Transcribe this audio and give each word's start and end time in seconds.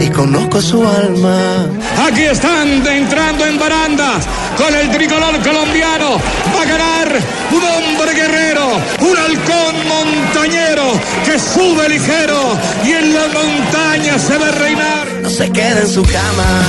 y 0.00 0.08
conozco 0.10 0.60
su 0.60 0.86
alma. 0.86 1.66
Aquí 2.06 2.24
están 2.24 2.86
entrando 2.86 3.44
en 3.46 3.58
barandas 3.58 4.26
con 4.56 4.74
el 4.74 4.90
tricolor 4.90 5.38
colombiano. 5.40 6.16
Va 6.54 6.62
a 6.62 6.64
ganar 6.64 7.08
un 7.52 7.62
hombre 7.62 8.14
guerrero, 8.14 8.66
un 9.00 9.16
halcón 9.16 9.74
montañero 9.88 10.92
que 11.24 11.38
sube 11.38 11.88
ligero 11.88 12.56
y 12.84 12.92
en 12.92 13.14
la 13.14 13.26
montaña 13.28 14.18
se 14.18 14.38
ve 14.38 14.50
reinar. 14.52 15.06
No 15.22 15.30
se 15.30 15.50
queda 15.50 15.80
en 15.80 15.88
su 15.88 16.02
cama, 16.02 16.62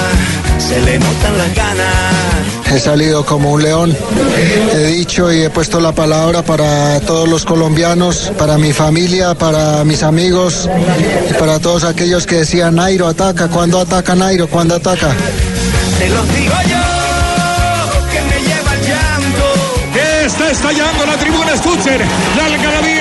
se 0.59 0.81
le 0.81 0.99
notan 0.99 1.37
las 1.37 1.53
ganas. 1.55 2.71
He 2.73 2.79
salido 2.79 3.25
como 3.25 3.53
un 3.53 3.63
león. 3.63 3.95
He 4.73 4.85
dicho 4.87 5.31
y 5.31 5.43
he 5.43 5.49
puesto 5.49 5.79
la 5.79 5.93
palabra 5.93 6.43
para 6.43 6.99
todos 7.01 7.27
los 7.27 7.45
colombianos, 7.45 8.31
para 8.37 8.57
mi 8.57 8.73
familia, 8.73 9.35
para 9.35 9.83
mis 9.83 10.03
amigos 10.03 10.69
y 11.29 11.33
para 11.33 11.59
todos 11.59 11.83
aquellos 11.83 12.25
que 12.25 12.37
decían 12.37 12.75
Nairo 12.75 13.07
ataca, 13.07 13.47
cuando 13.47 13.79
ataca 13.79 14.15
Nairo, 14.15 14.47
cuando 14.47 14.75
ataca. 14.75 15.09
Te 15.97 16.09
los 16.09 16.35
digo 16.35 16.55
yo, 16.69 18.11
que 18.11 18.21
me 18.21 18.41
lleva 18.47 18.73
el 18.73 18.81
llanto. 18.81 20.25
Está 20.25 20.51
estallando 20.51 21.05
la 21.05 21.17
tribuna. 21.17 21.37
La 22.35 22.45
algarabía 22.45 22.96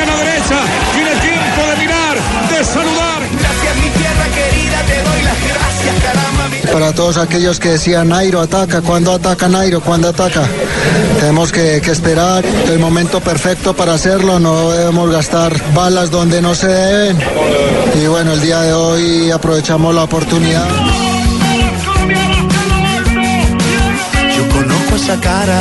para 6.77 6.93
todos 6.93 7.17
aquellos 7.17 7.59
que 7.59 7.71
decían 7.71 8.11
Nairo 8.11 8.39
ataca, 8.39 8.83
cuando 8.83 9.11
ataca 9.11 9.49
Nairo, 9.49 9.81
cuando 9.81 10.11
ataca. 10.11 10.43
Tenemos 11.19 11.51
que, 11.51 11.81
que 11.83 11.91
esperar 11.91 12.45
el 12.45 12.79
momento 12.79 13.19
perfecto 13.23 13.75
para 13.75 13.95
hacerlo, 13.95 14.39
no 14.39 14.73
debemos 14.73 15.11
gastar 15.11 15.55
balas 15.73 16.11
donde 16.11 16.43
no 16.43 16.55
se 16.55 16.69
deben. 16.69 17.19
Y 17.95 18.07
bueno, 18.09 18.35
el 18.35 18.43
día 18.43 18.61
de 18.61 18.75
hoy 18.75 19.31
aprovechamos 19.31 19.95
la 19.95 20.03
oportunidad. 20.03 21.06
Esa 24.97 25.21
cara. 25.21 25.61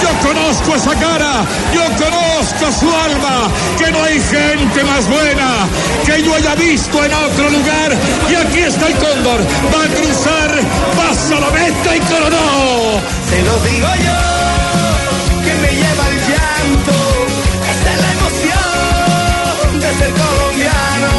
Yo 0.00 0.08
conozco 0.26 0.74
esa 0.74 0.94
cara, 0.94 1.44
yo 1.74 1.84
conozco 2.02 2.72
su 2.72 2.88
alma, 2.88 3.50
que 3.78 3.90
no 3.92 4.02
hay 4.02 4.18
gente 4.18 4.82
más 4.84 5.06
buena 5.08 5.68
que 6.06 6.22
yo 6.22 6.34
haya 6.34 6.54
visto 6.54 7.04
en 7.04 7.12
otro 7.12 7.50
lugar. 7.50 7.90
Y 8.30 8.34
aquí 8.34 8.60
está 8.60 8.86
el 8.86 8.94
cóndor, 8.94 9.40
va 9.72 9.84
a 9.84 9.88
cruzar, 9.88 10.50
pasa 10.96 11.40
la 11.40 11.50
meta 11.50 11.96
y 11.96 12.00
coronó. 12.00 13.00
Te 13.30 13.42
lo 13.42 13.54
digo 13.68 13.88
yo, 14.06 14.20
que 15.44 15.54
me 15.62 15.70
lleva 15.80 16.04
el 16.12 16.18
llanto. 16.28 16.96
Esta 17.72 17.88
es 17.94 18.00
la 18.04 18.10
emoción 18.18 19.80
de 19.80 19.88
ser 19.98 20.12
colombiano. 20.12 21.10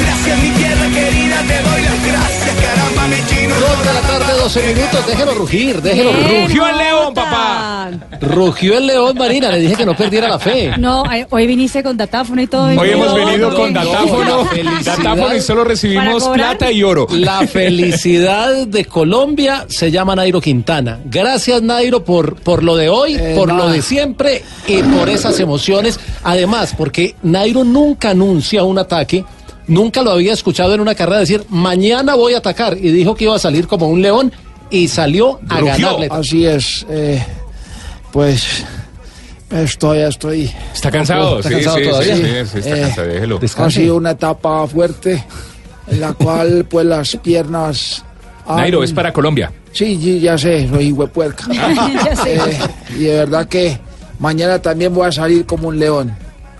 Gracias 0.00 0.38
mi 0.38 0.50
tierra 0.50 0.86
querida, 0.88 1.36
te 1.46 1.62
doy 1.68 1.82
las 1.82 1.93
Dos 3.04 3.10
de 3.10 3.92
la 3.92 4.00
tarde, 4.00 4.32
12 4.40 4.62
minutos. 4.62 5.06
Déjelo 5.06 5.34
rugir, 5.34 5.82
déjelo 5.82 6.10
Bien, 6.10 6.22
rugir. 6.22 6.40
Rugió 6.44 6.68
el 6.68 6.78
león, 6.78 7.12
papá. 7.12 7.90
Rugió 8.22 8.78
el 8.78 8.86
león, 8.86 9.18
Marina. 9.18 9.50
Le 9.50 9.60
dije 9.60 9.74
que 9.74 9.84
no 9.84 9.94
perdiera 9.94 10.26
la 10.26 10.38
fe. 10.38 10.72
No, 10.78 11.04
eh, 11.12 11.26
hoy 11.28 11.46
viniste 11.46 11.82
con 11.82 11.98
datáfono 11.98 12.40
y 12.40 12.46
todo. 12.46 12.64
Hoy 12.64 12.90
hemos 12.90 13.14
venido 13.14 13.54
con 13.54 13.74
no. 13.74 13.84
datáfono, 13.84 14.48
datáfono 14.82 15.36
y 15.36 15.40
solo 15.42 15.64
recibimos 15.64 16.26
plata 16.28 16.72
y 16.72 16.82
oro. 16.82 17.06
La 17.10 17.46
felicidad 17.46 18.66
de 18.66 18.86
Colombia 18.86 19.66
se 19.68 19.90
llama 19.90 20.16
Nairo 20.16 20.40
Quintana. 20.40 21.00
Gracias, 21.04 21.60
Nairo, 21.60 22.04
por, 22.04 22.36
por 22.36 22.62
lo 22.62 22.74
de 22.74 22.88
hoy, 22.88 23.20
por 23.34 23.52
lo 23.52 23.68
de 23.68 23.82
siempre 23.82 24.42
y 24.66 24.82
por 24.82 25.10
esas 25.10 25.38
emociones. 25.40 26.00
Además, 26.22 26.74
porque 26.74 27.16
Nairo 27.22 27.64
nunca 27.64 28.10
anuncia 28.10 28.64
un 28.64 28.78
ataque. 28.78 29.26
Nunca 29.66 30.02
lo 30.02 30.10
había 30.12 30.32
escuchado 30.34 30.74
en 30.74 30.80
una 30.80 30.94
carrera 30.94 31.20
decir, 31.20 31.44
mañana 31.48 32.14
voy 32.14 32.34
a 32.34 32.38
atacar. 32.38 32.76
Y 32.76 32.90
dijo 32.92 33.14
que 33.14 33.24
iba 33.24 33.34
a 33.34 33.38
salir 33.38 33.66
como 33.66 33.88
un 33.88 34.02
león 34.02 34.32
y 34.70 34.88
salió 34.88 35.40
a 35.48 35.60
Rugió. 35.60 35.74
ganarle. 35.86 36.08
Así 36.10 36.44
es, 36.46 36.84
eh, 36.90 37.24
pues 38.12 38.64
estoy, 39.50 39.98
estoy. 40.00 40.50
¿Está 40.72 40.90
cansado? 40.90 41.38
¿Está 41.38 41.48
sí, 41.48 41.54
cansado 41.56 41.76
sí, 41.78 41.84
todavía? 41.84 42.16
sí, 42.16 42.22
sí, 42.22 42.28
sí, 42.52 42.58
está 42.58 42.76
Eh, 42.76 42.80
cansado, 42.82 43.06
déjelo. 43.08 43.40
Ha 43.58 43.70
sido 43.70 43.96
una 43.96 44.10
etapa 44.10 44.66
fuerte 44.66 45.24
en 45.86 46.00
la 46.00 46.12
cual 46.12 46.66
pues 46.68 46.86
las 46.86 47.16
piernas... 47.16 48.04
han- 48.46 48.56
Nairo, 48.56 48.82
es 48.84 48.92
para 48.92 49.12
Colombia. 49.12 49.52
Sí, 49.72 49.98
sí, 50.00 50.20
ya 50.20 50.36
sé, 50.38 50.68
soy 50.68 50.92
huepuerca. 50.92 51.44
Ya 52.04 52.16
sé. 52.16 52.36
Eh, 52.36 52.40
y 52.98 53.02
de 53.04 53.14
verdad 53.16 53.48
que 53.48 53.78
mañana 54.18 54.60
también 54.60 54.92
voy 54.94 55.06
a 55.08 55.12
salir 55.12 55.46
como 55.46 55.68
un 55.68 55.78
león. 55.78 56.14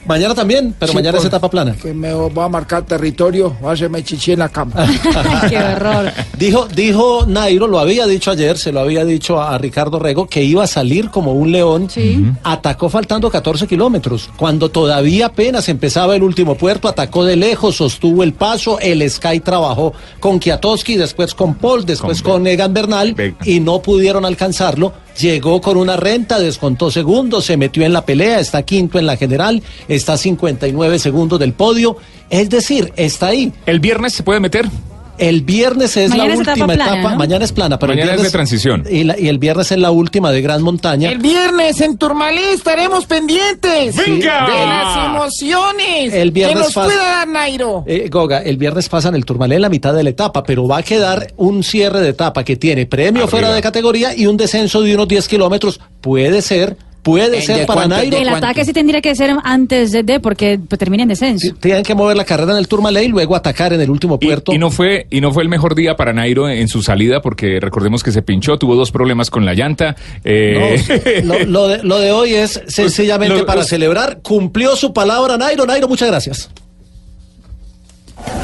Mañana 0.07 0.35
también, 0.35 0.75
pero 0.79 0.93
Sí, 0.93 0.97
mañana 0.97 1.13
por- 1.19 1.21
es 1.21 1.27
etapa 1.29 1.49
plana. 1.51 1.75
Que 1.81 1.95
me 1.95 2.13
voy 2.13 2.45
a 2.45 2.49
marcar 2.49 2.83
territorio, 2.85 3.57
voy 3.61 3.71
a 3.71 3.73
hacerme 3.73 4.03
chichi 4.05 4.33
en 4.33 4.41
la 4.41 4.49
cama. 4.49 4.75
Qué 5.49 5.59
horror. 5.59 6.13
Dijo, 6.39 6.67
dijo 6.75 7.25
Nairo, 7.27 7.67
lo 7.67 7.79
había 7.79 8.07
dicho 8.07 8.31
ayer, 8.31 8.59
se 8.59 8.73
lo 8.73 8.81
había 8.81 9.05
dicho 9.05 9.41
a, 9.41 9.55
a 9.55 9.59
Ricardo 9.59 9.99
Rego, 9.99 10.27
que 10.27 10.43
iba 10.45 10.65
a 10.65 10.67
salir 10.67 11.11
como 11.11 11.33
un 11.33 11.53
león. 11.53 11.89
Sí. 11.91 12.25
Atacó 12.43 12.89
faltando 12.89 13.31
14 13.31 13.67
kilómetros. 13.67 14.31
Cuando 14.37 14.71
todavía 14.71 15.27
apenas 15.27 15.69
empezaba 15.69 16.15
el 16.17 16.23
último 16.23 16.57
puerto, 16.57 16.89
atacó 16.89 17.25
de 17.25 17.37
lejos, 17.37 17.77
sostuvo 17.77 18.23
el 18.23 18.33
paso. 18.35 18.79
El 18.81 19.09
Sky 19.09 19.41
trabajó 19.41 19.93
con 20.21 20.39
Kiatowski, 20.39 20.97
después 20.97 21.35
con 21.35 21.55
Paul, 21.55 21.85
después 21.87 22.23
Con 22.23 22.33
con, 22.33 22.47
Egan 22.47 22.75
Bernal 22.75 23.15
Be- 23.15 23.35
y 23.45 23.61
no 23.61 23.81
pudieron 23.81 24.25
alcanzarlo. 24.25 24.93
Llegó 25.21 25.61
con 25.61 25.77
una 25.77 25.97
renta, 25.97 26.41
descontó 26.41 26.91
segundos, 26.91 27.45
se 27.45 27.57
metió 27.57 27.85
en 27.85 27.93
la 27.93 28.05
pelea, 28.05 28.41
está 28.41 28.63
quinto 28.65 28.99
en 28.99 29.07
la 29.07 29.17
general, 29.17 29.63
está 29.95 30.15
a 30.15 30.19
59 30.19 30.99
segundos 30.99 31.39
del 31.39 31.53
podio. 31.53 31.97
Es 32.31 32.51
decir, 32.51 32.93
está 32.97 33.29
ahí. 33.29 33.53
¿El 33.67 33.81
viernes 33.81 34.13
se 34.15 34.23
puede 34.23 34.41
meter? 34.41 34.69
El 35.17 35.43
viernes 35.43 35.97
es 35.97 36.11
Mañana 36.11 36.29
la 36.31 36.35
es 36.35 36.41
etapa 36.41 36.51
última 36.65 36.75
plana, 36.75 36.93
etapa. 36.95 37.11
¿no? 37.13 37.17
Mañana 37.19 37.45
es 37.45 37.53
plana, 37.53 37.79
pero 37.79 37.93
Mañana 37.93 38.03
el 38.03 38.09
es 38.09 38.17
viernes 38.17 38.33
de 38.33 38.37
transición. 38.37 38.85
Y, 38.91 39.05
la- 39.05 39.17
y 39.17 39.29
el 39.29 39.39
viernes 39.39 39.71
es 39.71 39.79
la 39.79 39.93
última 39.93 40.33
de 40.33 40.43
Gran 40.43 40.61
Montaña. 40.61 41.09
El 41.09 41.19
viernes 41.19 41.81
en 41.83 41.97
Turmalí 41.99 42.43
estaremos 42.53 43.07
pendientes 43.07 43.95
¡Venga! 43.95 44.47
de 44.49 44.67
las 44.67 45.07
emociones 45.07 46.13
El 46.15 46.33
viernes 46.33 46.57
que 46.59 46.65
nos 46.65 46.77
pas- 46.77 46.87
pueda 46.87 47.05
dar 47.05 47.29
Nairo. 47.29 47.85
Eh, 47.87 48.09
Goga, 48.11 48.43
el 48.43 48.57
viernes 48.57 48.89
pasan 48.89 49.15
el 49.15 49.25
Turmalé 49.25 49.55
en 49.55 49.63
la 49.63 49.69
mitad 49.69 49.95
de 49.95 50.03
la 50.03 50.11
etapa, 50.11 50.43
pero 50.43 50.67
va 50.67 50.79
a 50.79 50.83
quedar 50.83 51.29
un 51.37 51.63
cierre 51.63 52.01
de 52.01 52.09
etapa 52.09 52.43
que 52.43 52.57
tiene 52.57 52.87
premio 52.87 53.23
Arriba. 53.23 53.29
fuera 53.31 53.55
de 53.55 53.63
categoría 53.63 54.17
y 54.17 54.27
un 54.27 54.37
descenso 54.37 54.81
de 54.83 54.97
unos 54.97 55.07
10 55.07 55.29
kilómetros. 55.29 55.81
Puede 56.01 56.43
ser, 56.43 56.77
puede 57.05 57.37
¿De 57.37 57.43
ser 57.43 57.67
para 57.67 57.83
cuánto- 57.83 57.97
Nairo. 57.97 58.17
El 58.19 58.29
ataque 58.31 58.65
sí 58.65 58.73
tendría 58.73 59.01
que 59.01 59.15
ser 59.15 59.31
antes 59.45 59.93
de, 59.93 60.03
de 60.03 60.19
porque 60.19 60.59
pues, 60.59 60.77
termina 60.79 61.05
en 61.05 61.11
descenso. 61.11 61.47
Sí, 61.47 61.53
Tienen 61.61 61.85
que 61.85 61.95
mover 61.95 62.17
la 62.17 62.25
carrera 62.25 62.51
en 62.53 62.59
el 62.59 62.67
Turmalé 62.67 63.05
y 63.05 63.09
luego 63.09 63.37
atacar 63.37 63.73
en 63.73 63.81
el 63.81 63.91
último 63.91 64.19
puerto. 64.19 64.53
y 64.53 64.59
no 64.59 64.71
fue 64.73 65.07
y 65.11 65.21
no 65.21 65.33
fue 65.33 65.45
el 65.45 65.49
mejor 65.49 65.77
día 65.77 65.95
para 65.97 66.13
Nairo 66.13 66.49
en 66.49 66.67
su 66.67 66.83
salida 66.83 67.21
porque 67.23 67.61
recordemos 67.61 68.03
que 68.03 68.11
se 68.11 68.23
pinchó, 68.23 68.59
tuvo 68.59 68.75
dos 68.75 68.91
problemas 68.91 69.31
con 69.31 69.45
la 69.45 69.55
llanta. 69.55 69.95
eh, 70.25 71.23
No, 71.25 71.39
lo, 71.39 71.45
lo 71.45 71.69
de, 71.69 71.83
lo 71.85 71.99
de 72.01 72.11
hoy 72.11 72.35
es 72.35 72.61
sencillamente 72.67 73.37
Lo- 73.39 73.47
para 73.47 73.63
celebrar. 73.63 74.19
Cumplió 74.23 74.75
su 74.75 74.93
palabra 74.93 75.37
Nairo. 75.37 75.67
Nairo, 75.67 75.87
muchas 75.87 76.09
gracias. 76.09 76.51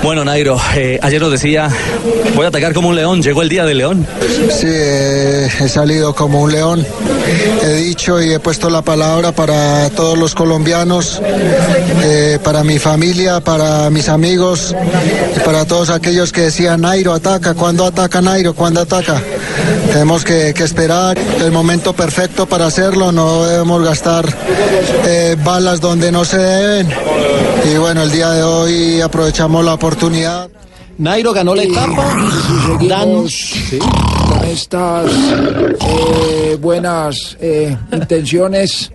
Bueno, 0.02 0.24
Nairo, 0.24 0.58
eh, 0.76 0.98
ayer 1.02 1.20
nos 1.20 1.30
decía, 1.30 1.68
voy 2.34 2.46
a 2.46 2.48
atacar 2.48 2.72
como 2.72 2.88
un 2.88 2.96
león, 2.96 3.22
llegó 3.22 3.42
el 3.42 3.48
día 3.48 3.64
del 3.64 3.78
león. 3.78 4.06
Sí, 4.50 4.66
he 4.66 5.68
salido 5.68 6.14
como 6.14 6.40
un 6.40 6.52
león. 6.52 6.86
He 7.62 7.74
dicho 7.74 8.20
y 8.20 8.32
he 8.32 8.40
puesto 8.40 8.70
la 8.70 8.82
palabra 8.82 9.32
para 9.32 9.90
todos 9.90 10.18
los 10.18 10.34
colombianos, 10.34 11.20
eh, 12.02 12.38
para 12.42 12.64
mi 12.64 12.78
familia, 12.78 13.40
para 13.40 13.90
mis 13.90 14.08
amigos 14.08 14.74
para 15.44 15.64
todos 15.64 15.90
aquellos 15.90 16.32
que 16.32 16.42
decían, 16.42 16.82
Nairo, 16.82 17.12
ataca, 17.12 17.54
¿cuándo 17.54 17.84
ataca 17.84 18.20
Nairo? 18.20 18.54
¿Cuándo 18.54 18.80
ataca? 18.80 19.20
Tenemos 19.92 20.24
que, 20.24 20.52
que 20.54 20.64
esperar 20.64 21.18
el 21.18 21.50
momento 21.50 21.92
perfecto 21.92 22.46
para 22.46 22.66
hacerlo, 22.66 23.12
no 23.12 23.44
debemos 23.44 23.82
gastar 23.82 24.24
eh, 25.06 25.36
balas 25.42 25.80
donde 25.80 26.12
no 26.12 26.24
se 26.24 26.38
deben. 26.38 26.88
Y 27.72 27.78
bueno, 27.78 28.02
el 28.02 28.10
día 28.10 28.30
de 28.30 28.42
hoy 28.42 29.00
aprovechamos 29.00 29.64
la 29.64 29.74
oportunidad. 29.74 30.48
Nairo 30.98 31.32
ganó 31.32 31.54
la 31.54 31.62
etapa. 31.62 32.16
Y 32.80 32.88
Dan- 32.88 33.28
seguimos 33.28 33.88
con 34.28 34.44
estas 34.44 35.10
eh, 35.80 36.58
buenas 36.60 37.36
eh, 37.40 37.76
intenciones. 37.92 38.90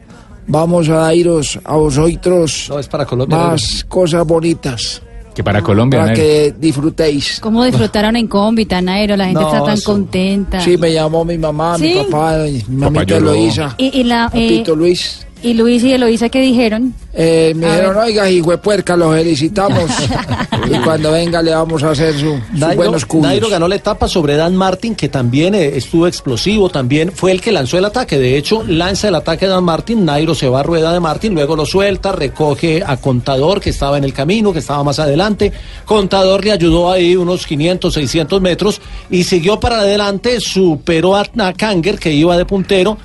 Vamos 0.47 0.89
a 0.89 1.13
iros 1.13 1.59
a 1.63 1.75
vosotros 1.75 2.67
No, 2.69 2.77
es 2.79 2.87
para 2.87 3.05
Colombia. 3.05 3.35
más 3.35 3.83
cosas 3.89 4.23
bonitas 4.27 5.01
Que 5.33 5.43
para 5.43 5.63
Colombia, 5.63 6.01
para 6.01 6.11
Nairo. 6.13 6.21
que 6.23 6.53
disfrutéis. 6.59 7.39
¿Cómo 7.39 7.63
disfrutaron 7.63 8.15
en 8.15 8.27
Cómbita, 8.27 8.79
Nairo? 8.81 9.15
La 9.17 9.25
gente 9.25 9.41
No, 9.41 9.47
está 9.47 9.63
tan 9.65 9.77
sí. 9.77 9.83
contenta. 9.83 10.61
Sí, 10.61 10.77
me 10.77 10.93
llamó 10.93 11.25
mi 11.25 11.37
mamá, 11.39 11.77
mi 11.79 11.93
¿Sí? 11.93 11.99
papá, 12.09 12.37
mi 12.45 12.63
mamita. 12.77 13.17
Eloísa, 13.17 13.73
Y, 13.79 14.01
y 14.01 14.03
la, 14.03 14.29
eh, 14.33 14.63
Luis. 14.75 15.24
Y 15.43 15.53
Luis 15.53 15.83
y 15.83 15.93
Eloisa, 15.93 16.29
¿qué 16.29 16.41
dijeron? 16.41 16.93
Eh, 17.13 17.53
me 17.55 17.67
A 17.67 17.69
dijeron, 17.71 17.95
ver. 17.95 18.05
oiga, 18.05 18.29
hijo 18.31 18.51
de 18.51 18.57
puerca, 18.57 18.97
los 18.97 19.13
felicitamos. 19.15 19.89
y 20.71 20.77
cuando 20.79 21.11
venga 21.11 21.41
le 21.41 21.51
vamos 21.51 21.83
a 21.83 21.91
hacer 21.91 22.13
su, 22.17 22.39
sus 22.57 22.75
buenos 22.75 23.05
cubos. 23.05 23.27
Nairo 23.27 23.47
ganó 23.49 23.67
la 23.67 23.75
etapa 23.75 24.07
sobre 24.07 24.35
Dan 24.35 24.55
Martin, 24.55 24.95
que 24.95 25.07
también 25.07 25.53
eh, 25.53 25.77
estuvo 25.77 26.07
explosivo, 26.07 26.69
también 26.69 27.11
fue 27.11 27.31
el 27.31 27.41
que 27.41 27.51
lanzó 27.51 27.77
el 27.77 27.85
ataque. 27.85 28.17
De 28.17 28.37
hecho, 28.37 28.63
lanza 28.67 29.09
el 29.09 29.15
ataque 29.15 29.45
Dan 29.45 29.63
Martin, 29.63 30.03
Nairo 30.03 30.33
se 30.33 30.49
va 30.49 30.61
a 30.61 30.63
rueda 30.63 30.91
de 30.91 30.99
Martin, 30.99 31.33
luego 31.35 31.55
lo 31.55 31.65
suelta, 31.65 32.11
recoge 32.11 32.81
a 32.85 32.97
Contador, 32.97 33.61
que 33.61 33.69
estaba 33.69 33.97
en 33.97 34.03
el 34.03 34.13
camino, 34.13 34.51
que 34.51 34.59
estaba 34.59 34.83
más 34.83 34.99
adelante. 34.99 35.51
Contador 35.85 36.43
le 36.43 36.53
ayudó 36.53 36.91
ahí 36.91 37.15
unos 37.15 37.45
500, 37.45 37.93
600 37.93 38.41
metros 38.41 38.81
y 39.09 39.23
siguió 39.23 39.59
para 39.59 39.79
adelante, 39.79 40.39
superó 40.39 41.15
a, 41.15 41.25
a 41.37 41.53
Kanger, 41.53 41.99
que 41.99 42.11
iba 42.11 42.35
de 42.35 42.45
puntero. 42.45 42.97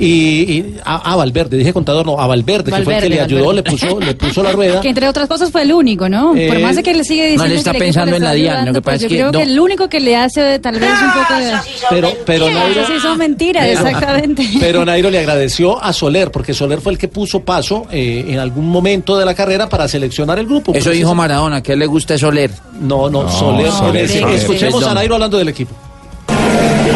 Y, 0.00 0.06
y- 0.52 0.76
a, 0.84 1.12
a 1.12 1.16
Valverde, 1.16 1.58
dije 1.58 1.72
contador, 1.74 2.06
no, 2.06 2.18
a 2.18 2.26
Valverde, 2.26 2.64
que 2.64 2.70
fue 2.70 2.78
el 2.78 2.84
que 2.84 2.90
Valverde, 2.92 3.08
le 3.10 3.20
ayudó, 3.20 3.52
le 3.52 3.62
puso, 3.62 4.00
le 4.00 4.14
puso 4.14 4.42
la 4.42 4.52
rueda. 4.52 4.80
Que 4.80 4.88
entre 4.88 5.06
otras 5.08 5.28
cosas 5.28 5.50
fue 5.50 5.62
el 5.62 5.72
único, 5.72 6.08
¿no? 6.08 6.34
Eh, 6.34 6.48
Por 6.48 6.58
más 6.60 6.76
de 6.76 6.82
que 6.82 6.94
le 6.94 7.04
sigue 7.04 7.24
diciendo 7.24 7.44
no 7.44 7.50
le 7.50 7.56
está 7.56 7.72
que 7.72 7.76
el 7.76 7.82
equipo 7.82 7.94
pensando 7.94 8.10
le 8.12 8.16
en 8.16 8.24
la 8.24 8.30
ayudando, 8.30 8.66
lo 8.66 8.72
que 8.74 8.82
pasa 8.82 8.96
pues 8.98 9.02
es 9.04 9.10
yo 9.10 9.16
creo 9.16 9.32
no. 9.32 9.38
que 9.38 9.42
el 9.44 9.60
único 9.60 9.88
que 9.88 10.00
le 10.00 10.16
hace 10.16 10.58
tal 10.58 10.80
vez 10.80 10.90
un 10.90 11.12
poco 11.22 11.34
de... 11.38 11.52
Pero, 11.90 12.12
pero 12.24 12.50
Nairo, 12.50 12.80
Eso 12.80 12.92
sí 12.94 13.00
son 13.00 13.18
mentiras, 13.18 13.66
Pero- 13.66 13.86
exactamente. 13.88 14.48
Pero 14.58 14.84
Nairo 14.86 15.10
le 15.10 15.18
agradeció 15.18 15.82
a 15.82 15.92
Soler, 15.92 16.30
porque 16.30 16.54
Soler 16.54 16.80
fue 16.80 16.92
el 16.92 16.98
que 16.98 17.08
puso 17.08 17.40
paso 17.40 17.86
eh, 17.90 18.24
en 18.28 18.38
algún 18.38 18.68
momento 18.68 19.18
de 19.18 19.26
la 19.26 19.34
carrera 19.34 19.68
para 19.68 19.86
seleccionar 19.86 20.38
el 20.38 20.46
grupo. 20.46 20.72
Eso 20.74 20.90
dijo 20.90 21.14
Maradona, 21.14 21.62
que 21.62 21.72
a 21.72 21.74
él 21.74 21.80
le 21.80 21.86
gusta 21.86 22.16
Soler. 22.16 22.50
No, 22.80 23.10
no, 23.10 23.24
No, 23.24 23.30
Soler. 23.30 23.70
Soler, 23.70 24.08
Soler. 24.08 24.20
Soler. 24.22 24.34
Escuchemos 24.38 24.82
a. 24.84 24.94
Nairo 24.94 25.14
hablando 25.14 25.36
del 25.36 25.48
equipo. 25.48 25.74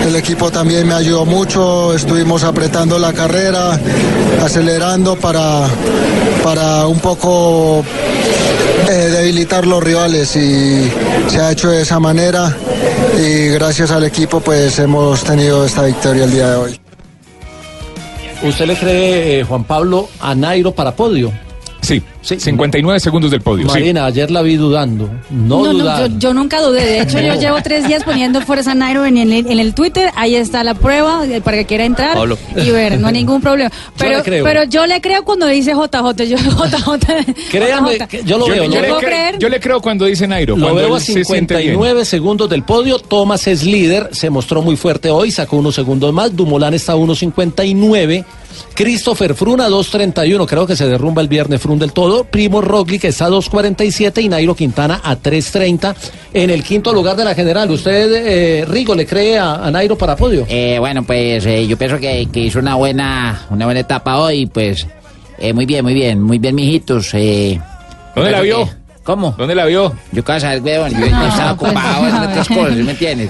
El 0.07 0.17
equipo 0.17 0.51
también 0.51 0.87
me 0.87 0.95
ayudó 0.95 1.25
mucho, 1.25 1.95
estuvimos 1.95 2.45
apretando 2.45 2.99
la 2.99 3.13
carrera, 3.13 3.79
acelerando 4.43 5.17
para, 5.17 5.67
para 6.43 6.87
un 6.87 7.01
poco 7.01 7.85
eh, 8.89 8.93
debilitar 8.93 9.67
los 9.67 9.83
rivales 9.83 10.37
y 10.37 10.91
se 11.29 11.41
ha 11.41 11.53
hecho 11.53 11.71
de 11.71 11.83
esa 11.83 11.99
manera 11.99 12.55
y 13.19 13.49
gracias 13.49 13.91
al 13.91 14.05
equipo 14.05 14.41
pues 14.41 14.79
hemos 14.79 15.25
tenido 15.25 15.65
esta 15.65 15.85
victoria 15.85 16.25
el 16.25 16.31
día 16.31 16.51
de 16.51 16.57
hoy. 16.57 16.81
¿Usted 18.43 18.67
le 18.67 18.77
cree, 18.77 19.41
eh, 19.41 19.45
Juan 19.45 19.65
Pablo, 19.65 20.09
a 20.21 20.35
Nairo 20.35 20.73
para 20.73 20.95
podio? 20.95 21.33
Sí, 21.85 22.03
Sí. 22.23 22.41
59 22.41 22.99
segundos 23.01 23.31
del 23.31 23.41
podio. 23.43 23.69
sí. 23.69 23.75
Marina, 23.79 24.07
ayer 24.07 24.31
la 24.31 24.41
vi 24.43 24.57
dudando. 24.57 25.11
No, 25.31 25.73
No, 25.73 26.07
yo, 26.09 26.19
yo 26.19 26.33
nunca 26.35 26.61
dudé. 26.61 26.85
De 26.85 27.01
hecho, 27.03 27.21
yo 27.21 27.35
llevo 27.35 27.59
tres 27.63 27.87
días 27.87 28.03
poniendo 28.05 28.41
fuerza 28.41 28.75
Nairo 28.75 29.05
en 29.05 29.19
el, 29.19 29.33
en 29.33 29.59
el 29.59 29.75
Twitter. 29.75 30.11
Ahí 30.17 30.35
está 30.35 30.65
la 30.65 30.75
prueba 30.75 31.25
eh, 31.27 31.41
para 31.43 31.59
que 31.59 31.67
quiera 31.67 31.85
entrar 31.85 32.15
Pablo. 32.15 32.39
y 32.57 32.71
ver. 32.71 32.99
No 32.99 33.09
hay 33.09 33.13
ningún 33.15 33.41
problema. 33.43 33.71
Pero, 33.99 34.23
creo. 34.23 34.45
pero 34.45 34.65
yo 34.65 34.87
le 34.87 35.01
creo 35.01 35.25
cuando 35.25 35.47
dice 35.47 35.73
JJ. 35.73 36.25
Yo, 36.25 36.37
JJ. 36.39 37.35
Créame, 37.51 37.95
JJ. 37.97 38.07
que 38.09 38.23
yo 38.25 38.39
lo 38.39 38.47
Yo, 38.49 38.53
veo. 38.55 38.65
yo 38.65 38.71
lo 38.77 38.81
le 38.81 38.89
puedo 38.89 39.01
cre- 39.01 39.05
creer? 39.07 39.39
yo 39.39 39.49
le 39.49 39.61
creo 39.61 39.81
cuando 39.81 40.05
dice 40.07 40.27
Nairo. 40.27 40.57
Lo 40.57 40.75
veo 40.75 40.95
a 40.95 40.99
él 40.99 41.03
se 41.05 41.25
siente 41.25 41.55
bien. 41.57 41.75
59 41.75 42.05
segundos 42.05 42.49
del 42.49 42.63
podio. 42.63 42.99
Thomas 42.99 43.47
es 43.47 43.65
líder, 43.65 44.09
se 44.13 44.31
mostró 44.31 44.63
muy 44.63 44.77
fuerte 44.77 45.11
hoy, 45.11 45.31
sacó 45.31 45.57
unos 45.59 45.75
segundos 45.75 46.13
más. 46.13 46.35
Dumolán 46.35 46.75
está 46.75 46.93
a 46.93 46.97
1.59. 46.97 48.25
Christopher 48.75 49.35
Frun 49.35 49.61
a 49.61 49.69
2.31. 49.69 50.47
Creo 50.47 50.67
que 50.67 50.77
se 50.77 50.87
derrumba 50.87 51.23
el 51.23 51.29
viernes 51.29 51.61
Frun 51.61 51.79
del 51.79 51.93
todo. 51.93 52.25
Primo 52.25 52.61
Roglic 52.61 53.05
está 53.05 53.27
a 53.27 53.31
2.47 53.31 54.23
y 54.23 54.29
Nairo 54.29 54.55
Quintana 54.55 55.01
a 55.03 55.17
3.30 55.17 55.95
en 56.33 56.51
el 56.51 56.63
quinto 56.63 56.93
lugar 56.93 57.17
de 57.17 57.25
la 57.25 57.35
general. 57.35 57.71
¿Usted, 57.71 58.13
eh, 58.13 58.65
Rigo, 58.67 58.95
le 58.95 59.07
cree 59.07 59.39
a, 59.39 59.55
a 59.65 59.71
Nairo 59.71 59.97
para 59.97 60.17
podio? 60.17 60.47
Eh, 60.49 60.77
bueno, 60.79 61.03
pues 61.05 61.45
eh, 61.47 61.67
yo 61.67 61.77
pienso 61.77 61.99
que, 61.99 62.27
que 62.33 62.41
hizo 62.41 62.59
una 62.59 62.75
buena, 62.75 63.47
una 63.51 63.65
buena 63.65 63.81
etapa 63.81 64.19
hoy, 64.19 64.47
pues 64.47 64.87
eh, 65.39 65.53
muy 65.53 65.67
bien, 65.67 65.85
muy 65.85 65.95
bien, 65.95 66.21
muy 66.23 66.39
bien, 66.39 66.55
mijitos. 66.55 67.11
Eh, 67.15 67.61
¿Dónde 68.15 68.31
la 68.31 68.41
vio? 68.41 68.65
que- 68.65 68.84
¿Cómo? 69.05 69.35
¿Dónde 69.37 69.55
la 69.55 69.67
vio? 69.67 69.95
Yo 70.13 70.25
casa, 70.25 70.57
weón, 70.63 70.91
yo, 70.93 70.99
No, 70.99 71.27
estaba 71.29 71.55
pues, 71.57 71.71
ocupado 71.73 72.09
en 72.09 72.15
otras 72.15 72.49
cosas, 72.49 72.75
¿sí 72.75 72.83
¿me 72.83 72.93
entiendes? 72.93 73.29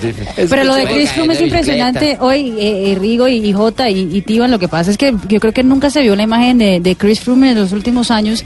Pero 0.48 0.64
lo 0.64 0.74
de 0.76 0.84
Chris 0.86 1.10
Froome 1.10 1.34
es 1.34 1.40
impresionante. 1.42 2.16
Hoy, 2.20 2.54
eh, 2.58 2.92
eh, 2.92 2.96
Rigo 2.98 3.26
y, 3.26 3.44
y 3.44 3.52
Jota 3.52 3.90
y, 3.90 4.08
y 4.16 4.22
Tiban, 4.22 4.52
lo 4.52 4.60
que 4.60 4.68
pasa 4.68 4.92
es 4.92 4.96
que 4.96 5.12
yo 5.28 5.40
creo 5.40 5.52
que 5.52 5.64
nunca 5.64 5.90
se 5.90 6.00
vio 6.02 6.14
la 6.14 6.22
imagen 6.22 6.58
de, 6.58 6.78
de 6.78 6.94
Chris 6.96 7.18
Froome 7.20 7.50
en 7.50 7.58
los 7.60 7.72
últimos 7.72 8.12
años 8.12 8.44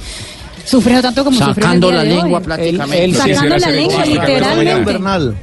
sufriendo 0.64 1.02
tanto 1.02 1.22
como 1.24 1.38
Sacando 1.38 1.88
sufrió 1.88 1.88
el 1.90 1.94
la 1.96 2.02
de 2.14 2.22
lengua 2.22 2.38
hoy. 2.38 2.44
prácticamente. 2.44 3.04
Él- 3.04 3.14
Sacando 3.14 3.56
la 3.58 3.70
lengua, 3.70 4.04
literalmente. 4.06 5.38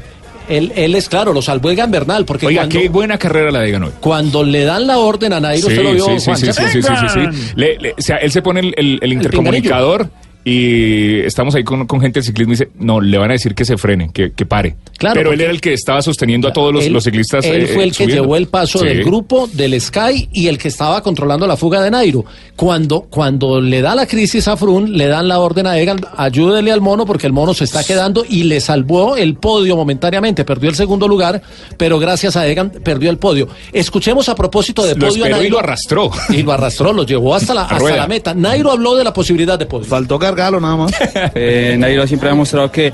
Él, 0.47 0.71
él 0.75 0.93
es 0.95 1.09
claro, 1.09 1.33
lo 1.33 1.41
salvó 1.41 1.71
Egan 1.71 1.89
Bernal, 1.89 2.23
porque 2.25 2.45
Oiga, 2.47 2.61
cuando, 2.61 2.79
qué 2.79 2.89
buena 2.89 3.17
carrera 3.17 3.49
la 3.51 3.61
de 3.61 3.71
Ganó. 3.71 3.91
cuando 3.99 4.43
le 4.43 4.63
dan 4.63 4.85
la 4.85 4.99
orden 4.99 5.33
a 5.33 5.39
Nairo, 5.39 5.67
Sí, 5.67 5.73
usted 5.73 5.83
lo 5.83 5.93
vio, 5.93 6.05
sí, 6.05 6.19
sí, 6.19 6.25
Juan, 6.25 6.37
sí, 6.37 6.45
sí, 6.45 6.53
sí, 6.53 6.81
sí, 6.83 6.89
sí, 7.13 7.19
sí. 7.33 7.51
Le- 7.55 7.77
le- 7.79 7.91
o 7.93 8.01
sea, 8.01 8.17
él 8.17 8.31
se 8.31 8.43
pone 8.43 8.59
el, 8.59 8.73
el- 8.77 8.99
el 9.01 9.13
intercomunicador 9.13 10.07
y 10.47 11.21
estamos 11.21 11.55
ahí 11.55 11.63
con, 11.63 11.87
con 11.87 11.99
gente 11.99 12.19
del 12.19 12.23
ciclismo 12.25 12.53
y 12.53 12.55
dice, 12.55 12.69
no, 12.79 13.01
le 13.01 13.17
van 13.17 13.31
a 13.31 13.33
decir 13.33 13.55
que 13.55 13.65
se 13.65 13.77
frene, 13.77 14.11
que, 14.13 14.31
que 14.31 14.45
pare. 14.45 14.75
Claro, 14.97 15.15
Pero 15.15 15.33
él 15.33 15.41
era 15.41 15.51
el 15.51 15.59
que 15.59 15.73
estaba 15.73 16.01
sosteniendo 16.03 16.47
a 16.47 16.53
todos 16.53 16.71
los, 16.71 16.85
Él- 16.85 16.93
los 16.93 17.03
ciclistas. 17.03 17.43
Él 17.45 17.63
eh, 17.63 17.67
fue 17.67 17.83
el 17.83 17.89
que 17.89 18.03
subiendo. 18.03 18.23
llevó 18.23 18.37
el 18.37 18.47
paso 18.47 18.77
Sí. 18.79 18.85
del 18.85 19.03
grupo, 19.03 19.49
del 19.51 19.79
Sky 19.81 20.29
y 20.31 20.47
el 20.47 20.57
que 20.59 20.67
estaba 20.67 21.01
controlando 21.01 21.47
la 21.47 21.57
fuga 21.57 21.81
de 21.81 21.89
Nairo. 21.89 22.23
Cuando, 22.55 23.01
cuando 23.01 23.59
le 23.59 23.81
da 23.81 23.95
la 23.95 24.05
crisis 24.05 24.47
a 24.47 24.55
Frun, 24.55 24.95
le 24.95 25.07
dan 25.07 25.27
la 25.27 25.39
orden 25.39 25.65
a 25.67 25.77
Egan, 25.79 25.99
ayúdele 26.15 26.71
al 26.71 26.79
mono 26.79 27.05
porque 27.07 27.25
el 27.27 27.33
mono 27.33 27.53
se 27.55 27.63
está 27.63 27.83
quedando 27.83 28.23
y 28.29 28.43
le 28.43 28.61
salvó 28.61 29.17
el 29.17 29.35
podio 29.35 29.75
momentáneamente. 29.75 30.45
Perdió 30.45 30.69
el 30.69 30.75
segundo 30.75 31.07
lugar, 31.07 31.41
pero 31.75 31.97
gracias 31.99 32.35
a 32.37 32.47
Egan 32.47 32.69
perdió 32.69 33.09
el 33.09 33.17
podio. 33.17 33.47
Escuchemos 33.73 34.29
a 34.29 34.35
propósito 34.35 34.83
de 34.85 34.93
Lo 34.95 35.07
podio 35.07 35.23
a 35.23 35.27
esperó 35.27 35.37
y 35.37 35.39
Nairo. 35.41 35.53
lo 35.53 35.59
arrastró. 35.59 36.11
Y 36.29 36.43
lo 36.43 36.51
arrastró, 36.53 36.93
lo 36.93 37.03
llevó 37.03 37.33
hasta 37.35 37.53
la, 37.53 37.63
hasta 37.65 37.95
la 37.97 38.07
meta. 38.07 38.33
Nairo 38.35 38.71
habló 38.71 38.95
de 38.95 39.03
la 39.03 39.11
posibilidad 39.11 39.57
de 39.59 39.65
podio. 39.65 39.85
Faltó 39.85 40.17
cargarlo 40.35 40.59
nada 40.59 40.75
más. 40.75 40.91
Eh, 41.35 41.75
Nairo 41.77 42.05
siempre 42.07 42.29
ha 42.29 42.31
demostrado 42.33 42.71
que 42.71 42.87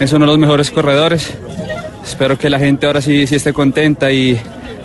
es 0.00 0.12
uno 0.12 0.20
de 0.24 0.26
los 0.26 0.38
mejores 0.38 0.70
corredores. 0.70 1.32
Espero 2.04 2.38
que 2.38 2.48
la 2.50 2.58
gente 2.58 2.86
ahora 2.86 3.00
sí, 3.00 3.26
sí 3.26 3.36
esté 3.36 3.52
contenta 3.52 4.10
y 4.10 4.38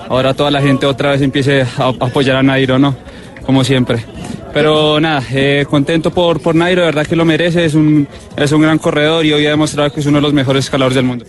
ahora 0.09 0.33
toda 0.33 0.51
la 0.51 0.61
gente 0.61 0.85
otra 0.85 1.11
vez 1.11 1.21
empiece 1.21 1.61
a, 1.61 1.65
a 1.83 1.87
apoyar 1.89 2.37
a 2.37 2.43
Nairo, 2.43 2.77
¿no? 2.79 2.95
Como 3.45 3.63
siempre. 3.63 4.03
Pero 4.53 4.99
nada, 4.99 5.23
eh, 5.31 5.65
contento 5.69 6.11
por, 6.11 6.39
por 6.39 6.53
Nairo, 6.53 6.81
de 6.81 6.87
verdad 6.87 7.07
que 7.07 7.15
lo 7.15 7.25
merece, 7.25 7.65
es 7.65 7.73
un, 7.73 8.07
es 8.37 8.51
un 8.51 8.61
gran 8.61 8.77
corredor 8.77 9.25
y 9.25 9.33
hoy 9.33 9.45
ha 9.47 9.49
demostrado 9.51 9.91
que 9.91 9.99
es 9.99 10.05
uno 10.05 10.17
de 10.17 10.21
los 10.21 10.33
mejores 10.33 10.65
escaladores 10.65 10.95
del 10.95 11.05
mundo. 11.05 11.25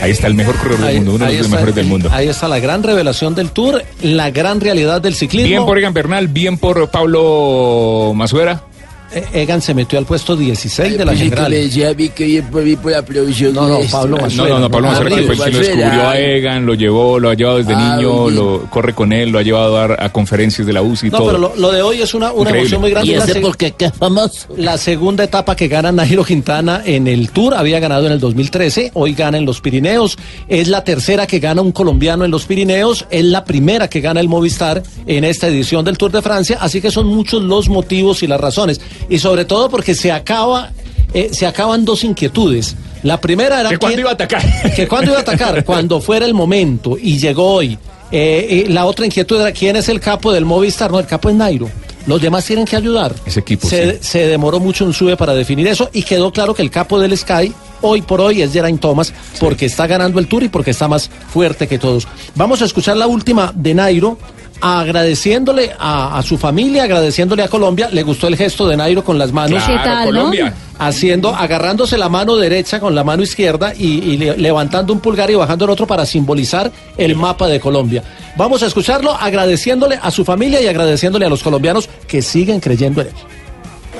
Ahí 0.00 0.12
está 0.12 0.26
el 0.28 0.34
mejor 0.34 0.56
corredor 0.56 0.80
del 0.86 0.96
mundo, 0.96 1.14
uno 1.16 1.24
de 1.26 1.32
los 1.32 1.40
está- 1.42 1.56
mejores 1.56 1.74
del 1.74 1.86
mundo. 1.86 2.08
Ahí 2.12 2.28
está 2.28 2.48
la 2.48 2.58
gran 2.60 2.82
revelación 2.82 3.34
del 3.34 3.50
Tour, 3.50 3.82
la 4.02 4.30
gran 4.30 4.60
realidad 4.60 5.00
del 5.00 5.14
ciclismo. 5.14 5.48
Bien 5.48 5.64
por 5.66 5.76
Egan 5.78 5.92
Bernal, 5.94 6.28
bien 6.28 6.56
por 6.58 6.88
Pablo 6.90 8.12
Masuera. 8.14 8.62
Eh, 9.10 9.24
Egan 9.32 9.62
se 9.62 9.72
metió 9.72 9.98
al 9.98 10.04
puesto 10.04 10.36
16 10.36 10.98
de 10.98 11.04
la 11.04 11.14
general. 11.16 11.50
le 11.50 11.62
decía 11.64 11.88
a 11.90 11.94
mí 11.94 12.10
que 12.10 12.24
bien 12.26 12.44
por 12.50 12.62
mí 12.62 12.76
por 12.76 12.92
la 12.92 13.02
producción. 13.02 13.54
No, 13.54 13.66
no. 13.66 13.78
Pablo 13.90 14.18
No, 14.36 14.46
no, 14.48 14.58
no, 14.58 14.70
Pablo 14.70 14.88
Ah, 14.88 14.90
Masuera 14.92 15.16
que 15.16 15.22
fue 15.22 15.34
el 15.34 15.40
que 15.44 15.50
lo 15.50 15.58
descubrió 15.60 16.08
a 16.08 16.18
Egan, 16.18 16.66
lo 16.66 16.74
llevó, 16.74 17.18
lo 17.18 17.30
ha 17.30 17.34
llevado 17.34 17.58
desde 17.58 17.72
Ah, 17.74 17.96
niño, 17.96 18.24
bien. 18.24 18.36
lo 18.36 18.62
corre 18.70 18.94
con 18.94 19.12
él, 19.12 19.30
lo 19.30 19.38
ha 19.38 19.42
llevado 19.42 19.78
a 19.78 20.08
conferencias 20.10 20.66
de 20.66 20.72
la 20.74 20.82
UCI 20.82 21.06
y 21.06 21.10
No, 21.10 21.18
todo. 21.18 21.26
pero 21.28 21.38
lo, 21.38 21.56
lo 21.56 21.72
de 21.72 21.80
hoy 21.80 22.02
es 22.02 22.12
una, 22.12 22.32
una 22.32 22.50
Increíble. 22.50 22.58
emoción 22.60 22.80
muy 22.82 22.90
grande. 22.90 23.12
¿Y 23.12 23.16
La 23.16 23.24
ese 23.24 23.32
se- 23.34 23.40
por 23.40 23.56
qué? 23.56 23.72
¿Qué 23.72 23.86
es 23.86 23.92
famoso? 23.94 24.46
La 24.56 24.76
segunda 24.76 25.24
etapa 25.24 25.56
que 25.56 25.68
gana 25.68 25.90
Nairo 25.90 26.22
Quintana 26.24 26.82
en 26.84 27.06
el 27.06 27.30
Tour, 27.30 27.54
había 27.54 27.80
ganado 27.80 28.04
en 28.06 28.12
el 28.12 28.20
2013, 28.20 28.90
hoy 28.94 29.14
gana 29.14 29.38
en 29.38 29.46
los 29.46 29.60
Pirineos, 29.62 30.18
es 30.48 30.68
la 30.68 30.84
tercera 30.84 31.26
que 31.26 31.38
gana 31.38 31.62
un 31.62 31.72
colombiano 31.72 32.26
en 32.26 32.30
los 32.30 32.44
Pirineos, 32.44 33.06
es 33.10 33.24
la 33.24 33.44
primera 33.44 33.88
que 33.88 34.00
gana 34.00 34.20
el 34.20 34.28
Movistar 34.28 34.82
en 35.06 35.24
esta 35.24 35.48
edición 35.48 35.84
del 35.84 35.96
Tour 35.96 36.12
de 36.12 36.20
Francia, 36.20 36.58
así 36.60 36.80
que 36.82 36.90
son 36.90 37.06
muchos 37.06 37.42
los 37.42 37.68
motivos 37.70 38.22
y 38.22 38.26
las 38.26 38.40
razones, 38.40 38.80
y 39.08 39.18
sobre 39.18 39.44
todo 39.44 39.68
porque 39.68 39.94
se 39.94 40.12
acaba, 40.12 40.72
eh, 41.14 41.30
se 41.32 41.46
acaban 41.46 41.84
dos 41.84 42.04
inquietudes. 42.04 42.76
La 43.02 43.20
primera 43.20 43.60
era 43.60 43.70
¿Que 43.70 43.78
cuándo 43.78 44.00
iba 44.00 44.10
a 44.10 44.14
atacar? 44.14 44.42
que 44.76 44.88
cuando 44.88 45.10
iba 45.10 45.18
a 45.18 45.22
atacar, 45.22 45.64
cuando 45.64 46.00
fuera 46.00 46.26
el 46.26 46.34
momento 46.34 46.96
y 47.00 47.18
llegó 47.18 47.54
hoy. 47.54 47.78
Eh, 48.10 48.64
eh, 48.66 48.66
la 48.70 48.86
otra 48.86 49.04
inquietud 49.04 49.40
era 49.40 49.52
quién 49.52 49.76
es 49.76 49.88
el 49.88 50.00
capo 50.00 50.32
del 50.32 50.44
Movistar, 50.44 50.90
no, 50.90 50.98
el 50.98 51.06
capo 51.06 51.28
es 51.28 51.36
Nairo. 51.36 51.68
Los 52.06 52.22
demás 52.22 52.46
tienen 52.46 52.64
que 52.64 52.74
ayudar. 52.74 53.14
Ese 53.26 53.40
equipo, 53.40 53.68
se, 53.68 53.92
sí. 53.92 53.98
se 54.00 54.26
demoró 54.26 54.60
mucho 54.60 54.86
un 54.86 54.94
sube 54.94 55.14
para 55.16 55.34
definir 55.34 55.68
eso 55.68 55.90
y 55.92 56.02
quedó 56.02 56.32
claro 56.32 56.54
que 56.54 56.62
el 56.62 56.70
capo 56.70 56.98
del 56.98 57.16
Sky 57.16 57.52
hoy 57.82 58.00
por 58.00 58.22
hoy 58.22 58.40
es 58.40 58.52
Geraint 58.52 58.80
Thomas 58.80 59.12
porque 59.38 59.66
está 59.66 59.86
ganando 59.86 60.18
el 60.18 60.26
Tour 60.26 60.42
y 60.42 60.48
porque 60.48 60.70
está 60.70 60.88
más 60.88 61.10
fuerte 61.30 61.68
que 61.68 61.78
todos. 61.78 62.08
Vamos 62.34 62.62
a 62.62 62.64
escuchar 62.64 62.96
la 62.96 63.06
última 63.06 63.52
de 63.54 63.74
Nairo 63.74 64.18
agradeciéndole 64.60 65.72
a, 65.78 66.18
a 66.18 66.22
su 66.22 66.36
familia, 66.38 66.84
agradeciéndole 66.84 67.42
a 67.42 67.48
Colombia. 67.48 67.88
Le 67.92 68.02
gustó 68.02 68.26
el 68.28 68.36
gesto 68.36 68.66
de 68.68 68.76
Nairo 68.76 69.04
con 69.04 69.18
las 69.18 69.32
manos. 69.32 69.62
Claro, 69.64 69.82
¿Qué 69.82 69.88
tal, 69.88 70.04
no? 70.06 70.10
Colombia. 70.20 70.54
Haciendo, 70.80 71.34
agarrándose 71.34 71.98
la 71.98 72.08
mano 72.08 72.36
derecha 72.36 72.78
con 72.78 72.94
la 72.94 73.02
mano 73.02 73.22
izquierda 73.22 73.72
y, 73.76 73.86
y 74.12 74.16
le- 74.16 74.36
levantando 74.36 74.92
un 74.92 75.00
pulgar 75.00 75.28
y 75.30 75.34
bajando 75.34 75.64
el 75.64 75.72
otro 75.72 75.86
para 75.86 76.06
simbolizar 76.06 76.70
el 76.96 77.16
mapa 77.16 77.48
de 77.48 77.58
Colombia. 77.58 78.02
Vamos 78.36 78.62
a 78.62 78.66
escucharlo 78.66 79.12
agradeciéndole 79.12 79.98
a 80.00 80.10
su 80.12 80.24
familia 80.24 80.60
y 80.60 80.68
agradeciéndole 80.68 81.26
a 81.26 81.28
los 81.28 81.42
colombianos 81.42 81.88
que 82.06 82.22
siguen 82.22 82.60
creyendo 82.60 83.00
en 83.00 83.08
él. 83.08 83.14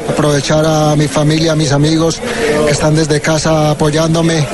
aprovechar 0.08 0.64
a 0.64 0.94
mi 0.96 1.08
familia, 1.08 1.52
a 1.52 1.56
mis 1.56 1.72
amigos 1.72 2.20
que 2.66 2.70
están 2.70 2.94
desde 2.94 3.20
casa 3.20 3.72
apoyándome, 3.72 4.46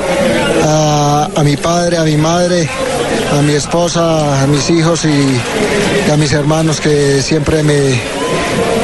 a, 0.65 1.29
a 1.37 1.43
mi 1.45 1.57
padre, 1.59 1.99
a 1.99 2.05
mi 2.05 2.17
madre, 2.17 2.67
a 3.39 3.43
mi 3.43 3.53
esposa, 3.53 4.43
a 4.43 4.47
mis 4.47 4.69
hijos 4.71 5.05
y, 5.05 5.09
y 6.07 6.11
a 6.11 6.17
mis 6.17 6.33
hermanos 6.33 6.81
que 6.81 7.23
siempre 7.23 7.63
me, 7.63 7.99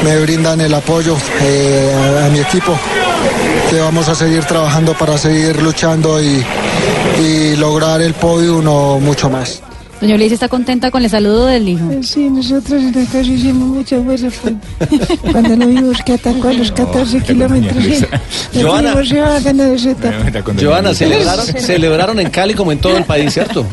me 0.03 0.19
brindan 0.21 0.59
el 0.61 0.73
apoyo, 0.73 1.15
eh, 1.41 2.19
a, 2.21 2.25
a 2.25 2.29
mi 2.29 2.39
equipo, 2.39 2.77
que 3.69 3.79
vamos 3.79 4.07
a 4.09 4.15
seguir 4.15 4.43
trabajando 4.45 4.93
para 4.93 5.17
seguir 5.17 5.61
luchando 5.61 6.21
y, 6.21 6.43
y 7.23 7.55
lograr 7.57 8.01
el 8.01 8.13
podio 8.13 8.57
o 8.59 8.99
mucho 8.99 9.29
más. 9.29 9.61
Doña 9.99 10.15
Ulises 10.15 10.33
está 10.33 10.49
contenta 10.49 10.89
con 10.89 11.03
el 11.03 11.11
saludo 11.11 11.45
del 11.45 11.69
hijo. 11.69 11.85
Sí, 12.01 12.27
nosotros 12.27 12.81
en 12.81 12.87
la 12.95 13.05
casa 13.05 13.19
hicimos 13.21 13.67
mucha 13.67 13.97
buena 13.97 14.31
fue 14.31 14.53
cuando 15.31 15.55
lo 15.55 15.67
vimos 15.67 15.97
que 16.03 16.13
atacó 16.13 16.47
a 16.47 16.53
los 16.53 16.71
14 16.73 17.21
kilómetros. 17.21 17.85
Nos 18.51 18.63
Joana. 18.63 18.95
celebraron 21.59 22.19
en 22.19 22.31
Cali 22.31 22.55
como 22.55 22.71
en 22.71 22.79
todo 22.79 22.97
el 22.97 23.03
país, 23.03 23.31
¿cierto? 23.31 23.63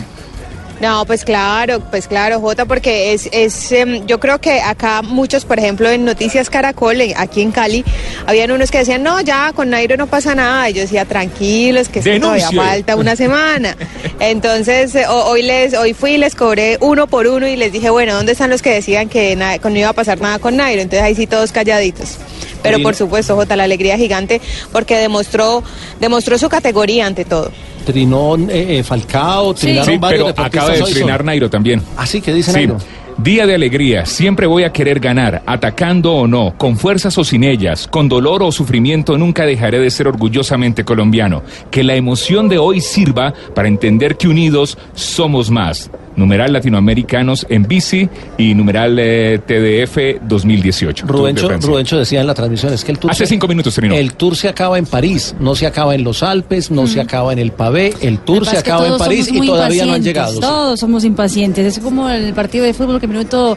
No, 0.80 1.04
pues 1.06 1.24
claro, 1.24 1.80
pues 1.90 2.06
claro, 2.06 2.40
Jota, 2.40 2.64
porque 2.64 3.12
es, 3.12 3.28
es 3.32 3.72
em, 3.72 4.06
yo 4.06 4.20
creo 4.20 4.40
que 4.40 4.60
acá 4.60 5.02
muchos, 5.02 5.44
por 5.44 5.58
ejemplo, 5.58 5.90
en 5.90 6.04
Noticias 6.04 6.48
Caracol, 6.50 7.00
eh, 7.00 7.14
aquí 7.16 7.42
en 7.42 7.50
Cali, 7.50 7.84
habían 8.26 8.50
unos 8.52 8.70
que 8.70 8.78
decían, 8.78 9.02
no, 9.02 9.20
ya, 9.20 9.52
con 9.54 9.70
Nairo 9.70 9.96
no 9.96 10.06
pasa 10.06 10.34
nada. 10.36 10.70
Y 10.70 10.74
yo 10.74 10.82
decía, 10.82 11.04
tranquilos, 11.04 11.88
que 11.88 12.00
todavía 12.20 12.48
falta 12.56 12.94
una 12.96 13.16
semana. 13.24 13.76
Entonces, 14.20 14.94
eh, 14.94 15.04
ho- 15.08 15.24
hoy 15.26 15.42
les, 15.42 15.74
hoy 15.74 15.94
fui 15.94 16.12
y 16.12 16.18
les 16.18 16.34
cobré 16.34 16.78
uno 16.80 17.06
por 17.06 17.26
uno 17.26 17.46
y 17.48 17.56
les 17.56 17.72
dije, 17.72 17.90
bueno, 17.90 18.14
¿dónde 18.14 18.32
están 18.32 18.50
los 18.50 18.62
que 18.62 18.70
decían 18.70 19.08
que 19.08 19.34
no 19.36 19.70
iba 19.78 19.88
a 19.88 19.92
pasar 19.92 20.20
nada 20.20 20.38
con 20.38 20.56
Nairo? 20.56 20.80
Entonces 20.82 21.02
ahí 21.04 21.14
sí 21.14 21.26
todos 21.26 21.52
calladitos. 21.52 22.18
Pero 22.62 22.78
por 22.82 22.94
supuesto, 22.96 23.36
Jota, 23.36 23.54
la 23.56 23.64
alegría 23.64 23.96
gigante, 23.96 24.40
porque 24.72 24.96
demostró, 24.96 25.62
demostró 26.00 26.38
su 26.38 26.48
categoría 26.48 27.06
ante 27.06 27.24
todo. 27.24 27.52
Trinón 27.92 28.50
eh, 28.50 28.78
eh, 28.78 28.82
Falcao, 28.82 29.54
trinaron 29.54 29.94
Sí, 29.94 29.98
varios 29.98 30.32
pero 30.34 30.46
acaba 30.46 30.72
de 30.72 30.82
trinar 30.82 31.24
Nairo 31.24 31.48
también. 31.48 31.80
Así 31.96 32.20
que 32.20 32.34
dice 32.34 32.52
Sí. 32.52 32.58
Nairo. 32.58 32.76
Día 33.16 33.46
de 33.46 33.54
alegría, 33.54 34.06
siempre 34.06 34.46
voy 34.46 34.62
a 34.62 34.72
querer 34.72 35.00
ganar, 35.00 35.42
atacando 35.44 36.12
o 36.12 36.28
no, 36.28 36.54
con 36.56 36.76
fuerzas 36.76 37.18
o 37.18 37.24
sin 37.24 37.42
ellas, 37.42 37.88
con 37.88 38.08
dolor 38.08 38.44
o 38.44 38.52
sufrimiento, 38.52 39.18
nunca 39.18 39.44
dejaré 39.44 39.80
de 39.80 39.90
ser 39.90 40.06
orgullosamente 40.06 40.84
colombiano. 40.84 41.42
Que 41.70 41.82
la 41.82 41.96
emoción 41.96 42.48
de 42.48 42.58
hoy 42.58 42.80
sirva 42.80 43.34
para 43.56 43.66
entender 43.66 44.16
que 44.16 44.28
unidos 44.28 44.78
somos 44.94 45.50
más. 45.50 45.90
Numeral 46.18 46.52
latinoamericanos 46.52 47.46
en 47.48 47.62
bici 47.62 48.08
y 48.36 48.54
numeral 48.54 48.98
eh, 48.98 49.38
TDF 49.46 50.20
2018. 50.28 51.06
Tour 51.06 51.32
de 51.32 51.40
Rubencho. 51.40 51.66
Rubencho 51.68 51.96
decía 51.98 52.20
en 52.20 52.26
la 52.26 52.34
transmisión, 52.34 52.72
es 52.72 52.84
que 52.84 52.92
el 52.92 52.98
tour... 52.98 53.10
Hace 53.10 53.24
se- 53.24 53.30
cinco 53.30 53.46
minutos 53.48 53.74
terminó. 53.74 53.94
El 53.94 54.14
tour 54.14 54.36
se 54.36 54.48
acaba 54.48 54.78
en 54.78 54.86
París, 54.86 55.34
no 55.38 55.54
se 55.54 55.66
acaba 55.66 55.94
en 55.94 56.02
los 56.02 56.22
Alpes, 56.22 56.70
no 56.70 56.86
se 56.86 57.00
acaba 57.00 57.32
en 57.32 57.38
el 57.38 57.52
Pavé, 57.52 57.94
el 58.00 58.18
tour 58.18 58.44
se 58.44 58.58
acaba 58.58 58.86
en 58.88 58.98
París 58.98 59.28
y 59.32 59.46
todavía 59.46 59.86
no 59.86 59.92
han 59.94 60.02
llegado. 60.02 60.40
Todos 60.40 60.80
somos 60.80 61.04
impacientes. 61.04 61.78
Es 61.78 61.82
como 61.82 62.08
el 62.10 62.34
partido 62.34 62.64
de 62.64 62.74
fútbol 62.74 63.00
que 63.00 63.06
minuto. 63.06 63.56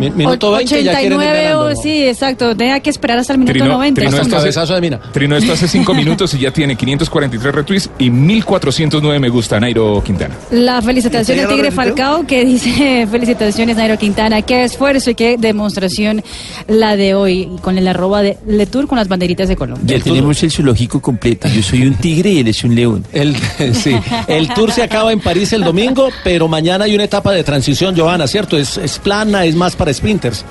Mi- 0.00 0.10
minuto 0.10 0.50
20 0.52 0.82
ya 0.82 0.92
quieren 0.98 1.12
ir 1.12 1.18
89 1.18 1.42
ganando, 1.42 1.64
o 1.64 1.70
¿no? 1.70 1.76
sí, 1.82 2.02
exacto. 2.08 2.56
Tenga 2.56 2.80
que 2.80 2.90
esperar 2.90 3.18
hasta 3.18 3.32
el 3.34 3.38
minuto 3.38 3.52
Trino, 3.52 3.68
90. 3.68 4.00
Trino 4.00 4.16
esto 4.16 4.36
cabezazo 4.36 4.74
de 4.74 4.80
Mina. 4.80 5.00
Trino 5.12 5.36
esto 5.36 5.52
hace 5.52 5.68
cinco 5.68 5.94
minutos 5.94 6.34
y 6.34 6.38
ya 6.40 6.50
tiene 6.50 6.76
543 6.76 7.54
retweets 7.54 7.90
y 7.98 8.10
1409 8.10 9.18
me 9.20 9.28
gusta 9.28 9.60
Nairo 9.60 10.02
Quintana. 10.04 10.34
La 10.50 10.80
felicitación 10.82 11.36
¿Ya 11.36 11.44
al 11.44 11.48
Tigre? 11.50 11.70
Falcao 11.70 12.26
que 12.26 12.44
dice 12.44 13.06
felicitaciones 13.10 13.76
Nairo 13.76 13.96
Quintana, 13.98 14.42
qué 14.42 14.64
esfuerzo 14.64 15.10
y 15.10 15.14
qué 15.14 15.36
demostración 15.38 16.22
la 16.66 16.96
de 16.96 17.14
hoy 17.14 17.48
y 17.54 17.58
con 17.60 17.78
el 17.78 17.86
arroba 17.88 18.22
de 18.22 18.38
Letour 18.46 18.86
con 18.86 18.98
las 18.98 19.08
banderitas 19.08 19.48
de 19.48 19.56
Colombia. 19.56 19.98
Ya 19.98 20.02
tenemos 20.02 20.42
el 20.42 20.50
zoológico 20.50 21.00
completo. 21.00 21.48
Yo 21.48 21.62
soy 21.62 21.86
un 21.86 21.94
tigre 21.94 22.30
y 22.30 22.38
él 22.40 22.48
es 22.48 22.64
un 22.64 22.74
león. 22.74 23.04
El, 23.12 23.36
sí, 23.74 23.94
el 24.28 24.48
tour 24.48 24.72
se 24.72 24.82
acaba 24.82 25.12
en 25.12 25.20
París 25.20 25.52
el 25.52 25.62
domingo, 25.62 26.08
pero 26.24 26.48
mañana 26.48 26.84
hay 26.86 26.94
una 26.94 27.04
etapa 27.04 27.32
de 27.32 27.44
transición, 27.44 27.94
Johanna, 27.96 28.26
¿cierto? 28.26 28.56
Es, 28.56 28.78
es 28.78 28.98
plana, 28.98 29.44
es 29.44 29.54
más 29.54 29.76
para 29.76 29.89
sprinters. 29.92 30.44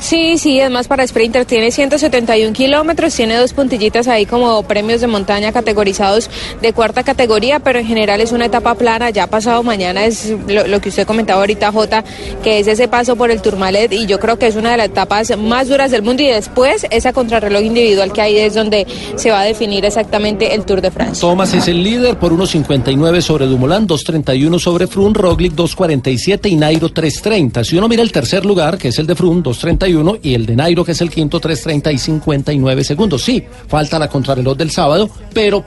Sí, 0.00 0.36
sí, 0.38 0.60
además 0.60 0.86
para 0.86 1.06
Sprinter 1.06 1.44
tiene 1.44 1.70
171 1.70 2.52
kilómetros, 2.52 3.14
tiene 3.14 3.36
dos 3.36 3.52
puntillitas 3.52 4.06
ahí 4.06 4.26
como 4.26 4.62
premios 4.64 5.00
de 5.00 5.06
montaña 5.06 5.52
categorizados 5.52 6.28
de 6.60 6.72
cuarta 6.72 7.02
categoría, 7.02 7.60
pero 7.60 7.78
en 7.78 7.86
general 7.86 8.20
es 8.20 8.32
una 8.32 8.46
etapa 8.46 8.74
plana, 8.74 9.10
ya 9.10 9.26
pasado 9.26 9.62
mañana 9.62 10.04
es 10.04 10.34
lo, 10.46 10.66
lo 10.66 10.80
que 10.80 10.90
usted 10.90 11.06
comentaba 11.06 11.40
ahorita, 11.40 11.72
Jota, 11.72 12.04
que 12.42 12.58
es 12.58 12.66
ese 12.66 12.86
paso 12.88 13.16
por 13.16 13.30
el 13.30 13.40
Turmalet 13.40 13.92
y 13.92 14.06
yo 14.06 14.20
creo 14.20 14.38
que 14.38 14.46
es 14.46 14.56
una 14.56 14.72
de 14.72 14.76
las 14.76 14.88
etapas 14.88 15.36
más 15.38 15.68
duras 15.68 15.90
del 15.90 16.02
mundo 16.02 16.22
y 16.22 16.26
después 16.26 16.86
esa 16.90 17.12
contrarreloj 17.12 17.62
individual 17.62 18.12
que 18.12 18.20
ahí 18.20 18.36
es 18.38 18.54
donde 18.54 18.86
se 19.16 19.30
va 19.30 19.40
a 19.40 19.44
definir 19.44 19.84
exactamente 19.84 20.54
el 20.54 20.64
Tour 20.64 20.80
de 20.80 20.90
Francia. 20.90 21.20
Thomas 21.20 21.54
es 21.54 21.68
el 21.68 21.82
líder 21.82 22.18
por 22.18 22.32
1.59 22.32 23.20
sobre 23.20 23.46
Dumoulin, 23.46 23.86
2.31 23.86 24.58
sobre 24.58 24.86
Frun, 24.86 25.14
Roglic 25.14 25.54
2.47 25.54 26.50
y 26.50 26.56
Nairo 26.56 26.90
3.30. 26.90 27.64
Si 27.64 27.78
uno 27.78 27.88
mira 27.88 28.02
el 28.02 28.12
tercer 28.12 28.44
lugar, 28.44 28.78
que 28.78 28.88
es 28.88 28.98
el 28.98 29.06
de 29.06 29.14
Frun, 29.14 29.42
2.30 29.42 29.83
y 29.86 30.34
el 30.34 30.46
de 30.46 30.56
Nairo, 30.56 30.84
que 30.84 30.92
es 30.92 31.00
el 31.00 31.10
quinto, 31.10 31.40
3.30 31.40 31.92
y 31.92 31.98
59 31.98 32.84
segundos. 32.84 33.22
Sí, 33.22 33.42
falta 33.68 33.98
la 33.98 34.08
contrarreloj 34.08 34.56
del 34.56 34.70
sábado, 34.70 35.08
pero 35.32 35.64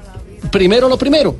primero 0.51 0.89
lo 0.89 0.97
primero. 0.97 1.35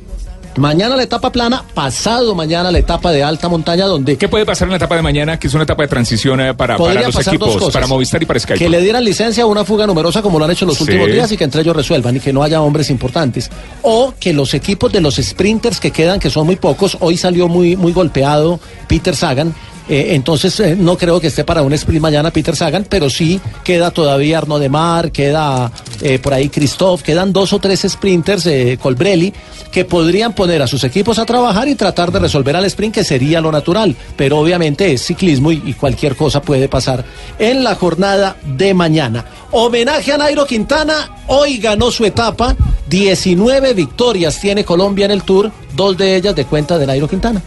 Mañana 0.58 0.96
la 0.96 1.04
etapa 1.04 1.32
plana, 1.32 1.64
pasado 1.72 2.34
mañana 2.34 2.72
la 2.72 2.80
etapa 2.80 3.12
de 3.12 3.24
alta 3.24 3.48
montaña, 3.48 3.86
donde... 3.86 4.18
¿Qué 4.18 4.28
puede 4.28 4.44
pasar 4.44 4.66
en 4.66 4.72
la 4.72 4.78
etapa 4.78 4.96
de 4.96 5.04
mañana, 5.04 5.38
que 5.38 5.48
es 5.48 5.54
una 5.54 5.66
etapa 5.66 5.84
de 5.84 5.88
transición 5.88 6.42
eh, 6.42 6.56
para, 6.56 6.80
los 6.80 7.28
equipos, 7.28 7.72
para 7.72 7.86
Movistar 7.86 8.24
y 8.24 8.26
para 8.26 8.40
Sky? 8.40 8.56
Que 8.56 8.68
le 8.68 8.82
dieran 8.82 9.06
licencia 9.06 9.44
a 9.44 9.46
una 9.46 9.64
fuga 9.64 9.86
numerosa 9.86 10.24
como 10.24 10.40
lo 10.40 10.46
han 10.46 10.52
hecho 10.52 10.66
en 10.66 10.70
los 10.70 10.82
últimos 10.82 11.08
días 11.12 11.32
y 11.32 11.38
que 11.38 11.44
entre 11.44 11.62
ellos 11.62 11.76
resuelvan 11.76 12.16
y 12.16 12.20
que 12.20 12.34
no 12.34 12.42
haya 12.42 12.60
hombres 12.62 12.90
importantes. 12.90 13.52
O 13.84 14.16
que 14.20 14.34
los 14.34 14.56
equipos 14.56 14.92
de 14.92 15.00
los 15.00 15.18
sprinters 15.18 15.80
que 15.80 15.92
quedan, 15.92 16.20
que 16.20 16.32
son 16.32 16.48
muy 16.48 16.56
pocos, 16.56 16.98
hoy 17.02 17.18
salió 17.18 17.48
muy, 17.48 17.76
muy 17.76 17.94
golpeado 17.94 18.60
Peter 18.88 19.16
Sagan, 19.16 19.54
eh, 19.89 20.15
entonces 20.15 20.60
eh, 20.60 20.75
no 20.77 20.98
creo 20.98 21.20
que 21.20 21.27
esté 21.27 21.44
para 21.44 21.62
un 21.62 21.72
sprint 21.74 22.01
mañana 22.01 22.32
Peter 22.32 22.56
Sagan, 22.56 22.86
pero 22.89 23.10
sí 23.10 23.39
queda 23.63 23.91
todavía 23.91 24.39
Arno 24.39 24.60
de 24.60 24.70
Mar, 24.70 25.12
queda 25.12 25.72
eh, 26.01 26.20
por 26.20 26.34
ahí 26.34 26.50
Christoph, 26.50 27.01
quedan 27.01 27.32
dos 27.32 27.53
o 27.53 27.60
tres 27.60 27.86
sprinters, 27.88 28.48
Colbrelli, 28.82 29.34
que 29.72 29.86
podrían 29.86 30.34
poner 30.34 30.62
a 30.62 30.67
sus 30.67 30.84
equipos 30.84 31.20
a 31.20 31.25
trabajar 31.25 31.67
y 31.67 31.75
tratar 31.75 32.12
de 32.12 32.20
resolver 32.20 32.56
al 32.56 32.65
sprint, 32.65 32.96
que 32.96 33.03
sería 33.03 33.39
lo 33.39 33.51
natural. 33.51 33.96
Pero 34.15 34.39
obviamente 34.39 34.91
es 34.91 35.06
ciclismo 35.06 35.51
y, 35.51 35.62
y 35.65 35.74
cualquier 35.74 36.15
cosa 36.15 36.41
puede 36.41 36.67
pasar 36.67 37.06
en 37.39 37.63
la 37.63 37.75
jornada 37.75 38.38
de 38.46 38.74
mañana. 38.74 39.25
Homenaje 39.51 40.12
a 40.12 40.17
Nairo 40.17 40.46
Quintana, 40.46 41.24
hoy 41.27 41.60
ganó 41.60 41.91
su 41.91 42.06
etapa, 42.06 42.56
19 42.89 43.74
victorias 43.74 44.39
tiene 44.39 44.65
Colombia 44.65 45.06
en 45.06 45.12
el 45.12 45.24
Tour, 45.24 45.51
dos 45.75 45.98
de 45.98 46.15
ellas 46.15 46.36
de 46.36 46.46
cuenta 46.46 46.77
de 46.77 46.86
Nairo 46.86 47.08
Quintana. 47.08 47.41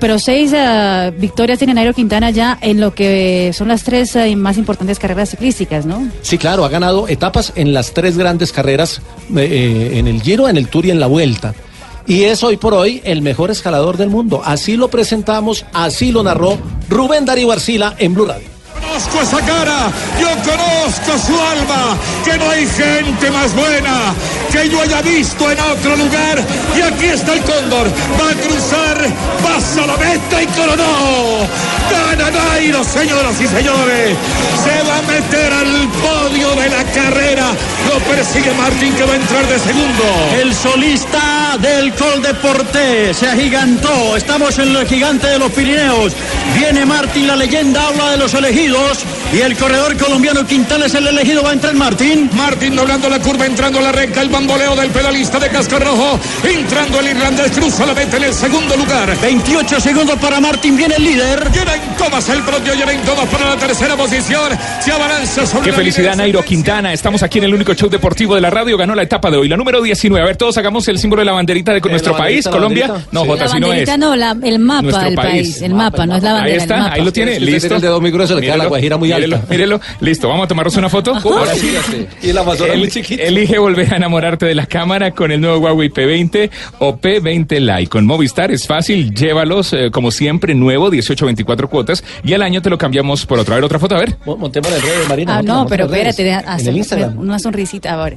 Pero 0.00 0.18
seis 0.18 0.52
eh, 0.54 1.12
victorias 1.16 1.58
tiene 1.58 1.74
Nairo 1.74 1.94
Quintana 1.94 2.30
ya 2.30 2.58
en 2.60 2.80
lo 2.80 2.92
que 2.92 3.52
son 3.54 3.68
las 3.68 3.84
tres 3.84 4.16
eh, 4.16 4.34
más 4.34 4.58
importantes 4.58 4.98
carreras 4.98 5.30
ciclísticas, 5.30 5.86
¿no? 5.86 6.08
Sí, 6.22 6.38
claro, 6.38 6.64
ha 6.64 6.68
ganado 6.68 7.06
etapas 7.06 7.52
en 7.54 7.72
las 7.72 7.92
tres 7.92 8.18
grandes 8.18 8.52
carreras, 8.52 9.00
eh, 9.36 9.92
en 9.94 10.08
el 10.08 10.20
Giro, 10.22 10.48
en 10.48 10.56
el 10.56 10.68
Tour 10.68 10.86
y 10.86 10.90
en 10.90 10.98
la 10.98 11.06
Vuelta. 11.06 11.54
Y 12.06 12.24
es 12.24 12.42
hoy 12.42 12.56
por 12.56 12.74
hoy 12.74 13.00
el 13.04 13.22
mejor 13.22 13.50
escalador 13.52 13.96
del 13.96 14.10
mundo. 14.10 14.42
Así 14.44 14.76
lo 14.76 14.88
presentamos, 14.88 15.64
así 15.72 16.10
lo 16.10 16.24
narró 16.24 16.58
Rubén 16.88 17.24
Darío 17.24 17.52
Arcila 17.52 17.94
en 17.98 18.14
Blue 18.14 18.26
Radio. 18.26 18.48
Conozco 18.74 19.20
esa 19.22 19.46
cara, 19.46 19.92
yo 20.20 20.28
conozco 20.42 21.26
su 21.26 21.40
alma, 21.40 21.96
que 22.24 22.36
no 22.38 22.50
hay 22.50 22.66
gente 22.66 23.30
más 23.30 23.54
buena 23.54 24.14
que 24.50 24.68
yo 24.68 24.80
haya 24.82 25.00
visto 25.02 25.50
en 25.50 25.60
otro 25.60 25.96
lugar. 25.96 26.44
Y 26.76 26.80
aquí 26.80 27.06
está 27.06 27.34
el 27.34 27.42
cóndor, 27.42 27.88
va 28.20 28.30
a 28.30 28.34
cruzar, 28.34 29.06
pasa 29.42 29.86
la 29.86 29.96
meta 29.96 30.42
y 30.42 30.46
coronó. 30.46 31.46
Gana 31.90 32.30
Nairo, 32.30 32.84
señoras 32.84 33.40
y 33.40 33.46
señores. 33.46 34.16
Se 34.64 34.88
va 34.88 34.98
a 34.98 35.02
meter 35.02 35.52
al 35.52 35.88
podio 35.88 36.50
de 36.56 36.68
la 36.68 36.84
carrera. 36.84 37.52
Lo 37.88 37.98
persigue 38.00 38.52
Martín 38.54 38.94
que 38.94 39.04
va 39.04 39.12
a 39.12 39.16
entrar 39.16 39.46
de 39.46 39.58
segundo. 39.58 40.04
El 40.40 40.54
solista 40.54 41.39
del 41.58 41.92
Col 41.94 42.22
Deporte 42.22 43.12
se 43.12 43.26
agigantó. 43.26 44.16
Estamos 44.16 44.56
en 44.58 44.76
el 44.76 44.86
gigante 44.86 45.26
de 45.26 45.38
los 45.38 45.50
Pirineos. 45.50 46.12
Viene 46.56 46.86
Martín, 46.86 47.26
la 47.26 47.34
leyenda 47.34 47.88
habla 47.88 48.10
de 48.10 48.16
los 48.18 48.32
elegidos. 48.34 49.04
Y 49.32 49.40
el 49.40 49.56
corredor 49.56 49.96
colombiano 49.96 50.46
Quintana 50.46 50.86
es 50.86 50.94
el 50.94 51.06
elegido. 51.08 51.42
Va 51.42 51.50
a 51.50 51.52
entrar 51.54 51.74
Martín. 51.74 52.30
Martín 52.34 52.76
doblando 52.76 53.08
la 53.08 53.18
curva, 53.18 53.46
entrando 53.46 53.80
a 53.80 53.82
la 53.82 53.92
recta. 53.92 54.22
El 54.22 54.28
bamboleo 54.28 54.76
del 54.76 54.90
pedalista 54.90 55.38
de 55.40 55.48
casco 55.48 55.78
rojo. 55.78 56.20
Entrando 56.44 57.00
el 57.00 57.08
irlandés, 57.08 57.50
cruza 57.50 57.84
la 57.84 57.94
meta 57.94 58.16
en 58.16 58.24
el 58.24 58.34
segundo 58.34 58.76
lugar. 58.76 59.16
28 59.20 59.80
segundos 59.80 60.18
para 60.18 60.40
Martín. 60.40 60.76
Viene 60.76 60.94
el 60.96 61.04
líder. 61.04 61.50
Lleva 61.50 61.74
en 61.74 61.96
tomas 61.96 62.28
el 62.28 62.42
propio, 62.42 62.74
lleva 62.74 62.92
en 62.92 63.02
tomas 63.02 63.26
para 63.26 63.50
la 63.50 63.56
tercera 63.56 63.96
posición. 63.96 64.50
Se 64.80 64.92
abalanza 64.92 65.46
sobre 65.46 65.64
Qué 65.64 65.70
la 65.70 65.76
felicidad. 65.76 66.16
Nairo 66.16 66.44
Quintana. 66.44 66.92
Estamos 66.92 67.22
aquí 67.22 67.38
en 67.38 67.44
el 67.44 67.54
único 67.54 67.74
show 67.74 67.88
deportivo 67.88 68.36
de 68.36 68.40
la 68.40 68.50
radio. 68.50 68.76
Ganó 68.76 68.94
la 68.94 69.02
etapa 69.02 69.30
de 69.30 69.36
hoy, 69.36 69.48
la 69.48 69.56
número 69.56 69.82
19. 69.82 70.22
A 70.22 70.26
ver, 70.26 70.36
todos 70.36 70.56
hagamos 70.56 70.86
el 70.88 70.98
símbolo 70.98 71.20
de 71.20 71.26
la 71.26 71.39
banderita 71.40 71.72
de 71.72 71.80
nuestro 71.80 72.16
país, 72.16 72.46
Colombia. 72.48 72.86
banderita. 72.88 73.08
No. 73.12 73.24
Jota, 73.24 73.48
si 73.48 73.58
no 73.60 73.66
es. 73.66 73.86
banderita 73.86 73.96
no, 73.96 74.16
la- 74.16 74.36
el 74.42 74.58
mapa 74.58 74.82
Nuestro 74.82 75.04
del 75.04 75.14
país. 75.14 75.30
país. 75.30 75.62
El 75.62 75.74
mapa, 75.74 76.06
no 76.06 76.16
es 76.16 76.22
la 76.22 76.30
Ahí 76.30 76.34
bandera. 76.36 76.54
el 76.56 76.60
está, 76.62 76.76
mapa. 76.78 76.94
ahí 76.94 77.04
lo 77.04 77.12
tiene, 77.12 77.40
listo. 77.40 77.74
el 77.74 77.80
dedo 77.80 78.00
muy 78.00 78.10
grueso, 78.10 78.34
le 78.34 78.40
queda 78.42 78.56
la 78.56 78.66
guajira 78.66 78.96
muy 78.96 79.12
alta. 79.12 79.26
Mírelo, 79.26 79.42
mírelo. 79.48 79.80
listo, 80.00 80.28
vamos 80.28 80.44
a 80.44 80.48
tomarnos 80.48 80.76
una 80.76 80.88
foto. 80.88 81.14
Ahora 81.24 81.54
sí, 81.54 81.70
y 82.22 82.32
la 82.32 82.40
Amazonas 82.42 82.76
muy 82.78 82.88
chiquita. 82.88 83.22
Elige 83.22 83.58
volver 83.58 83.92
a 83.92 83.96
enamorarte 83.96 84.46
de 84.46 84.54
la 84.54 84.66
cámara 84.66 85.10
con 85.12 85.30
el 85.32 85.40
nuevo 85.40 85.58
Huawei 85.58 85.90
P20 85.90 86.50
o 86.78 86.96
P20 86.98 87.58
Lite. 87.60 87.88
Con 87.90 88.06
Movistar 88.06 88.50
es 88.50 88.66
fácil, 88.66 89.14
llévalos 89.14 89.72
eh, 89.72 89.90
como 89.90 90.10
siempre, 90.10 90.54
nuevo, 90.54 90.90
18, 90.90 91.24
24 91.26 91.68
cuotas 91.68 92.04
y 92.24 92.32
al 92.34 92.42
año 92.42 92.60
te 92.62 92.70
lo 92.70 92.78
cambiamos 92.78 93.26
por 93.26 93.38
otra. 93.38 93.54
A 93.54 93.56
ver, 93.56 93.64
otra 93.64 93.78
foto, 93.78 93.96
a 93.96 93.98
ver. 94.00 94.16
Montemos 94.26 94.70
en 94.72 94.82
redes, 94.82 95.08
Marina. 95.08 95.38
Ah, 95.38 95.42
no, 95.42 95.66
pero 95.66 95.84
espérate, 95.86 96.22
deja- 96.22 96.40
En 96.40 96.48
hacer 96.48 96.68
el 96.68 96.76
Instagram. 96.78 97.18
una 97.18 97.38
sonrisita 97.38 97.92
ahora. 97.92 98.16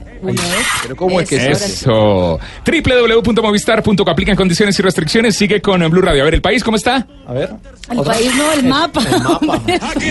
Pero 0.81 0.95
¿cómo 0.95 1.19
es 1.21 1.29
que 1.29 1.35
Eso, 1.37 1.45
es 1.65 1.87
ahora 1.87 2.43
sí. 2.47 2.61
Www.movistar.co. 3.21 4.09
Aplican 4.09 4.35
condiciones 4.35 4.77
y 4.79 4.81
restricciones. 4.81 5.35
Sigue 5.35 5.61
con 5.61 5.79
Blue 5.89 6.01
Radio. 6.01 6.21
A 6.23 6.25
ver, 6.25 6.35
¿el 6.35 6.41
país 6.41 6.63
cómo 6.63 6.77
está? 6.77 7.05
A 7.27 7.33
ver. 7.33 7.49
El 7.91 8.01
país 8.01 8.31
no, 8.35 8.51
el 8.53 8.63
mapa. 8.65 9.01
¿Y, 9.99 10.03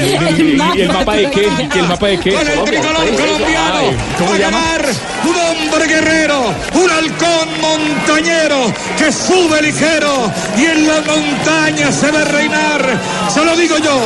y- 0.42 0.58
y 0.76 0.80
el 0.82 0.88
mapa 0.88 1.14
de 1.16 1.30
qué? 1.30 1.48
¿Y 1.74 1.78
el 1.78 1.88
mapa 1.88 2.06
de 2.08 2.18
qué? 2.18 2.32
Con 2.32 2.48
el 2.48 2.64
tricolor 2.64 3.16
colombiano 3.16 3.74
Ay, 3.78 3.96
¿Cómo 4.18 4.30
va 4.30 4.36
a 4.36 4.38
ganar 4.38 4.84
un 5.24 5.36
hombre 5.36 5.86
guerrero, 5.86 6.40
un 6.74 6.90
halcón 6.90 7.48
montañero 7.60 8.72
que 8.98 9.10
sube 9.12 9.62
ligero 9.62 10.30
y 10.58 10.64
en 10.64 10.86
la 10.86 11.00
montaña 11.00 11.90
se 11.92 12.10
ve 12.10 12.24
reinar. 12.24 13.00
Se 13.32 13.44
lo 13.44 13.56
digo 13.56 13.78
yo, 13.78 14.00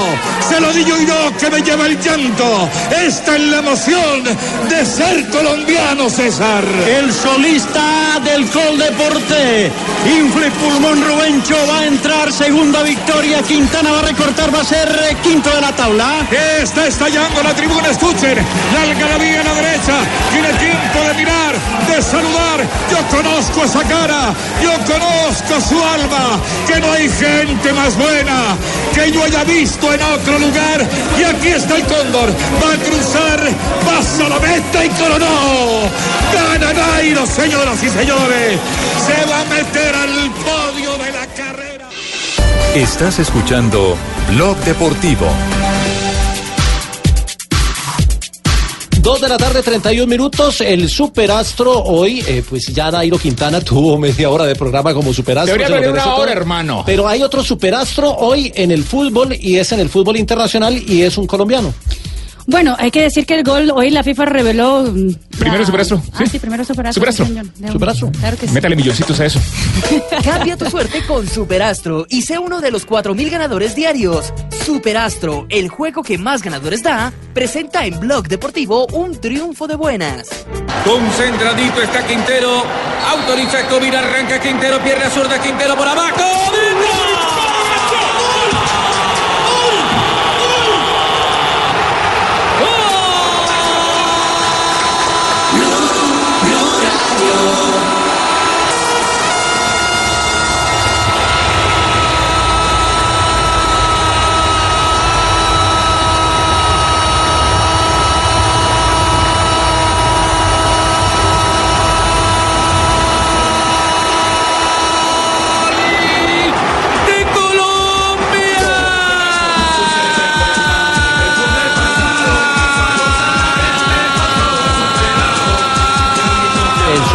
se 0.48 0.60
lo 0.60 0.72
digo 0.72 0.96
yo 1.06 1.36
que 1.38 1.50
me 1.50 1.60
lleva 1.62 1.86
el 1.86 1.98
llanto. 2.00 2.68
Esta 3.06 3.36
es 3.36 3.42
la 3.42 3.58
emoción 3.58 4.24
de 4.68 4.84
ser 4.86 5.28
colombiano, 5.30 6.08
César. 6.10 6.64
El 6.86 7.12
solista 7.12 8.20
del 8.24 8.46
Col 8.50 8.78
Deporte. 8.90 9.70
Infle 10.06 10.50
pulmón 10.52 11.02
Rubencho 11.04 11.56
va 11.68 11.80
a 11.80 11.86
entrar. 11.86 12.32
Segunda 12.32 12.82
victoria. 12.82 13.42
Quintana 13.42 13.90
va 13.90 13.98
a 14.00 14.02
recortar. 14.02 14.54
Va 14.54 14.60
a 14.60 14.64
ser 14.64 14.88
eh, 15.10 15.16
quinto 15.22 15.50
de 15.50 15.60
la 15.60 15.74
tabla. 15.74 16.26
Está 16.62 16.86
estallando 16.86 17.42
la 17.42 17.54
tribuna, 17.54 17.88
escuchen, 17.88 18.36
la 18.74 18.82
algarabía 18.82 19.40
a 19.40 19.44
la 19.44 19.54
derecha, 19.54 19.94
tiene 20.32 20.48
tiempo 20.54 20.98
de 21.06 21.14
mirar, 21.14 21.54
de 21.88 22.02
saludar, 22.02 22.60
yo 22.90 23.16
conozco 23.16 23.64
esa 23.64 23.82
cara, 23.84 24.34
yo 24.62 24.72
conozco 24.84 25.60
su 25.68 25.82
alma, 25.82 26.40
que 26.66 26.80
no 26.80 26.92
hay 26.92 27.08
gente 27.08 27.72
más 27.72 27.96
buena 27.96 28.56
que 28.94 29.10
yo 29.12 29.22
haya 29.22 29.44
visto 29.44 29.92
en 29.92 30.02
otro 30.02 30.38
lugar, 30.38 30.86
y 31.18 31.24
aquí 31.24 31.48
está 31.48 31.76
el 31.76 31.84
cóndor, 31.84 32.30
va 32.62 32.72
a 32.72 32.76
cruzar, 32.76 33.40
pasa 33.84 34.28
la 34.28 34.38
meta 34.38 34.84
y 34.84 34.88
coronó, 34.90 35.90
gana 36.32 36.72
Nairo, 36.72 37.26
señoras 37.26 37.82
y 37.82 37.88
señores, 37.90 38.58
se 39.06 39.30
va 39.30 39.40
a 39.40 39.44
meter 39.44 39.94
al 39.94 40.30
podio 40.32 40.92
de 41.04 41.12
la 41.12 41.26
carrera. 41.34 41.88
Estás 42.74 43.18
escuchando 43.18 43.96
Blog 44.32 44.56
Deportivo. 44.58 45.26
Dos 49.00 49.20
de 49.20 49.28
la 49.28 49.36
tarde, 49.36 49.62
31 49.62 50.04
minutos. 50.08 50.60
El 50.60 50.88
superastro 50.90 51.80
hoy, 51.84 52.24
eh, 52.26 52.42
pues 52.48 52.66
ya 52.66 52.90
Nairo 52.90 53.18
Quintana 53.18 53.60
tuvo 53.60 53.96
media 53.96 54.28
hora 54.30 54.44
de 54.46 54.56
programa 54.56 54.92
como 54.92 55.12
superastro. 55.14 55.54
Debería 55.54 55.76
haber 55.76 55.92
una 55.92 56.02
todo. 56.02 56.16
hora, 56.16 56.32
hermano. 56.32 56.82
Pero 56.84 57.06
hay 57.06 57.22
otro 57.22 57.44
superastro 57.44 58.10
hoy 58.16 58.50
en 58.56 58.72
el 58.72 58.82
fútbol 58.82 59.36
y 59.38 59.58
es 59.58 59.70
en 59.70 59.78
el 59.78 59.90
fútbol 59.90 60.16
internacional 60.16 60.76
y 60.76 61.02
es 61.02 61.16
un 61.18 61.26
colombiano. 61.28 61.72
Bueno, 62.48 62.76
hay 62.78 62.90
que 62.92 63.02
decir 63.02 63.26
que 63.26 63.34
el 63.34 63.42
gol 63.42 63.70
hoy 63.74 63.90
la 63.90 64.02
FIFA 64.04 64.24
reveló. 64.26 64.84
mm, 64.84 65.14
Primero 65.38 65.58
la- 65.60 65.66
superastro, 65.66 66.00
Ah, 66.14 66.24
sí, 66.30 66.38
primero 66.38 66.64
superastro. 66.64 67.00
Superastro. 67.12 68.06
sí. 68.12 68.18
Claro 68.18 68.36
que 68.36 68.46
sí. 68.48 68.54
Métale 68.54 68.76
milloncitos 68.76 69.18
a 69.20 69.26
eso. 69.26 69.40
Cambia 70.24 70.56
tu 70.56 70.64
suerte 70.70 71.02
con 71.06 71.28
Superastro 71.28 72.06
y 72.08 72.22
sé 72.22 72.38
uno 72.38 72.60
de 72.60 72.70
los 72.70 72.86
4.000 72.86 73.30
ganadores 73.30 73.74
diarios. 73.74 74.32
Superastro, 74.64 75.46
el 75.48 75.68
juego 75.68 76.02
que 76.02 76.18
más 76.18 76.42
ganadores 76.42 76.82
da, 76.82 77.12
presenta 77.34 77.84
en 77.86 77.98
Blog 78.00 78.28
Deportivo 78.28 78.86
un 78.92 79.20
triunfo 79.20 79.66
de 79.66 79.74
buenas. 79.76 80.28
Concentradito 80.84 81.82
está 81.82 82.06
Quintero. 82.06 82.62
Autoriza 83.10 83.60
Escobar, 83.60 83.96
arranca 83.96 84.40
Quintero, 84.40 84.78
pierna 84.82 85.10
zurda 85.10 85.40
Quintero 85.42 85.76
por 85.76 85.86
abajo. 85.88 86.22
de 86.52 87.35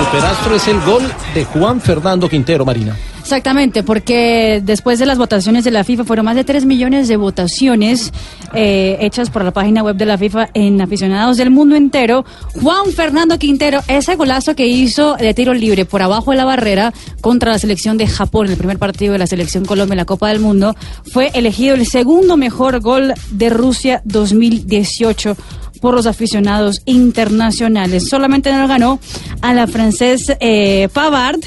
superastro 0.06 0.56
es 0.56 0.68
el 0.68 0.82
gol 0.82 1.04
de 1.36 1.46
Juan 1.46 1.80
Fernando 1.80 2.28
Quintero, 2.28 2.66
Marina. 2.66 2.98
Exactamente, 3.20 3.84
porque 3.84 4.60
después 4.64 4.98
de 4.98 5.06
las 5.06 5.20
votaciones 5.20 5.64
de 5.64 5.70
la 5.70 5.84
FIFA 5.84 6.06
fueron 6.06 6.26
más 6.26 6.36
de 6.36 6.44
3 6.44 6.66
millones 6.66 7.08
de 7.08 7.18
votaciones 7.18 8.12
eh, 8.56 8.98
hechas 9.00 9.30
por 9.30 9.44
la 9.44 9.52
página 9.52 9.84
web 9.84 9.96
de 9.96 10.08
la 10.08 10.18
FIFA 10.18 10.50
en 10.56 10.82
aficionados 10.82 11.38
del 11.38 11.52
mundo 11.52 11.76
entero. 11.76 12.26
Juan 12.60 12.92
Fernando 12.92 13.38
Quintero, 13.38 13.82
ese 13.88 14.16
golazo 14.16 14.56
que 14.56 14.66
hizo 14.66 15.16
de 15.18 15.36
tiro 15.36 15.54
libre 15.54 15.86
por 15.86 16.02
abajo 16.02 16.32
de 16.32 16.38
la 16.38 16.46
barrera 16.46 16.94
contra 17.22 17.52
la 17.52 17.60
selección 17.60 17.98
de 17.98 18.08
Japón 18.08 18.48
en 18.48 18.54
el 18.54 18.58
primer 18.58 18.80
partido 18.80 19.14
de 19.14 19.20
la 19.20 19.28
selección 19.28 19.66
Colombia 19.66 19.94
en 19.94 20.00
la 20.00 20.06
Copa 20.06 20.30
del 20.30 20.40
Mundo, 20.40 20.76
fue 21.14 21.30
elegido 21.36 21.76
el 21.76 21.86
segundo 21.86 22.38
mejor 22.38 22.80
gol 22.80 23.14
de 23.30 23.50
Rusia 23.52 24.02
2018 24.06 25.38
por 25.82 25.94
los 25.96 26.06
aficionados 26.06 26.82
internacionales. 26.86 28.08
Solamente 28.08 28.54
no 28.54 28.68
ganó 28.68 29.00
a 29.42 29.54
la 29.54 29.68
francés 29.68 30.32
eh, 30.40 30.88
Pavard, 30.94 31.40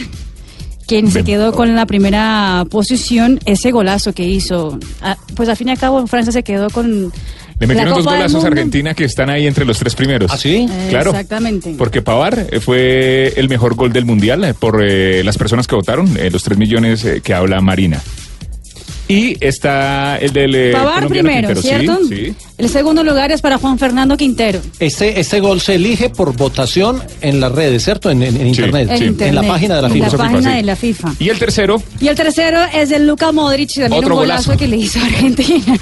quien 0.86 1.10
se 1.10 1.24
quedó 1.24 1.52
con 1.52 1.74
la 1.74 1.86
primera 1.86 2.66
posición, 2.70 3.40
ese 3.46 3.70
golazo 3.70 4.12
que 4.12 4.28
hizo. 4.28 4.78
Ah, 5.00 5.16
pues 5.34 5.48
al 5.48 5.56
fin 5.56 5.68
y 5.68 5.70
al 5.70 5.78
cabo 5.78 6.06
Francia 6.06 6.32
se 6.32 6.42
quedó 6.42 6.68
con 6.68 7.12
Le 7.58 7.66
metieron 7.66 7.90
la 7.90 7.96
dos 7.96 8.04
golazos 8.04 8.44
a. 8.44 8.48
Argentina 8.48 8.92
que 8.92 9.04
están 9.04 9.30
ahí 9.30 9.46
entre 9.46 9.64
los 9.64 9.78
tres 9.78 9.94
primeros. 9.94 10.30
¿Ah, 10.30 10.36
sí? 10.36 10.66
Claro. 10.90 11.10
Exactamente. 11.10 11.74
Porque 11.78 12.02
Pavar 12.02 12.48
eh, 12.50 12.60
fue 12.60 13.32
el 13.36 13.48
mejor 13.48 13.76
gol 13.76 13.92
del 13.92 14.04
mundial 14.04 14.44
eh, 14.44 14.52
por 14.52 14.82
eh, 14.84 15.22
las 15.24 15.38
personas 15.38 15.66
que 15.66 15.74
votaron, 15.76 16.16
eh, 16.18 16.28
los 16.30 16.42
tres 16.42 16.58
millones 16.58 17.04
eh, 17.04 17.20
que 17.22 17.32
habla 17.32 17.60
Marina. 17.60 18.02
Y 19.06 19.36
está 19.44 20.16
el 20.18 20.32
del. 20.32 20.54
eh, 20.54 20.72
colombiano 20.72 21.08
primero, 21.08 21.48
Quintero, 21.54 21.62
¿cierto? 21.62 21.98
sí. 22.08 22.34
El 22.56 22.68
segundo 22.68 23.02
lugar 23.02 23.32
es 23.32 23.40
para 23.40 23.58
Juan 23.58 23.78
Fernando 23.78 24.16
Quintero. 24.16 24.60
Este, 24.78 25.18
este 25.18 25.40
gol 25.40 25.60
se 25.60 25.74
elige 25.74 26.08
por 26.08 26.34
votación 26.36 27.02
en 27.20 27.40
las 27.40 27.50
redes, 27.50 27.82
¿cierto? 27.84 28.10
En, 28.10 28.22
en- 28.22 28.36
en 28.36 28.46
internet. 28.46 28.88
En 28.90 29.02
internet, 29.02 29.28
En 29.28 29.34
la 29.34 29.42
página 29.42 29.74
de 29.76 29.82
la 29.82 29.88
en 29.88 29.94
FIFA. 29.94 30.10
la 30.10 30.16
página 30.16 30.56
de 30.56 30.62
la 30.62 30.76
FIFA. 30.76 31.14
Y 31.18 31.28
el 31.30 31.38
tercero, 31.38 31.82
Y 32.00 32.06
el 32.08 32.14
tercero 32.14 32.60
es 32.72 32.92
el 32.92 33.06
Luca 33.08 33.32
Modric, 33.32 33.74
también 33.74 33.92
Otro 34.04 34.14
un 34.14 34.20
golazo, 34.20 34.44
golazo. 34.52 34.58
que 34.58 34.68
le 34.68 34.76
hizo 34.76 35.00
a 35.00 35.04
Argentina. 35.06 35.78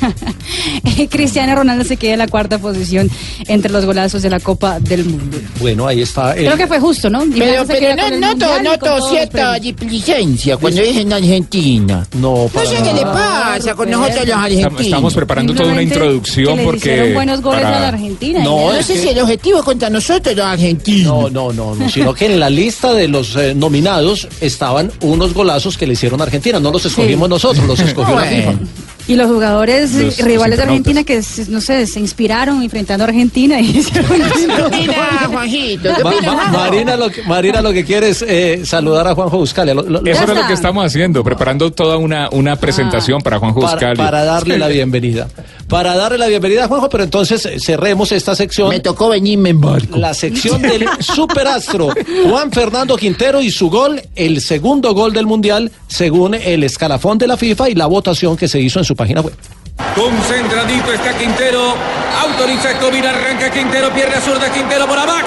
Eh, 0.99 1.09
Cristiano 1.09 1.55
Ronaldo 1.55 1.85
se 1.85 1.97
queda 1.99 2.15
en 2.15 2.19
la 2.21 2.29
cuarta 2.29 2.59
posición 2.59 3.11
entre 3.47 3.71
los 3.71 3.85
golazos 3.85 4.23
de 4.23 4.31
la 4.31 4.41
Copa 4.41 4.81
del 4.81 5.05
Mundo. 5.05 5.39
Bueno, 5.61 5.87
ahí 5.87 6.01
está. 6.03 6.33
el- 6.35 6.47
Creo 6.47 6.57
que 6.57 6.67
fue 6.67 6.81
justo, 6.81 7.11
¿no? 7.11 7.25
Y 7.25 7.31
Pero, 7.33 7.65
no, 7.97 8.35
noto, 8.35 8.63
noto 8.63 9.11
cierta 9.11 9.59
displicencia 9.59 10.57
cuando 10.57 10.81
es 10.81 10.97
en 10.97 11.13
Argentina. 11.13 12.07
No, 12.17 12.51
No 12.53 12.61
sé 12.67 12.77
qué 12.83 12.93
le 12.95 13.05
pasa 13.13 13.75
con 13.75 13.91
nosotros 13.91 14.27
los 14.27 14.37
argentinos? 14.37 14.81
Estamos 14.81 15.15
preparando 15.15 15.55
toda 15.55 15.73
una 15.73 15.83
introducción 15.83 16.57
que 16.59 16.65
porque. 16.65 16.79
hicieron 16.79 17.15
buenos 17.15 17.41
goles 17.43 17.63
para- 17.63 17.77
a 17.79 17.81
la 17.81 17.89
Argentina. 17.89 18.45
No, 18.45 18.73
es 18.73 18.87
sé 18.87 18.95
que- 18.95 19.01
si 19.01 19.09
el 19.09 19.19
objetivo 19.21 19.59
es 19.59 19.65
contra 19.65 19.91
nosotros 19.91 20.35
los 20.37 20.45
argentinos. 20.47 21.31
No, 21.33 21.53
no, 21.53 21.53
no, 21.53 21.75
no, 21.75 21.89
sino 21.89 22.15
que 22.15 22.27
en 22.27 22.41
la 22.41 22.51
lista 22.51 22.93
de 22.95 23.09
los 23.09 23.37
eh, 23.37 23.55
nominados 23.55 24.29
estaban 24.41 24.91
unos 25.01 25.35
golazos 25.35 25.77
que 25.79 25.87
le 25.87 25.95
hicieron 25.95 26.21
a 26.21 26.25
Argentina. 26.25 26.59
No 26.61 26.71
los 26.71 26.85
escogimos 26.85 27.29
nosotros, 27.29 27.67
los 27.67 27.79
escogió 27.81 28.15
la 28.17 28.23
FIFA. 28.27 28.53
Y 29.09 29.17
los 29.17 29.27
jugadores 29.27 29.93
Los- 29.95 30.17
los 30.19 30.27
rivales 30.27 30.59
de. 30.59 30.63
Argentina 30.63 31.03
que, 31.03 31.23
se- 31.25 31.47
no 31.51 31.61
sé, 31.61 31.89
se 31.89 31.99
inspiraron 31.99 32.63
enfrentando 32.63 33.03
a 33.03 33.09
Argentina 33.09 33.61
y 33.61 33.79
hicieron 33.79 34.07
¿Qué 34.13 34.63
opina, 34.63 34.95
Juanjito? 35.29 35.89
¿Qué 35.97 36.05
Ma- 36.05 36.11
opina, 36.11 36.33
ma- 36.33 36.39
Juanjo? 36.45 36.59
Marina, 36.59 36.97
lo 36.97 37.11
que, 37.11 37.23
Marina 37.25 37.61
lo 37.63 37.73
que 37.73 37.85
quiere 37.85 38.11
es 38.11 38.23
eh, 38.27 38.63
saludar 38.65 39.09
a 39.09 39.15
Juanjo 39.17 39.39
Buscalia. 39.39 39.75
Lo- 39.75 39.83
lo- 39.83 40.07
Eso 40.07 40.23
era 40.23 40.35
lo 40.35 40.47
que 40.47 40.53
estamos 40.53 40.87
haciendo, 40.87 41.25
preparando 41.25 41.73
toda 41.73 41.97
una, 41.97 42.29
una 42.31 42.55
presentación 42.55 42.91
para 42.91 43.02
Juan 43.07 43.21
para, 43.23 43.39
Buscali. 43.39 43.97
para 43.97 44.25
darle 44.25 44.59
la 44.59 44.69
bienvenida. 44.69 45.29
Para 45.69 45.97
darle 45.97 46.19
la 46.19 46.27
bienvenida 46.27 46.65
a 46.65 46.69
Juanjo, 46.69 46.89
pero 46.89 47.05
entonces 47.05 47.49
cerremos 47.65 48.13
esta 48.13 48.35
sección. 48.35 48.69
Me 48.69 48.81
tocó 48.81 49.09
venirme 49.09 49.51
en 49.51 49.61
barco. 49.61 49.99
La 49.99 50.15
sección 50.15 50.61
del 50.63 50.87
superastro 51.01 51.93
Juan 52.29 52.53
Fernando 52.53 52.97
Quintero 52.97 53.41
y 53.41 53.51
su 53.51 53.71
gol, 53.71 54.01
el 54.15 54.41
segundo 54.41 54.95
gol 54.95 55.13
del 55.13 55.27
Mundial, 55.27 55.71
según 55.89 56.35
el 56.35 56.65
escalafón 56.65 57.19
de 57.19 57.27
la 57.27 57.37
FIFA 57.37 57.71
y 57.71 57.75
la 57.75 57.87
votación 57.87 58.37
que 58.37 58.49
se 58.49 58.61
hizo 58.61 58.79
en 58.79 58.85
su 58.85 58.95
página 58.95 59.21
web. 59.21 59.35
Concentradito 59.95 60.93
está 60.93 61.17
Quintero. 61.19 61.75
Autoriza 62.23 62.71
Escobar. 62.73 63.07
Arranca 63.07 63.51
Quintero. 63.51 63.93
Pierna 63.93 64.21
zurda. 64.21 64.53
Quintero 64.53 64.87
por 64.87 64.99
abajo. 64.99 65.27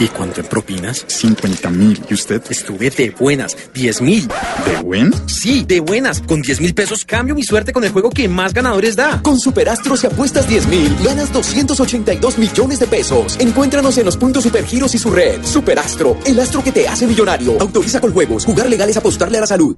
¿Y 0.00 0.06
cuánto 0.08 0.40
en 0.40 0.46
propinas? 0.46 1.04
50 1.08 1.70
mil. 1.70 2.00
¿Y 2.08 2.14
usted? 2.14 2.40
Estuve 2.48 2.90
de 2.90 3.10
buenas, 3.10 3.56
10 3.74 4.02
mil. 4.02 4.28
¿De 4.28 4.76
buen? 4.82 5.12
Sí, 5.28 5.64
de 5.66 5.80
buenas. 5.80 6.20
Con 6.20 6.40
10 6.40 6.60
mil 6.60 6.74
pesos 6.74 7.04
cambio 7.04 7.34
mi 7.34 7.42
suerte 7.42 7.72
con 7.72 7.82
el 7.82 7.90
juego 7.90 8.10
que 8.10 8.28
más 8.28 8.54
ganadores 8.54 8.94
da. 8.94 9.20
Con 9.22 9.40
Superastro 9.40 9.96
si 9.96 10.06
apuestas 10.06 10.48
10 10.48 10.68
mil, 10.68 10.96
ganas 11.04 11.32
282 11.32 12.38
millones 12.38 12.78
de 12.78 12.86
pesos. 12.86 13.36
Encuéntranos 13.40 13.98
en 13.98 14.04
los 14.04 14.16
puntos 14.16 14.44
Supergiros 14.44 14.94
y 14.94 14.98
su 14.98 15.10
red. 15.10 15.42
Superastro, 15.42 16.16
el 16.24 16.38
astro 16.38 16.62
que 16.62 16.72
te 16.72 16.86
hace 16.86 17.06
millonario. 17.06 17.60
Autoriza 17.60 18.00
con 18.00 18.12
juegos. 18.12 18.44
Jugar 18.44 18.68
legal 18.68 18.88
es 18.88 18.96
apostarle 18.96 19.38
a 19.38 19.40
la 19.42 19.46
salud. 19.46 19.76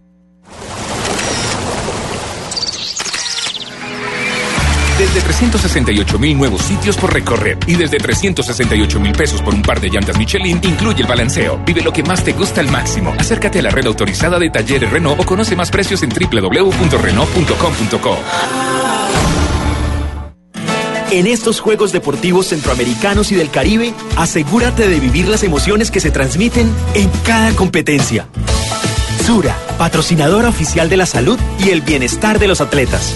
Desde 5.01 5.21
368 5.23 6.19
mil 6.19 6.37
nuevos 6.37 6.61
sitios 6.61 6.99
por 6.99 7.15
recorrer 7.15 7.57
y 7.67 7.75
desde 7.75 7.97
368 7.97 9.01
mil 9.01 9.13
pesos 9.13 9.41
por 9.41 9.55
un 9.55 9.63
par 9.63 9.81
de 9.81 9.89
llantas 9.89 10.19
Michelin 10.19 10.61
incluye 10.63 11.01
el 11.01 11.09
balanceo. 11.09 11.59
Vive 11.65 11.81
lo 11.81 11.91
que 11.91 12.03
más 12.03 12.23
te 12.23 12.35
gusta 12.35 12.61
al 12.61 12.71
máximo. 12.71 13.15
Acércate 13.19 13.61
a 13.61 13.63
la 13.63 13.71
red 13.71 13.87
autorizada 13.87 14.39
de 14.39 14.51
talleres 14.51 14.91
Renault 14.91 15.19
o 15.19 15.25
conoce 15.25 15.57
más 15.57 15.71
precios 15.71 16.03
en 16.03 16.11
www.renault.com.co. 16.11 18.19
En 21.11 21.27
estos 21.27 21.61
Juegos 21.61 21.93
Deportivos 21.93 22.49
Centroamericanos 22.49 23.33
y 23.33 23.37
del 23.37 23.51
Caribe, 23.51 23.95
asegúrate 24.19 24.87
de 24.87 25.01
vivir 25.01 25.29
las 25.29 25.45
emociones 25.45 25.91
que 25.91 26.01
se 26.01 26.11
transmiten 26.11 26.71
en 26.93 27.09
cada 27.25 27.57
competencia. 27.57 28.27
Sura, 29.25 29.57
patrocinadora 29.79 30.51
oficial 30.51 30.91
de 30.91 30.99
la 30.99 31.07
salud 31.07 31.39
y 31.59 31.71
el 31.71 31.81
bienestar 31.81 32.39
de 32.39 32.49
los 32.49 32.61
atletas. 32.61 33.15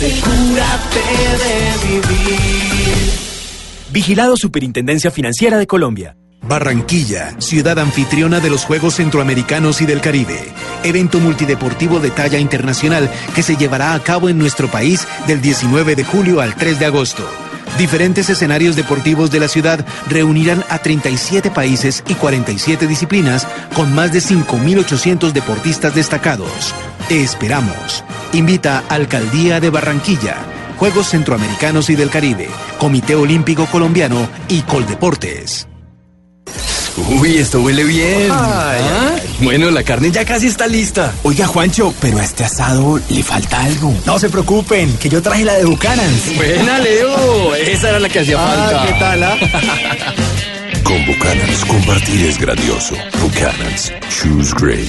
Asegúrate 0.00 0.98
de 1.44 1.86
vivir. 1.86 3.12
Vigilado 3.92 4.34
Superintendencia 4.34 5.10
Financiera 5.10 5.58
de 5.58 5.66
Colombia. 5.66 6.16
Barranquilla, 6.40 7.38
ciudad 7.38 7.78
anfitriona 7.78 8.40
de 8.40 8.48
los 8.48 8.64
Juegos 8.64 8.94
Centroamericanos 8.94 9.82
y 9.82 9.84
del 9.84 10.00
Caribe. 10.00 10.40
Evento 10.84 11.20
multideportivo 11.20 12.00
de 12.00 12.10
talla 12.10 12.38
internacional 12.38 13.10
que 13.34 13.42
se 13.42 13.56
llevará 13.56 13.92
a 13.92 14.02
cabo 14.02 14.30
en 14.30 14.38
nuestro 14.38 14.68
país 14.70 15.06
del 15.26 15.42
19 15.42 15.94
de 15.96 16.04
julio 16.04 16.40
al 16.40 16.54
3 16.54 16.78
de 16.78 16.86
agosto. 16.86 17.28
Diferentes 17.78 18.28
escenarios 18.28 18.76
deportivos 18.76 19.30
de 19.30 19.40
la 19.40 19.48
ciudad 19.48 19.84
reunirán 20.08 20.64
a 20.68 20.78
37 20.78 21.50
países 21.50 22.04
y 22.08 22.14
47 22.14 22.86
disciplinas 22.86 23.46
con 23.74 23.94
más 23.94 24.12
de 24.12 24.20
5.800 24.20 25.32
deportistas 25.32 25.94
destacados. 25.94 26.74
Te 27.08 27.22
esperamos. 27.22 28.04
Invita 28.32 28.84
Alcaldía 28.88 29.60
de 29.60 29.70
Barranquilla, 29.70 30.36
Juegos 30.76 31.08
Centroamericanos 31.08 31.90
y 31.90 31.96
del 31.96 32.10
Caribe, 32.10 32.48
Comité 32.78 33.14
Olímpico 33.14 33.66
Colombiano 33.66 34.28
y 34.48 34.62
Coldeportes. 34.62 35.69
Uy, 36.96 37.38
esto 37.38 37.60
huele 37.60 37.84
bien. 37.84 38.28
¿Ah? 38.30 39.16
Bueno, 39.40 39.70
la 39.70 39.82
carne 39.82 40.10
ya 40.10 40.24
casi 40.24 40.46
está 40.48 40.66
lista. 40.66 41.12
Oiga, 41.22 41.46
Juancho, 41.46 41.94
pero 42.00 42.18
a 42.18 42.24
este 42.24 42.44
asado 42.44 43.00
le 43.08 43.22
falta 43.22 43.62
algo. 43.62 43.94
No 44.06 44.18
se 44.18 44.28
preocupen, 44.28 44.96
que 44.98 45.08
yo 45.08 45.22
traje 45.22 45.44
la 45.44 45.54
de 45.54 45.64
Bucanans. 45.64 46.36
Buena, 46.36 46.78
Leo. 46.78 47.54
Esa 47.54 47.90
era 47.90 47.98
la 48.00 48.08
que 48.08 48.20
hacía 48.20 48.36
Ah, 48.38 48.68
falta. 48.68 48.86
¿qué 48.86 48.98
tal, 49.00 49.22
ah? 49.22 49.36
Con 50.84 51.06
Buchanan's, 51.06 51.64
compartir 51.66 52.26
es 52.26 52.38
grandioso. 52.38 52.94
Buchanan's, 53.22 53.92
choose 54.08 54.52
great. 54.58 54.88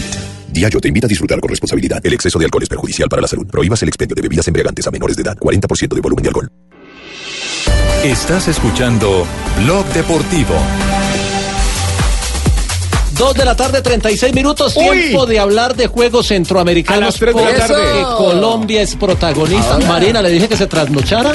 Diageo 0.49 0.81
te 0.81 0.87
invita 0.87 1.05
a 1.05 1.09
disfrutar 1.09 1.39
con 1.39 1.49
responsabilidad. 1.49 1.99
El 2.05 2.13
exceso 2.13 2.37
de 2.39 2.45
alcohol 2.45 2.63
es 2.63 2.69
perjudicial 2.69 3.07
para 3.07 3.21
la 3.21 3.27
salud. 3.27 3.45
Prohíbas 3.47 3.81
el 3.83 3.89
expendio 3.89 4.15
de 4.15 4.21
bebidas 4.23 4.47
embriagantes 4.47 4.85
a 4.87 4.91
menores 4.91 5.15
de 5.15 5.21
edad. 5.23 5.37
40% 5.37 5.93
de 5.95 6.01
volumen 6.01 6.23
de 6.23 6.29
alcohol. 6.29 6.49
Estás 8.03 8.47
escuchando 8.47 9.25
Blog 9.63 9.85
Deportivo. 9.93 10.55
Dos 13.21 13.35
de 13.35 13.45
la 13.45 13.55
tarde, 13.55 13.83
36 13.83 14.33
minutos. 14.33 14.75
Uy. 14.75 14.99
Tiempo 14.99 15.27
de 15.27 15.37
hablar 15.37 15.75
de 15.75 15.85
Juegos 15.85 16.25
Centroamericanos. 16.25 17.21
A 17.21 17.25
las 17.25 17.35
de 17.35 17.51
la 17.51 17.67
tarde. 17.67 18.03
Colombia 18.17 18.81
es 18.81 18.95
protagonista. 18.95 19.77
Marina, 19.87 20.23
le 20.23 20.31
dije 20.31 20.49
que 20.49 20.57
se 20.57 20.65
trasnochara 20.65 21.33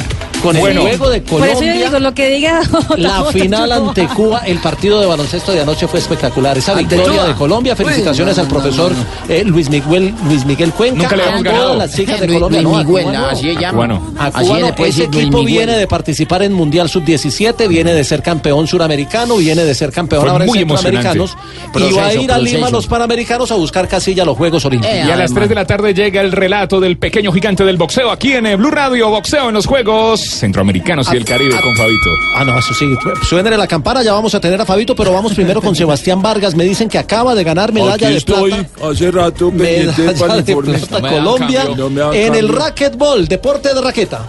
con 0.52 0.60
Bueno. 0.60 0.80
el 0.82 0.88
juego 0.88 1.10
de 1.10 1.20
Por 1.20 1.40
eso 1.42 1.48
yo 1.52 1.54
Colombia. 1.58 1.84
digo, 1.86 1.98
lo 1.98 2.14
que 2.14 2.28
diga. 2.30 2.60
La 2.96 3.22
otra 3.22 3.32
final 3.32 3.72
ante 3.72 4.06
Cuba, 4.08 4.42
el 4.46 4.58
partido 4.58 5.00
de 5.00 5.06
baloncesto 5.06 5.52
de 5.52 5.60
anoche 5.62 5.86
fue 5.88 6.00
espectacular. 6.00 6.56
Esa 6.58 6.74
victoria 6.74 7.24
de 7.24 7.34
Colombia. 7.34 7.74
Felicitaciones 7.76 8.34
Uy, 8.38 8.42
no, 8.42 8.42
al 8.42 8.48
no, 8.48 8.60
profesor 8.60 8.92
eh, 9.28 9.42
Luis 9.44 9.68
Miguel 9.70 10.14
Luis 10.28 10.44
Miguel 10.44 10.72
Cuenca. 10.72 11.02
Nunca 11.02 11.16
le 11.16 11.22
habíamos 11.22 11.40
a 11.40 11.44
ganado. 11.44 11.64
todas 11.72 11.78
las 11.78 11.96
chicas 11.96 12.20
de 12.20 12.26
Luis- 12.26 12.36
Colombia. 12.38 12.62
Luis 12.62 12.72
no, 12.72 12.78
a 12.78 12.84
Miguel, 12.84 13.04
Cuba 13.04 13.12
no. 13.18 13.26
así 13.26 13.42
se 13.42 13.60
llama. 13.60 13.72
Cubano. 13.72 14.12
A 14.18 14.26
Así 14.26 14.40
Cuba 14.46 14.56
le 14.56 14.62
no. 14.68 14.74
puede 14.74 14.90
Ese 14.90 15.04
equipo 15.04 15.38
Miguel. 15.38 15.46
viene 15.46 15.72
de 15.78 15.86
participar 15.86 16.42
en 16.42 16.52
Mundial 16.52 16.88
Sub-17, 16.88 17.68
viene 17.68 17.92
de 17.92 18.04
ser 18.04 18.22
campeón 18.22 18.66
suramericano, 18.66 19.36
viene 19.36 19.64
de 19.64 19.74
ser 19.74 19.90
campeón 19.92 20.22
Fue 20.22 20.30
ahora 20.30 20.44
en 20.44 20.48
muy 20.50 20.58
Centroamericanos. 20.60 21.32
emocionante. 21.32 21.46
y 21.78 21.82
va 21.92 22.02
a 22.02 22.04
Proceso, 22.06 22.22
ir 22.22 22.32
a 22.32 22.38
Lima 22.38 22.50
proceso. 22.58 22.70
los 22.76 22.86
Panamericanos 22.86 23.50
a 23.50 23.54
buscar 23.56 23.88
casilla 23.88 24.22
a 24.22 24.26
los 24.26 24.36
Juegos 24.36 24.64
Olímpicos. 24.64 24.96
Y 24.96 25.10
a 25.10 25.16
las 25.16 25.32
3 25.34 25.48
de 25.48 25.54
la 25.54 25.64
tarde 25.66 25.92
llega 25.94 26.20
el 26.20 26.32
relato 26.32 26.80
del 26.80 26.96
pequeño 26.98 27.32
gigante 27.32 27.64
del 27.64 27.76
boxeo 27.76 28.10
aquí 28.10 28.32
en 28.32 28.44
Blue 28.58 28.70
Radio, 28.70 29.10
boxeo 29.10 29.48
en 29.48 29.54
los 29.54 29.66
Juegos 29.66 30.35
Centroamericanos 30.38 31.08
y 31.12 31.16
el 31.16 31.24
Caribe 31.24 31.50
con 31.60 31.74
Fabito. 31.76 32.10
Ah, 32.36 32.44
no, 32.44 32.58
eso 32.58 32.74
sí. 32.74 32.86
Suénele 33.28 33.56
la 33.56 33.66
campana, 33.66 34.02
ya 34.02 34.12
vamos 34.12 34.34
a 34.34 34.40
tener 34.40 34.60
a 34.60 34.66
Fabito, 34.66 34.94
pero 34.94 35.12
vamos 35.12 35.34
primero 35.34 35.60
con 35.60 35.74
Sebastián 35.74 36.20
Vargas. 36.22 36.54
Me 36.54 36.64
dicen 36.64 36.88
que 36.88 36.98
acaba 36.98 37.34
de 37.34 37.44
ganar 37.44 37.72
medalla 37.72 37.94
Aquí 37.94 38.06
de 38.06 38.16
estoy, 38.18 38.50
plata. 38.50 38.90
hace 38.90 39.10
rato 39.10 39.50
Medalla 39.50 40.12
para 40.18 40.36
de 40.42 40.54
plata 40.56 41.00
No 41.00 41.08
Colombia. 41.08 41.64
No 41.76 42.12
en 42.12 42.34
el 42.34 42.48
racquetball, 42.48 43.26
deporte 43.26 43.74
de 43.74 43.80
raqueta. 43.80 44.20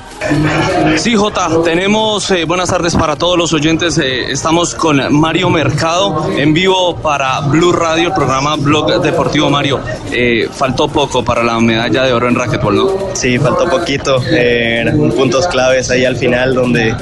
Sí, 0.97 1.15
Jota, 1.15 1.49
tenemos 1.63 2.29
eh, 2.31 2.45
buenas 2.45 2.69
tardes 2.69 2.95
para 2.95 3.15
todos 3.15 3.37
los 3.37 3.53
oyentes. 3.53 3.97
eh, 3.97 4.31
estamos 4.31 4.73
con 4.75 5.01
Mario 5.19 5.49
Mercado 5.49 6.29
en 6.35 6.53
vivo 6.53 6.95
para 6.97 7.39
Blue 7.41 7.71
Radio, 7.71 8.07
el 8.09 8.13
programa 8.13 8.55
Blog 8.55 9.01
Deportivo 9.01 9.49
Mario. 9.49 9.79
Eh, 10.11 10.47
faltó 10.51 10.87
poco 10.87 11.23
para 11.23 11.43
la 11.43 11.59
medalla 11.59 12.03
de 12.03 12.13
oro 12.13 12.27
en 12.27 12.35
racquetball, 12.35 12.75
¿no? 12.75 12.87
Sí, 13.13 13.37
faltó 13.37 13.69
poquito. 13.69 14.21
eh, 14.29 14.85
puntos 15.15 15.47
claves 15.47 15.89
ahí 15.89 15.96
al 16.05 16.15
final 16.15 16.53
donde, 16.53 16.95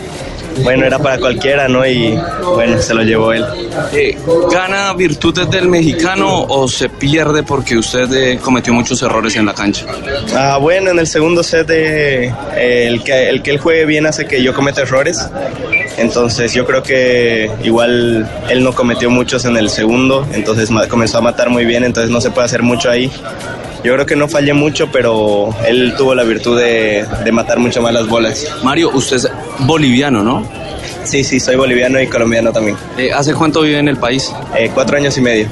bueno, 0.63 0.85
era 0.85 0.99
para 0.99 1.17
cualquiera, 1.17 1.67
¿no? 1.67 1.85
Y 1.85 2.17
bueno, 2.53 2.81
se 2.81 2.93
lo 2.93 3.03
llevó 3.03 3.33
él. 3.33 3.45
Eh, 3.93 4.17
¿Gana 4.51 4.93
virtudes 4.93 5.49
del 5.49 5.67
mexicano 5.67 6.43
o 6.43 6.67
se 6.67 6.89
pierde 6.89 7.43
porque 7.43 7.77
usted 7.77 8.11
eh, 8.13 8.39
cometió 8.41 8.73
muchos 8.73 9.01
errores 9.01 9.35
en 9.35 9.45
la 9.45 9.53
cancha? 9.53 9.85
Ah, 10.35 10.57
bueno, 10.57 10.91
en 10.91 10.99
el 10.99 11.07
segundo 11.07 11.43
set 11.43 11.69
eh, 11.69 12.33
el, 12.55 13.03
que, 13.03 13.29
el 13.29 13.41
que 13.41 13.51
él 13.51 13.59
juegue 13.59 13.85
bien 13.85 14.05
hace 14.05 14.25
que 14.25 14.41
yo 14.41 14.53
cometa 14.53 14.81
errores. 14.81 15.29
Entonces 15.97 16.53
yo 16.53 16.65
creo 16.65 16.83
que 16.83 17.49
igual 17.63 18.29
él 18.49 18.63
no 18.63 18.73
cometió 18.73 19.09
muchos 19.09 19.45
en 19.45 19.55
el 19.55 19.69
segundo, 19.69 20.27
entonces 20.33 20.69
comenzó 20.89 21.19
a 21.19 21.21
matar 21.21 21.49
muy 21.49 21.65
bien, 21.65 21.83
entonces 21.83 22.11
no 22.11 22.19
se 22.19 22.31
puede 22.31 22.45
hacer 22.45 22.63
mucho 22.63 22.89
ahí. 22.89 23.09
Yo 23.85 23.93
creo 23.93 24.05
que 24.07 24.15
no 24.15 24.27
fallé 24.27 24.51
mucho, 24.53 24.91
pero 24.91 25.53
él 25.67 25.93
tuvo 25.95 26.15
la 26.15 26.23
virtud 26.23 26.59
de, 26.59 27.05
de 27.23 27.31
matar 27.31 27.59
mucho 27.59 27.83
más 27.83 27.93
las 27.93 28.07
bolas. 28.07 28.47
Mario, 28.63 28.89
usted 28.91 29.17
es 29.17 29.29
boliviano, 29.59 30.23
¿no? 30.23 30.43
Sí, 31.03 31.23
sí, 31.23 31.39
soy 31.39 31.55
boliviano 31.55 32.01
y 32.01 32.07
colombiano 32.07 32.51
también. 32.51 32.75
Eh, 32.97 33.13
¿Hace 33.13 33.35
cuánto 33.35 33.61
vive 33.61 33.77
en 33.77 33.87
el 33.87 33.97
país? 33.97 34.33
Eh, 34.57 34.71
cuatro 34.73 34.97
años 34.97 35.15
y 35.19 35.21
medio. 35.21 35.47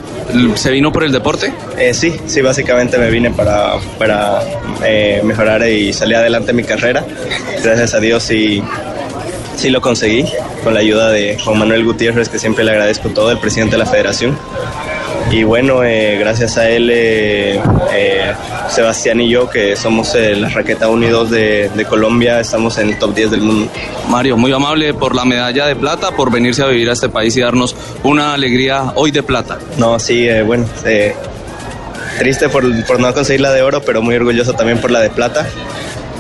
¿Se 0.55 0.71
vino 0.71 0.91
por 0.91 1.03
el 1.03 1.11
deporte? 1.11 1.53
Eh, 1.77 1.93
sí, 1.93 2.15
sí, 2.25 2.41
básicamente 2.41 2.97
me 2.97 3.11
vine 3.11 3.29
para, 3.29 3.75
para 3.99 4.41
eh, 4.83 5.21
mejorar 5.23 5.67
y 5.69 5.93
salir 5.93 6.15
adelante 6.15 6.51
en 6.51 6.57
mi 6.57 6.63
carrera. 6.63 7.05
Gracias 7.63 7.93
a 7.93 7.99
Dios 7.99 8.23
sí, 8.23 8.63
sí 9.55 9.69
lo 9.69 9.79
conseguí, 9.79 10.25
con 10.63 10.73
la 10.73 10.79
ayuda 10.79 11.11
de 11.11 11.37
Juan 11.37 11.59
Manuel 11.59 11.85
Gutiérrez, 11.85 12.29
que 12.29 12.39
siempre 12.39 12.63
le 12.63 12.71
agradezco 12.71 13.09
todo, 13.09 13.29
el 13.29 13.37
presidente 13.37 13.75
de 13.75 13.83
la 13.83 13.85
federación. 13.85 14.35
Y 15.33 15.43
bueno, 15.43 15.83
eh, 15.83 16.15
gracias 16.19 16.59
a 16.59 16.69
él, 16.69 16.91
eh, 16.93 17.59
eh, 17.91 18.33
Sebastián 18.69 19.19
y 19.19 19.29
yo, 19.29 19.49
que 19.49 19.75
somos 19.75 20.13
la 20.13 20.47
raqueta 20.47 20.89
unidos 20.89 21.31
de, 21.31 21.71
de 21.73 21.85
Colombia, 21.85 22.39
estamos 22.39 22.77
en 22.77 22.89
el 22.89 22.99
top 22.99 23.15
10 23.15 23.31
del 23.31 23.41
mundo. 23.41 23.71
Mario, 24.09 24.37
muy 24.37 24.53
amable 24.53 24.93
por 24.93 25.15
la 25.15 25.25
medalla 25.25 25.65
de 25.65 25.75
plata, 25.75 26.11
por 26.11 26.31
venirse 26.31 26.61
a 26.61 26.67
vivir 26.67 26.87
a 26.87 26.93
este 26.93 27.09
país 27.09 27.35
y 27.35 27.41
darnos 27.41 27.75
una 28.03 28.35
alegría 28.35 28.93
hoy 28.93 29.09
de 29.09 29.23
plata. 29.23 29.57
No, 29.79 29.97
sí, 29.97 30.27
bueno, 30.45 30.67
triste 32.19 32.47
por, 32.49 32.85
por 32.85 32.99
no 32.99 33.11
conseguir 33.11 33.41
la 33.41 33.51
de 33.51 33.63
oro, 33.63 33.81
pero 33.81 34.03
muy 34.03 34.15
orgulloso 34.15 34.53
también 34.53 34.79
por 34.79 34.91
la 34.91 34.99
de 34.99 35.09
plata. 35.09 35.47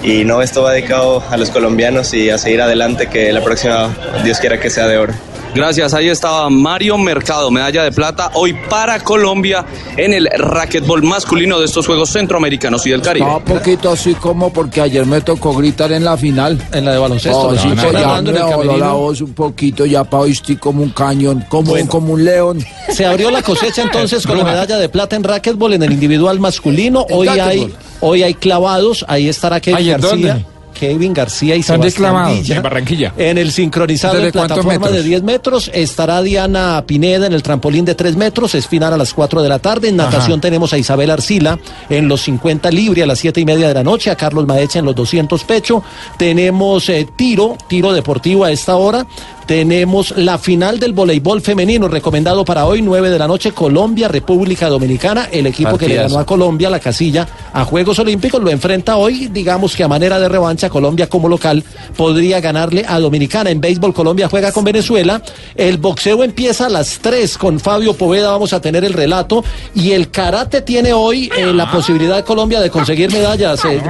Y 0.01 0.25
no, 0.25 0.41
esto 0.41 0.63
va 0.63 0.73
dedicado 0.73 1.23
a 1.29 1.37
los 1.37 1.51
colombianos 1.51 2.15
y 2.15 2.31
a 2.31 2.39
seguir 2.39 2.63
adelante, 2.63 3.09
que 3.09 3.31
la 3.31 3.43
próxima, 3.43 3.95
Dios 4.23 4.39
quiera 4.39 4.59
que 4.59 4.71
sea 4.71 4.87
de 4.87 4.97
oro. 4.97 5.13
Gracias, 5.55 5.93
ahí 5.93 6.09
estaba 6.09 6.49
Mario 6.49 6.97
Mercado, 6.97 7.51
medalla 7.51 7.83
de 7.83 7.91
plata 7.91 8.31
hoy 8.33 8.53
para 8.71 8.99
Colombia 9.01 9.63
en 9.97 10.11
el 10.11 10.27
racquetball 10.35 11.03
masculino 11.03 11.59
de 11.59 11.65
estos 11.65 11.85
Juegos 11.85 12.09
Centroamericanos 12.09 12.87
y 12.87 12.89
del 12.89 13.03
Caribe. 13.03 13.27
Está 13.27 13.37
un 13.37 13.43
poquito 13.59 13.91
así 13.91 14.15
como 14.15 14.51
porque 14.51 14.81
ayer 14.81 15.05
me 15.05 15.21
tocó 15.21 15.53
gritar 15.53 15.91
en 15.91 16.03
la 16.05 16.17
final. 16.17 16.59
En 16.71 16.85
la 16.85 16.93
de 16.93 16.97
baloncesto. 16.97 17.37
Oh, 17.49 17.55
sí, 17.55 17.67
No, 17.67 17.91
no, 17.91 18.31
ya 18.31 18.47
me 18.47 18.55
voló 18.55 18.77
la 18.77 18.93
voz 18.93 19.21
un 19.21 19.33
poquito, 19.33 19.85
ya 19.85 20.03
pa' 20.03 20.19
hoy 20.21 20.31
estoy 20.31 20.55
como 20.55 20.81
un 20.81 20.89
cañón, 20.89 21.45
como, 21.47 21.69
Bueno. 21.71 21.87
como 21.87 22.13
un 22.13 22.23
león. 22.25 22.65
Se 22.89 23.05
abrió 23.05 23.29
la 23.29 23.43
cosecha 23.43 23.83
entonces 23.83 24.25
con 24.25 24.37
la 24.39 24.43
medalla 24.43 24.77
de 24.77 24.89
plata 24.89 25.15
en 25.15 25.23
racquetball 25.23 25.73
en 25.73 25.83
el 25.83 25.91
individual 25.91 26.39
masculino. 26.39 27.05
Hoy 27.11 27.27
hay, 27.27 27.71
hoy 28.01 28.23
hay 28.23 28.33
clavados. 28.33 29.05
Ahí 29.07 29.29
estará 29.29 29.59
Kevin 29.59 29.77
Ay, 29.77 29.91
¿en 29.91 30.01
García. 30.01 30.09
dónde? 30.33 30.45
Kevin 30.83 31.13
García 31.13 31.55
y 31.55 31.61
¿Dónde 31.61 31.89
Sebastián? 31.89 32.33
Villa. 32.33 32.55
En 32.57 32.61
Barranquilla. 32.61 33.13
En 33.15 33.37
el 33.37 33.53
sincronizado 33.53 34.15
¿Desde 34.15 34.27
en 34.27 34.31
plataforma 34.33 34.89
de 34.89 35.01
10 35.01 35.23
metros 35.23 35.71
estará 35.73 36.21
Diana 36.21 36.83
Pineda 36.85 37.25
en 37.25 37.31
el 37.31 37.41
trampolín 37.41 37.85
de 37.85 37.95
3 37.95 38.17
metros. 38.17 38.53
Es 38.53 38.67
final 38.67 38.91
a 38.91 38.97
las 38.97 39.13
4 39.13 39.41
de 39.41 39.47
la 39.47 39.59
tarde. 39.59 39.87
En 39.87 39.95
natación 39.95 40.33
Ajá. 40.33 40.41
tenemos 40.41 40.73
a 40.73 40.77
Isabel 40.77 41.09
Arcila 41.09 41.57
en 41.89 42.09
los 42.09 42.21
50 42.23 42.69
libre 42.71 43.01
a 43.01 43.05
las 43.05 43.19
7 43.19 43.39
y 43.39 43.45
media 43.45 43.69
de 43.69 43.75
la 43.75 43.83
noche. 43.83 44.11
A 44.11 44.17
Carlos 44.17 44.45
Maecha 44.45 44.79
en 44.79 44.85
los 44.85 44.93
200 44.93 45.41
pecho. 45.45 45.81
Tenemos 46.17 46.89
eh, 46.89 47.07
tiro, 47.15 47.57
tiro 47.67 47.93
deportivo 47.93 48.43
a 48.43 48.51
esta 48.51 48.75
hora. 48.75 49.07
Tenemos 49.45 50.13
la 50.17 50.37
final 50.37 50.79
del 50.79 50.93
voleibol 50.93 51.41
femenino 51.41 51.87
recomendado 51.87 52.45
para 52.45 52.65
hoy, 52.65 52.81
9 52.81 53.09
de 53.09 53.19
la 53.19 53.27
noche, 53.27 53.51
Colombia, 53.51 54.07
República 54.07 54.69
Dominicana. 54.69 55.27
El 55.31 55.47
equipo 55.47 55.77
que 55.77 55.87
le 55.87 55.95
ganó 55.95 56.19
a 56.19 56.25
Colombia 56.25 56.69
la 56.69 56.79
casilla 56.79 57.27
a 57.53 57.65
Juegos 57.65 57.99
Olímpicos 57.99 58.41
lo 58.41 58.49
enfrenta 58.49 58.95
hoy. 58.97 59.27
Digamos 59.27 59.75
que 59.75 59.83
a 59.83 59.87
manera 59.87 60.19
de 60.19 60.29
revancha, 60.29 60.69
Colombia 60.69 61.07
como 61.09 61.27
local 61.27 61.63
podría 61.97 62.39
ganarle 62.39 62.85
a 62.87 62.99
Dominicana. 62.99 63.49
En 63.49 63.59
béisbol, 63.59 63.93
Colombia 63.93 64.27
juega 64.29 64.51
con 64.51 64.63
Venezuela. 64.63 65.21
El 65.55 65.77
boxeo 65.77 66.23
empieza 66.23 66.67
a 66.67 66.69
las 66.69 66.99
3 66.99 67.37
con 67.37 67.59
Fabio 67.59 67.93
Poveda. 67.93 68.31
Vamos 68.31 68.53
a 68.53 68.61
tener 68.61 68.83
el 68.85 68.93
relato. 68.93 69.43
Y 69.75 69.91
el 69.91 70.09
karate 70.09 70.61
tiene 70.61 70.93
hoy 70.93 71.29
eh, 71.37 71.53
la 71.53 71.69
posibilidad 71.71 72.15
de 72.15 72.23
Colombia 72.23 72.59
de 72.61 72.69
conseguir 72.69 73.11
medallas. 73.11 73.63
eh. 73.65 73.81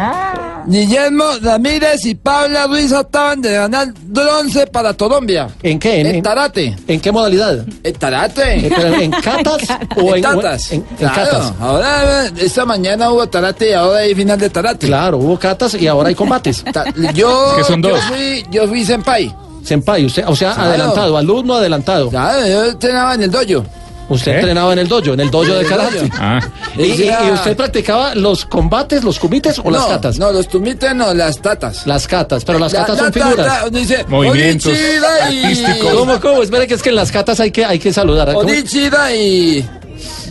Guillermo 0.67 1.26
Ramírez 1.41 2.06
y 2.06 2.15
Paula 2.15 2.67
Ruiz 2.67 2.91
acaban 2.93 3.41
de 3.41 3.54
ganar 3.54 3.93
bronce 4.06 4.65
para 4.67 4.93
Colombia. 4.93 5.47
¿En 5.62 5.80
qué? 5.80 6.02
¿En, 6.02 6.21
tarate. 6.23 6.76
¿en 6.88 6.99
qué 6.99 7.12
modalidad? 7.12 7.65
En 7.84 7.93
tarate. 7.95 8.67
Eh, 8.67 8.71
¿En 9.04 9.12
catas 9.12 9.62
o 9.97 10.02
En 10.10 10.15
en, 10.15 10.21
tatas. 10.21 10.71
en- 10.71 10.86
en 10.89 10.95
Claro, 10.97 11.15
catas? 11.15 11.54
Ahora, 11.60 12.26
esta 12.38 12.65
mañana 12.65 13.12
hubo 13.12 13.28
tarate 13.28 13.69
y 13.69 13.73
ahora 13.73 13.99
hay 13.99 14.15
final 14.15 14.39
de 14.39 14.49
tarate. 14.49 14.88
Claro, 14.88 15.17
hubo 15.17 15.38
catas 15.38 15.73
y 15.76 15.88
ahora 15.88 16.10
hay 16.10 16.15
combates. 16.15 16.63
Ta- 16.71 16.86
Yo, 17.13 17.52
Es 17.58 17.58
que 17.58 17.63
son 17.73 17.82
yo 17.84 17.89
dos. 17.89 18.02
fui, 18.06 18.45
yo 18.52 18.67
fui 18.67 18.86
senpai. 18.86 19.34
Senpai, 19.63 20.06
usted, 20.06 20.26
o 20.28 20.36
sea, 20.36 20.54
Claro. 20.54 20.69
adelantado, 20.69 21.17
alumno 21.17 21.56
adelantado. 21.56 22.10
Claro, 22.10 22.45
yo 22.47 22.65
entrenaba 22.65 23.15
en 23.15 23.23
el 23.23 23.32
dojo. 23.32 23.65
Usted 24.13 24.32
¿Qué? 24.32 24.38
entrenaba 24.39 24.73
en 24.73 24.80
el 24.80 24.88
dojo, 24.88 25.13
en 25.13 25.19
el 25.19 25.30
dojo 25.32 25.54
de 25.54 25.65
karate. 25.65 26.10
Ah, 26.19 26.39
¿Y, 26.78 26.82
y- 26.84 27.04
Era- 27.08 27.28
y 27.28 27.32
usted 27.32 27.56
practicaba 27.58 28.15
los 28.15 28.45
combates, 28.45 29.04
los 29.04 29.19
comites 29.19 29.60
o 29.63 29.69
las 29.71 29.86
catas? 29.86 30.17
No, 30.19 30.32
los 30.32 30.47
tumites 30.47 30.95
no, 30.95 31.13
las 31.13 31.41
tatas. 31.41 31.86
Las 31.88 32.08
catas, 32.08 32.43
pero 32.45 32.60
las 32.60 32.73
La- 32.73 32.80
catas 32.82 32.97
la 32.97 33.04
son 33.04 33.13
figuras. 33.13 33.71
dice, 33.71 34.06
Movimientos 34.08 34.71
"Onichida 34.71 35.32
y- 35.32 35.43
artísticos. 35.43 35.93
¿Cómo, 35.93 36.19
cómo? 36.19 36.41
Espere 36.43 36.67
que 36.67 36.73
es 36.76 36.82
que 36.84 36.89
en 36.89 36.95
las 36.95 37.12
catas 37.12 37.39
hay 37.39 37.52
que, 37.52 37.65
hay 37.65 37.80
que 37.80 37.91
saludar. 37.93 38.28
¿Cómo? 38.34 38.39
Onichida 38.39 39.13
y 39.13 39.67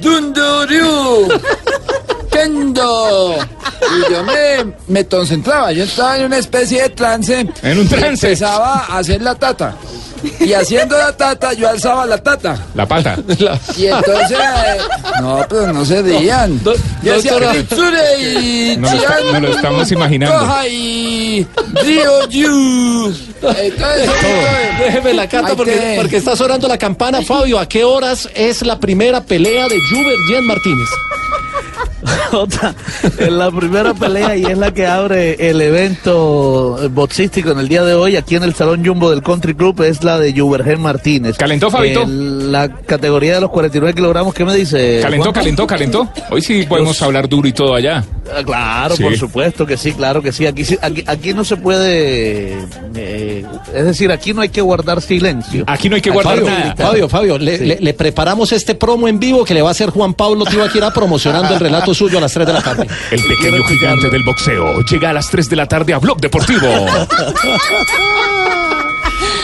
Dunduryu 0.01 1.29
Kendo 2.31 3.37
y 3.37 4.13
yo 4.13 4.25
me, 4.25 4.73
me 4.89 5.07
concentraba 5.07 5.73
yo 5.73 5.85
estaba 5.85 6.17
en 6.19 6.27
una 6.27 6.39
especie 6.39 6.83
de 6.83 6.89
trance 6.91 7.47
En 7.63 7.79
un 7.79 7.85
y 7.85 7.89
trance. 7.89 8.27
empezaba 8.29 8.87
a 8.89 8.99
hacer 8.99 9.21
la 9.23 9.35
tata 9.35 9.75
y 10.41 10.53
haciendo 10.53 10.97
la 10.97 11.13
tata 11.17 11.53
yo 11.53 11.69
alzaba 11.69 12.07
la 12.07 12.19
tata 12.19 12.59
la 12.75 12.87
pata. 12.87 13.17
La- 13.39 13.59
y 13.77 13.87
entonces 13.87 14.39
eh, 14.39 14.79
no 15.21 15.45
pero 15.49 15.73
no 15.73 15.85
se 15.85 16.03
Do- 16.63 16.75
yo 17.03 17.15
Kitsure 17.53 18.21
y 18.21 18.77
No 18.77 18.89
lo 18.91 18.97
está- 18.97 19.21
no 19.33 19.41
lo 19.41 19.49
estamos 19.55 19.93
imaginando. 19.93 20.39
Koha 20.39 20.69
y 20.69 21.47
Ryoyu 21.83 23.15
entonces 23.43 24.11
Déjeme 24.79 25.15
la 25.15 25.29
cata 25.29 25.55
porque, 25.57 25.73
que- 25.73 25.95
porque 25.97 26.17
está 26.19 26.37
sonando 26.37 26.69
la 26.69 26.79
campana. 26.79 27.23
Fabio, 27.23 27.59
¿a 27.59 27.69
qué 27.69 27.85
horas 27.85 28.29
es 28.35 28.63
la 28.63 28.79
primera 28.79 29.23
pelea 29.23 29.67
de 29.69 29.77
Juber 29.91 30.17
Jen 30.29 30.47
Martínez? 30.47 30.89
Jota, 32.31 32.75
en 33.19 33.39
la 33.39 33.51
primera 33.51 33.95
pelea 33.95 34.37
y 34.37 34.45
es 34.45 34.59
la 34.59 34.73
que 34.73 34.87
abre 34.87 35.51
el 35.51 35.61
evento 35.61 36.79
boxístico 36.91 37.51
en 37.51 37.59
el 37.59 37.69
día 37.69 37.85
de 37.85 37.95
hoy 37.95 38.17
aquí 38.17 38.37
en 38.37 38.43
el 38.43 38.55
Salón 38.55 38.85
Jumbo 38.85 39.11
del 39.11 39.23
Country 39.23 39.55
Club 39.55 39.83
es 39.83 40.03
la 40.03 40.19
de 40.19 40.33
Juvergen 40.39 40.81
Martínez. 40.81 41.37
¿Calentó, 41.37 41.71
Fabito? 41.71 42.03
En 42.03 42.51
la 42.51 42.69
categoría 42.69 43.35
de 43.35 43.41
los 43.43 43.51
49 43.51 43.95
kilogramos, 43.95 44.35
¿qué 44.35 44.45
me 44.45 44.55
dice? 44.55 45.01
Calentó, 45.03 45.33
calentó, 45.33 45.67
calentó. 45.67 46.09
Hoy 46.31 46.43
sí 46.43 46.65
podemos 46.69 47.01
hablar 47.03 47.29
duro 47.29 47.47
y 47.47 47.53
todo 47.53 47.75
allá. 47.75 48.05
Ah, 48.31 48.43
Claro, 48.45 48.97
Sí. 48.97 49.03
por 49.03 49.17
supuesto 49.17 49.67
que 49.67 49.77
sí, 49.77 49.93
claro 49.93 50.23
que 50.23 50.33
sí. 50.33 50.47
Aquí, 50.47 50.65
aquí, 50.81 51.05
aquí 51.07 51.35
no 51.35 51.45
se 51.45 51.57
puede, 51.57 52.57
eh, 52.95 53.45
es 53.75 53.85
decir, 53.85 54.13
aquí 54.13 54.33
no 54.33 54.43
hay 54.43 54.49
que 54.49 54.61
guardar 54.61 55.03
silencio. 55.03 55.65
Aquí 55.67 55.89
no 55.89 55.97
hay 55.97 56.03
que 56.03 56.11
guardar 56.11 56.37
Fabio, 56.39 56.51
nada. 56.51 56.75
Fabio, 56.77 57.09
Fabio, 57.09 57.39
le, 57.39 57.59
Sí. 57.59 57.65
le- 57.65 57.79
le 57.81 57.95
preparamos 57.95 58.53
este 58.53 58.75
promo 58.75 59.09
en 59.09 59.19
vivo 59.19 59.45
que 59.45 59.55
le 59.55 59.63
va 59.63 59.69
a 59.69 59.73
hacer 59.73 59.91
Juan 59.91 60.15
Pablo 60.15 60.45
Tibaquira 60.45 60.93
promocionando 60.93 61.53
el 61.55 61.61
relato 61.61 61.95
suyo 61.95 62.19
a 62.19 62.21
las 62.21 62.33
3 62.33 62.47
de 62.47 62.53
la 62.53 62.63
tarde. 62.63 62.87
El 63.11 63.23
pequeño 63.25 63.65
gigante 63.65 64.09
del 64.09 64.23
boxeo 64.23 64.81
llega 64.83 65.11
a 65.11 65.13
las 65.13 65.29
3 65.29 65.49
de 65.51 65.57
la 65.57 65.67
tarde 65.67 65.93
a 65.95 65.99
Blog 65.99 66.21
Deportivo. 66.21 66.69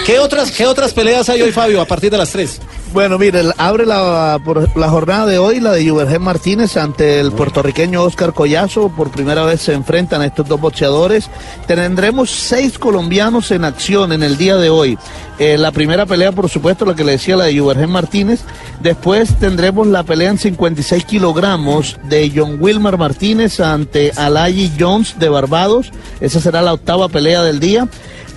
¿Qué 0.06 0.18
otras, 0.18 0.50
¿Qué 0.52 0.66
otras 0.66 0.92
peleas 0.94 1.28
hay 1.28 1.42
hoy, 1.42 1.52
Fabio, 1.52 1.80
a 1.80 1.84
partir 1.84 2.10
de 2.10 2.16
las 2.18 2.30
3? 2.30 2.60
Bueno, 2.92 3.18
mire, 3.18 3.42
abre 3.58 3.84
la, 3.84 4.40
por 4.42 4.76
la 4.76 4.88
jornada 4.88 5.26
de 5.26 5.38
hoy 5.38 5.60
la 5.60 5.72
de 5.72 5.88
Juvergen 5.88 6.22
Martínez 6.22 6.76
ante 6.76 7.20
el 7.20 7.32
puertorriqueño 7.32 8.02
Oscar 8.02 8.32
Collazo. 8.32 8.88
Por 8.88 9.10
primera 9.10 9.44
vez 9.44 9.60
se 9.60 9.74
enfrentan 9.74 10.22
a 10.22 10.26
estos 10.26 10.48
dos 10.48 10.58
boxeadores. 10.58 11.30
Tendremos 11.66 12.30
seis 12.30 12.78
colombianos 12.78 13.50
en 13.50 13.64
acción 13.64 14.12
en 14.12 14.22
el 14.22 14.38
día 14.38 14.56
de 14.56 14.70
hoy. 14.70 14.98
Eh, 15.38 15.58
la 15.58 15.70
primera 15.70 16.06
pelea, 16.06 16.32
por 16.32 16.48
supuesto, 16.48 16.84
la 16.84 16.94
que 16.94 17.04
le 17.04 17.12
decía, 17.12 17.36
la 17.36 17.44
de 17.44 17.58
Juvergen 17.58 17.90
Martínez. 17.90 18.40
Después 18.80 19.36
tendremos 19.38 19.86
la 19.86 20.02
pelea 20.02 20.30
en 20.30 20.38
56 20.38 21.04
kilogramos 21.04 21.98
de 22.04 22.32
John 22.34 22.56
Wilmer 22.58 22.96
Martínez 22.96 23.60
ante 23.60 24.12
Alayi 24.16 24.72
Jones 24.78 25.18
de 25.18 25.28
Barbados. 25.28 25.92
Esa 26.20 26.40
será 26.40 26.62
la 26.62 26.72
octava 26.72 27.08
pelea 27.08 27.42
del 27.42 27.60
día. 27.60 27.86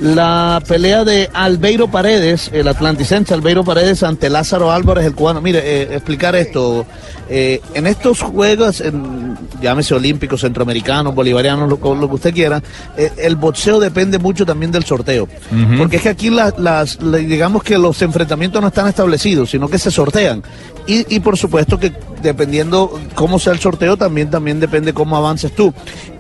La 0.02 0.62
pelea 0.68 1.04
de 1.04 1.30
Albeiro 1.32 1.88
Paredes, 1.88 2.50
el 2.54 2.68
atlanticense 2.68 3.36
Albeiro 3.36 3.64
Paredes 3.64 4.02
ante 4.02 4.32
Lázaro 4.32 4.72
Álvarez, 4.72 5.06
el 5.06 5.14
cubano. 5.14 5.42
Mire, 5.42 5.60
eh, 5.64 5.88
explicar 5.96 6.36
esto. 6.36 6.88
Eh, 7.30 7.62
en 7.76 7.86
estos 7.86 8.20
juegos, 8.22 8.82
en- 8.82 9.38
llámese 9.62 9.94
olímpicos, 9.94 10.42
centroamericanos, 10.42 11.14
bolivarianos, 11.14 11.70
lo, 11.70 11.96
lo 11.96 12.08
que 12.10 12.16
usted 12.16 12.34
quiera, 12.34 12.64
eh, 12.98 13.12
el 13.18 13.36
boxeo 13.36 13.80
depende 13.80 14.18
mucho 14.18 14.44
también 14.44 14.72
del 14.72 14.84
sorteo. 14.86 15.28
Porque 15.78 15.98
es 15.98 16.02
que 16.02 16.10
aquí 16.10 16.30
las, 16.32 16.58
las, 16.58 17.00
la- 17.02 17.18
digamos 17.20 17.62
que 17.64 17.78
los 17.78 18.02
enfrentamientos 18.02 18.60
no 18.60 18.70
están 18.70 18.88
establecidos, 18.88 19.52
sino 19.52 19.70
que 19.70 19.78
se 19.78 19.92
sortean. 19.92 20.42
Y, 20.88 21.16
y 21.16 21.20
por 21.20 21.38
supuesto 21.38 21.78
que 21.80 21.94
dependiendo 22.24 23.00
cómo 23.14 23.38
sea 23.38 23.54
el 23.54 23.60
sorteo, 23.60 23.98
también, 23.98 24.32
también 24.32 24.60
depende 24.60 24.94
cómo 24.94 25.16
avances 25.16 25.54
tú. 25.56 25.74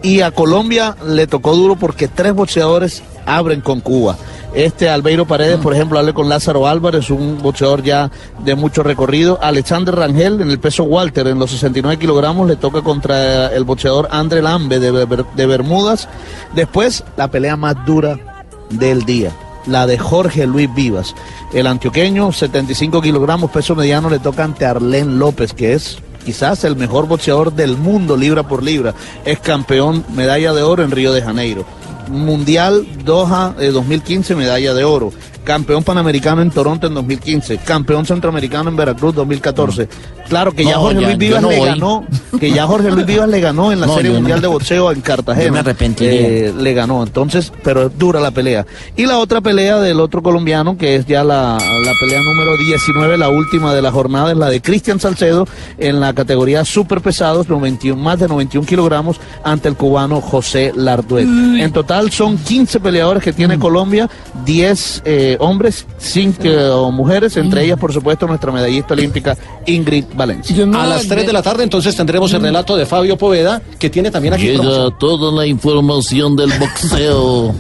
Y 0.04 0.22
a 0.22 0.30
Colombia 0.32 0.96
le 1.06 1.26
tocó 1.26 1.56
duro 1.56 1.76
porque 1.76 2.08
tres 2.08 2.34
boxeadores 2.34 3.02
abren 3.25 3.62
con 3.62 3.79
Cuba. 3.81 4.15
Este 4.53 4.89
Albeiro 4.89 5.25
Paredes, 5.25 5.60
por 5.60 5.73
ejemplo, 5.73 5.97
hable 5.97 6.13
con 6.13 6.27
Lázaro 6.27 6.67
Álvarez, 6.67 7.10
un 7.10 7.41
boxeador 7.41 7.84
ya 7.84 8.12
de 8.43 8.55
mucho 8.55 8.84
recorrido. 8.84 9.39
Alexander 9.41 9.95
Rangel 9.95 10.41
en 10.41 10.49
el 10.49 10.60
peso 10.60 10.84
Walter, 10.84 11.27
en 11.27 11.39
los 11.39 11.51
69 11.51 11.97
kilogramos, 11.97 12.47
le 12.49 12.57
toca 12.57 12.81
contra 12.81 13.47
el 13.55 13.63
boxeador 13.63 14.10
André 14.12 14.41
Lambe 14.41 14.79
de, 14.79 14.91
Ber- 14.91 15.25
de 15.36 15.45
Bermudas. 15.45 16.10
Después, 16.53 17.03
la 17.15 17.29
pelea 17.31 17.55
más 17.55 17.75
dura 17.86 18.43
del 18.69 19.03
día. 19.05 19.31
la 19.67 19.86
de 19.88 19.97
Jorge 19.97 20.45
Luis 20.47 20.73
Vivas. 20.73 21.13
El 21.53 21.67
antioqueño, 21.67 22.31
75 22.34 23.01
kilogramos, 23.01 23.51
peso 23.51 23.75
mediano, 23.75 24.10
le 24.10 24.19
toca 24.19 24.43
ante 24.43 24.65
Arlén 24.65 25.17
López, 25.19 25.53
que 25.53 25.73
es 25.73 25.97
quizás 26.25 26.63
el 26.65 26.75
mejor 26.75 27.07
boxeador 27.07 27.53
del 27.53 27.77
mundo 27.77 28.17
libra 28.17 28.43
por 28.43 28.63
libra. 28.63 28.93
Es 29.23 29.39
campeón, 29.39 30.03
medalla 30.13 30.51
de 30.53 30.63
oro 30.63 30.84
en 30.84 30.91
Río 30.91 31.13
de 31.13 31.21
Janeiro. 31.21 31.63
Mundial 32.08 32.86
Doha 33.04 33.56
eh, 33.60 33.72
2015, 33.72 34.36
medalla 34.36 34.74
de 34.74 34.84
oro. 34.84 35.14
Campeón 35.43 35.84
panamericano 35.84 36.41
en 36.41 36.51
Toronto 36.51 36.88
en 36.88 36.93
2015. 36.93 37.58
Campeón 37.58 38.06
centroamericano 38.06 38.69
en 38.69 38.75
Veracruz 38.75 39.15
2014. 39.15 39.88
Claro 40.30 40.54
que 40.54 40.63
ya 40.63 40.77
Jorge 40.77 41.01
ya- 41.01 41.08
Luis 41.08 41.17
Vivas 41.17 41.41
no 41.41 41.49
le 41.49 41.58
voy. 41.58 41.67
ganó, 41.67 42.06
que 42.39 42.51
ya 42.51 42.65
Jorge 42.65 42.91
Luis 42.91 43.06
Vivas 43.06 43.27
le 43.27 43.41
ganó 43.41 43.71
en 43.71 43.82
la 43.82 43.88
No, 43.91 43.95
Serie. 43.95 44.12
Mundial 44.12 44.39
de 44.39 44.47
Boxeo 44.47 44.91
en 44.91 45.01
Cartagena. 45.01 45.45
Yo 45.47 45.51
me 45.54 45.60
arrepentiría. 45.60 46.21
Eh, 46.21 46.54
le 46.58 46.73
ganó, 46.73 47.04
entonces, 47.04 47.51
pero 47.63 47.88
es 47.88 47.97
dura 47.97 48.19
la 48.21 48.32
pelea. 48.32 48.65
Y 48.95 49.06
la 49.08 49.17
otra 49.17 49.41
pelea 49.41 49.80
del 49.80 49.99
otro 49.99 50.21
colombiano, 50.23 50.77
que 50.77 50.95
es 50.95 51.06
ya 51.06 51.23
la, 51.23 51.58
la 51.58 51.91
pelea 51.99 52.21
número 52.21 52.56
19, 52.58 53.17
la 53.17 53.30
última 53.30 53.73
de 53.73 53.82
la 53.82 53.91
jornada, 53.91 54.32
es 54.32 54.38
la 54.38 54.49
de 54.49 54.62
Cristian 54.62 54.99
Salcedo 54.99 55.47
en 55.77 55.99
la 55.99 56.13
categoría 56.13 56.63
super 56.63 57.01
pesados, 57.01 57.49
91, 57.49 58.01
más 58.01 58.19
de 58.19 58.27
91 58.30 58.65
kilogramos, 58.65 59.19
ante 59.43 59.67
el 59.67 59.75
cubano 59.75 60.21
José 60.21 60.71
Larduet. 60.75 61.25
En 61.27 61.71
total 61.73 62.12
son 62.12 62.38
15 62.38 62.80
peleadores 62.80 63.21
que 63.23 63.32
Mm. 63.32 63.36
tiene 63.36 63.60
Colombia, 63.60 64.10
10 64.45 65.01
eh, 65.06 65.31
hombres, 65.39 65.86
5 65.98 66.91
mujeres, 66.91 67.36
Mm. 67.36 67.39
entre 67.39 67.65
ellas, 67.65 67.80
por 67.80 67.94
supuesto, 67.94 68.28
nuestra 68.28 68.52
medallista 68.52 68.94
olímpica 68.94 69.38
Ingrid 69.65 70.06
Valencia. 70.15 70.56
A 70.76 70.86
las 70.88 71.08
3 71.08 71.26
de 71.26 71.34
la 71.34 71.41
tarde 71.41 71.63
entonces 71.63 71.96
tendremos 71.96 72.34
el 72.34 72.41
relato 72.41 72.76
de 72.76 72.86
Fabio 72.86 73.17
Poveda, 73.17 73.62
que 73.80 73.89
tiene 73.89 74.12
también 74.12 74.34
aquí 74.34 74.44
Llega 74.44 74.62
promoción. 74.62 74.98
toda 75.00 75.32
la 75.32 75.46
información 75.48 76.36
del 76.36 76.52
boxeo 76.60 77.54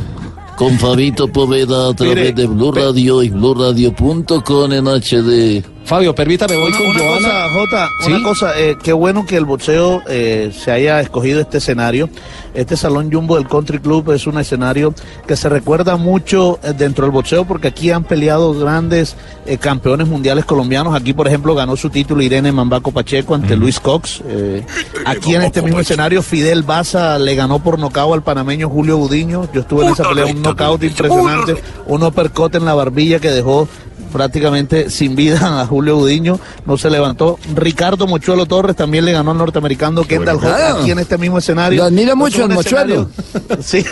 con 0.57 0.77
Fabito 0.77 1.27
Poveda 1.27 1.89
a 1.89 1.93
través 1.93 2.15
Mire, 2.15 2.31
de 2.33 2.45
Blue 2.47 2.71
Radio 2.71 3.23
y 3.23 3.29
BlueRadio.com 3.29 4.71
en 4.73 4.87
HD. 4.87 5.63
Fabio, 5.85 6.15
permítame, 6.15 6.55
voy 6.55 6.69
Una, 6.69 6.77
con 6.77 6.87
una 6.87 6.99
Joana. 6.99 7.17
cosa, 7.27 7.49
Jota, 7.53 7.89
¿Sí? 8.01 8.11
una 8.13 8.23
cosa, 8.23 8.59
eh, 8.59 8.77
qué 8.81 8.93
bueno 8.93 9.25
que 9.25 9.35
el 9.35 9.43
boxeo 9.45 10.01
eh, 10.07 10.51
se 10.57 10.71
haya 10.71 11.01
escogido 11.01 11.41
este 11.41 11.57
escenario. 11.57 12.09
Este 12.53 12.77
Salón 12.77 13.11
Jumbo 13.11 13.35
del 13.35 13.47
Country 13.47 13.79
Club 13.79 14.11
es 14.11 14.25
un 14.27 14.37
escenario 14.37 14.93
que 15.27 15.35
se 15.35 15.49
recuerda 15.49 15.97
mucho 15.97 16.59
eh, 16.63 16.73
dentro 16.77 17.05
del 17.05 17.11
boxeo 17.11 17.45
porque 17.45 17.69
aquí 17.69 17.91
han 17.91 18.03
peleado 18.05 18.53
grandes 18.57 19.15
eh, 19.45 19.57
campeones 19.57 20.07
mundiales 20.07 20.45
colombianos. 20.45 20.95
Aquí, 20.95 21.13
por 21.13 21.27
ejemplo, 21.27 21.55
ganó 21.55 21.75
su 21.75 21.89
título 21.89 22.21
Irene 22.21 22.51
Mambaco 22.53 22.91
Pacheco 22.91 23.35
ante 23.35 23.57
Luis 23.57 23.79
Cox. 23.79 24.21
Eh, 24.27 24.65
aquí 25.05 25.35
en 25.35 25.41
este 25.41 25.61
mismo 25.61 25.79
escenario, 25.81 26.21
Fidel 26.21 26.63
Baza 26.63 27.19
le 27.19 27.35
ganó 27.35 27.59
por 27.59 27.79
nocao 27.79 28.13
al 28.13 28.21
panameño 28.23 28.69
Julio 28.69 28.97
Budiño. 28.97 29.49
Yo 29.53 29.61
estuve 29.61 29.85
en 29.87 29.91
esa 29.93 30.07
pelea, 30.07 30.25
un 30.25 30.41
knockout 30.41 30.83
impresionante, 30.83 31.55
un 31.87 32.03
uppercut 32.03 32.55
en 32.55 32.63
la 32.65 32.73
barbilla 32.75 33.19
que 33.19 33.29
dejó 33.31 33.67
prácticamente 34.11 34.89
sin 34.89 35.15
vida 35.15 35.39
a 35.61 35.65
Julio 35.65 35.97
Udiño, 35.97 36.39
no 36.65 36.77
se 36.77 36.89
levantó. 36.89 37.39
Ricardo 37.55 38.05
Mochuelo 38.07 38.45
Torres 38.45 38.75
también 38.75 39.05
le 39.05 39.13
ganó 39.13 39.31
al 39.31 39.37
norteamericano 39.37 40.03
Kendall 40.03 40.35
Holt 40.37 40.45
Claro. 40.45 40.77
aquí 40.81 40.91
en 40.91 40.99
este 40.99 41.17
mismo 41.17 41.37
escenario. 41.39 41.77
Lo 41.79 41.85
admiro 41.85 42.11
Otro 42.11 42.17
mucho, 42.17 42.43
el 42.45 42.49
Mochuelo. 42.51 43.09
escenario- 43.09 43.61
Sí. 43.63 43.83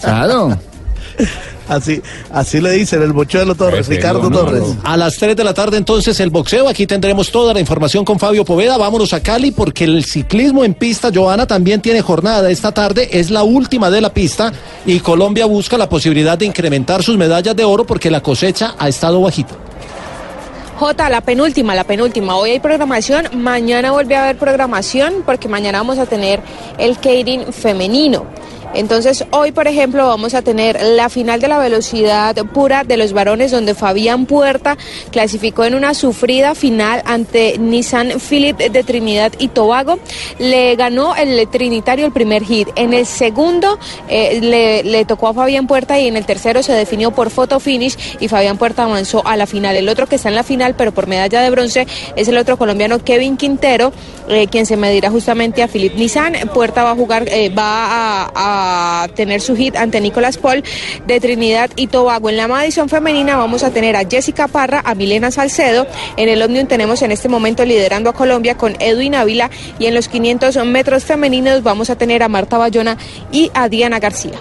Claro. 0.00 0.58
Así, 1.68 2.02
así 2.32 2.60
le 2.60 2.70
dicen 2.72 3.02
el 3.02 3.14
Mochuelo 3.14 3.54
Torres, 3.54 3.88
Ricardo 3.88 4.30
Torres. 4.30 4.62
A 4.84 4.96
las 4.96 5.16
3 5.16 5.36
de 5.36 5.44
la 5.44 5.54
tarde 5.54 5.76
entonces 5.76 6.18
el 6.20 6.30
boxeo, 6.30 6.68
aquí 6.68 6.86
tendremos 6.86 7.30
toda 7.30 7.54
la 7.54 7.60
información 7.60 8.04
con 8.04 8.18
Fabio 8.18 8.44
Poveda, 8.44 8.76
vámonos 8.76 9.12
a 9.12 9.20
Cali 9.20 9.52
porque 9.52 9.84
el 9.84 10.04
ciclismo 10.04 10.64
en 10.64 10.74
pista, 10.74 11.10
Joana, 11.14 11.46
también 11.46 11.80
tiene 11.80 12.02
jornada 12.02 12.50
esta 12.50 12.72
tarde, 12.72 13.08
es 13.12 13.30
la 13.30 13.42
última 13.42 13.90
de 13.90 14.00
la 14.00 14.12
pista 14.12 14.52
y 14.84 15.00
Colombia 15.00 15.46
busca 15.46 15.78
la 15.78 15.88
posibilidad 15.88 16.36
de 16.36 16.46
incrementar 16.46 17.02
sus 17.02 17.16
medallas 17.16 17.56
de 17.56 17.64
oro 17.64 17.84
porque 17.84 18.10
la 18.10 18.22
cosecha 18.22 18.74
ha 18.78 18.88
estado 18.88 19.20
bajita. 19.20 19.54
Jota, 20.78 21.08
la 21.08 21.20
penúltima, 21.20 21.76
la 21.76 21.84
penúltima. 21.84 22.34
Hoy 22.34 22.50
hay 22.50 22.60
programación, 22.60 23.28
mañana 23.34 23.92
vuelve 23.92 24.16
a 24.16 24.24
haber 24.24 24.36
programación 24.36 25.22
porque 25.24 25.48
mañana 25.48 25.78
vamos 25.78 25.98
a 25.98 26.06
tener 26.06 26.40
el 26.76 26.98
Keirin 26.98 27.52
femenino. 27.52 28.26
Entonces, 28.74 29.24
hoy, 29.30 29.52
por 29.52 29.68
ejemplo, 29.68 30.06
vamos 30.06 30.34
a 30.34 30.42
tener 30.42 30.80
la 30.82 31.08
final 31.08 31.40
de 31.40 31.48
la 31.48 31.58
velocidad 31.58 32.34
pura 32.52 32.84
de 32.84 32.96
los 32.96 33.12
varones, 33.12 33.50
donde 33.50 33.74
Fabián 33.74 34.26
Puerta 34.26 34.76
clasificó 35.10 35.64
en 35.64 35.74
una 35.74 35.94
sufrida 35.94 36.54
final 36.54 37.02
ante 37.04 37.58
Nissan 37.58 38.12
Philip 38.20 38.56
de 38.56 38.82
Trinidad 38.82 39.32
y 39.38 39.48
Tobago. 39.48 39.98
Le 40.38 40.76
ganó 40.76 41.14
el 41.16 41.48
Trinitario 41.48 42.06
el 42.06 42.12
primer 42.12 42.44
hit. 42.44 42.68
En 42.76 42.94
el 42.94 43.06
segundo 43.06 43.78
eh, 44.08 44.82
le, 44.84 45.04
tocó 45.04 45.28
a 45.28 45.34
Fabián 45.34 45.66
Puerta 45.66 45.98
y 45.98 46.06
en 46.06 46.16
el 46.16 46.24
tercero 46.24 46.62
se 46.62 46.72
definió 46.72 47.10
por 47.10 47.30
photo 47.30 47.60
finish 47.60 47.96
y 48.20 48.28
Fabián 48.28 48.58
Puerta 48.58 48.84
avanzó 48.84 49.26
a 49.26 49.36
la 49.36 49.46
final. 49.46 49.76
El 49.76 49.88
otro 49.88 50.06
que 50.06 50.16
está 50.16 50.28
en 50.28 50.34
la 50.34 50.44
final, 50.44 50.74
pero 50.76 50.92
por 50.92 51.06
medalla 51.06 51.42
de 51.42 51.50
bronce, 51.50 51.86
es 52.16 52.28
el 52.28 52.38
otro 52.38 52.56
colombiano 52.56 52.98
Kevin 52.98 53.36
Quintero, 53.36 53.92
eh, 54.28 54.46
quien 54.48 54.66
se 54.66 54.76
medirá 54.76 55.10
justamente 55.10 55.62
a 55.62 55.68
Philip 55.68 55.94
Nissan. 55.94 56.34
Puerta 56.54 56.84
va 56.84 56.92
a 56.92 56.94
jugar, 56.94 57.28
eh, 57.28 57.48
va 57.50 58.30
a 58.34 58.61
tener 59.14 59.40
su 59.40 59.56
hit 59.56 59.76
ante 59.76 60.00
Nicolás 60.00 60.38
Paul 60.38 60.62
de 61.06 61.20
Trinidad 61.20 61.70
y 61.76 61.86
Tobago. 61.86 62.30
En 62.30 62.36
la 62.36 62.48
Madison 62.48 62.88
femenina 62.88 63.36
vamos 63.36 63.62
a 63.62 63.70
tener 63.70 63.96
a 63.96 64.08
Jessica 64.08 64.48
Parra, 64.48 64.82
a 64.84 64.94
Milena 64.94 65.30
Salcedo. 65.30 65.86
En 66.16 66.28
el 66.28 66.42
Omnium 66.42 66.66
tenemos 66.66 67.02
en 67.02 67.12
este 67.12 67.28
momento 67.28 67.64
liderando 67.64 68.10
a 68.10 68.12
Colombia 68.12 68.56
con 68.56 68.76
Edwin 68.80 69.14
Ávila 69.14 69.50
y 69.78 69.86
en 69.86 69.94
los 69.94 70.08
500 70.08 70.64
metros 70.66 71.04
femeninos 71.04 71.62
vamos 71.62 71.90
a 71.90 71.96
tener 71.96 72.22
a 72.22 72.28
Marta 72.28 72.58
Bayona 72.58 72.96
y 73.30 73.50
a 73.54 73.68
Diana 73.68 73.98
García. 73.98 74.38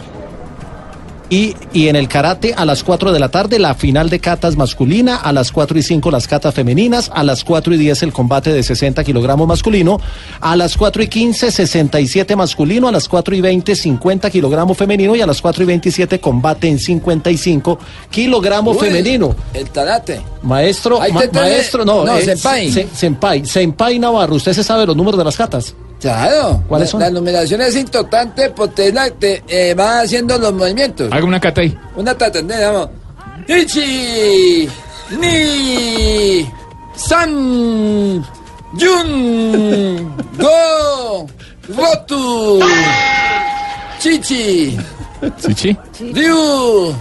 Y, 1.34 1.56
y 1.72 1.88
en 1.88 1.96
el 1.96 2.10
karate 2.10 2.54
a 2.54 2.65
las 2.65 2.84
4 2.84 3.13
de 3.13 3.20
la 3.20 3.30
tarde 3.30 3.58
la 3.58 3.74
final 3.74 4.10
de 4.10 4.20
catas 4.20 4.58
masculina, 4.58 5.15
a 5.15 5.32
las 5.32 5.54
4 5.54 5.80
y 5.80 5.82
5 5.82 6.12
las 6.12 6.28
catas 6.28 6.54
femeninas, 6.54 7.10
a 7.13 7.24
las 7.24 7.46
4 7.46 7.74
y 7.74 7.78
10 7.78 8.04
el 8.04 8.12
combate 8.12 8.52
de 8.52 8.62
60 8.62 9.02
kilogramos 9.06 9.48
masculino, 9.48 9.98
a 10.41 10.58
las 10.58 10.76
4 10.76 11.04
y 11.04 11.08
15 11.08 11.50
67 11.52 12.36
masculino, 12.36 12.89
a 12.89 12.91
las 12.91 13.08
4 13.08 13.34
y 13.34 13.39
20 13.39 13.78
50 13.78 14.30
kilogramos 14.30 14.76
femenino 14.78 15.15
y 15.15 15.22
a 15.22 15.26
las 15.26 15.41
4 15.41 15.63
y 15.63 15.67
27 15.67 16.20
combate 16.20 16.67
en 16.67 16.78
55 16.78 17.80
kilogramos 18.10 18.76
Uy, 18.76 18.88
femenino. 18.89 19.34
El 19.54 19.70
tarate. 19.70 20.20
Maestro, 20.44 21.00
ma- 21.00 21.22
maestro, 21.34 21.86
no, 21.86 22.04
no, 22.04 22.17
eh, 22.17 22.26
senpai. 22.26 22.72
se- 22.74 22.88
senpai, 22.94 23.46
senpai 23.46 24.00
Navarro, 24.00 24.36
¿usted 24.36 24.52
se 24.52 24.65
sabe 24.65 24.86
los 24.86 24.98
números 24.98 25.17
de 25.17 25.24
las 25.24 25.38
catas? 25.38 25.74
Claro. 26.02 26.64
¿Cuáles 26.68 26.88
La- 26.88 26.92
son? 26.92 27.00
La 27.02 27.10
numeración 27.12 27.62
es 27.62 27.76
importante 27.76 28.50
porque 28.50 28.88
es 28.88 28.94
la 28.94 29.10
que 29.12 29.44
eh, 29.48 29.74
va 29.76 30.02
haciendo 30.02 30.38
los 30.40 30.52
movimientos. 30.54 31.10
Haga 31.12 31.24
una 31.26 31.40
cata 31.40 31.62
ahí. 31.62 31.78
Una 31.96 32.18
tata, 32.18 32.40
vamos. 32.42 32.90
Ichi, 33.48 34.68
ni, 35.20 36.48
san, 36.96 38.24
yun, 38.74 40.16
go, 40.38 41.28
rotu, 41.76 42.60
chichi, 44.00 44.78
¿Chichi? 45.42 45.78
ryu, 46.14 46.96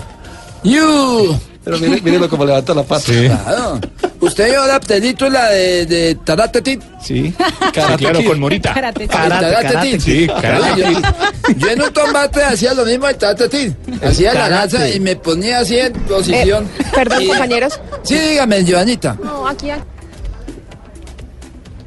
yu. 0.65 1.37
Pero 1.65 1.79
mire, 1.79 2.01
mírelo 2.01 2.29
como 2.29 2.45
levanta 2.45 2.73
la 2.75 2.83
pata. 2.83 3.05
Claro. 3.13 3.81
¿Usted 4.21 4.51
vio 4.51 4.67
la 4.67 4.81
película 4.81 5.49
de, 5.51 5.87
de 5.87 6.19
Kid? 6.63 6.81
Sí. 7.03 7.35
claro, 7.73 7.97
con 8.25 8.41
Morita. 8.41 8.73
Karate. 8.75 9.07
Karate, 9.09 9.53
Karate 9.69 9.81
Kid. 9.91 10.01
Sí, 10.01 10.27
Karate 10.27 10.81
yo, 10.81 10.87
Kid. 10.89 11.57
yo 11.59 11.69
en 11.71 11.83
un 11.83 11.91
combate 11.91 12.43
hacía 12.43 12.75
lo 12.75 12.85
mismo 12.85 13.07
de 13.07 13.17
Karate 13.17 13.49
Kid. 13.49 13.73
Hacía 14.03 14.35
la 14.35 14.41
Karate. 14.49 14.77
lanza 14.79 14.89
y 14.91 15.01
me 15.01 15.17
ponía 15.17 15.59
así 15.61 15.79
en 15.79 15.93
posición. 15.93 16.65
Eh, 16.79 16.85
perdón, 16.95 17.23
Y- 17.23 17.27
compañeros. 17.29 17.81
Sí, 18.03 18.19
dígame, 18.19 18.65
Joanita. 18.71 19.17
No, 19.23 19.47
aquí. 19.49 19.71
aquí. 19.71 19.83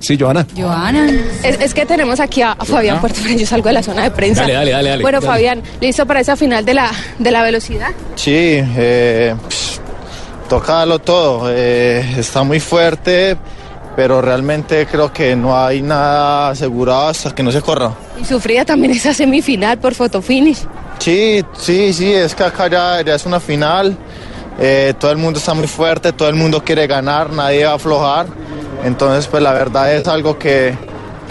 Sí, 0.03 0.17
Joana. 0.19 0.45
Joana. 0.55 1.09
Es, 1.43 1.59
es 1.61 1.73
que 1.73 1.85
tenemos 1.85 2.19
aquí 2.19 2.41
a, 2.41 2.51
a 2.51 2.65
Fabián 2.65 2.99
Puerto, 2.99 3.19
pero 3.23 3.35
yo 3.39 3.47
salgo 3.47 3.69
de 3.69 3.73
la 3.73 3.83
zona 3.83 4.03
de 4.03 4.11
prensa. 4.11 4.41
Dale, 4.41 4.53
dale, 4.53 4.71
dale, 4.71 4.89
dale. 4.89 5.01
Bueno, 5.01 5.21
Dale. 5.21 5.31
Fabián, 5.33 5.63
¿listo 5.79 6.05
para 6.05 6.19
esa 6.19 6.35
final 6.35 6.65
de 6.65 6.73
la, 6.73 6.91
de 7.19 7.31
la 7.31 7.41
velocidad? 7.41 7.91
Sí, 8.15 8.33
eh, 8.35 9.33
toca 10.49 10.73
darlo 10.73 10.99
todo. 10.99 11.49
eh, 11.49 12.15
está 12.17 12.43
muy 12.43 12.59
fuerte, 12.59 13.37
pero 13.95 14.21
realmente 14.21 14.85
creo 14.87 15.11
que 15.13 15.35
no 15.35 15.57
hay 15.57 15.81
nada 15.81 16.49
asegurado 16.49 17.07
hasta 17.07 17.33
que 17.33 17.41
no 17.43 17.51
se 17.51 17.61
corra. 17.61 17.93
Y 18.21 18.25
sufrida 18.25 18.65
también 18.65 18.91
esa 18.91 19.13
semifinal 19.13 19.77
por 19.77 19.93
fotofinish. 19.95 20.59
Sí, 20.99 21.43
sí, 21.57 21.93
sí, 21.93 22.11
es 22.11 22.35
que 22.35 22.43
acá 22.43 22.67
ya, 22.67 23.01
ya 23.01 23.15
es 23.15 23.25
una 23.25 23.39
final. 23.39 23.97
eh, 24.59 24.93
todo 24.99 25.11
el 25.11 25.17
mundo 25.17 25.39
está 25.39 25.53
muy 25.53 25.67
fuerte, 25.67 26.11
todo 26.13 26.27
el 26.29 26.35
mundo 26.35 26.63
quiere 26.63 26.87
ganar, 26.87 27.31
nadie 27.31 27.65
va 27.65 27.71
a 27.71 27.75
aflojar. 27.75 28.27
Entonces, 28.83 29.27
pues 29.27 29.41
la 29.41 29.53
verdad 29.53 29.93
es 29.93 30.07
algo 30.07 30.37
que, 30.37 30.75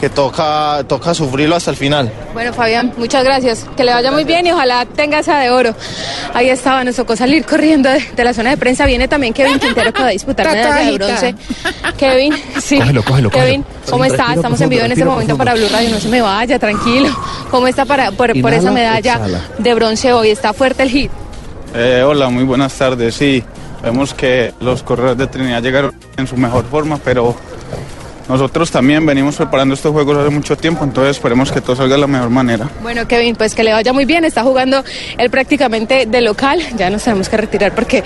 que 0.00 0.08
toca, 0.08 0.82
toca 0.88 1.14
sufrirlo 1.14 1.54
hasta 1.56 1.70
el 1.70 1.76
final. 1.76 2.10
Bueno, 2.32 2.52
Fabián, 2.52 2.92
muchas 2.96 3.22
gracias. 3.24 3.66
Que 3.76 3.84
le 3.84 3.92
vaya 3.92 4.10
muy 4.10 4.24
bien 4.24 4.46
y 4.46 4.52
ojalá 4.52 4.86
tenga 4.86 5.18
esa 5.18 5.38
de 5.38 5.50
oro. 5.50 5.74
Ahí 6.34 6.48
estaba, 6.48 6.82
nos 6.82 6.96
tocó 6.96 7.14
salir 7.14 7.44
corriendo 7.44 7.90
de, 7.90 8.00
de 8.00 8.24
la 8.24 8.32
zona 8.32 8.50
de 8.50 8.56
prensa. 8.56 8.86
Viene 8.86 9.06
también 9.06 9.34
Kevin 9.34 9.58
Quintero 9.58 9.92
que 9.92 10.02
va 10.02 10.08
a 10.08 10.12
disputar 10.12 10.46
medalla 10.46 10.90
de 10.90 10.92
bronce. 10.92 11.34
Kevin, 11.98 12.34
sí. 12.62 12.78
Cógelo, 12.78 13.02
cógelo, 13.04 13.30
Kevin, 13.30 13.62
cógelo. 13.62 13.90
¿cómo 13.90 14.04
está? 14.06 14.16
Respiro 14.24 14.40
Estamos 14.40 14.60
en 14.62 14.68
profundo, 14.68 14.70
vivo 14.70 14.84
en 14.86 14.92
este 14.92 15.04
respiro 15.04 15.10
momento 15.10 15.36
profundo. 15.36 15.44
para 15.44 15.54
Blue 15.54 15.68
Radio. 15.76 15.90
No 15.90 16.00
se 16.00 16.08
me 16.08 16.22
vaya, 16.22 16.58
tranquilo. 16.58 17.08
¿Cómo 17.50 17.68
está 17.68 17.84
para, 17.84 18.11
por, 18.12 18.40
por 18.40 18.55
esa 18.55 18.70
medalla 18.70 19.12
exhala. 19.14 19.40
de 19.59 19.74
bronce 19.74 20.12
hoy? 20.12 20.30
Está 20.30 20.53
fuerte 20.55 20.84
el 20.84 20.88
hit. 20.88 21.11
Eh, 21.74 22.03
hola, 22.05 22.28
muy 22.30 22.44
buenas 22.44 22.72
tardes. 22.74 23.14
Sí, 23.14 23.44
vemos 23.83 24.14
que 24.14 24.55
los 24.61 24.83
corredores 24.83 25.18
de 25.18 25.26
Trinidad 25.26 25.62
llegaron 25.62 25.95
en 26.16 26.26
su 26.26 26.37
mejor 26.37 26.64
forma, 26.64 26.99
pero 26.99 27.35
nosotros 28.29 28.70
también 28.70 29.05
venimos 29.05 29.37
preparando 29.37 29.75
estos 29.75 29.93
juegos 29.93 30.16
hace 30.16 30.31
mucho 30.31 30.57
tiempo, 30.57 30.85
entonces 30.85 31.16
esperemos 31.16 31.51
que 31.53 31.61
todo 31.61 31.77
salga 31.77 31.95
de 31.97 32.01
la 32.01 32.07
mejor 32.07 32.31
manera. 32.31 32.68
Bueno, 32.83 33.07
Kevin, 33.09 33.35
pues 33.37 33.55
que 33.55 33.62
le 33.64 33.73
vaya 33.73 33.93
muy 33.93 34.05
bien. 34.05 34.25
Está 34.25 34.43
jugando 34.43 34.83
él 35.18 35.31
prácticamente 35.31 36.07
de 36.07 36.20
local. 36.20 36.61
Ya 36.77 36.89
nos 36.91 37.03
tenemos 37.05 37.29
que 37.29 37.37
retirar 37.37 37.75
porque 37.75 38.03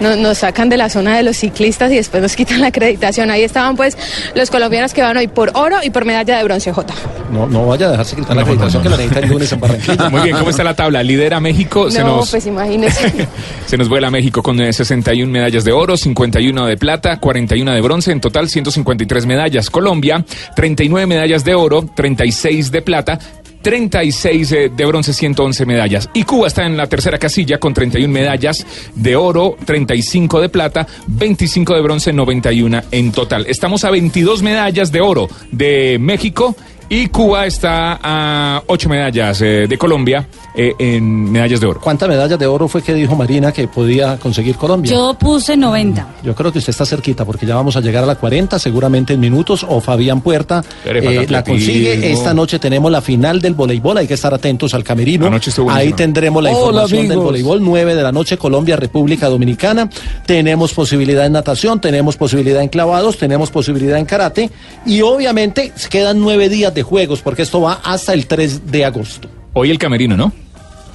no- 0.00 0.16
nos 0.16 0.38
sacan 0.38 0.68
de 0.68 0.76
la 0.76 0.88
zona 0.88 1.16
de 1.16 1.22
los 1.22 1.36
ciclistas 1.36 1.92
y 1.92 1.96
después 1.96 2.22
nos 2.22 2.34
quitan 2.34 2.60
la 2.60 2.68
acreditación. 2.68 3.30
Ahí 3.30 3.42
estaban 3.42 3.76
pues 3.76 3.96
los 4.34 4.50
colombianos 4.50 4.94
que 4.94 5.02
van 5.02 5.16
hoy 5.16 5.28
por 5.28 5.50
oro 5.54 5.76
y 5.82 5.90
por 5.90 6.04
medalla 6.04 6.38
de 6.38 6.44
bronce 6.44 6.72
J. 6.72 6.94
No, 7.32 7.46
no 7.46 7.66
vaya 7.66 7.86
a 7.86 7.90
dejarse 7.90 8.16
quitar 8.16 8.34
la 8.36 8.42
acreditación 8.42 8.82
que 8.82 8.88
la 8.88 8.96
necesita 8.96 9.20
el 9.20 9.28
lunes 9.30 9.52
en 9.52 9.60
Barranquilla. 9.60 10.08
Muy 10.10 10.20
bien, 10.22 10.36
¿cómo 10.36 10.50
está 10.50 10.64
la 10.64 10.74
tabla? 10.74 11.02
Lidera 11.02 11.40
México, 11.40 11.90
se 11.90 12.00
no, 12.02 12.16
nos 12.16 12.30
pues 12.30 12.46
imagínese. 12.46 13.12
Se 13.66 13.76
nos 13.76 13.90
vuela 13.90 14.10
México 14.10 14.42
con 14.42 14.58
eh, 14.62 14.72
61 14.72 15.30
medallas 15.30 15.62
de 15.62 15.72
oro, 15.72 15.96
51 15.98 16.64
de 16.66 16.76
plata, 16.78 17.18
41 17.18 17.70
de 17.72 17.80
bronce, 17.82 18.12
en 18.12 18.20
total 18.22 18.48
153 18.48 19.26
medallas. 19.26 19.67
Colombia, 19.70 20.24
39 20.54 21.06
medallas 21.06 21.44
de 21.44 21.54
oro, 21.54 21.84
36 21.94 22.70
de 22.70 22.82
plata. 22.82 23.18
36 23.62 24.52
eh, 24.52 24.70
de 24.74 24.86
bronce, 24.86 25.12
111 25.12 25.66
medallas. 25.66 26.08
Y 26.14 26.22
Cuba 26.22 26.46
está 26.46 26.64
en 26.64 26.76
la 26.76 26.86
tercera 26.86 27.18
casilla 27.18 27.58
con 27.58 27.74
31 27.74 28.12
medallas 28.12 28.64
de 28.94 29.16
oro, 29.16 29.56
35 29.64 30.40
de 30.40 30.48
plata, 30.48 30.86
25 31.06 31.74
de 31.74 31.82
bronce, 31.82 32.12
91 32.12 32.82
en 32.90 33.12
total. 33.12 33.46
Estamos 33.48 33.84
a 33.84 33.90
22 33.90 34.42
medallas 34.42 34.92
de 34.92 35.00
oro 35.00 35.28
de 35.50 35.98
México 36.00 36.56
y 36.88 37.08
Cuba 37.08 37.46
está 37.46 37.98
a 38.02 38.62
8 38.66 38.88
medallas 38.88 39.40
eh, 39.42 39.66
de 39.68 39.78
Colombia 39.78 40.26
eh, 40.54 40.74
en 40.78 41.30
medallas 41.30 41.60
de 41.60 41.66
oro. 41.66 41.80
¿Cuántas 41.80 42.08
medallas 42.08 42.38
de 42.38 42.46
oro 42.46 42.66
fue 42.66 42.82
que 42.82 42.94
dijo 42.94 43.14
Marina 43.14 43.52
que 43.52 43.68
podía 43.68 44.16
conseguir 44.16 44.56
Colombia? 44.56 44.90
Yo 44.90 45.14
puse 45.14 45.56
90. 45.56 46.16
Yo 46.24 46.34
creo 46.34 46.50
que 46.50 46.58
usted 46.58 46.70
está 46.70 46.86
cerquita 46.86 47.24
porque 47.24 47.46
ya 47.46 47.54
vamos 47.54 47.76
a 47.76 47.80
llegar 47.80 48.04
a 48.04 48.06
la 48.06 48.14
40 48.14 48.58
seguramente 48.58 49.12
en 49.12 49.20
minutos 49.20 49.66
o 49.68 49.80
Fabián 49.80 50.20
Puerta 50.22 50.64
eh, 50.84 51.26
la 51.28 51.44
consigue. 51.44 52.10
Esta 52.10 52.32
noche 52.32 52.58
tenemos 52.58 52.90
la 52.90 53.02
final 53.02 53.40
del 53.40 53.54
voleibol, 53.54 53.98
hay 53.98 54.06
que 54.06 54.14
estar 54.14 54.32
atentos 54.32 54.72
al 54.72 54.82
camerino. 54.82 55.30
Ahí 55.68 55.92
tendremos 55.92 56.42
la 56.42 56.50
Hola, 56.50 56.82
información 56.82 57.08
del 57.08 57.18
voleibol 57.18 57.62
9 57.62 57.94
de 57.94 58.02
la 58.02 58.12
noche 58.12 58.38
Colombia 58.38 58.76
República 58.76 59.28
Dominicana. 59.28 59.90
Tenemos 60.24 60.72
posibilidad 60.72 61.26
en 61.26 61.32
natación, 61.32 61.80
tenemos 61.80 62.16
posibilidad 62.16 62.62
en 62.62 62.68
clavados, 62.68 63.18
tenemos 63.18 63.50
posibilidad 63.50 63.98
en 63.98 64.06
karate 64.06 64.50
y 64.86 65.02
obviamente 65.02 65.72
quedan 65.90 66.20
nueve 66.20 66.48
días 66.48 66.74
de 66.74 66.77
juegos 66.82 67.20
porque 67.20 67.42
esto 67.42 67.60
va 67.60 67.80
hasta 67.84 68.12
el 68.12 68.26
3 68.26 68.70
de 68.70 68.84
agosto. 68.84 69.28
Hoy 69.52 69.70
el 69.70 69.78
camerino, 69.78 70.16
¿no? 70.16 70.32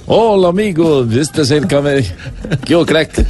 Hola 0.06 0.48
amigos, 0.48 1.10
este 1.14 1.42
es 1.42 1.50
el 1.50 1.66
camerino. 1.66 2.08
Yo 2.66 2.84
crack. 2.84 3.24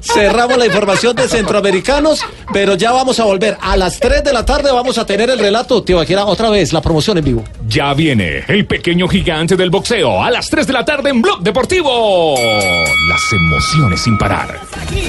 Cerramos 0.00 0.56
la 0.56 0.64
información 0.64 1.14
de 1.14 1.28
centroamericanos, 1.28 2.20
pero 2.50 2.76
ya 2.76 2.92
vamos 2.92 3.20
a 3.20 3.24
volver. 3.24 3.58
A 3.60 3.76
las 3.76 4.00
3 4.00 4.24
de 4.24 4.32
la 4.32 4.46
tarde 4.46 4.72
vamos 4.72 4.96
a 4.96 5.04
tener 5.04 5.28
el 5.28 5.38
relato, 5.38 5.82
tío, 5.82 6.00
aquí 6.00 6.14
era 6.14 6.24
otra 6.24 6.48
vez 6.48 6.72
la 6.72 6.80
promoción 6.80 7.18
en 7.18 7.24
vivo. 7.24 7.44
Ya 7.68 7.92
viene 7.92 8.42
el 8.48 8.66
pequeño 8.66 9.06
gigante 9.06 9.54
del 9.54 9.68
boxeo 9.68 10.22
a 10.22 10.30
las 10.30 10.48
3 10.48 10.66
de 10.66 10.72
la 10.72 10.84
tarde 10.84 11.10
en 11.10 11.20
Blog 11.20 11.42
Deportivo. 11.42 12.36
Las 12.36 13.32
emociones 13.32 14.00
sin 14.00 14.16
parar. 14.16 14.60
Aquí 14.80 15.02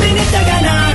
viniste 0.00 0.36
a 0.36 0.42
ganar. 0.44 0.93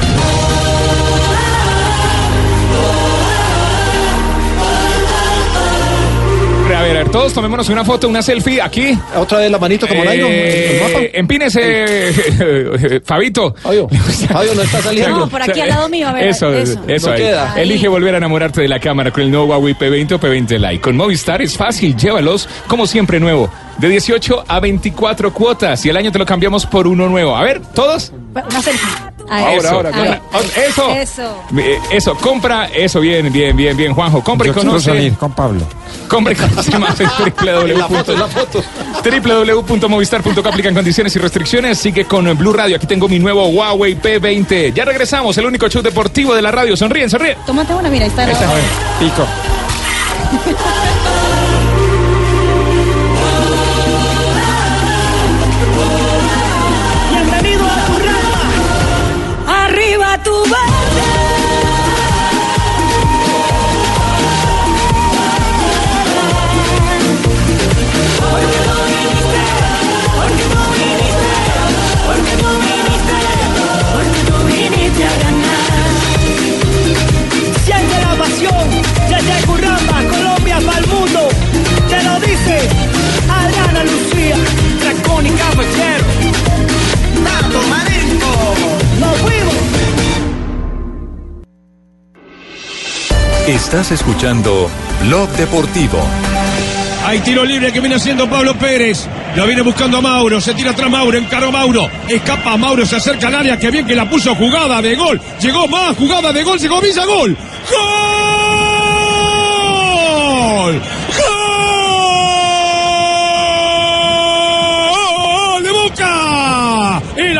A 6.79 6.83
ver, 6.83 6.95
a 6.95 6.99
ver, 7.03 7.09
todos 7.11 7.33
tomémonos 7.33 7.67
una 7.67 7.83
foto, 7.83 8.07
una 8.07 8.21
selfie 8.21 8.61
aquí. 8.61 8.97
Otra 9.13 9.39
vez 9.39 9.51
la 9.51 9.59
manito 9.59 9.85
como 9.85 10.01
el 10.03 10.79
mapa. 10.81 10.99
Empínese, 11.13 13.01
Fabito. 13.03 13.53
Fabio, 13.61 13.89
Fabio 14.31 14.55
no 14.55 14.61
está 14.61 14.81
saliendo. 14.83 15.17
No, 15.19 15.27
por 15.29 15.41
aquí 15.41 15.59
al 15.59 15.67
lado 15.67 15.89
mío, 15.89 16.07
a 16.07 16.13
ver, 16.13 16.29
Eso, 16.29 16.53
eso. 16.53 16.79
eso. 16.87 17.07
No 17.07 17.13
ahí. 17.13 17.21
queda. 17.21 17.53
Elige 17.57 17.89
volver 17.89 18.13
a 18.13 18.17
enamorarte 18.19 18.61
de 18.61 18.69
la 18.69 18.79
cámara 18.79 19.11
con 19.11 19.23
el 19.23 19.29
nuevo 19.31 19.47
Huawei 19.47 19.73
P20 19.73 20.13
o 20.13 20.19
P20 20.21 20.57
Lite. 20.57 20.79
Con 20.81 20.95
Movistar 20.95 21.41
es 21.41 21.57
fácil, 21.57 21.97
llévalos 21.97 22.47
como 22.67 22.87
siempre 22.87 23.19
nuevo. 23.19 23.51
De 23.77 23.89
18 23.89 24.45
a 24.47 24.59
24 24.61 25.33
cuotas 25.33 25.85
y 25.85 25.89
el 25.89 25.97
año 25.97 26.13
te 26.13 26.19
lo 26.19 26.25
cambiamos 26.25 26.65
por 26.65 26.87
uno 26.87 27.09
nuevo. 27.09 27.35
A 27.35 27.43
ver, 27.43 27.61
¿todos? 27.73 28.13
Una 28.33 28.61
selfie. 28.61 29.08
Ahora, 29.29 29.53
Eso. 29.53 29.69
ahora, 29.69 29.91
Ahí. 29.93 30.19
con- 30.31 30.45
Eso. 30.63 30.89
Eso. 30.95 31.43
Eh, 31.57 31.79
Eso, 31.91 32.15
compra, 32.15 32.65
eso, 32.67 32.99
bien, 32.99 33.31
bien, 33.31 33.55
bien, 33.55 33.75
bien, 33.77 33.93
Juanjo. 33.93 34.23
Compra 34.23 34.47
y 34.47 34.49
Yo 34.49 34.53
quiero 34.53 34.69
conoce. 34.69 34.85
salir 34.89 35.13
con 35.15 35.31
Pablo. 35.33 35.61
Compra 36.07 36.33
y 36.33 36.35
conoce 36.35 36.77
más 36.79 36.99
en 36.99 37.07
www. 37.07 37.77
La 37.77 37.87
foto, 37.87 38.13
la 38.17 38.27
foto. 38.27 38.63
www.movistar.com 39.03 40.47
aplican 40.47 40.73
condiciones 40.73 41.15
y 41.15 41.19
restricciones. 41.19 41.77
Sigue 41.77 42.05
con 42.05 42.35
Blue 42.37 42.53
Radio. 42.53 42.77
Aquí 42.77 42.87
tengo 42.87 43.07
mi 43.07 43.19
nuevo 43.19 43.45
Huawei 43.47 43.95
P20. 43.99 44.73
Ya 44.73 44.85
regresamos, 44.85 45.37
el 45.37 45.45
único 45.45 45.67
show 45.69 45.81
deportivo 45.81 46.33
de 46.35 46.41
la 46.41 46.51
radio. 46.51 46.75
Sonríen, 46.75 47.09
sonríen. 47.09 47.37
Tómate 47.45 47.73
una, 47.73 47.89
mira, 47.89 48.05
ahí 48.05 48.09
está. 48.11 48.29
Esta, 48.29 48.49
a 48.49 48.53
ver. 48.55 48.63
Pico. 48.99 49.25
Estás 93.49 93.91
escuchando 93.91 94.69
Blog 95.07 95.27
Deportivo. 95.31 95.97
Hay 97.03 97.17
tiro 97.21 97.43
libre 97.43 97.73
que 97.73 97.79
viene 97.79 97.95
haciendo 97.95 98.29
Pablo 98.29 98.53
Pérez. 98.53 99.07
Lo 99.35 99.47
viene 99.47 99.63
buscando 99.63 99.97
a 99.97 100.01
Mauro. 100.01 100.39
Se 100.39 100.53
tira 100.53 100.69
atrás 100.69 100.87
Mauro. 100.87 101.17
Encaró 101.17 101.51
Mauro. 101.51 101.89
Escapa 102.07 102.57
Mauro. 102.57 102.85
Se 102.85 102.97
acerca 102.97 103.25
al 103.25 103.33
área. 103.33 103.57
Que 103.57 103.71
bien 103.71 103.87
que 103.87 103.95
la 103.95 104.07
puso 104.07 104.35
jugada 104.35 104.83
de 104.83 104.95
gol. 104.95 105.19
Llegó 105.41 105.67
más. 105.67 105.97
Jugada 105.97 106.31
de 106.31 106.43
gol. 106.43 106.59
Se 106.59 106.69
comienza 106.69 107.03
gol. 107.05 107.35
¡Gol! 107.71 108.08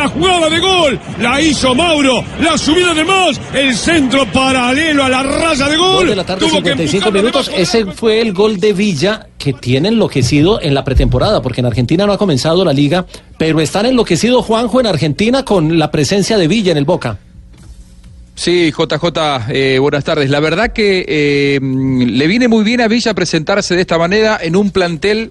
La 0.00 0.08
jugada 0.08 0.48
de 0.48 0.58
gol. 0.60 1.00
La 1.20 1.40
hizo 1.40 1.74
Mauro. 1.74 2.24
La 2.40 2.56
subida 2.56 2.94
de 2.94 3.04
más. 3.04 3.40
El 3.52 3.76
centro 3.76 4.24
paralelo 4.32 5.04
a 5.04 5.08
la 5.10 5.22
raya 5.22 5.68
de 5.68 5.76
gol. 5.76 5.96
Gol 5.96 6.08
de 6.08 6.16
la 6.16 6.24
tarde, 6.24 6.40
Tuvo 6.40 6.62
que 6.62 6.70
55 6.70 6.96
empujarlo 6.96 7.16
de 7.16 7.22
minutos. 7.22 7.50
Ese 7.54 7.84
fue 7.86 8.20
el 8.22 8.32
gol 8.32 8.58
de 8.58 8.72
Villa 8.72 9.26
que 9.36 9.52
tiene 9.52 9.88
enloquecido 9.88 10.60
en 10.60 10.74
la 10.74 10.84
pretemporada, 10.84 11.42
porque 11.42 11.60
en 11.60 11.66
Argentina 11.66 12.06
no 12.06 12.12
ha 12.12 12.18
comenzado 12.18 12.64
la 12.64 12.72
liga, 12.72 13.04
pero 13.38 13.60
están 13.60 13.86
enloquecido 13.86 14.42
Juanjo 14.42 14.80
en 14.80 14.86
Argentina 14.86 15.44
con 15.44 15.78
la 15.78 15.90
presencia 15.90 16.38
de 16.38 16.48
Villa 16.48 16.72
en 16.72 16.78
el 16.78 16.84
Boca. 16.86 17.18
Sí, 18.34 18.72
JJ, 18.72 19.50
eh, 19.50 19.78
buenas 19.80 20.04
tardes. 20.04 20.30
La 20.30 20.40
verdad 20.40 20.72
que 20.72 21.04
eh, 21.06 21.60
le 21.60 22.26
viene 22.26 22.48
muy 22.48 22.64
bien 22.64 22.80
a 22.80 22.88
Villa 22.88 23.12
presentarse 23.12 23.74
de 23.74 23.82
esta 23.82 23.98
manera 23.98 24.38
en 24.40 24.56
un 24.56 24.70
plantel 24.70 25.30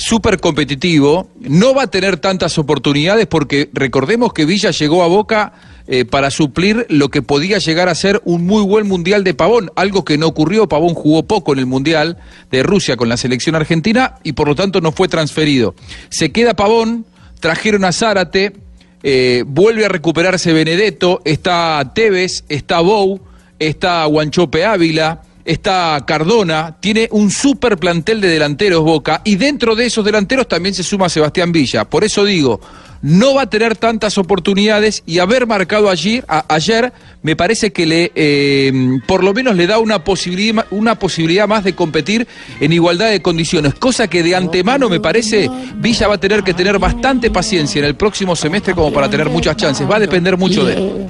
súper 0.00 0.40
competitivo. 0.40 1.28
No 1.38 1.74
va 1.74 1.84
a 1.84 1.86
tener 1.86 2.16
tantas 2.16 2.58
oportunidades 2.58 3.26
porque 3.26 3.70
recordemos 3.72 4.32
que 4.32 4.46
Villa 4.46 4.70
llegó 4.70 5.02
a 5.02 5.08
Boca 5.08 5.52
eh, 5.86 6.04
para 6.04 6.30
suplir 6.30 6.86
lo 6.88 7.10
que 7.10 7.20
podía 7.20 7.58
llegar 7.58 7.88
a 7.88 7.94
ser 7.94 8.20
un 8.24 8.46
muy 8.46 8.62
buen 8.62 8.86
Mundial 8.86 9.24
de 9.24 9.34
Pavón, 9.34 9.70
algo 9.76 10.04
que 10.04 10.16
no 10.16 10.26
ocurrió. 10.26 10.68
Pavón 10.68 10.94
jugó 10.94 11.24
poco 11.24 11.52
en 11.52 11.58
el 11.58 11.66
Mundial 11.66 12.16
de 12.50 12.62
Rusia 12.62 12.96
con 12.96 13.08
la 13.08 13.16
selección 13.16 13.54
argentina 13.56 14.14
y 14.22 14.32
por 14.32 14.48
lo 14.48 14.54
tanto 14.54 14.80
no 14.80 14.90
fue 14.90 15.06
transferido. 15.06 15.74
Se 16.08 16.32
queda 16.32 16.54
Pavón, 16.54 17.04
trajeron 17.38 17.84
a 17.84 17.92
Zárate, 17.92 18.54
eh, 19.02 19.44
vuelve 19.46 19.84
a 19.84 19.88
recuperarse 19.88 20.52
Benedetto, 20.52 21.20
está 21.24 21.92
Tevez, 21.94 22.44
está 22.48 22.80
Bou, 22.80 23.20
está 23.58 24.04
Guanchope 24.06 24.64
Ávila, 24.64 25.22
está 25.50 26.02
Cardona, 26.06 26.76
tiene 26.80 27.08
un 27.12 27.30
super 27.30 27.76
plantel 27.78 28.20
de 28.20 28.28
delanteros 28.28 28.82
Boca 28.82 29.20
y 29.24 29.36
dentro 29.36 29.74
de 29.74 29.86
esos 29.86 30.04
delanteros 30.04 30.48
también 30.48 30.74
se 30.74 30.82
suma 30.82 31.08
Sebastián 31.08 31.52
Villa. 31.52 31.84
Por 31.84 32.04
eso 32.04 32.24
digo, 32.24 32.60
no 33.02 33.34
va 33.34 33.42
a 33.42 33.50
tener 33.50 33.76
tantas 33.76 34.18
oportunidades 34.18 35.02
y 35.06 35.18
haber 35.20 35.46
marcado 35.46 35.88
ayer, 35.88 36.22
a- 36.28 36.44
ayer 36.54 36.92
me 37.22 37.34
parece 37.34 37.72
que 37.72 37.86
le, 37.86 38.12
eh, 38.14 38.72
por 39.06 39.24
lo 39.24 39.32
menos 39.32 39.56
le 39.56 39.66
da 39.66 39.78
una 39.78 40.04
posibilidad, 40.04 40.66
una 40.70 40.98
posibilidad 40.98 41.48
más 41.48 41.64
de 41.64 41.74
competir 41.74 42.26
en 42.60 42.72
igualdad 42.72 43.10
de 43.10 43.22
condiciones, 43.22 43.74
cosa 43.74 44.08
que 44.08 44.22
de 44.22 44.36
antemano 44.36 44.88
me 44.90 45.00
parece 45.00 45.48
Villa 45.76 46.08
va 46.08 46.14
a 46.14 46.20
tener 46.20 46.42
que 46.42 46.52
tener 46.54 46.78
bastante 46.78 47.30
paciencia 47.30 47.78
en 47.78 47.86
el 47.86 47.94
próximo 47.94 48.36
semestre 48.36 48.74
como 48.74 48.92
para 48.92 49.08
tener 49.08 49.30
muchas 49.30 49.56
chances, 49.56 49.88
va 49.90 49.96
a 49.96 50.00
depender 50.00 50.36
mucho 50.36 50.64
de 50.64 50.74
él. 50.74 51.06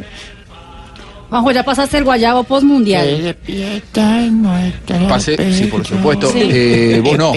Juanjo, 1.30 1.52
ya 1.52 1.62
pasaste 1.62 1.98
el 1.98 2.04
guayabo 2.04 2.42
postmundial. 2.44 3.36
Pase, 5.08 5.52
sí, 5.52 5.64
por 5.66 5.86
supuesto. 5.86 6.30
Sí. 6.30 6.40
Eh, 6.50 7.00
vos 7.04 7.16
no. 7.16 7.32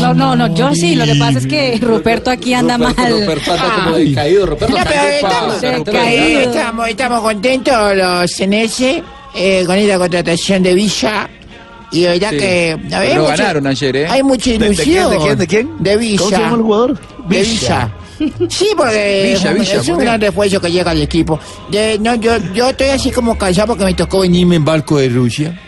No, 0.00 0.14
no, 0.14 0.36
no, 0.36 0.54
yo 0.54 0.74
sí. 0.74 0.94
Lo 0.94 1.04
que 1.04 1.14
pasa 1.16 1.38
es 1.38 1.46
que 1.46 1.78
Ruperto 1.80 2.30
aquí 2.30 2.54
anda 2.54 2.78
mal. 2.78 2.94
Ruperto 2.96 3.52
anda 3.52 3.74
como 3.84 3.96
decaído, 3.96 4.46
Ruperto. 4.46 4.76
No, 4.78 4.84
pero 4.84 5.00
estamos, 5.02 5.60
Decaído. 5.60 6.40
estamos, 6.40 6.88
estamos 6.88 7.20
contentos 7.20 7.96
los 7.96 8.30
CNS 8.30 9.02
eh, 9.34 9.64
con 9.66 9.76
esta 9.76 9.98
contratación 9.98 10.62
de 10.62 10.74
Villa. 10.74 11.28
Y 11.90 12.04
verdad 12.04 12.30
Sí. 12.30 12.36
que 12.38 12.70
a 12.92 13.00
ver, 13.00 13.08
Pero 13.10 13.22
mucho- 13.22 13.36
ganaron 13.36 13.66
ayer, 13.66 13.96
¿eh? 13.96 14.06
hay 14.08 14.22
mucha 14.22 14.50
¿De- 14.52 14.58
de 14.58 14.74
quién, 14.76 14.88
ilusión. 14.96 15.10
de 15.10 15.18
quién, 15.18 15.38
de 15.38 15.46
quién? 15.46 15.70
De 15.78 15.96
Villa. 15.98 16.18
¿Cómo 16.18 16.30
se 16.30 16.36
llama 16.38 16.56
el 16.56 16.62
jugador? 16.62 17.00
De 17.28 17.40
Villa. 17.42 17.50
Villa. 17.60 17.90
Sí, 18.48 18.68
porque 18.76 19.22
Villa, 19.34 19.34
es 19.34 19.44
un- 19.44 19.54
Villa, 19.60 19.74
es 19.74 19.80
un 19.82 19.86
¿por 19.94 19.98
qué? 19.98 20.04
gran 20.04 20.20
refuerzo 20.20 20.60
que 20.60 20.70
llega 20.70 20.90
al 20.90 21.02
equipo. 21.02 21.38
De- 21.70 21.98
no, 21.98 22.14
yo, 22.16 22.32
yo 22.54 22.68
estoy 22.70 22.88
así 22.88 23.10
como 23.10 23.36
cansado 23.38 23.68
porque 23.68 23.84
me 23.84 23.94
tocó 23.94 24.20
venirme 24.20 24.56
en 24.56 24.64
barco 24.64 24.98
de 24.98 25.08
Rusia. 25.08 25.58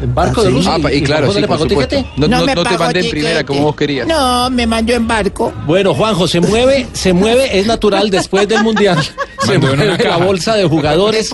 ¿En 0.00 0.14
barco 0.14 0.40
¿Ah, 0.40 0.44
de 0.44 0.50
sí? 0.50 0.56
Rusia? 0.56 0.72
Ah, 0.74 0.92
y 0.92 1.02
claro, 1.02 1.32
sí, 1.32 1.40
le 1.40 1.46
por 1.46 1.56
pagó 1.56 1.66
tiquete? 1.68 2.04
No, 2.16 2.28
no- 2.28 2.44
me 2.44 2.54
no 2.54 2.62
te 2.62 2.68
pagó 2.70 2.84
mandé 2.84 3.00
en 3.00 3.10
primera 3.10 3.44
como 3.44 3.62
vos 3.62 3.76
querías. 3.76 4.06
No, 4.06 4.50
me 4.50 4.66
mandó 4.66 4.92
en 4.92 5.06
barco. 5.06 5.52
Bueno, 5.66 5.94
Juanjo, 5.94 6.26
se 6.26 6.40
mueve, 6.40 6.86
se 6.92 7.12
mueve, 7.12 7.58
es 7.58 7.66
natural 7.66 8.10
después 8.10 8.48
del 8.48 8.62
Mundial. 8.62 8.98
Se 9.44 9.58
Mandó 9.58 9.74
en 9.74 9.80
una 9.80 9.96
mueve 9.98 10.08
la 10.08 10.16
bolsa 10.16 10.54
de 10.54 10.64
jugadores, 10.64 11.30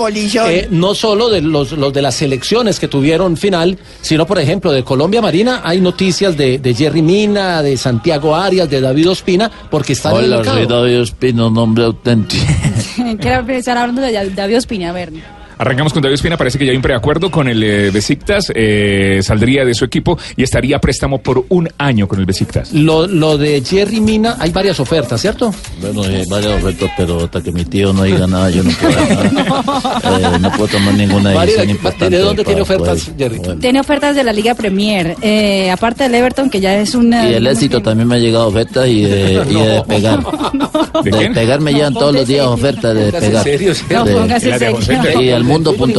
eh, 0.49 0.67
no 0.73 0.97
solo 0.97 1.29
de 1.29 1.43
los, 1.43 1.71
los 1.73 1.93
de 1.93 2.03
las 2.03 2.17
selecciones 2.17 2.81
que 2.81 2.89
tuvieron 2.89 3.37
final, 3.37 3.79
sino, 4.01 4.27
por 4.27 4.41
ejemplo, 4.41 4.73
de 4.73 4.83
Colombia 4.83 5.23
Marina, 5.23 5.61
hay 5.63 5.81
noticias 5.81 6.37
de, 6.37 6.59
de 6.59 6.75
Jerry 6.75 7.03
Mina, 7.03 7.63
de 7.63 7.77
Santiago 7.77 8.35
Arias, 8.35 8.69
de 8.69 8.81
David 8.81 9.11
Ospina, 9.11 9.49
porque 9.71 9.93
están 9.93 10.17
en 10.17 10.25
el 10.25 10.33
Hola, 10.33 10.45
soy 10.53 10.67
David 10.67 11.03
Ospina, 11.03 11.47
un 11.47 11.59
hombre 11.59 11.85
auténtico. 11.85 12.45
Quiero 13.21 13.41
empezar 13.41 13.79
hablando 13.79 14.03
de 14.03 14.31
David 14.35 14.57
Ospina, 14.57 14.91
a 14.91 14.93
ver. 14.93 15.13
Arrancamos 15.61 15.93
con 15.93 16.01
David 16.03 16.15
Espina, 16.15 16.39
parece 16.39 16.59
que 16.59 16.65
ya 16.65 16.71
hay 16.71 16.77
un 16.77 16.83
preacuerdo 16.83 17.31
con 17.31 17.47
el 17.47 17.63
eh, 17.63 17.91
Besiktas, 17.91 18.51
eh, 18.55 19.21
saldría 19.23 19.63
de 19.67 19.75
su 19.75 19.85
equipo 19.85 20.19
y 20.35 20.43
estaría 20.43 20.77
a 20.77 20.81
préstamo 20.81 21.19
por 21.19 21.45
un 21.51 21.69
año 21.77 22.09
con 22.09 22.19
el 22.19 22.25
Besiktas. 22.25 22.73
Lo, 22.73 23.07
lo 23.07 23.37
de 23.37 23.61
Jerry 23.63 24.01
Mina, 24.01 24.37
hay 24.41 24.53
varias 24.53 24.81
ofertas, 24.81 25.21
¿cierto? 25.21 25.53
Bueno, 25.83 26.03
hay 26.05 26.25
varios 26.25 26.55
ofertas, 26.55 26.91
pero 26.97 27.25
hasta 27.25 27.43
que 27.43 27.53
mi 27.53 27.67
tío 27.67 27.93
no 27.93 28.05
diga 28.05 28.27
nada, 28.27 28.49
yo 28.49 28.63
no 28.63 28.71
puedo, 28.71 28.93
nada. 29.35 29.61
Eh, 30.21 30.39
no 30.41 30.51
puedo 30.53 30.69
tomar 30.69 30.95
ninguna 30.95 31.35
María, 31.35 31.41
decisión 31.57 31.71
importante. 31.71 32.17
¿de 32.17 32.23
dónde 32.23 32.43
tiene 32.45 32.61
ofertas, 32.63 33.05
poder- 33.05 33.19
Jerry? 33.39 33.59
Tiene 33.61 33.81
ofertas 33.81 34.17
de 34.17 34.25
la 34.25 34.33
Liga 34.33 34.55
Premier. 34.55 35.15
Eh, 35.21 35.71
aparte 35.71 36.05
del 36.05 36.15
Everton, 36.15 36.49
que 36.49 36.61
ya 36.61 36.79
es 36.79 36.95
una. 36.95 37.29
Y 37.31 37.35
el 37.35 37.47
éxito 37.47 37.83
también 37.83 38.09
me 38.09 38.15
ha 38.17 38.19
llegado 38.19 38.49
ofertas 38.49 38.89
y 38.89 39.03
de, 39.03 39.45
y 39.51 39.55
de 39.55 39.67
despegar. 39.69 40.21
¿De 41.05 41.11
De 41.11 41.19
despegar 41.19 41.61
me 41.61 41.73
llegan 41.75 41.93
todos 41.93 42.15
los 42.15 42.27
días 42.27 42.47
ofertas 42.47 42.95
de 42.95 43.11
despegar. 43.13 43.45
serio, 43.45 43.75
serio. 43.75 44.05
De- 44.05 44.13
No, 44.15 44.19
póngase 44.21 44.59
serio. 44.59 45.21
Y 45.21 45.31
al 45.31 45.45
mundo.com. 45.51 45.95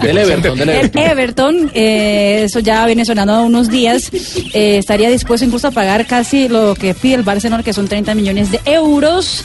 Del 0.00 0.18
Everton, 0.18 0.58
del 0.58 0.68
El 0.68 0.76
Everton. 0.76 1.02
Everton, 1.02 1.70
eh, 1.74 2.42
eso 2.44 2.60
ya 2.60 2.84
viene 2.86 3.04
sonando 3.04 3.42
unos 3.42 3.68
días, 3.70 4.10
eh, 4.52 4.78
estaría 4.78 5.08
dispuesto 5.10 5.44
incluso 5.44 5.68
a 5.68 5.70
pagar 5.70 6.06
casi 6.06 6.48
lo 6.48 6.74
que 6.74 6.94
pide 6.94 7.14
el 7.14 7.22
Barcelona, 7.22 7.62
que 7.62 7.72
son 7.72 7.88
30 7.88 8.14
millones 8.14 8.50
de 8.50 8.60
euros 8.66 9.42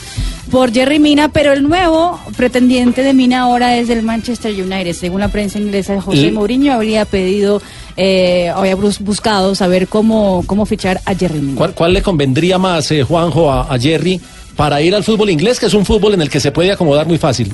por 0.52 0.74
Jerry 0.74 0.98
Mina, 1.00 1.30
pero 1.30 1.54
el 1.54 1.62
nuevo 1.62 2.20
pretendiente 2.36 3.04
de 3.04 3.14
Mina 3.14 3.42
ahora 3.42 3.78
es 3.78 3.88
del 3.88 4.02
Manchester 4.02 4.52
United. 4.52 4.94
Según 4.94 5.20
la 5.22 5.28
prensa 5.28 5.60
inglesa, 5.60 6.02
José 6.02 6.28
Y- 6.28 6.32
Mourinho 6.32 6.74
habría 6.74 7.06
pedido, 7.06 7.62
eh, 7.96 8.50
habría 8.50 8.76
bus- 8.76 9.00
buscado 9.00 9.54
saber 9.54 9.88
cómo, 9.88 10.44
cómo 10.48 10.66
fichar 10.66 11.02
a 11.06 11.14
Jerry 11.14 11.40
Mina. 11.40 11.56
¿Cuál, 11.58 11.74
cuál 11.76 11.94
le 11.94 12.02
convendría 12.02 12.58
más, 12.58 12.90
eh, 12.92 13.04
Juanjo, 13.04 13.52
a, 13.52 13.72
a 13.74 13.78
Jerry 13.80 14.20
para 14.56 14.82
ir 14.82 14.96
al 14.96 15.04
fútbol 15.04 15.30
inglés, 15.30 15.60
que 15.60 15.68
es 15.68 15.74
un 15.76 15.86
fútbol 15.86 16.16
en 16.16 16.22
el 16.24 16.30
que 16.32 16.40
se 16.40 16.52
puede 16.52 16.72
acomodar 16.72 17.06
muy 17.08 17.20
fácil? 17.20 17.54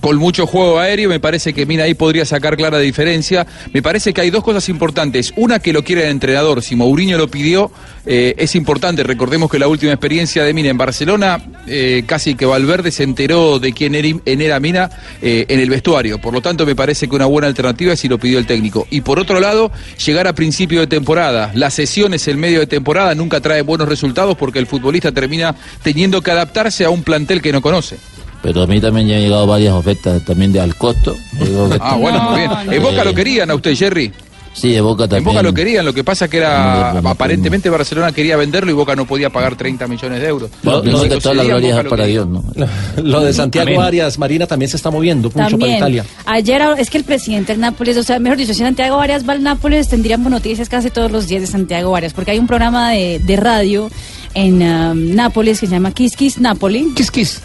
Con 0.00 0.16
mucho 0.16 0.46
juego 0.46 0.78
aéreo, 0.78 1.08
me 1.08 1.20
parece 1.20 1.52
que 1.52 1.66
Mina 1.66 1.84
ahí 1.84 1.94
podría 1.94 2.24
sacar 2.24 2.56
clara 2.56 2.78
diferencia. 2.78 3.46
Me 3.72 3.82
parece 3.82 4.12
que 4.12 4.20
hay 4.20 4.30
dos 4.30 4.44
cosas 4.44 4.68
importantes. 4.68 5.32
Una 5.36 5.58
que 5.58 5.72
lo 5.72 5.82
quiere 5.82 6.04
el 6.04 6.10
entrenador, 6.10 6.62
si 6.62 6.76
Mourinho 6.76 7.18
lo 7.18 7.28
pidió, 7.28 7.70
eh, 8.06 8.34
es 8.38 8.54
importante. 8.54 9.02
Recordemos 9.02 9.50
que 9.50 9.58
la 9.58 9.68
última 9.68 9.92
experiencia 9.92 10.44
de 10.44 10.54
Mina 10.54 10.70
en 10.70 10.78
Barcelona, 10.78 11.40
eh, 11.66 12.04
casi 12.06 12.34
que 12.34 12.46
Valverde 12.46 12.90
se 12.90 13.02
enteró 13.02 13.58
de 13.58 13.72
quién 13.72 13.94
era, 13.94 14.60
Mina 14.60 14.90
eh, 15.20 15.46
en 15.48 15.60
el 15.60 15.68
vestuario. 15.68 16.18
Por 16.18 16.32
lo 16.32 16.40
tanto, 16.40 16.64
me 16.64 16.74
parece 16.74 17.08
que 17.08 17.16
una 17.16 17.26
buena 17.26 17.48
alternativa 17.48 17.92
es 17.92 18.00
si 18.00 18.08
lo 18.08 18.18
pidió 18.18 18.38
el 18.38 18.46
técnico. 18.46 18.86
Y 18.90 19.02
por 19.02 19.18
otro 19.18 19.40
lado, 19.40 19.70
llegar 20.04 20.26
a 20.26 20.32
principio 20.32 20.80
de 20.80 20.86
temporada. 20.86 21.50
Las 21.54 21.74
sesiones 21.74 22.26
en 22.28 22.38
medio 22.38 22.60
de 22.60 22.66
temporada 22.66 23.14
nunca 23.14 23.40
trae 23.40 23.62
buenos 23.62 23.88
resultados 23.88 24.36
porque 24.36 24.58
el 24.58 24.66
futbolista 24.66 25.12
termina 25.12 25.54
teniendo 25.82 26.22
que 26.22 26.30
adaptarse 26.30 26.84
a 26.84 26.90
un 26.90 27.02
plantel 27.02 27.42
que 27.42 27.52
no 27.52 27.60
conoce. 27.60 27.98
Pero 28.42 28.62
a 28.62 28.66
mí 28.66 28.80
también 28.80 29.08
ya 29.08 29.16
han 29.16 29.22
llegado 29.22 29.46
varias 29.46 29.74
ofertas 29.74 30.24
también 30.24 30.52
de 30.52 30.60
al 30.60 30.74
costo. 30.76 31.16
Ah, 31.80 31.96
bueno, 31.96 32.22
muy 32.30 32.40
bien. 32.40 32.50
En 32.72 32.82
Boca 32.82 33.04
lo 33.04 33.14
querían 33.14 33.50
a 33.50 33.54
usted, 33.54 33.74
Jerry. 33.74 34.12
Sí, 34.52 34.72
de 34.72 34.80
Boca 34.80 35.04
En 35.04 35.10
también. 35.10 35.24
Boca 35.24 35.42
lo 35.42 35.54
querían, 35.54 35.84
lo 35.84 35.94
que 35.94 36.02
pasa 36.02 36.28
que 36.28 36.38
era 36.38 36.90
aparentemente 36.90 37.70
Barcelona 37.70 38.10
quería 38.10 38.36
venderlo 38.36 38.70
y 38.70 38.74
Boca 38.74 38.96
no 38.96 39.06
podía 39.06 39.30
pagar 39.30 39.54
30 39.56 39.86
millones 39.86 40.20
de 40.20 40.26
euros. 40.26 40.50
Lo 40.62 40.82
que 40.82 40.90
toda 40.90 41.34
la 41.34 41.42
cedían, 41.42 41.46
gloria 41.46 41.68
Boca 41.68 41.78
es 41.78 41.84
lo 41.84 41.90
para. 41.90 42.06
Dios, 42.06 42.26
¿no? 42.26 42.44
Lo 43.02 43.20
de 43.20 43.32
Santiago 43.32 43.68
Amén. 43.68 43.82
Arias, 43.82 44.18
Marina, 44.18 44.46
también 44.46 44.68
se 44.68 44.76
está 44.76 44.90
moviendo 44.90 45.28
mucho 45.28 45.36
para 45.36 45.50
También. 45.50 45.76
Italia. 45.76 46.04
Ayer 46.26 46.62
es 46.78 46.90
que 46.90 46.98
el 46.98 47.04
presidente 47.04 47.52
del 47.52 47.60
Nápoles, 47.60 47.96
o 47.96 48.02
sea, 48.02 48.18
mejor 48.18 48.36
dicho, 48.38 48.52
si 48.52 48.60
Santiago 48.60 48.98
Arias 48.98 49.28
va 49.28 49.34
al 49.34 49.42
Nápoles, 49.42 49.88
tendríamos 49.88 50.30
noticias 50.30 50.68
casi 50.68 50.90
todos 50.90 51.10
los 51.12 51.28
días 51.28 51.42
de 51.42 51.46
Santiago 51.46 51.94
Arias, 51.94 52.12
porque 52.12 52.32
hay 52.32 52.38
un 52.38 52.46
programa 52.48 52.90
de, 52.90 53.20
de 53.20 53.36
radio 53.36 53.90
en 54.34 54.62
um, 54.62 55.14
Nápoles 55.14 55.60
que 55.60 55.66
se 55.66 55.72
llama 55.72 55.92
Kiss 55.92 56.16
Kiss 56.16 56.38
Napoli. 56.38 56.92
Kiss 56.96 57.10
Kiss. 57.10 57.40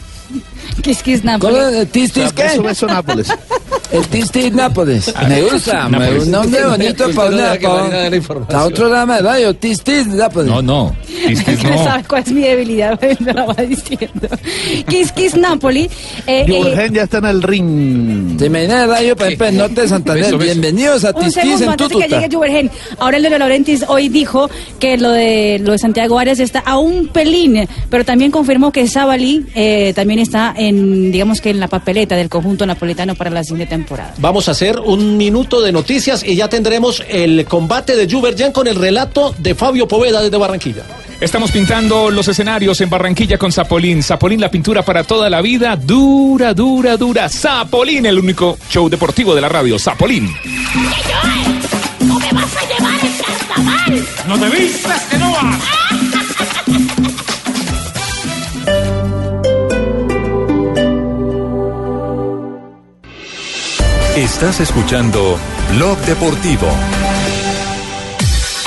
Kiss 0.82 1.04
Kiss 1.04 1.24
Napoli. 1.24 1.54
¿Cuál 1.54 1.74
es 1.74 1.80
el 1.82 1.88
Tis 1.88 2.12
Tis 2.14 2.34
qué? 2.34 2.44
Beso, 2.44 2.64
beso, 2.64 2.88
Nápoles. 2.88 3.28
El 3.92 4.08
Tis 4.08 4.32
Tis 4.32 4.52
Nápoles. 4.54 5.14
Ah, 5.16 5.26
Me 5.28 5.42
gusta, 5.44 5.88
me- 5.88 6.00
Nápoles. 6.00 6.24
un 6.26 6.32
nombre 6.32 6.66
bonito 6.66 7.10
para 7.14 7.30
no 7.30 7.36
una 7.36 7.48
la 7.54 7.60
para 8.22 8.46
para 8.48 8.64
otro 8.66 8.76
programa 8.86 9.16
de 9.18 9.22
radio. 9.22 9.56
Tis 9.56 9.82
Tis 9.84 10.08
Nápoles. 10.08 10.50
No, 10.52 10.62
no. 10.62 10.96
Tis, 11.06 11.44
tis, 11.46 11.64
no 11.64 11.70
no. 11.70 11.84
sabe 11.84 12.04
cuál 12.08 12.24
es 12.24 12.32
mi 12.32 12.42
debilidad, 12.42 13.00
me 13.20 13.34
lo 13.34 13.48
va 13.48 13.54
diciendo. 13.64 14.28
Kiss 14.88 15.12
Kiss 15.12 15.36
Napoli. 15.38 15.84
eh, 16.28 16.46
eh, 16.46 16.46
Jürgen 16.48 16.94
ya 16.94 17.04
está 17.04 17.20
en 17.20 17.26
el 17.26 17.44
ring. 17.44 18.40
Se 18.40 18.50
me 18.50 18.60
viene 18.62 18.74
de 18.76 18.88
radio, 18.88 19.14
ejemplo, 19.16 19.48
en 19.48 19.58
Norte 19.58 19.82
de 19.82 19.88
Santander. 19.88 20.38
Bienvenidos 20.38 21.04
a 21.06 21.14
Tis 21.14 21.26
Tis 21.26 21.34
segundo 21.36 21.64
en 21.64 21.70
antes 21.72 21.90
de 21.90 21.96
que 21.96 22.02
Tututa. 22.04 22.20
llegue 22.22 22.36
Jubergen. 22.36 22.72
Ahora 23.00 23.18
el 23.18 23.24
de 23.24 23.38
Laurentis 23.40 23.86
hoy 23.88 24.10
dijo 24.10 24.50
que 24.80 24.98
lo 24.98 25.12
de 25.12 25.60
lo 25.64 25.72
de 25.74 25.78
Santiago 25.78 26.18
Arias 26.20 26.40
está 26.40 26.60
a 26.60 26.78
un 26.78 27.08
pelín, 27.10 27.68
pero 27.90 28.04
también 28.04 28.32
confirmó 28.32 28.72
que 28.72 28.88
Sabali 28.88 29.46
eh, 29.56 29.94
también 29.96 30.20
está 30.20 30.54
en, 30.68 31.12
digamos 31.12 31.42
que 31.42 31.50
en 31.50 31.60
la 31.60 31.68
papeleta 31.68 32.16
del 32.16 32.30
conjunto 32.30 32.66
napolitano 32.66 33.16
para 33.16 33.30
la 33.30 33.44
siguiente 33.44 33.76
temporada. 33.76 34.14
Vamos 34.18 34.48
a 34.48 34.52
hacer 34.52 34.80
un 34.80 35.18
minuto 35.18 35.62
de 35.62 35.72
noticias 35.72 36.24
y 36.24 36.36
ya 36.36 36.50
tendremos 36.50 37.04
el 37.08 37.46
combate 37.46 37.96
de 37.96 38.12
Juvergen 38.12 38.52
con 38.52 38.68
el 38.68 38.76
relato 38.76 39.34
de 39.38 39.56
Fabio 39.56 39.88
Poveda 39.88 40.22
desde 40.22 40.38
Barranquilla. 40.38 40.84
Estamos 41.22 41.52
pintando 41.52 42.12
los 42.12 42.28
escenarios 42.28 42.82
en 42.82 42.90
Barranquilla 42.90 43.38
con 43.38 43.52
Zapolín. 43.52 44.04
Zapolín, 44.04 44.42
la 44.42 44.52
pintura 44.52 44.84
para 44.84 45.04
toda 45.04 45.30
la 45.30 45.42
vida. 45.42 45.76
Dura, 45.78 46.54
dura, 46.54 46.98
dura. 46.98 47.30
Zapolín, 47.30 48.06
el 48.06 48.20
único 48.20 48.58
show 48.70 48.90
deportivo 48.90 49.34
de 49.34 49.42
la 49.42 49.48
radio. 49.48 49.80
Zapolín. 49.80 50.34
¡No 52.00 52.20
me 52.20 52.32
vas 52.32 52.58
a 52.58 52.68
llevar 52.68 53.00
el 53.06 53.12
carnaval! 53.56 54.08
¡No 54.28 54.40
te 54.40 54.50
vistas 54.50 55.02
que 55.04 55.18
no 55.18 55.32
vas! 55.32 55.83
Estás 64.34 64.62
escuchando 64.62 65.38
Blog 65.76 65.96
Deportivo. 66.00 66.68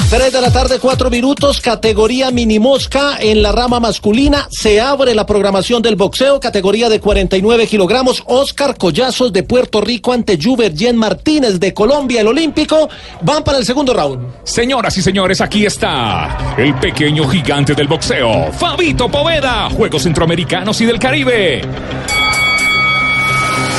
3 0.09 0.33
de 0.33 0.41
la 0.41 0.53
tarde, 0.53 0.79
4 0.79 1.11
minutos, 1.11 1.61
categoría 1.61 2.31
mini 2.31 2.61
mosca 2.61 3.17
en 3.19 3.43
la 3.43 3.51
rama 3.51 3.81
masculina. 3.81 4.47
Se 4.49 4.81
abre 4.81 5.13
la 5.13 5.27
programación 5.27 5.83
del 5.83 5.97
boxeo, 5.97 6.39
categoría 6.39 6.89
de 6.89 7.01
49 7.01 7.67
kilogramos. 7.67 8.23
Oscar 8.27 8.79
Collazos 8.79 9.33
de 9.33 9.43
Puerto 9.43 9.81
Rico 9.81 10.13
ante 10.13 10.39
Juvergen 10.41 10.97
Martínez 10.97 11.59
de 11.59 11.75
Colombia, 11.75 12.21
el 12.21 12.29
olímpico. 12.29 12.89
Van 13.23 13.43
para 13.43 13.59
el 13.59 13.65
segundo 13.67 13.93
round. 13.93 14.25
Señoras 14.45 14.97
y 14.97 15.03
señores, 15.03 15.41
aquí 15.41 15.67
está 15.67 16.55
el 16.57 16.77
pequeño 16.77 17.29
gigante 17.29 17.75
del 17.75 17.89
boxeo, 17.89 18.53
Fabito 18.53 19.11
Poveda, 19.11 19.69
Juegos 19.71 20.05
Centroamericanos 20.05 20.81
y 20.81 20.87
del 20.87 21.01
Caribe. 21.01 21.63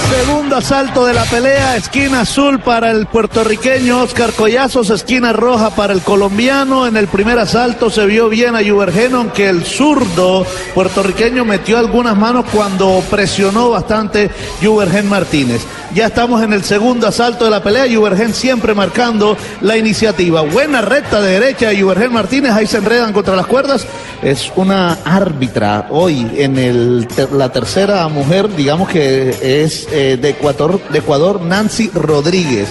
Segundo 0.10 0.56
asalto 0.56 1.06
de 1.06 1.14
la 1.14 1.26
pelea, 1.26 1.76
esquina 1.76 2.22
azul 2.22 2.60
para 2.60 2.92
el 2.92 3.08
puertorriqueño 3.08 4.02
Oscar 4.04 4.32
Collazos, 4.32 4.90
esquina 4.90 5.34
roja 5.34 5.70
para 5.72 5.92
el 5.92 6.02
colombiano. 6.02 6.88
En 6.88 6.96
el 6.96 7.08
primer 7.08 7.38
asalto 7.38 7.90
se 7.90 8.06
vio 8.06 8.30
bien 8.30 8.56
a 8.56 8.64
Juvergeno, 8.64 9.18
aunque 9.18 9.50
el 9.50 9.66
zurdo 9.66 10.46
puertorriqueño 10.74 11.44
metió 11.44 11.78
algunas 11.78 12.16
manos 12.16 12.46
cuando 12.54 13.04
presionó 13.10 13.70
bastante 13.70 14.32
Juvergen 14.64 15.10
Martínez. 15.10 15.62
Ya 15.94 16.08
estamos 16.08 16.44
en 16.44 16.54
el 16.54 16.64
segundo 16.64 17.08
asalto 17.08 17.46
de 17.46 17.52
la 17.52 17.64
pelea, 17.64 17.86
Juvergen 17.94 18.34
siempre 18.34 18.74
marcando 18.74 19.38
la 19.62 19.78
iniciativa. 19.78 20.42
Buena 20.42 20.82
recta 20.82 21.22
de 21.22 21.40
derecha 21.40 21.70
de 21.70 21.82
Juvergen 21.82 22.14
Martínez, 22.14 22.54
ahí 22.54 22.68
se 22.68 22.78
enredan 22.78 23.14
contra 23.14 23.36
las 23.36 23.48
cuerdas. 23.48 23.86
Es 24.22 24.52
una 24.56 24.98
árbitra 25.06 25.88
hoy 25.90 26.28
en 26.38 26.58
el, 26.58 27.08
la 27.32 27.52
tercera 27.52 28.08
mujer, 28.08 28.54
digamos 28.56 28.90
que 28.90 29.64
es 29.64 29.88
eh, 30.00 30.16
de, 30.16 30.30
Ecuador, 30.30 30.80
de 30.90 31.00
Ecuador, 31.00 31.42
Nancy 31.42 31.90
Rodríguez. 31.92 32.70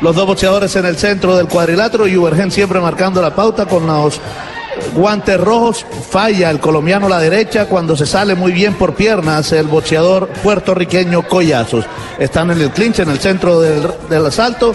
Los 0.00 0.14
dos 0.14 0.28
boxeadores 0.28 0.76
en 0.76 0.86
el 0.86 0.96
centro 0.96 1.36
del 1.36 1.48
cuadrilátero, 1.48 2.04
Juvergen 2.04 2.52
siempre 2.52 2.78
marcando 2.78 3.20
la 3.20 3.34
pauta 3.34 3.66
con 3.66 3.84
los 3.84 4.20
guantes 4.94 5.40
rojos. 5.40 5.84
Falla 6.08 6.50
el 6.50 6.60
colombiano 6.60 7.06
a 7.06 7.08
la 7.08 7.18
derecha 7.18 7.66
cuando 7.66 7.96
se 7.96 8.06
sale 8.06 8.36
muy 8.36 8.52
bien 8.52 8.74
por 8.74 8.94
piernas 8.94 9.50
el 9.50 9.66
boxeador 9.66 10.28
puertorriqueño 10.44 11.26
Collazos. 11.26 11.84
Están 12.20 12.52
en 12.52 12.60
el 12.60 12.70
clinch, 12.70 13.00
en 13.00 13.10
el 13.10 13.18
centro 13.18 13.60
del, 13.60 14.24
asalto. 14.24 14.72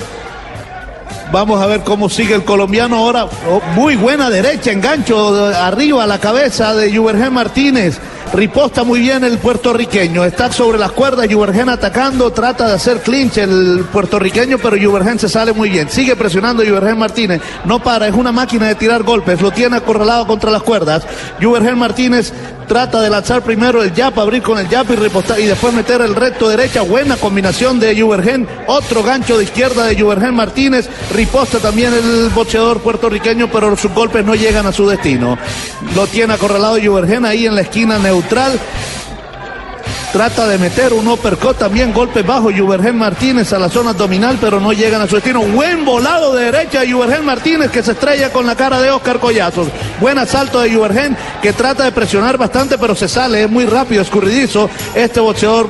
Vamos 1.31 1.61
a 1.61 1.67
ver 1.67 1.85
cómo 1.85 2.09
sigue 2.09 2.35
el 2.35 2.43
colombiano 2.43 2.97
ahora. 2.97 3.27
Oh, 3.49 3.61
muy 3.75 3.95
buena 3.95 4.29
derecha, 4.29 4.71
engancho 4.71 5.45
arriba 5.55 6.03
a 6.03 6.07
la 6.07 6.19
cabeza 6.19 6.75
de 6.75 6.93
Juvergen 6.93 7.31
Martínez. 7.31 7.97
Riposta 8.33 8.83
muy 8.83 8.99
bien 8.99 9.23
el 9.23 9.37
puertorriqueño. 9.37 10.23
Está 10.25 10.51
sobre 10.51 10.77
las 10.77 10.91
cuerdas, 10.91 11.27
Juvergen 11.31 11.69
atacando, 11.69 12.31
trata 12.31 12.67
de 12.67 12.73
hacer 12.73 13.01
clinch 13.01 13.37
el 13.37 13.85
puertorriqueño, 13.91 14.57
pero 14.59 14.77
Juvergen 14.77 15.17
se 15.17 15.29
sale 15.29 15.53
muy 15.53 15.69
bien. 15.69 15.89
Sigue 15.89 16.15
presionando 16.15 16.63
Juvergen 16.63 16.99
Martínez. 16.99 17.41
No 17.65 17.81
para, 17.81 18.07
es 18.07 18.13
una 18.13 18.31
máquina 18.31 18.67
de 18.67 18.75
tirar 18.75 19.03
golpes. 19.03 19.41
Lo 19.41 19.51
tiene 19.51 19.77
acorralado 19.77 20.27
contra 20.27 20.51
las 20.51 20.61
cuerdas. 20.61 21.07
Juvergen 21.41 21.77
Martínez 21.77 22.33
trata 22.67 23.01
de 23.01 23.09
lanzar 23.09 23.41
primero 23.41 23.81
el 23.81 23.93
jab, 23.93 24.19
abrir 24.19 24.41
con 24.41 24.57
el 24.59 24.67
jab 24.67 24.91
y 24.91 24.95
repostar 24.95 25.39
y 25.39 25.45
después 25.45 25.73
meter 25.73 26.01
el 26.01 26.13
recto 26.13 26.49
derecha. 26.49 26.81
Buena 26.81 27.15
combinación 27.17 27.79
de 27.79 27.99
Juvergen. 27.99 28.47
Otro 28.67 29.03
gancho 29.03 29.37
de 29.37 29.45
izquierda 29.45 29.85
de 29.85 29.99
Juvergen 29.99 30.35
Martínez. 30.35 30.89
Riposta 31.13 31.59
también 31.59 31.93
el 31.93 32.29
boxeador 32.29 32.81
puertorriqueño, 32.81 33.49
pero 33.51 33.75
sus 33.77 33.91
golpes 33.93 34.25
no 34.25 34.35
llegan 34.35 34.67
a 34.67 34.73
su 34.73 34.87
destino. 34.87 35.37
Lo 35.95 36.07
tiene 36.07 36.33
acorralado 36.33 36.77
Juvergen 36.83 37.25
ahí 37.25 37.45
en 37.45 37.55
la 37.55 37.61
esquina 37.61 37.97
neutral. 38.17 38.59
Trata 40.11 40.47
de 40.47 40.57
meter 40.57 40.93
un 40.93 41.07
uppercut 41.07 41.57
también, 41.57 41.93
golpe 41.93 42.23
bajo 42.23 42.49
Juvergen 42.51 42.97
Martínez 42.97 43.53
a 43.53 43.59
la 43.59 43.69
zona 43.69 43.91
abdominal, 43.91 44.37
pero 44.41 44.59
no 44.59 44.73
llegan 44.73 45.01
a 45.01 45.07
su 45.07 45.15
destino. 45.15 45.41
Buen 45.41 45.85
volado 45.85 46.33
de 46.33 46.45
derecha 46.45 46.81
de 46.81 46.91
Juvergen 46.91 47.25
Martínez 47.25 47.69
que 47.69 47.83
se 47.83 47.91
estrella 47.91 48.31
con 48.31 48.47
la 48.47 48.55
cara 48.55 48.81
de 48.81 48.89
Oscar 48.89 49.19
Collazos. 49.19 49.67
Buen 49.99 50.17
asalto 50.17 50.61
de 50.61 50.73
Juvergen 50.73 51.15
que 51.41 51.53
trata 51.53 51.83
de 51.83 51.91
presionar 51.91 52.37
bastante, 52.37 52.77
pero 52.77 52.95
se 52.95 53.07
sale, 53.07 53.43
es 53.43 53.49
muy 53.49 53.65
rápido, 53.65 54.01
escurridizo. 54.01 54.69
Este 54.95 55.19
boxeador 55.19 55.69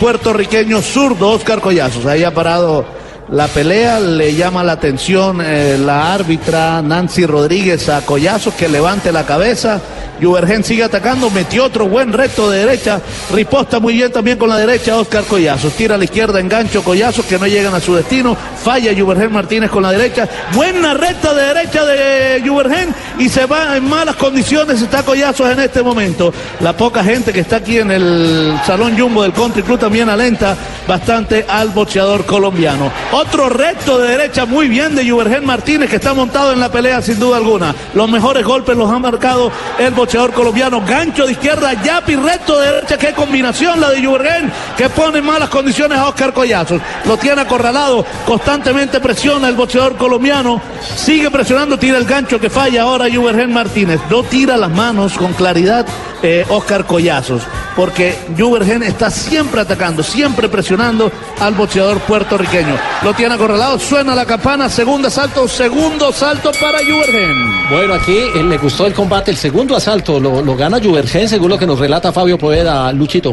puertorriqueño 0.00 0.80
zurdo, 0.80 1.30
Oscar 1.30 1.60
Collazos. 1.60 2.06
Ahí 2.06 2.24
ha 2.24 2.32
parado 2.32 2.86
la 3.32 3.48
pelea, 3.48 3.98
le 3.98 4.34
llama 4.34 4.62
la 4.62 4.72
atención 4.72 5.40
eh, 5.42 5.78
la 5.78 6.12
árbitra 6.12 6.82
Nancy 6.82 7.24
Rodríguez 7.24 7.88
a 7.88 8.02
Collazos 8.02 8.52
que 8.54 8.68
levante 8.68 9.10
la 9.10 9.24
cabeza. 9.24 9.80
Juvergen 10.20 10.62
sigue 10.62 10.84
atacando, 10.84 11.30
metió 11.30 11.64
otro 11.64 11.88
buen 11.88 12.12
reto 12.12 12.48
de 12.48 12.58
derecha, 12.58 13.00
riposta 13.32 13.80
muy 13.80 13.94
bien 13.94 14.12
también 14.12 14.38
con 14.38 14.50
la 14.50 14.58
derecha 14.58 14.96
Oscar 14.96 15.24
Collazos, 15.24 15.72
tira 15.72 15.96
a 15.96 15.98
la 15.98 16.04
izquierda, 16.04 16.38
engancho 16.38 16.84
Collazos 16.84 17.24
que 17.24 17.38
no 17.38 17.46
llegan 17.46 17.74
a 17.74 17.80
su 17.80 17.94
destino, 17.94 18.36
falla 18.36 18.92
Juvergen 18.96 19.32
Martínez 19.32 19.70
con 19.70 19.82
la 19.82 19.90
derecha, 19.90 20.28
buena 20.54 20.94
recta 20.94 21.34
de 21.34 21.42
derecha 21.42 21.84
de 21.84 22.42
Juvergen 22.46 22.94
y 23.18 23.28
se 23.28 23.46
va 23.46 23.76
en 23.76 23.88
malas 23.88 24.16
condiciones, 24.16 24.80
está 24.80 25.02
Collazos 25.02 25.50
en 25.50 25.60
este 25.60 25.82
momento. 25.82 26.32
La 26.60 26.76
poca 26.76 27.02
gente 27.04 27.32
que 27.32 27.40
está 27.40 27.56
aquí 27.56 27.78
en 27.78 27.90
el 27.90 28.58
Salón 28.66 28.98
Jumbo 28.98 29.22
del 29.22 29.32
Country 29.32 29.62
Club 29.62 29.78
también 29.78 30.08
alenta 30.08 30.56
bastante 30.86 31.44
al 31.48 31.70
boxeador 31.70 32.24
colombiano. 32.26 32.90
Otro 33.12 33.48
recto 33.48 33.98
de 33.98 34.08
derecha 34.08 34.46
muy 34.46 34.68
bien 34.68 34.94
de 34.94 35.08
Juvergen 35.08 35.44
Martínez 35.44 35.90
que 35.90 35.96
está 35.96 36.14
montado 36.14 36.52
en 36.52 36.60
la 36.60 36.70
pelea 36.70 37.02
sin 37.02 37.18
duda 37.18 37.36
alguna. 37.36 37.74
Los 37.94 38.08
mejores 38.08 38.44
golpes 38.44 38.76
los 38.76 38.90
ha 38.90 38.98
marcado 38.98 39.50
el 39.78 39.92
boxeador 39.92 40.32
colombiano. 40.32 40.82
Gancho 40.86 41.26
de 41.26 41.32
izquierda, 41.32 41.72
yapi 41.82 42.16
recto 42.16 42.58
de 42.58 42.72
derecha. 42.72 42.96
Qué 42.98 43.12
combinación 43.12 43.80
la 43.80 43.90
de 43.90 44.04
Juvergen 44.04 44.50
que 44.76 44.88
pone 44.88 45.18
en 45.18 45.26
malas 45.26 45.48
condiciones 45.48 45.98
a 45.98 46.08
Oscar 46.08 46.32
Collazos. 46.32 46.80
Lo 47.04 47.16
tiene 47.16 47.42
acorralado, 47.42 48.04
constantemente 48.26 49.00
presiona 49.00 49.48
el 49.48 49.54
boxeador 49.54 49.96
colombiano. 49.96 50.60
Sigue 50.96 51.30
presionando, 51.30 51.78
tira 51.78 51.98
el 51.98 52.04
gancho 52.04 52.40
que 52.40 52.50
falla 52.50 52.82
ahora 52.82 53.01
Juvergen 53.10 53.52
Martínez. 53.52 54.00
No 54.10 54.22
tira 54.22 54.56
las 54.56 54.70
manos 54.70 55.14
con 55.14 55.32
claridad 55.32 55.86
eh, 56.22 56.44
Oscar 56.48 56.86
Collazos, 56.86 57.42
porque 57.74 58.16
Juvergen 58.38 58.82
está 58.82 59.10
siempre 59.10 59.60
atacando, 59.60 60.02
siempre 60.02 60.48
presionando 60.48 61.10
al 61.40 61.54
boxeador 61.54 61.98
puertorriqueño. 62.00 62.76
Lo 63.02 63.14
tiene 63.14 63.34
acorralado, 63.34 63.78
suena 63.78 64.14
la 64.14 64.24
campana, 64.24 64.68
segundo 64.68 65.10
salto, 65.10 65.48
segundo 65.48 66.12
salto 66.12 66.52
para 66.60 66.78
Juvergen. 66.78 67.68
Bueno, 67.70 67.94
aquí 67.94 68.16
eh, 68.16 68.42
le 68.42 68.58
gustó 68.58 68.86
el 68.86 68.94
combate, 68.94 69.30
el 69.30 69.36
segundo 69.36 69.76
asalto 69.76 70.20
lo, 70.20 70.42
lo 70.42 70.56
gana 70.56 70.78
Juvergen, 70.80 71.28
según 71.28 71.50
lo 71.50 71.58
que 71.58 71.66
nos 71.66 71.78
relata 71.78 72.12
Fabio 72.12 72.38
Poveda, 72.38 72.92
Luchito. 72.92 73.32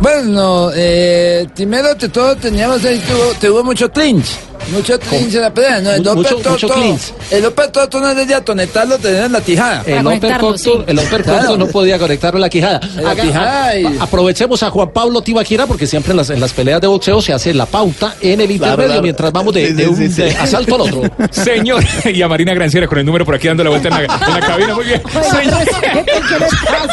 Bueno, 0.00 0.70
eh, 0.74 1.48
primero 1.54 1.96
que 1.96 2.08
todo 2.08 2.36
teníamos 2.36 2.84
ahí, 2.84 3.00
tuvo, 3.00 3.34
tuvo 3.40 3.64
mucho 3.64 3.90
clinch. 3.90 4.49
Mucho 4.72 4.98
clinch 5.00 5.34
en 5.34 5.40
la 5.42 5.52
pelea, 5.52 5.80
¿no? 5.80 5.90
El 5.90 6.02
Mu- 6.02 6.14
mucho- 6.16 6.38
mucho 6.48 6.68
clinch. 6.68 7.12
El 7.30 7.46
uppercut 7.46 7.92
no 7.94 8.10
es 8.10 8.26
de 8.28 8.34
atonetarlo, 8.34 8.98
tener 8.98 9.24
en 9.24 9.32
la 9.32 9.40
tijada. 9.40 9.82
El 9.86 10.06
uppercut, 10.06 10.60
el 10.86 10.98
uppercut 10.98 11.24
Claro. 11.24 11.56
no 11.56 11.66
podía 11.66 11.98
conectarlo 11.98 12.38
en 12.38 12.42
la 12.42 12.48
quijada. 12.48 12.80
En 12.96 13.04
la 13.04 13.76
y- 13.78 13.96
Aprovechemos 14.00 14.62
a 14.62 14.70
Juan 14.70 14.90
Pablo 14.92 15.22
Tibaquira 15.22 15.66
porque 15.66 15.86
siempre 15.86 16.12
en 16.12 16.18
las, 16.18 16.30
en 16.30 16.38
las 16.40 16.52
peleas 16.52 16.80
de 16.80 16.86
boxeo 16.86 17.20
se 17.20 17.32
hace 17.32 17.52
la 17.54 17.66
pauta 17.66 18.14
en 18.20 18.40
el 18.40 18.50
intermedio 18.50 18.86
claro. 18.86 19.02
mientras 19.02 19.32
vamos 19.32 19.54
de, 19.54 19.66
Sí, 19.68 19.72
de 19.72 19.82
sí, 19.84 19.88
un 19.90 19.96
sí, 19.96 20.08
sí. 20.08 20.22
de 20.22 20.30
asalto 20.36 20.74
al 20.76 20.80
otro. 20.82 21.02
Señor, 21.30 21.82
y 22.04 22.22
a 22.22 22.28
Marina 22.28 22.54
Granciera 22.54 22.86
con 22.86 22.98
el 22.98 23.06
número 23.06 23.24
por 23.24 23.34
aquí 23.34 23.48
dando 23.48 23.64
la 23.64 23.70
vuelta 23.70 23.88
en 23.88 23.94
la, 23.94 24.00
en 24.02 24.34
la 24.34 24.40
cabina. 24.40 24.74
Muy 24.74 24.84
bien. 24.84 25.02
Señor- 25.02 25.68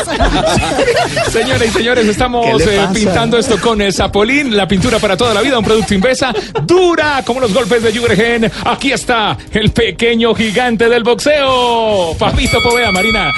Señoras 1.32 1.68
y 1.68 1.72
señores, 1.72 2.05
¿Qué 2.05 2.11
estamos 2.11 2.61
eh, 2.61 2.80
pintando 2.93 3.38
esto 3.38 3.59
con 3.59 3.82
el 3.82 3.93
Zapolín, 3.93 4.55
la 4.55 4.68
pintura 4.68 4.99
para 4.99 5.15
toda 5.18 5.34
la 5.34 5.41
vida, 5.41 5.57
un 5.59 5.65
producto 5.65 5.93
Invesa, 5.93 6.34
dura 6.63 7.22
como 7.26 7.39
los 7.39 7.53
golpes 7.58 7.82
de 7.82 7.97
Juvergen. 7.97 8.51
Aquí 8.66 8.91
está 8.91 9.36
el 9.51 9.72
pequeño 9.72 10.36
gigante 10.36 10.88
del 10.89 11.01
boxeo, 11.03 12.14
Fabito 12.14 12.62
Povea, 12.62 12.91
Marina. 12.91 13.32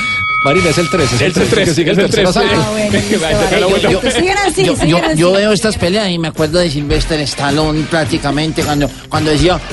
Marina, 0.43 0.70
es 0.70 0.78
el 0.78 0.89
13, 0.89 1.15
es 1.15 1.22
el 1.22 1.28
Es 1.32 1.38
el 1.38 1.47
13, 1.49 1.65
que 1.65 1.74
sigue 1.74 1.91
el 1.91 1.97
13, 1.97 2.11
tercer 2.11 2.28
es 2.28 2.36
el 2.36 2.43
asalto. 2.59 2.74
13. 2.91 3.17
Vaya, 3.17 3.38
da 3.49 3.59
la 3.59 3.65
vuelta. 3.67 5.15
Yo- 5.15 5.32
veo 5.32 5.53
estas 5.53 5.78
peleas 5.78 6.09
y 6.09 6.17
me 6.20 6.28
acuerdo 6.30 6.59
de 6.59 6.70
Sylvester 6.70 7.20
Stallone 7.22 7.84
prácticamente 7.89 8.61
cuando, 8.63 8.89
cuando 9.09 9.32
decía 9.32 9.57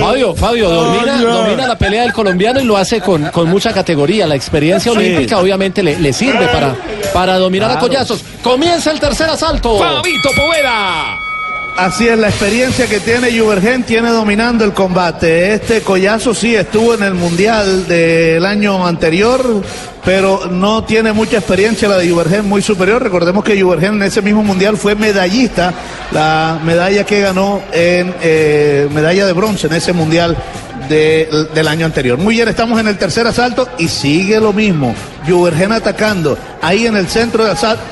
Fabio, 0.00 0.34
Fabio, 0.34 0.68
domina, 0.70 1.16
domina 1.20 1.66
la 1.66 1.78
pelea 1.78 2.02
del 2.02 2.12
colombiano 2.12 2.60
y 2.60 2.64
lo 2.64 2.76
hace 2.76 3.00
con, 3.00 3.24
con 3.30 3.48
mucha 3.48 3.72
categoría. 3.72 4.26
La 4.26 4.34
experiencia 4.34 4.92
Sí. 4.92 4.98
olímpica 4.98 5.38
obviamente 5.38 5.82
le, 5.82 5.98
le 5.98 6.12
sirve 6.12 6.46
para, 6.48 6.76
para 7.12 7.38
dominar 7.38 7.70
a 7.70 7.78
collazos. 7.78 8.20
Comienza 8.42 8.90
el 8.90 9.00
tercer 9.00 9.28
asalto. 9.28 9.78
Fabito 9.78 10.30
Poveda. 10.36 11.18
Así 11.78 12.08
es, 12.08 12.18
la 12.18 12.28
experiencia 12.28 12.86
que 12.86 13.00
tiene 13.00 13.38
Juvergen 13.38 13.82
tiene 13.82 14.08
dominando 14.10 14.64
el 14.64 14.72
combate. 14.72 15.52
Este 15.52 15.82
collazo 15.82 16.32
sí 16.32 16.54
estuvo 16.54 16.94
en 16.94 17.02
el 17.02 17.12
Mundial 17.12 17.86
del 17.86 18.46
año 18.46 18.86
anterior, 18.86 19.62
pero 20.02 20.46
no 20.50 20.84
tiene 20.84 21.12
mucha 21.12 21.36
experiencia 21.36 21.86
la 21.86 21.98
de 21.98 22.08
Juvergen, 22.08 22.48
muy 22.48 22.62
superior. 22.62 23.02
Recordemos 23.02 23.44
que 23.44 23.60
Juvergen 23.60 23.94
en 23.96 24.04
ese 24.04 24.22
mismo 24.22 24.42
Mundial 24.42 24.78
fue 24.78 24.94
medallista, 24.94 25.74
la 26.12 26.58
medalla 26.64 27.04
que 27.04 27.20
ganó 27.20 27.60
en 27.72 28.14
eh, 28.22 28.88
medalla 28.94 29.26
de 29.26 29.32
bronce 29.34 29.66
en 29.66 29.74
ese 29.74 29.92
Mundial 29.92 30.34
de- 30.88 31.28
del 31.54 31.68
año 31.68 31.84
anterior. 31.84 32.16
Muy 32.16 32.36
bien, 32.36 32.48
estamos 32.48 32.80
en 32.80 32.88
el 32.88 32.96
tercer 32.96 33.26
asalto 33.26 33.68
y 33.76 33.88
sigue 33.88 34.40
lo 34.40 34.54
mismo. 34.54 34.94
Juvergen 35.28 35.72
atacando, 35.72 36.38
ahí 36.62 36.86
en 36.86 36.96
el 36.96 37.06
centro 37.06 37.44
del 37.44 37.52
asalto. 37.52 37.82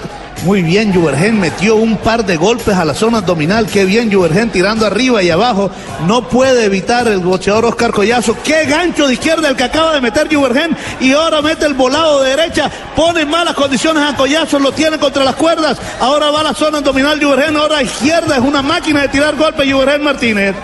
Muy 0.43 0.63
bien, 0.63 0.93
Juvergen 0.93 1.41
metió 1.41 1.77
un 1.77 1.97
par 1.97 2.27
de 2.27 2.37
golpes 2.37 2.77
a 2.77 2.85
la 2.85 2.93
zona 2.93 3.19
abdominal. 3.19 3.67
Qué 3.67 3.87
bien, 3.87 4.13
Juvergen 4.13 4.51
tirando 4.51 4.85
arriba 4.85 5.23
y 5.23 5.31
abajo. 5.31 5.71
No 6.07 6.29
puede 6.29 6.65
evitar 6.65 7.09
el 7.09 7.21
boxeador 7.21 7.65
Oscar 7.65 7.93
Collazo. 7.93 8.37
Qué 8.45 8.67
gancho 8.67 9.07
de 9.07 9.15
izquierda 9.15 9.49
el 9.49 9.57
que 9.57 9.65
acaba 9.65 9.95
de 9.95 10.03
meter 10.03 10.29
Juvergen. 10.35 10.77
Y 11.01 11.13
ahora 11.13 11.41
mete 11.41 11.65
el 11.65 11.73
volado 11.73 12.23
de 12.23 12.37
derecha. 12.37 12.71
Pone 12.95 13.23
en 13.23 13.31
malas 13.31 13.55
condiciones 13.55 14.03
a 14.03 14.15
Collazo. 14.17 14.59
Lo 14.59 14.73
tiene 14.73 14.99
contra 14.99 15.25
las 15.25 15.37
cuerdas. 15.37 15.79
Ahora 15.99 16.31
va 16.31 16.41
a 16.41 16.45
la 16.45 16.55
zona 16.55 16.79
abdominal 16.79 17.23
Juvergen. 17.23 17.57
Ahora 17.57 17.83
izquierda 17.83 18.37
es 18.37 18.43
una 18.43 18.61
máquina 18.61 19.03
de 19.03 19.09
tirar 19.09 19.37
golpes 19.37 19.73
Juvergen 19.73 20.03
Martínez. 20.03 20.55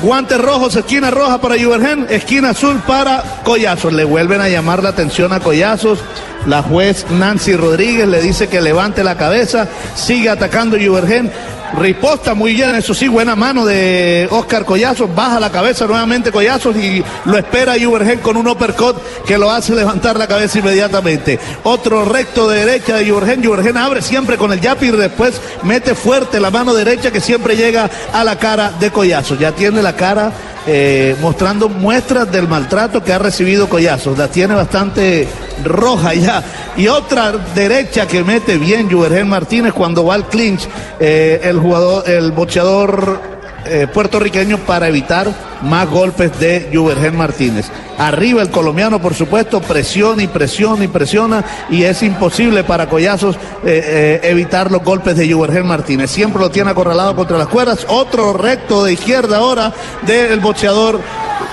Guantes 0.00 0.38
rojos, 0.40 0.74
esquina 0.74 1.10
roja 1.10 1.40
para 1.40 1.62
Juvergen, 1.62 2.06
esquina 2.10 2.50
azul 2.50 2.80
para 2.86 3.22
Collazos. 3.44 3.92
Le 3.92 4.04
vuelven 4.04 4.40
a 4.40 4.48
llamar 4.48 4.82
la 4.82 4.88
atención 4.88 5.32
a 5.32 5.40
Collazos. 5.40 6.00
La 6.46 6.62
juez 6.62 7.06
Nancy 7.10 7.54
Rodríguez 7.54 8.08
le 8.08 8.20
dice 8.20 8.48
que 8.48 8.60
levante 8.60 9.04
la 9.04 9.16
cabeza, 9.16 9.68
sigue 9.94 10.28
atacando 10.28 10.76
Juvergen. 10.76 11.30
Riposta 11.78 12.34
muy 12.34 12.52
bien, 12.52 12.74
eso 12.74 12.92
sí, 12.92 13.08
buena 13.08 13.34
mano 13.34 13.64
de 13.64 14.28
Oscar 14.30 14.66
Collazos, 14.66 15.12
baja 15.14 15.40
la 15.40 15.50
cabeza 15.50 15.86
nuevamente 15.86 16.30
Collazos 16.30 16.76
y 16.76 17.02
lo 17.24 17.38
espera 17.38 17.76
Juvergen 17.82 18.18
con 18.18 18.36
un 18.36 18.46
uppercut 18.46 18.96
que 19.24 19.38
lo 19.38 19.50
hace 19.50 19.74
levantar 19.74 20.18
la 20.18 20.26
cabeza 20.26 20.58
inmediatamente. 20.58 21.38
Otro 21.62 22.04
recto 22.04 22.46
de 22.48 22.66
derecha 22.66 22.96
de 22.96 23.08
Juvergen, 23.08 23.42
Juvergen 23.42 23.78
abre 23.78 24.02
siempre 24.02 24.36
con 24.36 24.52
el 24.52 24.60
yapi 24.60 24.86
y 24.86 24.90
después 24.90 25.40
mete 25.62 25.94
fuerte 25.94 26.40
la 26.40 26.50
mano 26.50 26.74
derecha 26.74 27.10
que 27.10 27.20
siempre 27.20 27.56
llega 27.56 27.88
a 28.12 28.22
la 28.22 28.38
cara 28.38 28.72
de 28.78 28.90
Collazos. 28.90 29.38
Ya 29.38 29.52
tiene 29.52 29.82
la 29.82 29.96
cara 29.96 30.30
eh, 30.66 31.16
mostrando 31.20 31.68
muestras 31.68 32.30
del 32.30 32.48
maltrato 32.48 33.02
que 33.02 33.12
ha 33.12 33.18
recibido 33.18 33.68
Collazos. 33.68 34.16
La 34.16 34.28
tiene 34.28 34.54
bastante 34.54 35.26
roja 35.64 36.14
ya. 36.14 36.42
Y 36.76 36.88
otra 36.88 37.32
derecha 37.54 38.06
que 38.06 38.22
mete 38.24 38.58
bien 38.58 38.90
Juvergen 38.90 39.28
Martínez 39.28 39.72
cuando 39.72 40.04
va 40.04 40.14
al 40.14 40.28
clinch 40.28 40.68
eh, 41.00 41.40
el 41.42 41.58
jugador, 41.58 42.08
el 42.08 42.32
boxeador 42.32 43.31
eh, 43.64 43.86
puertorriqueño 43.92 44.58
para 44.58 44.88
evitar 44.88 45.32
más 45.62 45.88
golpes 45.88 46.38
de 46.38 46.70
Juvergen 46.72 47.16
Martínez. 47.16 47.70
Arriba 47.98 48.42
el 48.42 48.50
colombiano, 48.50 49.00
por 49.00 49.14
supuesto, 49.14 49.60
presiona 49.60 50.22
y 50.22 50.26
presiona 50.26 50.84
y 50.84 50.88
presiona 50.88 51.44
y 51.70 51.84
es 51.84 52.02
imposible 52.02 52.64
para 52.64 52.88
Collazos 52.88 53.36
eh, 53.36 53.40
eh, 53.64 54.20
evitar 54.24 54.70
los 54.70 54.82
golpes 54.82 55.16
de 55.16 55.32
Juvergen 55.32 55.66
Martínez. 55.66 56.10
Siempre 56.10 56.40
lo 56.40 56.50
tiene 56.50 56.70
acorralado 56.70 57.14
contra 57.14 57.38
las 57.38 57.48
cuerdas. 57.48 57.86
Otro 57.88 58.32
recto 58.32 58.84
de 58.84 58.94
izquierda 58.94 59.38
ahora 59.38 59.72
del 60.06 60.40
boxeador 60.40 61.00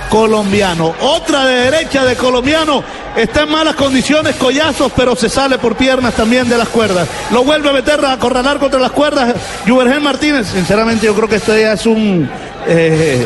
colombiano. 0.09 0.93
Otra 1.01 1.45
de 1.45 1.71
derecha 1.71 2.03
de 2.03 2.15
colombiano. 2.15 2.83
Está 3.15 3.43
en 3.43 3.51
malas 3.51 3.75
condiciones 3.75 4.35
Collazos, 4.35 4.91
pero 4.95 5.15
se 5.15 5.29
sale 5.29 5.57
por 5.57 5.75
piernas 5.75 6.13
también 6.13 6.47
de 6.49 6.57
las 6.57 6.69
cuerdas. 6.69 7.07
Lo 7.31 7.43
vuelve 7.43 7.69
a 7.69 7.73
meter 7.73 8.03
a 8.03 8.13
acorralar 8.13 8.59
contra 8.59 8.79
las 8.79 8.91
cuerdas. 8.91 9.35
Juvergen 9.67 10.03
Martínez, 10.03 10.47
sinceramente 10.47 11.05
yo 11.05 11.15
creo 11.15 11.27
que 11.27 11.35
esto 11.35 11.57
ya 11.57 11.73
es 11.73 11.85
un 11.85 12.29
eh, 12.67 13.25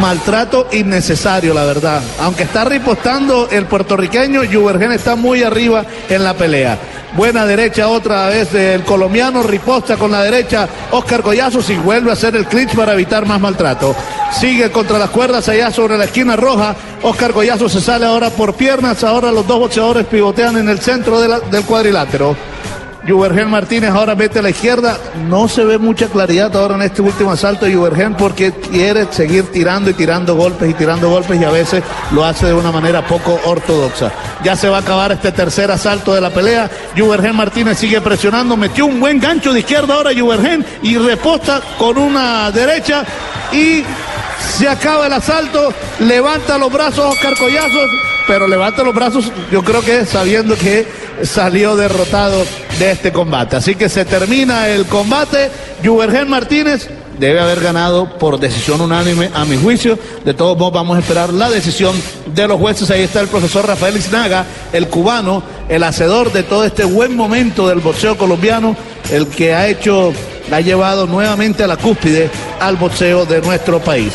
maltrato 0.00 0.68
innecesario, 0.72 1.54
la 1.54 1.64
verdad. 1.64 2.02
Aunque 2.20 2.44
está 2.44 2.64
ripostando 2.64 3.48
el 3.50 3.66
puertorriqueño, 3.66 4.42
Juvergen 4.50 4.92
está 4.92 5.16
muy 5.16 5.42
arriba 5.42 5.84
en 6.08 6.24
la 6.24 6.34
pelea. 6.34 6.78
Buena 7.14 7.44
derecha 7.44 7.88
otra 7.88 8.28
vez 8.28 8.52
del 8.52 8.84
colombiano, 8.84 9.42
riposta 9.42 9.98
con 9.98 10.12
la 10.12 10.22
derecha 10.22 10.66
Oscar 10.92 11.20
Collazos 11.20 11.68
y 11.68 11.76
vuelve 11.76 12.08
a 12.08 12.14
hacer 12.14 12.34
el 12.36 12.46
clinch 12.46 12.74
para 12.74 12.94
evitar 12.94 13.26
más 13.26 13.38
maltrato. 13.38 13.94
Sigue 14.32 14.70
contra 14.70 14.98
las 14.98 15.10
cuerdas 15.10 15.46
allá 15.48 15.70
sobre 15.70 15.98
la 15.98 16.04
esquina 16.04 16.36
roja. 16.36 16.74
Oscar 17.02 17.32
Collazos 17.32 17.72
se 17.72 17.82
sale 17.82 18.06
ahora 18.06 18.30
por 18.30 18.54
piernas. 18.54 19.04
Ahora 19.04 19.30
los 19.30 19.46
dos 19.46 19.58
boxeadores 19.58 20.06
pivotean 20.06 20.56
en 20.56 20.70
el 20.70 20.80
centro 20.80 21.20
del 21.20 21.64
cuadrilátero. 21.64 22.34
Juvergen 23.06 23.50
Martínez 23.50 23.90
ahora 23.90 24.14
mete 24.14 24.38
a 24.38 24.42
la 24.42 24.50
izquierda. 24.50 24.96
No 25.28 25.48
se 25.48 25.64
ve 25.64 25.78
mucha 25.78 26.06
claridad 26.06 26.54
ahora 26.56 26.76
en 26.76 26.82
este 26.82 27.02
último 27.02 27.32
asalto 27.32 27.66
de 27.66 27.74
Juvergen 27.74 28.14
porque 28.14 28.52
quiere 28.52 29.12
seguir 29.12 29.50
tirando 29.50 29.90
y 29.90 29.94
tirando 29.94 30.36
golpes 30.36 30.70
y 30.70 30.74
tirando 30.74 31.10
golpes 31.10 31.40
y 31.40 31.44
a 31.44 31.50
veces 31.50 31.82
lo 32.12 32.24
hace 32.24 32.46
de 32.46 32.54
una 32.54 32.70
manera 32.70 33.04
poco 33.06 33.40
ortodoxa. 33.44 34.12
Ya 34.44 34.54
se 34.54 34.68
va 34.68 34.78
a 34.78 34.80
acabar 34.80 35.12
este 35.12 35.32
tercer 35.32 35.70
asalto 35.70 36.14
de 36.14 36.20
la 36.20 36.30
pelea. 36.30 36.70
Juvergen 36.96 37.34
Martínez 37.34 37.78
sigue 37.78 38.00
presionando. 38.00 38.56
Metió 38.56 38.86
un 38.86 39.00
buen 39.00 39.18
gancho 39.18 39.52
de 39.52 39.60
izquierda 39.60 39.94
ahora 39.94 40.10
Juvergen 40.16 40.64
y 40.82 40.96
reposta 40.96 41.60
con 41.78 41.98
una 41.98 42.50
derecha 42.52 43.04
y 43.52 43.82
se 44.56 44.68
acaba 44.68 45.06
el 45.06 45.12
asalto. 45.12 45.74
Levanta 46.00 46.56
los 46.56 46.72
brazos 46.72 47.14
Oscar 47.14 47.36
Collazos 47.36 48.11
pero 48.26 48.46
levanta 48.46 48.82
los 48.82 48.94
brazos, 48.94 49.30
yo 49.50 49.62
creo 49.62 49.82
que 49.82 50.06
sabiendo 50.06 50.56
que 50.56 50.86
salió 51.22 51.76
derrotado 51.76 52.44
de 52.78 52.90
este 52.92 53.12
combate. 53.12 53.56
Así 53.56 53.74
que 53.74 53.88
se 53.88 54.04
termina 54.04 54.68
el 54.68 54.86
combate. 54.86 55.50
Juvergen 55.84 56.28
Martínez 56.28 56.88
debe 57.18 57.40
haber 57.40 57.60
ganado 57.60 58.18
por 58.18 58.38
decisión 58.38 58.80
unánime, 58.80 59.30
a 59.34 59.44
mi 59.44 59.56
juicio. 59.56 59.98
De 60.24 60.34
todos 60.34 60.56
modos, 60.56 60.72
vamos 60.72 60.96
a 60.96 61.00
esperar 61.00 61.32
la 61.32 61.50
decisión 61.50 61.94
de 62.34 62.48
los 62.48 62.58
jueces. 62.58 62.90
Ahí 62.90 63.02
está 63.02 63.20
el 63.20 63.28
profesor 63.28 63.66
Rafael 63.66 63.96
Iznaga, 63.96 64.44
el 64.72 64.88
cubano, 64.88 65.42
el 65.68 65.82
hacedor 65.82 66.32
de 66.32 66.42
todo 66.42 66.64
este 66.64 66.84
buen 66.84 67.16
momento 67.16 67.68
del 67.68 67.80
boxeo 67.80 68.16
colombiano, 68.16 68.76
el 69.10 69.26
que 69.28 69.54
ha 69.54 69.68
hecho, 69.68 70.12
ha 70.50 70.60
llevado 70.60 71.06
nuevamente 71.06 71.64
a 71.64 71.66
la 71.66 71.76
cúspide 71.76 72.30
al 72.60 72.76
boxeo 72.76 73.24
de 73.24 73.40
nuestro 73.40 73.80
país. 73.80 74.12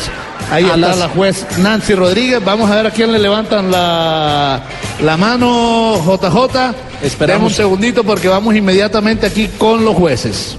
Ahí 0.50 0.64
A 0.64 0.68
está 0.68 0.76
las- 0.78 0.98
la 0.98 1.08
juez 1.08 1.46
Nancy 1.58 1.94
Rodríguez. 1.94 2.42
Vamos 2.44 2.70
a 2.70 2.76
ver 2.76 2.86
a 2.86 2.90
quién 2.90 3.12
le 3.12 3.18
levantan 3.18 3.70
la, 3.70 4.60
la 5.02 5.16
mano 5.16 6.00
JJ. 6.04 6.74
Esperemos 7.02 7.50
un 7.52 7.56
segundito 7.56 8.02
porque 8.02 8.28
vamos 8.28 8.54
inmediatamente 8.54 9.26
aquí 9.26 9.48
con 9.58 9.84
los 9.84 9.94
jueces. 9.94 10.56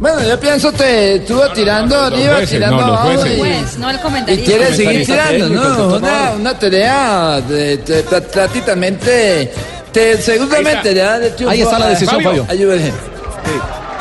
Bueno, 0.00 0.20
yo 0.26 0.38
pienso 0.40 0.72
que 0.72 1.16
estuvo 1.16 1.46
tirando 1.50 1.96
arriba, 1.96 2.32
jueces, 2.34 2.50
tirando 2.50 2.80
no, 2.80 2.86
los 2.88 2.98
abajo 3.00 3.26
y, 3.26 3.38
Pues, 3.38 3.78
no 3.78 3.88
el 3.90 3.96
y 3.96 3.98
comentarista. 4.00 4.44
quiere 4.50 4.74
seguir 4.74 5.06
tirando, 5.06 5.48
¿no? 5.48 5.96
Una, 5.96 6.30
una 6.40 6.58
tarea 6.58 7.40
de, 7.40 7.76
de- 7.76 8.04
pra- 8.04 8.20
prácticamente, 8.22 9.52
te- 9.92 10.20
seguramente 10.20 10.92
le 10.92 11.00
está. 11.00 11.12
da 11.12 11.18
de 11.20 11.30
triunfo 11.30 11.52
Ahí 11.52 11.60
está 11.62 11.78
la 11.78 11.86
decisión, 11.86 12.20
Fabio. 12.20 12.46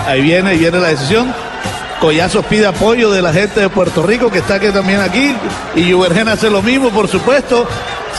Ahí 0.08 0.22
viene, 0.24 0.50
ahí 0.50 0.58
viene 0.58 0.80
la 0.80 0.88
decisión. 0.88 1.32
Collazos 2.02 2.44
pide 2.48 2.66
apoyo 2.66 3.12
de 3.12 3.22
la 3.22 3.32
gente 3.32 3.60
de 3.60 3.70
Puerto 3.70 4.02
Rico 4.02 4.32
que 4.32 4.40
está 4.40 4.56
aquí 4.56 4.70
también 4.70 5.00
aquí. 5.00 5.36
Y 5.76 5.92
Juvergen 5.92 6.28
hace 6.30 6.50
lo 6.50 6.64
mismo, 6.64 6.90
por 6.90 7.08
supuesto. 7.08 7.68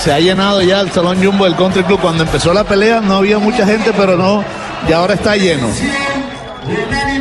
Se 0.00 0.12
ha 0.12 0.20
llenado 0.20 0.62
ya 0.62 0.80
el 0.80 0.92
Salón 0.92 1.22
Jumbo 1.22 1.46
del 1.46 1.56
Country 1.56 1.82
Club. 1.82 2.00
Cuando 2.00 2.22
empezó 2.22 2.54
la 2.54 2.62
pelea 2.62 3.00
no 3.00 3.16
había 3.16 3.40
mucha 3.40 3.66
gente, 3.66 3.92
pero 3.92 4.16
no, 4.16 4.44
y 4.88 4.92
ahora 4.92 5.14
está 5.14 5.36
lleno. 5.36 5.66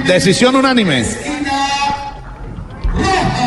Decisión 0.05 0.55
unánime. 0.55 1.03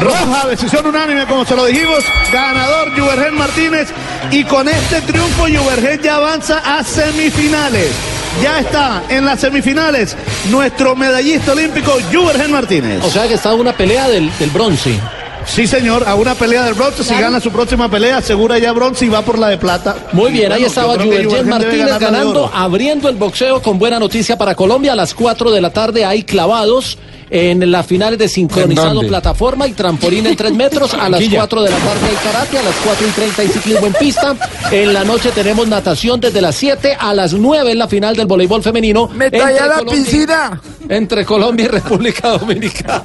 Roja, 0.01 0.49
decisión 0.49 0.85
unánime, 0.85 1.25
como 1.27 1.45
se 1.45 1.55
lo 1.55 1.67
dijimos. 1.67 2.05
Ganador 2.33 2.99
Juvergen 2.99 3.39
Martínez. 3.39 3.91
Y 4.33 4.43
con 4.43 4.69
este 4.69 5.01
triunfo, 5.03 5.45
Juvergen 5.45 6.03
ya 6.03 6.17
avanza 6.17 6.59
a 6.59 6.83
semifinales. 6.83 8.14
Ya 8.43 8.59
está 8.59 9.03
en 9.09 9.25
las 9.25 9.41
semifinales 9.41 10.17
nuestro 10.51 10.95
medallista 10.97 11.53
olímpico, 11.53 11.93
Juvergen 12.13 12.51
Martínez. 12.51 13.03
O 13.05 13.11
sea 13.11 13.27
que 13.29 13.35
está 13.35 13.55
una 13.55 13.73
pelea 13.73 14.09
del, 14.09 14.31
del 14.39 14.51
bronce. 14.51 14.99
Sí, 15.47 15.67
señor, 15.67 16.05
a 16.07 16.15
una 16.15 16.35
pelea 16.35 16.65
del 16.65 16.75
bronce. 16.75 17.05
Si 17.05 17.15
gana 17.15 17.41
su 17.41 17.51
próxima 17.51 17.91
pelea, 17.91 18.19
asegura 18.19 18.59
ya 18.59 18.73
bronce 18.73 19.07
y 19.07 19.09
va 19.09 19.23
por 19.23 19.39
la 19.39 19.49
de 19.49 19.59
plata. 19.59 19.97
Muy 20.13 20.33
bien, 20.33 20.51
Y 20.51 20.55
ahí 20.55 20.61
bueno, 20.63 20.67
estaba 20.67 20.97
debe 20.97 21.45
Martínez 21.45 21.99
ganando, 21.99 22.51
abriendo 22.53 23.09
el 23.09 23.17
boxeo 23.17 23.63
con 23.63 23.79
buena 23.79 23.99
noticia 23.99 24.37
para 24.37 24.55
Colombia. 24.55 24.93
A 24.93 24.97
las 24.97 25.15
4 25.15 25.51
de 25.51 25.61
la 25.61 25.71
tarde 25.71 26.05
hay 26.05 26.25
clavados 26.25 26.99
en 27.31 27.71
las 27.71 27.87
finales 27.87 28.19
de 28.19 28.29
sincronizado 28.29 29.01
plataforma 29.01 29.67
y 29.67 29.73
trampolín 29.73 30.27
en 30.27 30.37
3 30.37 30.53
metros. 30.53 30.95
A 30.95 31.09
las 31.09 31.11
Barranquilla. 31.13 31.39
4 31.39 31.63
de 31.63 31.71
la 31.71 31.77
tarde 31.77 32.01
hay 32.09 32.33
karate, 32.33 32.59
a 32.59 32.63
las 32.63 32.75
4 32.85 33.07
y 33.07 33.11
30 33.11 33.43
hay 33.43 33.49
ciclismo 33.49 33.87
en 33.87 33.93
pista. 33.95 34.37
En 34.71 34.93
la 34.93 35.05
noche 35.05 35.31
tenemos 35.31 35.67
natación 35.67 36.21
desde 36.21 36.41
las 36.41 36.55
7 36.57 36.97
a 36.99 37.15
las 37.15 37.33
9 37.33 37.73
en 37.73 37.79
la 37.79 37.89
final 37.89 38.17
del 38.17 38.27
voleibol 38.27 38.63
femenino. 38.63 39.09
¡Meta 39.09 39.37
entre 39.37 39.55
ya 39.55 39.67
la 39.67 39.75
Colombia 39.79 40.05
piscina! 40.05 40.61
Entre 40.89 41.25
Colombia 41.25 41.65
y 41.65 41.69
República 41.69 42.29
Dominicana. 42.31 43.05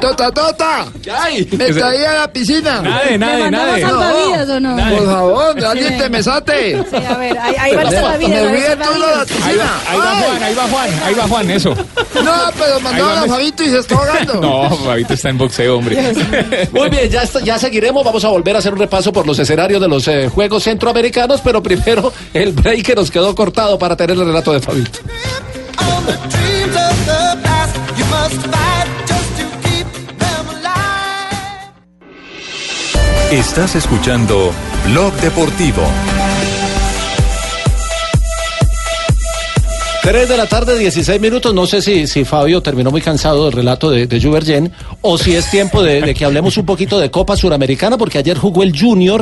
¡Tota, 0.00 0.30
tota! 0.30 0.86
¡Meta 1.56 1.94
ya 1.94 2.12
la 2.14 2.32
piscina! 2.32 2.80
Nade, 2.82 3.18
nade, 3.18 3.36
¿Le 3.36 3.42
mandamos 3.44 3.68
nade. 3.68 3.82
salvavidas 3.82 4.48
o 4.50 4.60
no? 4.60 4.76
Por 4.76 5.06
favor, 5.06 5.64
alguien 5.64 5.98
te 5.98 6.08
me 6.08 6.22
sate. 6.22 6.84
Sí, 6.90 6.96
a 6.96 7.16
ver, 7.16 7.38
ahí, 7.38 7.54
ahí 7.58 7.74
va 7.76 7.82
el 7.82 7.90
salvavidas. 7.90 8.30
Me 8.78 8.84
ahí 8.84 9.56
va. 9.56 9.66
Juan, 10.20 10.42
ahí 10.42 10.54
va 10.54 10.62
Juan, 10.68 10.90
ahí 11.04 11.14
va 11.14 11.28
Juan, 11.28 11.50
eso. 11.50 11.70
No, 11.70 12.32
pero 12.58 12.80
mandaron 12.80 13.18
a. 13.18 13.26
Fabito 13.26 13.62
y 13.64 13.68
se 13.70 13.78
está 13.78 13.94
ahogando. 13.96 14.34
No, 14.40 14.76
Fabito 14.76 15.14
está 15.14 15.30
en 15.30 15.38
boxeo, 15.38 15.76
hombre. 15.78 16.14
Muy 16.72 16.88
bien, 16.90 17.08
ya, 17.10 17.22
está- 17.22 17.40
ya 17.40 17.58
seguiremos. 17.58 18.04
Vamos 18.04 18.24
a 18.24 18.28
volver 18.28 18.54
a 18.56 18.58
hacer 18.58 18.72
un 18.72 18.78
repaso 18.78 19.12
por 19.12 19.26
los 19.26 19.38
escenarios 19.38 19.80
de 19.80 19.88
los 19.88 20.06
eh, 20.08 20.28
Juegos 20.28 20.62
Centroamericanos, 20.64 21.40
pero 21.42 21.62
primero 21.62 22.12
el 22.34 22.52
break 22.52 22.82
que 22.84 22.94
nos 22.94 23.10
quedó 23.10 23.34
cortado 23.34 23.78
para 23.78 23.96
tener 23.96 24.16
el 24.16 24.26
relato 24.26 24.52
de 24.52 24.60
Fabito. 24.60 25.00
Estás 33.30 33.74
escuchando 33.74 34.52
Blog 34.86 35.12
Deportivo. 35.14 35.82
3 40.00 40.28
de 40.28 40.36
la 40.36 40.46
tarde, 40.46 40.78
16 40.78 41.20
minutos. 41.20 41.52
No 41.52 41.66
sé 41.66 41.82
si, 41.82 42.06
si 42.06 42.24
Fabio 42.24 42.62
terminó 42.62 42.92
muy 42.92 43.00
cansado 43.00 43.46
del 43.46 43.52
relato 43.52 43.90
de, 43.90 44.06
de 44.06 44.22
Juvergen 44.22 44.70
o 45.00 45.18
si 45.18 45.34
es 45.34 45.50
tiempo 45.50 45.82
de, 45.82 46.02
de 46.02 46.14
que 46.14 46.24
hablemos 46.24 46.56
un 46.56 46.64
poquito 46.64 47.00
de 47.00 47.10
Copa 47.10 47.36
Suramericana, 47.36 47.98
porque 47.98 48.18
ayer 48.18 48.38
jugó 48.38 48.62
el 48.62 48.78
Junior. 48.78 49.20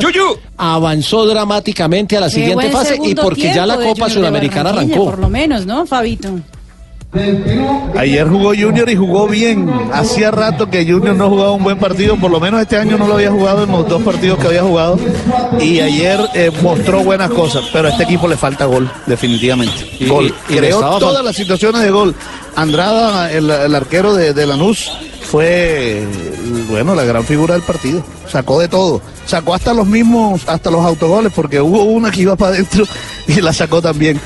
Avanzó 0.59 1.25
dramáticamente 1.25 2.19
a 2.19 2.21
la 2.21 2.27
Qué 2.27 2.35
siguiente 2.35 2.69
fase 2.69 2.99
y 3.03 3.15
porque 3.15 3.55
ya 3.55 3.65
la 3.65 3.77
Copa 3.77 3.89
Junior 3.93 4.11
Suramericana 4.11 4.69
arrancó. 4.69 5.07
Por 5.07 5.19
lo 5.19 5.31
menos, 5.31 5.65
¿no, 5.65 5.87
Fabito? 5.87 6.29
Ayer 7.97 8.29
jugó 8.29 8.49
Junior 8.49 8.89
y 8.91 8.97
jugó 8.97 9.29
bien. 9.29 9.71
Hacía 9.93 10.31
rato 10.31 10.69
que 10.69 10.85
Junior 10.85 11.15
no 11.15 11.29
jugaba 11.29 11.53
un 11.53 11.63
buen 11.63 11.79
partido, 11.79 12.17
por 12.17 12.31
lo 12.31 12.41
menos 12.41 12.61
este 12.61 12.77
año 12.77 12.99
no 12.99 13.07
lo 13.07 13.15
había 13.15 13.31
jugado 13.31 13.65
en 13.65 13.71
los 13.73 13.89
dos 13.89 14.03
partidos 14.03 14.39
que 14.39 14.49
había 14.49 14.63
jugado. 14.63 14.99
Y 15.61 15.81
ayer 15.81 16.19
eh, 16.35 16.51
mostró 16.63 17.05
buenas 17.05 17.31
cosas, 17.31 17.65
pero 17.73 17.89
a 17.89 17.91
este 17.93 18.05
equipo 18.05 18.27
le 18.27 18.37
falta 18.37 18.65
gol, 18.65 18.91
definitivamente. 19.07 19.75
Y- 20.01 20.07
gol. 20.09 20.35
y- 20.49 20.57
Creó 20.57 20.81
todas 20.99 21.25
las 21.25 21.37
situaciones 21.37 21.83
de 21.83 21.91
gol. 21.91 22.15
Andrada, 22.57 23.31
el, 23.33 23.49
el 23.51 23.75
arquero 23.75 24.15
de, 24.15 24.33
de 24.35 24.47
Lanús, 24.47 24.91
fue 25.23 26.05
bueno 26.69 26.95
la 26.95 27.05
gran 27.05 27.25
figura 27.25 27.55
del 27.55 27.63
partido. 27.63 28.03
Sacó 28.29 28.61
de 28.61 28.69
todo. 28.69 29.01
Sacó 29.27 29.55
hasta 29.55 29.73
los 29.73 29.87
mismos, 29.87 30.43
hasta 30.47 30.71
los 30.71 30.85
autogoles, 30.85 31.33
porque 31.35 31.61
hubo 31.61 31.83
una 31.85 32.11
que 32.11 32.23
iba 32.23 32.37
para 32.37 32.53
adentro 32.55 32.85
y 33.29 33.41
la 33.41 33.53
sacó 33.53 33.81
también. 33.81 34.21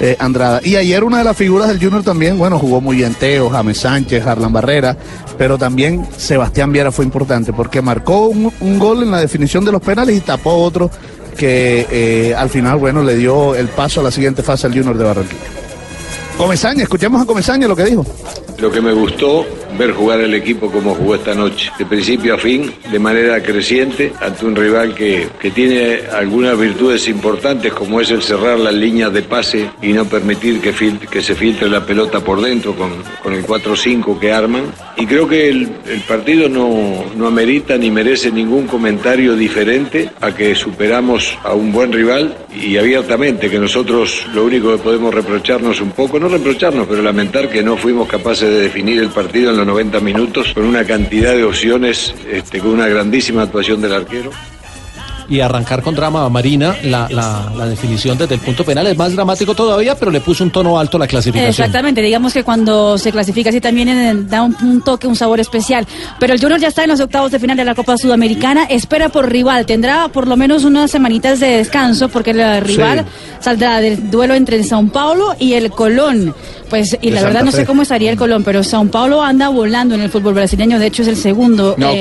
Eh, 0.00 0.16
Andrada. 0.18 0.60
Y 0.64 0.76
ayer 0.76 1.04
una 1.04 1.18
de 1.18 1.24
las 1.24 1.36
figuras 1.36 1.68
del 1.68 1.78
Junior 1.78 2.02
también, 2.02 2.38
bueno, 2.38 2.58
jugó 2.58 2.80
muy 2.80 2.96
bien 2.96 3.14
Teo, 3.14 3.50
James 3.50 3.78
Sánchez, 3.78 4.26
Harlan 4.26 4.52
Barrera, 4.52 4.96
pero 5.38 5.58
también 5.58 6.06
Sebastián 6.16 6.72
Viera 6.72 6.90
fue 6.90 7.04
importante 7.04 7.52
porque 7.52 7.82
marcó 7.82 8.28
un, 8.28 8.78
gol 8.78 9.02
en 9.02 9.10
la 9.10 9.20
definición 9.20 9.64
de 9.64 9.72
los 9.72 9.82
penales 9.82 10.16
y 10.16 10.20
tapó 10.20 10.54
otro 10.54 10.90
que 11.36 11.86
eh, 11.90 12.34
al 12.34 12.50
final, 12.50 12.78
bueno, 12.78 13.02
le 13.02 13.16
dio 13.16 13.54
el 13.54 13.68
paso 13.68 14.00
a 14.00 14.04
la 14.04 14.10
siguiente 14.10 14.42
fase 14.42 14.66
al 14.66 14.72
Junior 14.72 14.96
de 14.96 15.04
Barranquilla. 15.04 15.59
Comesaña, 16.40 16.84
escuchemos 16.84 17.20
a 17.20 17.26
Comesaña 17.26 17.68
lo 17.68 17.76
que 17.76 17.84
dijo. 17.84 18.06
Lo 18.58 18.72
que 18.72 18.80
me 18.80 18.94
gustó, 18.94 19.44
ver 19.78 19.92
jugar 19.92 20.20
al 20.20 20.32
equipo 20.32 20.72
como 20.72 20.94
jugó 20.94 21.14
esta 21.14 21.34
noche, 21.34 21.70
de 21.78 21.84
principio 21.84 22.34
a 22.34 22.38
fin, 22.38 22.72
de 22.90 22.98
manera 22.98 23.42
creciente, 23.42 24.14
ante 24.22 24.46
un 24.46 24.56
rival 24.56 24.94
que, 24.94 25.28
que 25.38 25.50
tiene 25.50 26.00
algunas 26.10 26.58
virtudes 26.58 27.08
importantes, 27.08 27.74
como 27.74 28.00
es 28.00 28.10
el 28.10 28.22
cerrar 28.22 28.58
las 28.58 28.72
líneas 28.72 29.12
de 29.12 29.20
pase 29.20 29.70
y 29.82 29.92
no 29.92 30.06
permitir 30.06 30.62
que, 30.62 30.72
que 31.10 31.20
se 31.20 31.34
filtre 31.34 31.68
la 31.68 31.84
pelota 31.84 32.20
por 32.20 32.40
dentro 32.40 32.74
con, 32.74 32.90
con 33.22 33.34
el 33.34 33.46
4-5 33.46 34.18
que 34.18 34.32
arman. 34.32 34.64
Y 35.00 35.06
creo 35.06 35.26
que 35.26 35.48
el, 35.48 35.68
partido 36.06 36.48
no, 36.48 37.04
no 37.16 37.26
amerita 37.26 37.78
ni 37.78 37.90
merece 37.90 38.30
ningún 38.30 38.66
comentario 38.66 39.34
diferente 39.34 40.10
a 40.20 40.34
que 40.34 40.54
superamos 40.54 41.38
a 41.42 41.54
un 41.54 41.72
buen 41.72 41.92
rival 41.92 42.36
y 42.54 42.76
abiertamente 42.76 43.48
que 43.48 43.58
nosotros 43.58 44.26
lo 44.34 44.44
único 44.44 44.72
que 44.72 44.82
podemos 44.82 45.14
reprocharnos 45.14 45.80
un 45.80 45.92
poco, 45.92 46.20
no 46.20 46.28
reprocharnos, 46.28 46.86
pero 46.86 47.02
lamentar 47.02 47.48
que 47.48 47.62
no 47.62 47.76
fuimos 47.76 48.08
capaces 48.08 48.50
de 48.50 48.60
definir 48.60 49.00
el 49.00 49.08
partido 49.08 49.50
en 49.50 49.56
los 49.56 49.66
90 49.66 50.00
minutos 50.00 50.52
con 50.52 50.64
una 50.64 50.84
cantidad 50.84 51.34
de 51.34 51.44
opciones, 51.44 52.14
este, 52.30 52.58
con 52.58 52.72
una 52.72 52.86
grandísima 52.86 53.42
actuación 53.42 53.80
del 53.80 53.94
arquero. 53.94 54.30
Y 55.30 55.40
arrancar 55.40 55.82
con 55.82 55.94
drama 55.94 56.24
a 56.24 56.28
Marina 56.28 56.76
la, 56.82 57.08
la, 57.08 57.50
la 57.56 57.66
definición 57.66 58.18
desde 58.18 58.34
el 58.34 58.40
punto 58.40 58.64
penal 58.64 58.86
es 58.88 58.96
más 58.98 59.14
dramático 59.14 59.54
todavía, 59.54 59.94
pero 59.94 60.10
le 60.10 60.20
puso 60.20 60.44
un 60.44 60.50
tono 60.50 60.78
alto 60.78 60.96
a 60.96 61.00
la 61.00 61.06
clasificación. 61.06 61.48
Exactamente, 61.50 62.02
digamos 62.02 62.34
que 62.34 62.44
cuando 62.44 62.98
se 62.98 63.12
clasifica 63.12 63.50
así 63.50 63.60
también 63.60 64.28
da 64.28 64.42
un, 64.42 64.54
un 64.62 64.82
toque, 64.82 65.06
un 65.06 65.16
sabor 65.16 65.40
especial. 65.40 65.86
Pero 66.18 66.34
el 66.34 66.40
Junior 66.40 66.60
ya 66.60 66.68
está 66.68 66.82
en 66.82 66.90
los 66.90 67.00
octavos 67.00 67.30
de 67.30 67.38
final 67.38 67.56
de 67.56 67.64
la 67.64 67.74
Copa 67.74 67.96
Sudamericana, 67.96 68.64
espera 68.64 69.08
por 69.08 69.30
rival, 69.30 69.64
tendrá 69.66 70.08
por 70.08 70.26
lo 70.26 70.36
menos 70.36 70.64
unas 70.64 70.90
semanitas 70.90 71.38
de 71.40 71.46
descanso 71.58 72.08
porque 72.08 72.32
el 72.32 72.60
rival 72.60 73.06
saldrá 73.38 73.80
del 73.80 74.10
duelo 74.10 74.34
entre 74.34 74.56
el 74.56 74.64
Sao 74.64 74.84
Paulo 74.88 75.34
y 75.38 75.52
el 75.54 75.70
Colón. 75.70 76.34
Pues, 76.68 76.96
y 77.02 77.08
De 77.10 77.16
la 77.16 77.22
verdad 77.24 77.42
no 77.42 77.50
sé 77.50 77.66
cómo 77.66 77.82
estaría 77.82 78.12
el 78.12 78.16
Colón, 78.16 78.44
pero 78.44 78.62
Sao 78.62 78.84
Paulo 78.86 79.22
anda 79.22 79.48
volando 79.48 79.96
en 79.96 80.02
el 80.02 80.08
fútbol 80.10 80.34
brasileño, 80.34 80.78
de 80.78 80.86
hecho 80.86 81.02
es 81.02 81.08
el 81.08 81.16
segundo. 81.16 81.74
eh, 81.90 82.00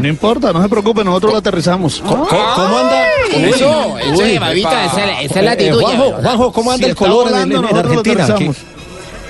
No 0.00 0.06
importa, 0.08 0.52
no 0.52 0.62
se 0.62 0.68
preocupe, 0.68 1.02
nosotros 1.02 1.32
lo 1.32 1.38
aterrizamos. 1.38 2.00
¿Cómo, 2.06 2.24
cómo 2.56 2.78
anda? 2.78 3.04
Uy, 3.36 3.44
eso, 3.44 3.98
esa 3.98 4.24
es 4.24 4.40
la- 4.40 5.22
esa 5.22 5.38
es 5.38 5.44
la 5.44 5.52
actitud, 5.52 5.80
ya, 5.80 5.86
Juanjo, 5.86 6.04
¿verdad? 6.16 6.22
Juanjo, 6.36 6.52
¿cómo 6.52 6.70
anda 6.72 6.84
Si 6.84 6.90
el 6.90 6.96
color 6.96 7.28
en, 7.28 7.56
Argentina? 7.76 8.26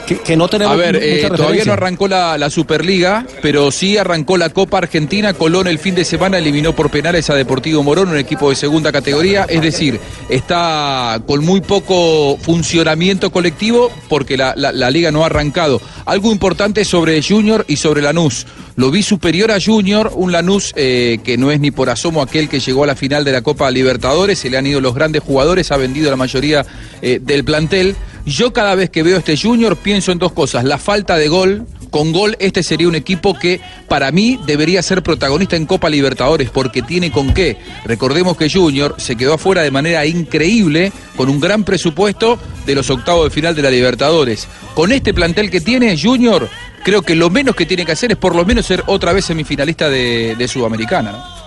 Que, 0.07 0.36
no 0.36 0.46
tenemos 0.48 0.74
A 0.74 0.76
ver, 0.76 0.96
eh, 0.96 1.26
todavía 1.36 1.64
no 1.64 1.72
arrancó 1.72 2.07
la, 2.07 2.38
la 2.38 2.48
Superliga, 2.48 3.26
pero 3.42 3.70
sí 3.72 3.96
arrancó 3.96 4.36
la 4.36 4.50
Copa 4.50 4.78
Argentina. 4.78 5.34
Colón 5.34 5.66
el 5.66 5.78
fin 5.80 5.94
de 5.96 6.04
semana 6.04 6.38
eliminó 6.38 6.74
por 6.76 6.90
penales 6.90 7.28
a 7.30 7.34
Deportivo 7.34 7.82
Morón, 7.82 8.09
un 8.11 8.16
equipo 8.18 8.50
de 8.50 8.57
segunda 8.57 8.92
categoría. 8.92 9.46
Es 9.48 9.62
decir, 9.62 9.98
está 10.28 11.20
con 11.26 11.44
muy 11.44 11.61
poco 11.61 12.36
funcionamiento 12.40 13.30
colectivo 13.30 13.90
porque 14.09 14.36
la, 14.36 14.54
la- 14.57 14.72
la 14.72 14.90
liga 14.90 15.11
no 15.11 15.22
ha 15.24 15.26
arrancado. 15.26 15.80
Algo 16.04 16.30
importante 16.30 16.84
sobre 16.84 17.20
Junior 17.22 17.64
y 17.66 17.76
sobre 17.76 18.00
Lanús. 18.02 18.46
Lo 18.76 18.90
vi 18.90 19.02
superior 19.02 19.50
a 19.50 19.59
Junior, 19.61 20.12
un 20.14 20.30
Lanús 20.32 20.72
eh, 20.76 21.18
que 21.24 21.36
no 21.38 21.50
es 21.50 21.59
ni 21.61 21.70
por 21.70 21.90
asomo 21.90 22.22
aquel 22.22 22.48
que 22.48 22.61
llegó 22.61 22.84
a 22.84 22.86
la 22.86 22.94
final 22.94 23.24
de 23.24 23.32
la 23.32 23.42
Copa 23.42 23.70
Libertadores. 23.70 24.38
Se 24.38 24.50
le 24.50 24.59
han 24.59 24.66
ido 24.66 24.80
los 24.80 24.94
grandes 24.94 25.22
jugadores, 25.22 25.72
ha 25.72 25.76
vendido 25.78 26.11
la 26.11 26.16
mayoría 26.16 26.64
eh, 27.02 27.18
del 27.20 27.42
plantel. 27.42 27.96
Yo 28.27 28.53
cada 28.53 28.74
vez 28.74 28.91
que 28.91 29.05
veo 29.05 29.18
este 29.18 29.37
Junior 29.37 29.77
pienso 29.77 30.11
en 30.11 30.18
dos 30.18 30.33
cosas. 30.33 30.64
La 30.64 30.79
falta 30.79 31.16
de 31.16 31.29
gol. 31.29 31.64
Con 31.91 32.12
gol 32.12 32.37
este 32.41 32.64
sería 32.64 32.89
un 32.89 32.97
equipo 32.97 33.39
que 33.39 33.61
para 33.89 34.11
mí 34.11 34.39
debería 34.45 34.83
ser 34.83 35.03
protagonista 35.03 35.55
en 35.55 35.64
Copa 35.64 35.89
Libertadores 35.89 36.51
porque 36.51 36.83
tiene 36.83 37.12
con 37.12 37.33
qué. 37.33 37.57
Recordemos 37.85 38.37
que 38.37 38.51
Junior 38.51 38.97
se 38.99 39.16
quedó 39.16 39.35
afuera 39.35 39.62
de 39.62 39.70
manera 39.70 40.05
increíble 40.05 40.93
con 41.16 41.29
un 41.29 41.39
gran 41.39 41.62
presupuesto 41.62 42.39
de 42.66 42.74
los 42.74 42.91
octavos 42.91 43.24
de 43.24 43.31
final 43.31 43.55
de 43.55 43.62
la 43.62 43.70
Libertadores. 43.70 44.49
Con 44.74 44.91
este 44.91 45.14
plantel 45.14 45.49
que 45.49 45.61
tiene 45.61 45.97
Junior, 45.97 46.51
creo 46.85 47.03
que 47.03 47.14
lo 47.14 47.31
menos 47.31 47.55
que 47.55 47.64
tiene 47.64 47.87
que 47.87 47.93
hacer 47.93 48.11
es 48.11 48.18
por 48.18 48.35
lo 48.35 48.45
menos 48.45 48.66
ser 48.66 48.83
otra 48.87 49.12
vez 49.12 49.24
semifinalista 49.24 49.89
de, 49.89 50.49
Sudamericana. 50.49 51.45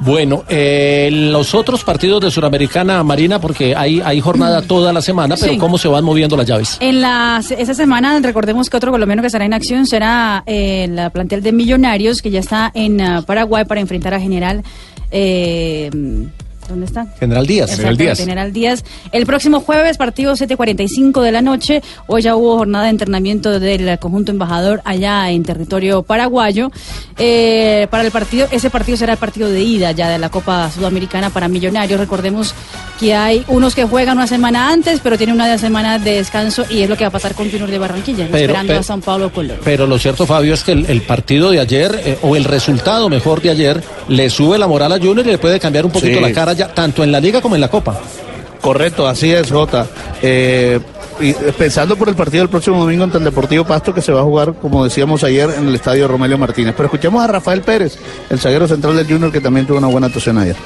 Bueno, 0.00 0.44
eh, 0.48 1.08
los 1.12 1.54
otros 1.54 1.82
partidos 1.82 2.20
de 2.20 2.30
Suramericana, 2.30 3.02
Marina, 3.02 3.40
porque 3.40 3.74
hay, 3.74 4.00
hay 4.04 4.20
jornada 4.20 4.62
toda 4.62 4.92
la 4.92 5.02
semana, 5.02 5.34
pero 5.38 5.52
Sí. 5.52 5.58
¿cómo 5.58 5.76
se 5.76 5.88
van 5.88 6.04
moviendo 6.04 6.36
las 6.36 6.46
llaves? 6.46 6.76
En 6.80 7.00
la, 7.00 7.40
esa 7.48 7.74
semana, 7.74 8.18
recordemos 8.20 8.70
que 8.70 8.76
otro 8.76 8.92
colombiano 8.92 9.22
que 9.22 9.26
estará 9.26 9.44
en 9.44 9.54
acción 9.54 9.86
será 9.86 10.44
eh, 10.46 10.86
la 10.90 11.10
plantel 11.10 11.42
de 11.42 11.52
Millonarios, 11.52 12.22
que 12.22 12.30
ya 12.30 12.40
está 12.40 12.70
en 12.74 13.00
ah, 13.00 13.22
Paraguay 13.26 13.64
para 13.64 13.80
enfrentar 13.80 14.14
a 14.14 14.20
General. 14.20 14.62
eh, 15.10 15.90
¿Dónde 16.68 16.86
está? 16.86 17.06
General 17.18 17.46
Díaz. 17.46 17.70
Exactamente, 17.70 18.16
General 18.16 18.52
Díaz. 18.52 18.84
El 19.12 19.24
próximo 19.26 19.60
jueves, 19.60 19.96
partido 19.96 20.34
7.45 20.34 21.22
de 21.22 21.32
la 21.32 21.40
noche. 21.42 21.82
Hoy 22.06 22.22
ya 22.22 22.36
hubo 22.36 22.58
jornada 22.58 22.84
de 22.84 22.90
entrenamiento 22.90 23.58
del 23.58 23.98
conjunto 23.98 24.32
embajador 24.32 24.82
allá 24.84 25.30
en 25.30 25.42
territorio 25.44 26.02
paraguayo. 26.02 26.70
Eh, 27.16 27.86
para 27.90 28.04
el 28.04 28.10
partido, 28.10 28.46
ese 28.50 28.70
partido 28.70 28.96
será 28.98 29.14
el 29.14 29.18
partido 29.18 29.48
de 29.48 29.60
ida 29.62 29.92
ya 29.92 30.08
de 30.08 30.18
la 30.18 30.28
Copa 30.28 30.70
Sudamericana 30.70 31.30
para 31.30 31.48
Millonarios. 31.48 31.98
Recordemos 31.98 32.54
que 33.00 33.14
hay 33.14 33.44
unos 33.48 33.74
que 33.74 33.84
juegan 33.84 34.16
una 34.18 34.26
semana 34.26 34.70
antes, 34.72 35.00
pero 35.02 35.16
tienen 35.16 35.34
una 35.36 35.56
semana 35.58 35.98
de 35.98 36.12
descanso 36.16 36.64
y 36.68 36.82
es 36.82 36.88
lo 36.90 36.96
que 36.96 37.04
va 37.04 37.08
a 37.08 37.12
pasar 37.12 37.34
con 37.34 37.50
Junior 37.50 37.70
de 37.70 37.78
Barranquilla, 37.78 38.26
Pero- 38.30 38.36
esperando 38.38 38.68
pero- 38.68 38.80
a 38.80 38.82
San 38.82 39.00
Pablo 39.00 39.32
Colón. 39.32 39.56
Pero 39.64 39.86
lo 39.86 39.98
cierto, 39.98 40.26
Fabio, 40.26 40.54
es 40.54 40.64
que 40.64 40.72
el, 40.72 40.86
el 40.86 41.02
partido 41.02 41.50
de 41.50 41.60
ayer, 41.60 42.00
eh, 42.04 42.18
o 42.22 42.36
el 42.36 42.44
resultado 42.44 43.08
mejor 43.08 43.40
de 43.40 43.50
ayer, 43.50 43.82
le 44.08 44.28
sube 44.30 44.58
la 44.58 44.66
moral 44.66 44.92
a 44.92 44.98
Junior 44.98 45.26
y 45.26 45.30
le 45.30 45.38
puede 45.38 45.58
cambiar 45.60 45.84
un 45.86 45.92
poquito 45.92 46.18
Sí. 46.18 46.20
la 46.20 46.32
cara 46.32 46.52
ya, 46.58 46.74
tanto 46.74 47.02
en 47.02 47.12
la 47.12 47.20
liga 47.20 47.40
como 47.40 47.54
en 47.54 47.60
la 47.60 47.68
Copa. 47.68 47.98
Correcto, 48.60 49.06
así 49.06 49.32
es, 49.32 49.50
Jota. 49.50 49.86
Eh, 50.20 50.80
y, 51.20 51.30
eh, 51.30 51.36
pensando 51.56 51.96
por 51.96 52.08
el 52.08 52.14
partido 52.14 52.42
del 52.42 52.50
próximo 52.50 52.78
domingo 52.78 53.04
ante 53.04 53.18
el 53.18 53.24
Deportivo 53.24 53.64
Pasto, 53.64 53.94
que 53.94 54.02
se 54.02 54.12
va 54.12 54.20
a 54.20 54.24
jugar, 54.24 54.54
como 54.60 54.84
decíamos 54.84 55.24
ayer, 55.24 55.48
en 55.56 55.68
el 55.68 55.74
estadio 55.74 56.08
Romelio 56.08 56.38
Martínez. 56.38 56.74
Pero 56.76 56.86
escuchemos 56.86 57.22
a 57.22 57.28
Rafael 57.28 57.62
Pérez, 57.62 57.98
el 58.28 58.38
zaguero 58.38 58.66
central 58.66 58.96
del 58.96 59.06
Junior, 59.06 59.32
que 59.32 59.40
también 59.40 59.66
tuvo 59.66 59.78
una 59.78 59.86
buena 59.86 60.08
actuación 60.08 60.38
ayer. 60.38 60.56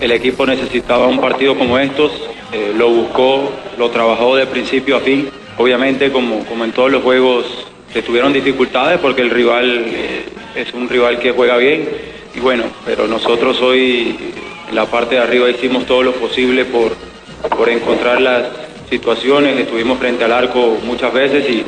El 0.00 0.12
equipo 0.12 0.46
necesitaba 0.46 1.06
un 1.06 1.20
partido 1.20 1.56
como 1.56 1.78
estos, 1.78 2.12
eh, 2.52 2.72
lo 2.76 2.90
buscó, 2.90 3.52
lo 3.78 3.90
trabajó 3.90 4.36
de 4.36 4.46
principio 4.46 4.96
a 4.96 5.00
fin. 5.00 5.28
Obviamente, 5.56 6.12
como, 6.12 6.44
como 6.44 6.64
en 6.64 6.72
todos 6.72 6.90
los 6.90 7.02
juegos, 7.02 7.46
se 7.92 8.02
tuvieron 8.02 8.32
dificultades 8.32 8.98
porque 9.00 9.22
el 9.22 9.30
rival 9.30 9.84
eh, 9.86 10.24
es 10.54 10.72
un 10.74 10.88
rival 10.88 11.18
que 11.18 11.32
juega 11.32 11.56
bien. 11.56 11.88
Y 12.34 12.40
bueno, 12.40 12.64
pero 12.84 13.08
nosotros 13.08 13.60
hoy 13.60 14.16
en 14.68 14.74
la 14.74 14.86
parte 14.86 15.14
de 15.16 15.20
arriba 15.22 15.48
hicimos 15.50 15.86
todo 15.86 16.02
lo 16.02 16.12
posible 16.12 16.64
por, 16.64 16.94
por 17.56 17.68
encontrar 17.68 18.20
las 18.20 18.44
situaciones. 18.90 19.58
Estuvimos 19.58 19.98
frente 19.98 20.24
al 20.24 20.32
arco 20.32 20.76
muchas 20.84 21.12
veces 21.12 21.44
y, 21.48 21.64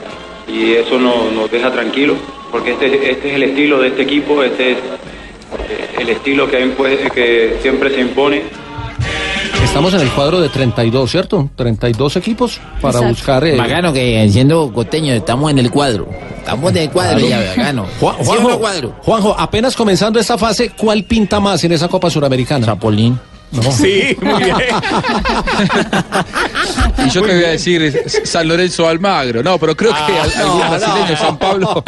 y 0.52 0.72
eso 0.74 0.98
no- 0.98 1.30
nos 1.30 1.50
deja 1.50 1.70
tranquilos 1.70 2.16
porque 2.50 2.72
este, 2.72 3.10
este 3.10 3.28
es 3.30 3.34
el 3.36 3.42
estilo 3.44 3.78
de 3.80 3.88
este 3.88 4.02
equipo, 4.02 4.42
este 4.42 4.72
es 4.72 4.76
eh, 4.78 5.88
el 6.00 6.08
estilo 6.08 6.50
que, 6.50 7.56
siempre 7.62 7.90
se 7.94 8.00
impone. 8.00 8.42
Estamos 9.64 9.94
en 9.94 10.00
el 10.00 10.08
cuadro 10.10 10.40
de 10.40 10.48
32, 10.48 11.08
¿cierto? 11.10 11.48
32 11.54 12.16
equipos 12.16 12.60
para 12.80 12.94
Exacto. 12.98 13.08
buscar... 13.08 13.44
eh, 13.46 13.56
Bacano 13.56 13.92
que 13.92 14.28
siendo 14.30 14.72
costeño 14.72 15.12
estamos 15.14 15.50
en 15.50 15.58
el 15.58 15.70
cuadro. 15.70 16.08
Estamos 16.50 16.70
en 16.72 16.76
el 16.78 16.90
cuadro 16.90 17.18
Claro. 17.26 17.42
ya, 17.44 17.48
bacano. 17.50 17.86
Juan- 18.00 18.16
¿Sí 18.16 18.22
o 18.22 18.24
no, 18.34 18.40
Juanjo, 18.40 18.58
cuadro? 18.58 18.96
Juanjo, 19.02 19.36
apenas 19.38 19.76
comenzando 19.76 20.18
esta 20.20 20.36
fase, 20.38 20.70
¿cuál 20.70 21.04
pinta 21.04 21.40
más 21.40 21.62
en 21.64 21.72
esa 21.72 21.88
Copa 21.88 22.10
Suramericana? 22.10 22.66
Zapolín. 22.66 23.18
Sí, 23.72 24.16
muy 24.22 24.44
bien. 24.44 24.56
Y 27.06 27.10
yo 27.10 27.22
te 27.22 27.34
voy 27.34 27.44
a 27.44 27.48
decir 27.50 28.02
San 28.24 28.46
Lorenzo 28.46 28.86
Almagro. 28.88 29.42
No, 29.42 29.58
pero 29.58 29.76
creo 29.76 29.92
que 29.92 30.18
al, 30.18 30.30
algún 30.30 30.60
brasileño, 30.60 31.16
San 31.16 31.38
Pablo. 31.38 31.84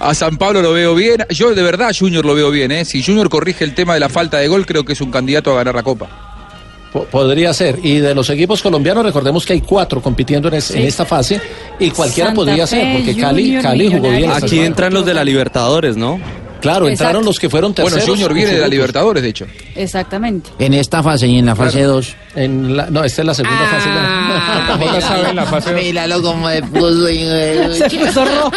A 0.00 0.14
San 0.14 0.36
Pablo 0.36 0.60
lo 0.60 0.72
veo 0.72 0.94
bien. 0.94 1.24
Yo 1.30 1.54
de 1.54 1.62
verdad 1.62 1.90
Junior 1.96 2.24
lo 2.24 2.34
veo 2.34 2.50
bien, 2.50 2.72
¿eh? 2.72 2.84
Si 2.84 3.02
Junior 3.02 3.28
corrige 3.30 3.64
el 3.64 3.74
tema 3.74 3.94
de 3.94 4.00
la 4.00 4.08
falta 4.08 4.38
de 4.38 4.48
gol, 4.48 4.66
creo 4.66 4.84
que 4.84 4.92
es 4.94 5.00
un 5.00 5.10
candidato 5.10 5.52
a 5.52 5.56
ganar 5.56 5.74
la 5.74 5.82
Copa. 5.82 6.08
Po- 6.94 7.04
Podría 7.04 7.52
ser. 7.52 7.78
Y 7.82 7.98
de 7.98 8.14
los 8.14 8.30
equipos 8.30 8.62
colombianos, 8.62 9.04
recordemos 9.04 9.44
que 9.44 9.52
hay 9.52 9.60
cuatro 9.60 10.00
compitiendo 10.00 10.48
en, 10.48 10.54
es- 10.54 10.64
Sí. 10.66 10.78
en 10.78 10.84
esta 10.86 11.04
fase. 11.04 11.40
Y 11.78 11.90
cualquiera 11.90 12.28
Santa 12.30 12.36
podría 12.36 12.66
ser, 12.66 12.86
Fe, 12.86 12.92
porque 12.98 13.20
Cali, 13.20 13.58
Cali 13.60 13.88
jugó 13.92 14.10
bien. 14.10 14.30
Aquí 14.30 14.48
semana. 14.48 14.66
entran 14.68 14.94
los 14.94 15.04
de 15.04 15.12
la 15.12 15.24
Libertadores, 15.24 15.96
¿no? 15.96 16.20
Claro, 16.60 16.88
entraron 16.88 17.26
los 17.26 17.38
que 17.38 17.50
fueron 17.50 17.74
Bueno, 17.74 17.90
terceros. 17.90 18.08
Junior 18.08 18.32
viene 18.32 18.52
de 18.52 18.60
la 18.60 18.68
Libertadores, 18.68 19.22
de 19.22 19.28
hecho. 19.28 19.44
Exactamente. 19.74 20.48
En 20.58 20.72
esta 20.72 21.02
fase 21.02 21.26
y 21.26 21.38
en 21.38 21.44
la 21.44 21.54
fase 21.54 21.82
2. 21.82 22.16
En 22.36 22.74
la, 22.74 22.86
no, 22.88 23.04
esta 23.04 23.20
es 23.20 23.26
la 23.26 23.34
segunda 23.34 23.66
fase. 23.66 23.88
Ah, 23.90 24.98
sabe 25.02 25.28
en 25.28 25.36
la 25.36 25.44
fase 25.44 25.72
Míralo 25.74 26.22
como 26.22 26.48
de 26.48 26.62
puso. 26.62 27.06
Se 27.74 27.90
puso 27.98 28.24
rojo, 28.24 28.50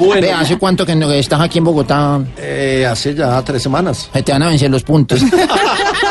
Bueno. 0.00 0.20
Ve, 0.20 0.32
¿hace 0.32 0.58
cuánto 0.58 0.84
que 0.84 0.94
no 0.94 1.10
estás 1.12 1.40
aquí 1.40 1.58
en 1.58 1.64
Bogotá? 1.64 2.20
Eh, 2.36 2.86
hace 2.90 3.14
ya 3.14 3.40
tres 3.42 3.62
semanas. 3.62 4.10
Se 4.12 4.22
te 4.22 4.32
van 4.32 4.42
a 4.42 4.48
vencer 4.48 4.70
los 4.70 4.82
puntos. 4.82 5.20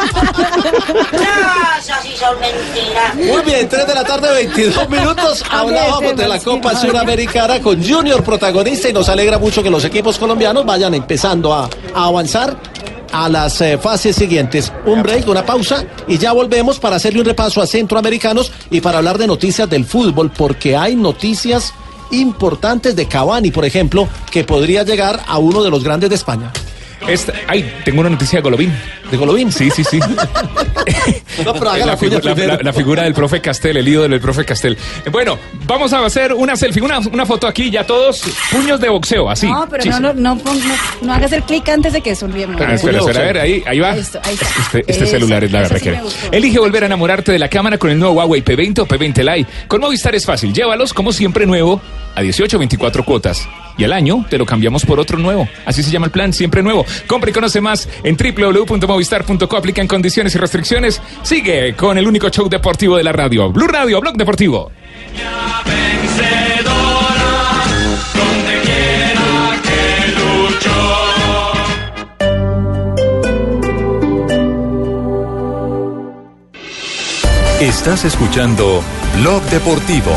Muy 3.15 3.41
bien, 3.43 3.67
3 3.69 3.87
de 3.87 3.93
la 3.93 4.03
tarde, 4.03 4.31
22 4.33 4.89
minutos. 4.89 5.43
Hablábamos 5.49 6.15
de 6.15 6.27
la 6.27 6.39
Copa 6.39 6.75
Suramericana 6.75 7.59
con 7.61 7.83
Junior 7.83 8.23
protagonista 8.23 8.89
y 8.89 8.93
nos 8.93 9.09
alegra 9.09 9.37
mucho 9.39 9.61
que 9.63 9.69
los 9.69 9.83
equipos 9.85 10.17
colombianos 10.17 10.65
vayan 10.65 10.93
empezando 10.93 11.53
a, 11.53 11.69
a 11.93 12.05
avanzar 12.05 12.55
a 13.11 13.29
las 13.29 13.61
eh, 13.61 13.77
fases 13.77 14.15
siguientes. 14.15 14.71
Un 14.85 15.03
break, 15.03 15.27
una 15.27 15.45
pausa 15.45 15.83
y 16.07 16.17
ya 16.17 16.31
volvemos 16.31 16.79
para 16.79 16.95
hacerle 16.95 17.19
un 17.19 17.25
repaso 17.25 17.61
a 17.61 17.67
centroamericanos 17.67 18.51
y 18.71 18.81
para 18.81 18.97
hablar 18.97 19.17
de 19.17 19.27
noticias 19.27 19.69
del 19.69 19.85
fútbol, 19.85 20.31
porque 20.31 20.75
hay 20.75 20.95
noticias 20.95 21.73
importantes 22.11 22.95
de 22.95 23.07
Cavani, 23.07 23.51
por 23.51 23.65
ejemplo, 23.65 24.07
que 24.31 24.43
podría 24.43 24.83
llegar 24.83 25.19
a 25.27 25.37
uno 25.37 25.63
de 25.63 25.69
los 25.69 25.83
grandes 25.83 26.09
de 26.09 26.15
España. 26.15 26.51
Esta- 27.07 27.33
ay, 27.47 27.81
tengo 27.83 27.99
una 28.01 28.09
noticia 28.09 28.37
de 28.39 28.43
Golovin. 28.43 28.73
¿De 29.13 29.17
Golovin? 29.19 29.51
Sí, 29.51 29.69
sí, 29.69 29.83
sí. 29.83 29.99
No, 31.45 31.53
pero 31.53 31.69
haga 31.69 31.85
la, 31.85 32.73
figura 32.73 33.03
del 33.03 33.13
profe 33.13 33.41
Castel, 33.41 33.77
el 33.77 33.87
ídolo 33.87 34.09
del 34.09 34.19
profe 34.19 34.43
Castel. 34.43 34.75
Eh, 35.05 35.09
Bueno, 35.11 35.37
vamos 35.67 35.93
a 35.93 36.03
hacer 36.03 36.33
una 36.33 36.55
selfie, 36.55 36.81
una, 36.81 36.97
una 36.97 37.23
foto 37.23 37.45
aquí, 37.45 37.69
ya 37.69 37.85
todos, 37.85 38.23
puños 38.51 38.81
de 38.81 38.89
boxeo, 38.89 39.29
así. 39.29 39.45
No, 39.45 39.67
pero 39.69 39.85
no, 39.85 39.99
no, 39.99 40.13
no, 40.13 40.37
pon- 40.39 40.57
no, 40.67 40.73
no 41.03 41.13
hagas 41.13 41.31
el 41.31 41.43
clic 41.43 41.69
antes 41.69 41.93
de 41.93 42.01
que 42.01 42.15
sonriemos. 42.15 42.59
Ah, 42.59 42.73
espera, 42.73 42.97
espera, 42.97 43.19
a 43.19 43.23
ver, 43.23 43.37
ahí, 43.37 43.63
ahí 43.67 43.79
va. 43.79 43.95
Esto, 43.95 44.19
ahí 44.23 44.33
está. 44.33 44.47
Este, 44.47 44.79
este 44.79 45.03
Eso, 45.03 45.05
celular 45.05 45.43
es 45.43 45.51
la 45.51 45.59
verdad 45.61 45.77
sí. 45.79 46.27
Elige 46.31 46.57
volver 46.57 46.81
a 46.81 46.85
enamorarte 46.87 47.31
de 47.31 47.37
la 47.37 47.49
cámara 47.49 47.77
con 47.77 47.91
el 47.91 47.99
nuevo 47.99 48.15
Huawei 48.15 48.43
P20 48.43 48.79
o 48.79 48.87
P20 48.87 49.35
Lite. 49.35 49.51
Con 49.67 49.79
Movistar 49.79 50.15
es 50.15 50.25
fácil. 50.25 50.51
Llévalos 50.53 50.91
como 50.91 51.13
siempre 51.13 51.45
nuevo 51.45 51.79
a 52.15 52.21
18 52.21 52.57
o 52.57 52.59
24 52.59 53.05
cuotas. 53.05 53.47
Y 53.75 53.83
al 53.83 53.93
año 53.93 54.23
te 54.29 54.37
lo 54.37 54.45
cambiamos 54.45 54.85
por 54.85 54.99
otro 54.99 55.17
nuevo. 55.17 55.49
Así 55.65 55.81
se 55.81 55.89
llama 55.89 56.05
el 56.05 56.11
plan, 56.11 56.31
siempre 56.31 56.61
nuevo. 56.61 56.85
Compra 57.07 57.31
y 57.31 57.33
conoce 57.33 57.59
más 57.59 57.89
en 58.03 58.15
www.movistar.co. 59.03 59.57
Aplican 59.57 59.87
condiciones 59.87 60.35
y 60.35 60.37
restricciones. 60.37 61.01
Sigue 61.23 61.75
con 61.75 61.97
el 61.97 62.07
único 62.07 62.29
show 62.29 62.47
deportivo 62.49 62.97
de 62.97 63.03
la 63.03 63.11
radio. 63.11 63.51
Blue 63.51 63.67
Radio, 63.67 63.99
Blog 63.99 64.15
Deportivo. 64.15 64.71
Estás 77.59 78.03
escuchando 78.03 78.83
Blog 79.21 79.41
Deportivo. 79.43 80.11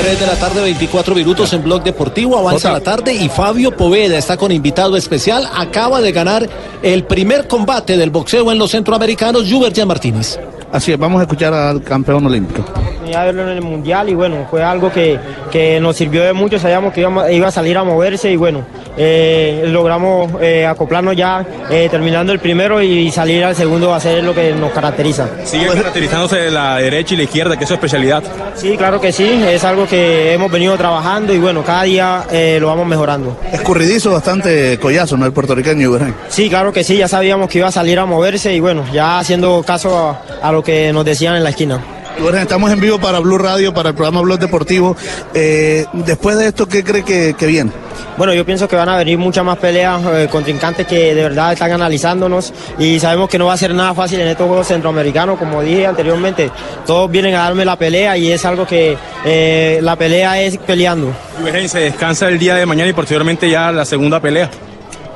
3 0.00 0.20
de 0.20 0.26
la 0.26 0.36
tarde, 0.36 0.62
24 0.62 1.14
minutos 1.14 1.52
en 1.52 1.62
Blog 1.64 1.82
Deportivo. 1.82 2.38
Avanza 2.38 2.70
la 2.72 2.80
tarde 2.80 3.12
y 3.14 3.28
Fabio 3.28 3.76
Poveda 3.76 4.16
está 4.16 4.36
con 4.36 4.52
invitado 4.52 4.96
especial. 4.96 5.48
Acaba 5.56 6.00
de 6.00 6.12
ganar 6.12 6.48
el 6.82 7.04
primer 7.04 7.48
combate 7.48 7.96
del 7.96 8.10
boxeo 8.10 8.52
en 8.52 8.58
los 8.58 8.70
centroamericanos, 8.70 9.50
Juberjan 9.50 9.88
Martínez. 9.88 10.38
Así 10.70 10.92
es, 10.92 10.98
vamos 10.98 11.18
a 11.20 11.22
escuchar 11.22 11.52
al 11.52 11.82
campeón 11.82 12.26
olímpico. 12.26 12.64
de 13.04 13.10
verlo 13.12 13.42
en 13.42 13.48
el 13.48 13.62
mundial 13.62 14.08
y 14.10 14.14
bueno, 14.14 14.46
fue 14.50 14.62
algo 14.62 14.92
que, 14.92 15.18
que 15.50 15.80
nos 15.80 15.96
sirvió 15.96 16.22
de 16.22 16.32
mucho, 16.34 16.58
sabíamos 16.58 16.92
que 16.92 17.00
íbamos- 17.00 17.30
iba 17.30 17.48
a 17.48 17.50
salir 17.50 17.76
a 17.78 17.84
moverse 17.84 18.30
y 18.30 18.36
bueno, 18.36 18.64
eh, 18.98 19.62
logramos 19.66 20.30
eh, 20.40 20.66
acoplarnos 20.66 21.16
ya 21.16 21.44
eh, 21.70 21.88
terminando 21.90 22.32
el 22.32 22.40
primero 22.40 22.82
y 22.82 23.10
salir 23.10 23.44
al 23.44 23.54
segundo 23.56 23.94
a 23.94 23.96
hacer 23.96 24.22
lo 24.24 24.34
que 24.34 24.52
nos 24.52 24.72
caracteriza. 24.72 25.28
Sigue 25.44 25.68
caracterizándose 25.68 26.50
la 26.50 26.76
derecha 26.78 27.14
y 27.14 27.18
la 27.18 27.22
izquierda, 27.22 27.56
que 27.56 27.64
es 27.64 27.68
su 27.68 27.74
especialidad. 27.74 28.22
Sí, 28.54 28.76
claro 28.76 29.00
que 29.00 29.12
sí, 29.12 29.42
es 29.46 29.64
algo 29.64 29.86
que 29.86 30.32
hemos 30.32 30.50
venido 30.50 30.76
trabajando 30.76 31.32
y 31.32 31.38
bueno, 31.38 31.62
cada 31.62 31.84
día 31.84 32.24
eh, 32.30 32.58
lo 32.60 32.66
vamos 32.66 32.86
mejorando. 32.86 33.36
Escurridizo 33.52 34.10
bastante 34.12 34.78
collazo, 34.78 35.16
¿no? 35.16 35.26
El 35.26 35.32
puertorriqueño, 35.32 35.88
Ibrahim. 35.90 36.14
Sí, 36.28 36.48
claro 36.48 36.72
que 36.72 36.82
sí, 36.84 36.96
ya 36.96 37.08
sabíamos 37.08 37.48
que 37.48 37.58
iba 37.58 37.68
a 37.68 37.72
salir 37.72 37.98
a 37.98 38.06
moverse 38.06 38.52
y 38.52 38.60
bueno, 38.60 38.84
ya 38.92 39.18
haciendo 39.18 39.62
caso 39.62 39.96
a, 39.96 40.22
a 40.42 40.52
lo 40.52 40.62
que 40.62 40.92
nos 40.92 41.04
decían 41.04 41.36
en 41.36 41.44
la 41.44 41.50
esquina. 41.50 41.80
Estamos 42.18 42.70
en 42.72 42.80
vivo 42.80 42.98
para 42.98 43.20
Blue 43.20 43.38
Radio, 43.38 43.72
para 43.72 43.90
el 43.90 43.94
programa 43.94 44.20
Blog 44.20 44.38
Deportivo. 44.38 44.96
Eh, 45.34 45.86
después 45.92 46.36
de 46.36 46.48
esto, 46.48 46.66
¿qué 46.66 46.82
cree 46.82 47.02
que, 47.02 47.34
que 47.38 47.46
viene? 47.46 47.70
Bueno, 48.16 48.34
yo 48.34 48.44
pienso 48.44 48.66
que 48.68 48.74
van 48.74 48.88
a 48.88 48.96
venir 48.96 49.16
muchas 49.16 49.44
más 49.44 49.58
peleas, 49.58 50.02
eh, 50.12 50.28
contrincantes 50.30 50.86
que 50.86 51.14
de 51.14 51.22
verdad 51.22 51.52
están 51.52 51.72
analizándonos 51.72 52.52
y 52.78 52.98
sabemos 53.00 53.28
que 53.28 53.38
no 53.38 53.46
va 53.46 53.54
a 53.54 53.56
ser 53.56 53.74
nada 53.74 53.94
fácil 53.94 54.20
en 54.20 54.28
estos 54.28 54.46
Juegos 54.46 54.66
Centroamericanos, 54.66 55.38
como 55.38 55.62
dije 55.62 55.86
anteriormente, 55.86 56.50
todos 56.86 57.10
vienen 57.10 57.34
a 57.34 57.44
darme 57.44 57.64
la 57.64 57.76
pelea 57.76 58.16
y 58.16 58.32
es 58.32 58.44
algo 58.44 58.66
que 58.66 58.96
eh, 59.24 59.78
la 59.82 59.96
pelea 59.96 60.40
es 60.40 60.58
peleando. 60.58 61.12
Se 61.66 61.80
descansa 61.80 62.28
el 62.28 62.38
día 62.38 62.56
de 62.56 62.66
mañana 62.66 62.90
y 62.90 62.94
posteriormente 62.94 63.48
ya 63.48 63.70
la 63.72 63.84
segunda 63.84 64.20
pelea. 64.20 64.50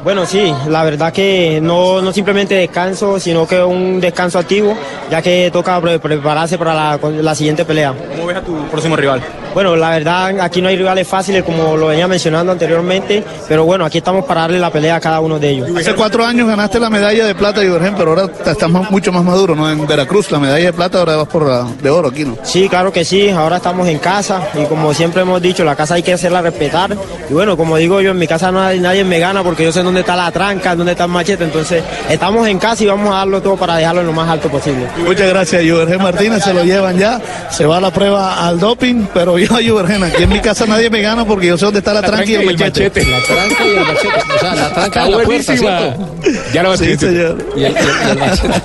Bueno, 0.05 0.26
sí, 0.26 0.53
la 0.68 0.82
verdad 0.82 1.12
que 1.12 1.61
no, 1.62 2.03
no 2.03 2.12
simplemente 2.12 2.55
descanso, 2.57 3.20
sino 3.20 3.46
que 3.46 3.62
un 3.62 4.00
descanso 4.00 4.38
activo, 4.38 4.76
ya 5.11 5.22
que 5.22 5.48
toca 5.53 5.80
pre- 5.80 6.00
prepararse 6.00 6.59
para 6.59 6.74
la, 6.74 6.98
la 7.22 7.34
siguiente 7.36 7.64
pelea. 7.64 7.94
¿Cómo 8.16 8.26
ves 8.26 8.36
a 8.38 8.40
tu 8.42 8.57
próximo 8.66 8.96
rival? 8.96 9.22
Bueno, 9.55 9.76
la 9.76 9.90
verdad, 9.90 10.40
aquí 10.40 10.62
no 10.62 10.68
hay 10.68 10.76
rivales 10.76 11.07
fáciles, 11.07 11.42
como 11.42 11.76
lo 11.76 11.88
venía 11.88 12.09
mencionando 12.09 12.53
anteriormente, 12.53 13.22
pero 13.48 13.64
bueno, 13.64 13.84
aquí 13.84 13.98
estamos 13.98 14.24
para 14.24 14.42
darle 14.42 14.59
la 14.59 14.70
pelea 14.70 14.96
a 14.96 15.00
cada 15.00 15.20
uno 15.20 15.38
de 15.38 15.50
ellos. 15.50 15.68
Hace 15.76 15.94
cuatro 15.94 16.24
años 16.24 16.48
ganaste 16.48 16.80
la 16.80 16.88
medalla 16.88 17.26
de 17.26 17.34
plata, 17.34 17.62
Ibrahim, 17.62 17.94
pero 17.96 18.11
ahora 18.11 18.24
estás 18.24 18.68
más- 18.70 18.90
mucho 18.90 19.12
más 19.12 19.22
maduro, 19.24 19.55
¿no? 19.55 19.70
En 19.70 19.86
Veracruz, 19.86 20.30
la 20.30 20.38
medalla 20.38 20.66
de 20.66 20.72
plata, 20.72 20.98
ahora 20.98 21.16
vas 21.16 21.28
por 21.28 21.46
la 21.46 21.66
de 21.82 21.90
oro 21.90 22.09
aquí, 22.09 22.24
¿no? 22.24 22.36
Sí, 22.42 22.68
claro 22.68 22.92
que 22.92 23.05
sí, 23.05 23.28
ahora 23.28 23.57
estamos 23.57 23.86
en 23.88 23.98
casa 23.98 24.40
y 24.55 24.64
como 24.66 24.94
siempre 24.94 25.22
hemos 25.22 25.40
dicho, 25.42 25.64
la 25.64 25.76
casa 25.76 25.94
hay 25.94 26.03
que 26.03 26.12
hacerla 26.14 26.40
respetar. 26.42 26.96
Y 27.28 27.32
bueno, 27.34 27.57
como 27.57 27.76
digo 27.76 28.00
yo, 28.00 28.12
en 28.12 28.18
mi 28.18 28.26
casa 28.26 28.50
nadie, 28.50 28.80
nadie 28.80 29.05
me 29.05 29.18
gana 29.18 29.42
porque 29.42 29.64
yo 29.64 29.72
sé 29.72 29.82
dónde 29.82 30.00
está 30.00 30.16
la 30.16 30.30
tranca, 30.30 30.74
dónde 30.74 30.92
está 30.92 31.05
el 31.05 31.11
machete, 31.11 31.44
entonces 31.44 31.82
estamos 32.09 32.46
en 32.48 32.59
casa 32.59 32.82
y 32.84 32.86
vamos 32.86 33.12
a 33.14 33.18
darlo 33.18 33.42
todo 33.42 33.57
para 33.57 33.76
dejarlo 33.76 34.00
en 34.00 34.07
lo 34.07 34.12
más 34.12 34.28
alto 34.28 34.48
posible. 34.48 34.86
Muchas 35.05 35.28
gracias, 35.28 35.62
Ibrahim 35.62 36.00
Martínez, 36.03 36.42
se 36.42 36.55
lo 36.55 36.64
llevan 36.64 36.96
ya, 36.98 37.20
se 37.50 37.66
va 37.66 37.76
a 37.76 37.80
la 37.80 37.90
prueba 37.90 38.46
al 38.46 38.59
doping, 38.59 39.07
pero 39.12 39.38
yo, 39.47 39.61
Ibrahim, 39.61 40.03
aquí 40.05 40.22
en 40.24 40.28
mi 40.28 40.40
casa 40.40 40.66
nadie 40.66 40.90
me 40.90 41.01
gana 41.03 41.24
porque 41.24 41.47
yo 41.49 41.59
sé 41.59 41.64
dónde 41.64 41.78
está 41.80 41.95
la, 41.95 42.03
tranca 42.03 42.24
y 42.26 42.34
el 42.34 42.45
machete. 42.59 43.05
La 43.05 43.20
tranca 43.20 43.64
y 43.66 43.70
el 43.70 43.80
machete. 43.80 44.34
O 44.34 44.38
sea, 44.38 44.55
la 44.55 44.74
tranca 44.74 45.05
de 45.05 45.11
la 45.11 45.18
puerta, 45.22 45.57
¿cierto? 45.57 46.16
Ya 46.53 46.62
lo 46.62 46.76
Sí, 46.76 46.97
señor. 46.97 47.47
Y 47.57 47.64
el, 47.64 47.72
y 47.72 47.76
el- 47.76 47.84
y 48.07 48.11
el 48.11 48.18
machete. 48.18 48.62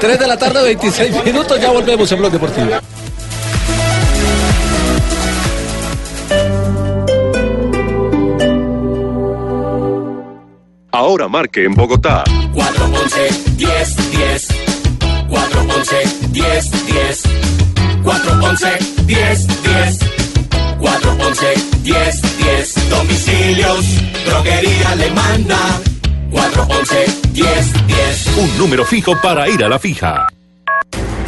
3 0.00 0.18
de 0.18 0.26
la 0.26 0.36
tarde, 0.38 0.62
26 0.62 1.24
minutos, 1.24 1.60
ya 1.60 1.70
volvemos 1.70 2.10
en 2.12 2.18
Blog 2.18 2.32
Deportivo. 2.32 2.68
Ahora 10.92 11.26
marque 11.28 11.64
en 11.64 11.74
Bogotá 11.74 12.22
411 12.54 13.56
10 13.56 14.10
10 14.10 14.48
411 15.28 16.28
10 16.30 16.86
10 16.86 17.22
411 18.04 18.91
10 19.12 19.46
10 19.62 19.98
411 20.80 21.46
10 21.82 22.22
10 22.38 22.88
Domicilios, 22.88 23.84
droguería 24.24 24.88
alemana. 24.90 25.58
411 26.30 27.06
10 27.32 27.86
10 27.86 28.26
un 28.38 28.58
número 28.58 28.86
fijo 28.86 29.20
para 29.20 29.50
ir 29.50 29.62
a 29.64 29.68
la 29.68 29.78
fija. 29.78 30.28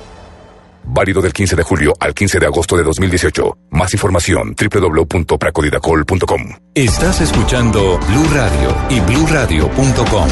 Válido 0.85 1.21
del 1.21 1.33
15 1.33 1.55
de 1.55 1.63
julio 1.63 1.93
al 1.99 2.13
15 2.13 2.39
de 2.39 2.45
agosto 2.45 2.77
de 2.77 2.83
2018. 2.83 3.57
Más 3.71 3.93
información 3.93 4.55
www.pracodidacol.com. 4.55 6.41
Estás 6.75 7.21
escuchando 7.21 7.99
Blue 7.99 8.27
Radio 8.31 8.75
y 8.89 8.99
bluradio.com. 8.99 10.27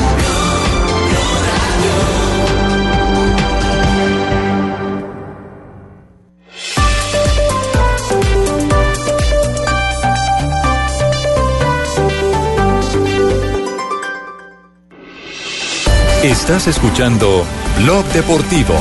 Estás 16.23 16.67
escuchando 16.67 17.43
Blog 17.79 18.05
Deportivo. 18.13 18.75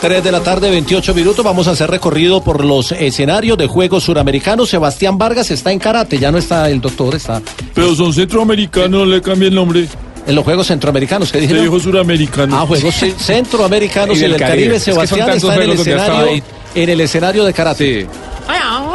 3 0.00 0.22
de 0.22 0.32
la 0.32 0.40
tarde, 0.40 0.70
28 0.70 1.14
minutos. 1.14 1.44
Vamos 1.44 1.68
a 1.68 1.72
hacer 1.72 1.90
recorrido 1.90 2.42
por 2.42 2.64
los 2.64 2.92
escenarios 2.92 3.56
de 3.58 3.66
Juegos 3.66 4.04
Suramericanos. 4.04 4.68
Sebastián 4.68 5.18
Vargas 5.18 5.50
está 5.50 5.72
en 5.72 5.78
karate, 5.78 6.18
ya 6.18 6.30
no 6.30 6.38
está 6.38 6.70
el 6.70 6.80
doctor, 6.80 7.14
está. 7.14 7.40
Pero 7.74 7.94
son 7.94 8.12
centroamericanos, 8.12 9.06
le 9.08 9.22
cambia 9.22 9.48
el 9.48 9.54
nombre. 9.54 9.86
En 10.26 10.34
los 10.34 10.44
Juegos 10.44 10.66
Centroamericanos, 10.66 11.30
¿qué 11.30 11.40
dijeron? 11.40 11.62
Se 11.62 11.64
dijo 11.68 11.80
suramericanos. 11.80 12.58
Ah, 12.60 12.66
Juegos 12.66 12.94
ce- 12.98 13.14
Centroamericanos 13.16 14.18
y, 14.18 14.22
del 14.22 14.36
Caribe. 14.36 14.76
Es 14.76 14.84
que 14.84 14.92
son 14.92 15.06
Sebastián 15.06 15.36
está 15.36 15.54
en 15.54 15.62
el, 15.62 15.70
escenario, 15.72 16.42
en 16.74 16.88
el 16.90 17.00
escenario 17.00 17.44
de 17.44 17.52
karate. 17.52 18.06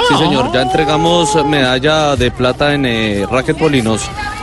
Sí, 0.10 0.18
señor, 0.18 0.52
ya 0.54 0.62
entregamos 0.64 1.46
medalla 1.46 2.16
de 2.16 2.32
plata 2.32 2.74
en 2.74 2.86
eh, 2.86 3.26
racquetball 3.30 3.74
y 3.76 3.82
nos 3.82 4.02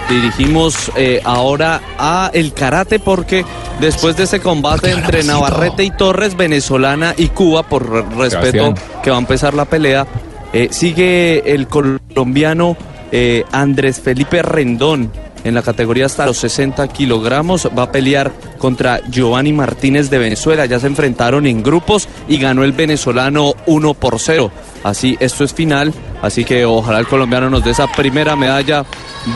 dirigimos 0.09 0.90
eh, 0.96 1.20
ahora 1.24 1.80
a 1.98 2.30
el 2.32 2.52
karate 2.52 2.98
porque 2.98 3.44
después 3.80 4.16
de 4.16 4.24
ese 4.24 4.40
combate 4.40 4.90
entre 4.90 5.22
Navarrete 5.24 5.84
y 5.84 5.90
Torres, 5.90 6.36
venezolana 6.36 7.14
y 7.16 7.28
Cuba, 7.28 7.62
por 7.64 7.88
re- 7.90 8.04
respeto 8.16 8.74
que 9.02 9.11
va 9.11 9.16
a 9.16 9.20
empezar 9.20 9.54
la 9.54 9.64
pelea, 9.66 10.06
eh, 10.52 10.68
sigue 10.70 11.54
el 11.54 11.68
colombiano 11.68 12.76
eh, 13.12 13.44
Andrés 13.52 14.00
Felipe 14.00 14.42
Rendón 14.42 15.11
en 15.45 15.55
la 15.55 15.62
categoría 15.62 16.07
hasta 16.07 16.26
los 16.26 16.39
60 16.39 16.89
kilogramos. 16.89 17.68
Va 17.76 17.84
a 17.84 17.93
pelear 17.93 18.32
contra 18.59 19.01
Giovanni 19.09 19.53
Martínez 19.53 20.11
de 20.11 20.18
Venezuela. 20.18 20.66
Ya 20.66 20.80
se 20.80 20.86
enfrentaron 20.86 21.47
en 21.47 21.62
grupos 21.62 22.09
y 22.28 22.39
ganó 22.39 22.64
el 22.64 22.72
venezolano 22.72 23.55
1 23.66 23.95
por 23.95 24.18
0. 24.18 24.51
Así, 24.84 25.16
esto 25.20 25.45
es 25.45 25.55
final. 25.55 25.93
Así 26.22 26.45
que 26.45 26.64
ojalá 26.64 26.99
el 26.99 27.07
colombiano 27.07 27.51
nos 27.51 27.64
dé 27.64 27.70
esa 27.70 27.86
primera 27.86 28.36
medalla 28.36 28.84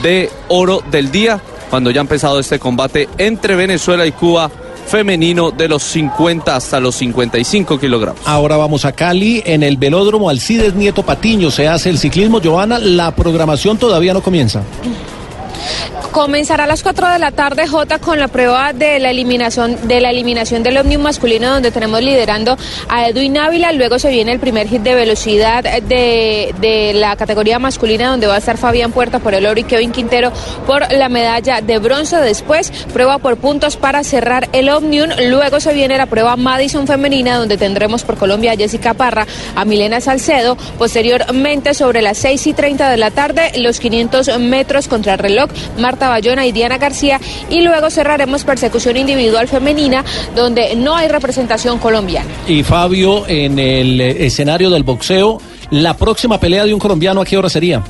de 0.02 0.30
oro 0.48 0.82
del 0.90 1.10
día 1.10 1.40
cuando 1.70 1.90
ya 1.90 2.00
ha 2.00 2.02
empezado 2.02 2.38
este 2.38 2.58
combate 2.58 3.08
entre 3.18 3.56
Venezuela 3.56 4.04
y 4.04 4.12
Cuba 4.12 4.50
femenino 4.86 5.50
de 5.50 5.68
los 5.68 5.82
50 5.84 6.54
hasta 6.54 6.80
los 6.80 6.96
55 6.96 7.78
kilogramos. 7.78 8.20
Ahora 8.26 8.56
vamos 8.56 8.84
a 8.84 8.92
Cali, 8.92 9.42
en 9.46 9.62
el 9.62 9.76
velódromo 9.76 10.28
Alcides 10.28 10.74
Nieto 10.74 11.02
Patiño 11.02 11.50
se 11.50 11.68
hace 11.68 11.88
el 11.88 11.98
ciclismo. 11.98 12.40
Joana, 12.42 12.78
la 12.78 13.14
programación 13.14 13.78
todavía 13.78 14.12
no 14.12 14.22
comienza. 14.22 14.62
Comenzará 16.10 16.64
a 16.64 16.66
las 16.66 16.82
4 16.82 17.08
de 17.08 17.18
la 17.18 17.30
tarde 17.30 17.66
J 17.66 17.98
con 17.98 18.18
la 18.18 18.28
prueba 18.28 18.72
de 18.72 18.98
la 18.98 19.10
eliminación 19.10 19.88
de 19.88 20.00
la 20.00 20.10
eliminación 20.10 20.62
del 20.62 20.76
ómnibus 20.76 21.04
masculino 21.04 21.50
donde 21.50 21.70
tenemos 21.70 22.02
liderando 22.02 22.56
a 22.88 23.08
Edwin 23.08 23.38
Ávila, 23.38 23.72
luego 23.72 23.98
se 23.98 24.10
viene 24.10 24.32
el 24.32 24.38
primer 24.38 24.68
hit 24.68 24.82
de 24.82 24.94
velocidad 24.94 25.64
de, 25.64 26.54
de 26.60 26.92
la 26.94 27.16
categoría 27.16 27.58
masculina 27.58 28.10
donde 28.10 28.26
va 28.26 28.34
a 28.34 28.38
estar 28.38 28.58
Fabián 28.58 28.92
Puerta 28.92 29.18
por 29.18 29.34
el 29.34 29.46
oro 29.46 29.58
y 29.58 29.64
Kevin 29.64 29.92
Quintero 29.92 30.32
por 30.66 30.90
la 30.92 31.08
medalla 31.08 31.60
de 31.60 31.78
bronce, 31.78 32.16
después 32.16 32.70
prueba 32.92 33.18
por 33.18 33.36
puntos 33.36 33.76
para 33.76 34.04
cerrar 34.04 34.48
el 34.52 34.68
Omnium, 34.68 35.10
luego 35.28 35.60
se 35.60 35.72
viene 35.72 35.96
la 35.96 36.06
prueba 36.06 36.36
Madison 36.36 36.86
femenina 36.86 37.36
donde 37.36 37.56
tendremos 37.56 38.02
por 38.02 38.16
Colombia 38.16 38.52
a 38.52 38.56
Jessica 38.56 38.94
Parra, 38.94 39.26
a 39.54 39.64
Milena 39.64 40.00
Salcedo, 40.00 40.56
posteriormente 40.78 41.74
sobre 41.74 42.02
las 42.02 42.18
6 42.18 42.46
y 42.48 42.52
30 42.52 42.90
de 42.90 42.96
la 42.96 43.10
tarde 43.10 43.52
los 43.58 43.80
500 43.80 44.38
metros 44.38 44.88
contra 44.88 45.14
el 45.14 45.18
reloj, 45.18 45.50
Marta 45.78 46.08
Bayona 46.08 46.46
y 46.46 46.52
Diana 46.52 46.78
García 46.78 47.20
y 47.50 47.60
luego 47.62 47.90
cerraremos 47.90 48.44
persecución 48.44 48.96
individual 48.96 49.48
femenina 49.48 50.04
donde 50.34 50.76
no 50.76 50.96
hay 50.96 51.08
representación 51.08 51.78
colombiana. 51.78 52.28
Y 52.46 52.62
Fabio, 52.62 53.26
en 53.28 53.58
el 53.58 54.00
escenario 54.00 54.70
del 54.70 54.82
boxeo, 54.82 55.40
la 55.70 55.96
próxima 55.96 56.38
pelea 56.38 56.64
de 56.64 56.74
un 56.74 56.80
colombiano, 56.80 57.20
¿a 57.20 57.24
qué 57.24 57.36
hora 57.36 57.48
sería? 57.48 57.82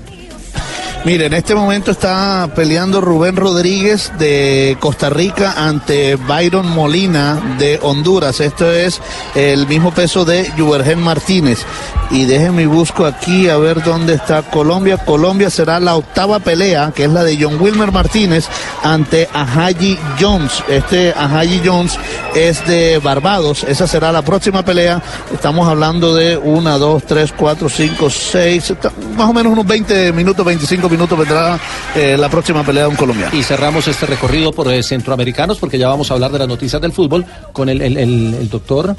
Mire, 1.05 1.27
en 1.27 1.35
este 1.35 1.57
momento 1.57 1.91
está 1.91 2.49
peleando 2.55 3.01
Rubén 3.01 3.35
Rodríguez 3.35 4.13
de 4.21 4.77
Costa 4.79 5.11
Rica 5.11 5.55
ante 5.57 6.15
Byron 6.15 6.71
Molina 6.71 7.57
de 7.59 7.81
Honduras. 7.83 8.39
Esto 8.39 8.71
es 8.71 9.01
el 9.35 9.67
mismo 9.67 9.91
peso 9.91 10.25
de 10.25 10.49
Juvergen 10.57 11.03
Martínez. 11.03 11.67
Y 12.13 12.27
déjenme 12.27 12.67
busco 12.67 13.05
aquí 13.05 13.49
a 13.49 13.57
ver 13.57 13.83
dónde 13.83 14.15
está 14.15 14.43
Colombia. 14.43 14.99
Colombia 14.99 15.51
será 15.51 15.81
la 15.81 15.97
octava 15.97 16.39
pelea, 16.39 16.93
que 16.95 17.05
es 17.05 17.11
la 17.11 17.25
de 17.25 17.37
John 17.41 17.61
Wilmer 17.61 17.91
Martínez 17.91 18.47
ante 18.85 19.29
Ahayi 19.33 19.99
Jones. 20.21 20.63
Este 20.69 21.13
Ahayi 21.17 21.63
Jones 21.65 21.99
es 22.37 22.65
de 22.69 22.99
Barbados. 22.99 23.65
Esa 23.65 23.89
será 23.89 24.13
la 24.13 24.23
próxima 24.23 24.65
pelea. 24.65 25.03
Estamos 25.33 25.67
hablando 25.67 26.15
de 26.15 26.37
una, 26.37 26.79
dos, 26.79 27.03
tres, 27.05 27.33
cuatro, 27.37 27.69
cinco, 27.69 28.09
seis, 28.09 28.73
más 29.17 29.29
o 29.29 29.33
menos 29.33 29.53
unos 29.53 29.67
20 29.67 30.13
minutos, 30.13 30.45
25 30.47 30.83
minutos 30.83 30.92
vendrá 30.97 31.59
eh, 31.95 32.17
la 32.19 32.29
próxima 32.29 32.65
pelea 32.65 32.85
de 32.85 32.89
un 32.91 32.97
colombiano. 32.97 33.37
Y 33.37 33.43
cerramos 33.43 33.87
este 33.89 34.07
recorrido 34.07 34.53
por 34.53 34.73
eh, 34.73 34.83
centroamericanos, 34.83 35.59
porque 35.59 35.79
ya 35.79 35.89
vamos 35.89 36.11
a 36.11 36.15
hablar 36.15 36.31
de 36.33 36.39
las 36.41 36.49
noticias 36.49 36.81
del 36.81 36.93
fútbol 36.93 37.25
con 37.53 37.69
el, 37.69 37.81
el- 37.83 37.97
el- 37.97 38.35
el 38.35 38.49
doctor. 38.51 38.95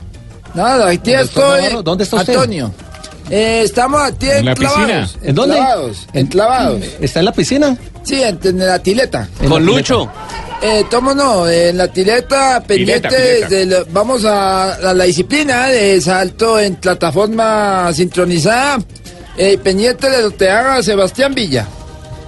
Nada, 0.54 0.90
aquí 0.90 1.12
¿El 1.12 1.22
doctor 1.26 1.44
estoy. 1.46 1.62
Navarro? 1.64 1.84
¿Dónde 1.84 2.04
está 2.04 2.16
usted? 2.18 2.34
Antonio. 2.36 2.72
Eh, 3.30 3.62
estamos 3.64 4.02
aquí 4.02 4.30
En 4.30 4.46
la 4.46 4.54
piscina. 4.54 5.10
¿En 5.22 5.34
dónde? 5.36 5.56
Enclavados, 5.58 6.08
enclavados. 6.14 6.82
¿Está 7.00 7.20
en 7.20 7.26
la 7.26 7.32
piscina? 7.32 7.78
Sí, 8.04 8.22
en, 8.22 8.38
en 8.44 8.60
la 8.60 8.80
tileta. 8.80 9.28
En 9.42 9.50
la 9.50 9.60
Lucho? 9.60 10.10
Eh, 10.62 10.86
tomo 10.90 11.14
no, 11.14 11.50
en 11.50 11.78
la 11.78 11.88
tileta 11.88 12.62
pendiente 12.66 13.08
Pileta, 13.10 13.10
pileta. 13.10 13.48
de 13.50 13.66
lo- 13.66 13.86
vamos 13.92 14.24
a, 14.26 14.74
a 14.76 14.94
la 14.94 15.04
disciplina 15.06 15.68
de 15.68 16.00
salto 16.02 16.60
en 16.60 16.76
plataforma 16.76 17.92
sincronizada, 17.94 18.78
eh, 19.38 19.58
pendiente 19.58 20.10
de 20.10 20.22
lo 20.24 20.36
que 20.38 20.50
haga 20.50 20.84
Sebastián 20.84 21.34
Villa. 21.34 21.66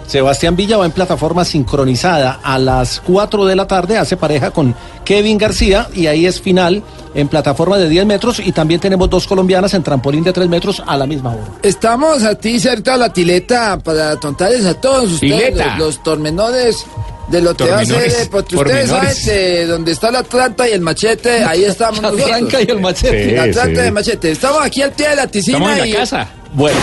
Sebastián 0.07 0.55
Villa 0.55 0.77
va 0.77 0.85
en 0.85 0.91
plataforma 0.91 1.43
sincronizada 1.45 2.39
a 2.43 2.59
las 2.59 3.01
4 3.01 3.45
de 3.45 3.55
la 3.55 3.67
tarde, 3.67 3.97
hace 3.97 4.17
pareja 4.17 4.51
con 4.51 4.75
Kevin 5.03 5.37
García 5.37 5.87
y 5.93 6.07
ahí 6.07 6.25
es 6.25 6.39
final 6.39 6.83
en 7.13 7.27
plataforma 7.27 7.77
de 7.77 7.89
10 7.89 8.05
metros 8.05 8.39
y 8.39 8.51
también 8.51 8.79
tenemos 8.79 9.09
dos 9.09 9.25
colombianas 9.27 9.73
en 9.73 9.83
trampolín 9.83 10.23
de 10.23 10.33
3 10.33 10.47
metros 10.49 10.81
a 10.85 10.97
la 10.97 11.05
misma 11.07 11.31
hora. 11.31 11.45
Estamos 11.63 12.23
aquí 12.23 12.59
cerca 12.59 12.93
de 12.93 12.97
la 12.99 13.13
tileta 13.13 13.79
para 13.79 14.15
contarles 14.17 14.65
a 14.65 14.73
todos 14.75 15.11
ustedes 15.13 15.53
Tileta. 15.53 15.77
los, 15.77 15.95
los 15.95 16.03
tormenores 16.03 16.85
de 17.29 17.41
lo 17.41 17.55
que 17.55 17.65
va 17.65 17.79
a 17.79 17.85
ser, 17.85 18.29
porque 18.29 18.55
ustedes 18.55 18.89
saben 18.89 19.15
que 19.25 19.65
donde 19.65 19.91
está 19.91 20.11
la 20.11 20.19
Atlanta 20.19 20.69
y 20.69 20.73
el 20.73 20.81
machete, 20.81 21.43
ahí 21.43 21.63
estamos 21.63 21.99
La 22.03 22.11
nosotros. 22.11 22.31
Atlanta 22.31 22.61
y 22.61 22.65
el 22.71 22.79
machete. 22.79 23.31
La 23.31 23.43
Atlanta 23.43 23.75
sí. 23.75 23.81
y 23.81 23.87
el 23.87 23.91
machete. 23.91 24.31
Estamos 24.31 24.63
aquí 24.63 24.81
al 24.81 24.91
pie 24.91 25.09
de 25.09 25.15
la 25.15 25.27
piscina 25.27 25.57
Estamos 25.57 25.73
en 25.73 25.79
la 25.79 25.87
y... 25.87 25.93
casa. 25.93 26.27
Bueno. 26.55 26.77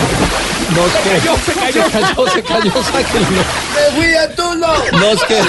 Nos 0.75 0.91
cayó, 1.03 1.35
se 1.45 1.53
cayó, 1.53 1.83
se 1.85 1.91
cayó, 1.91 2.27
se 2.31 2.41
cayó, 2.43 2.83
sáquenlo. 2.91 3.43
¡Me 3.75 3.95
fui 4.01 4.13
a 4.15 4.35
Tulo! 4.35 4.67
Nos, 4.93 5.23
que- 5.25 5.41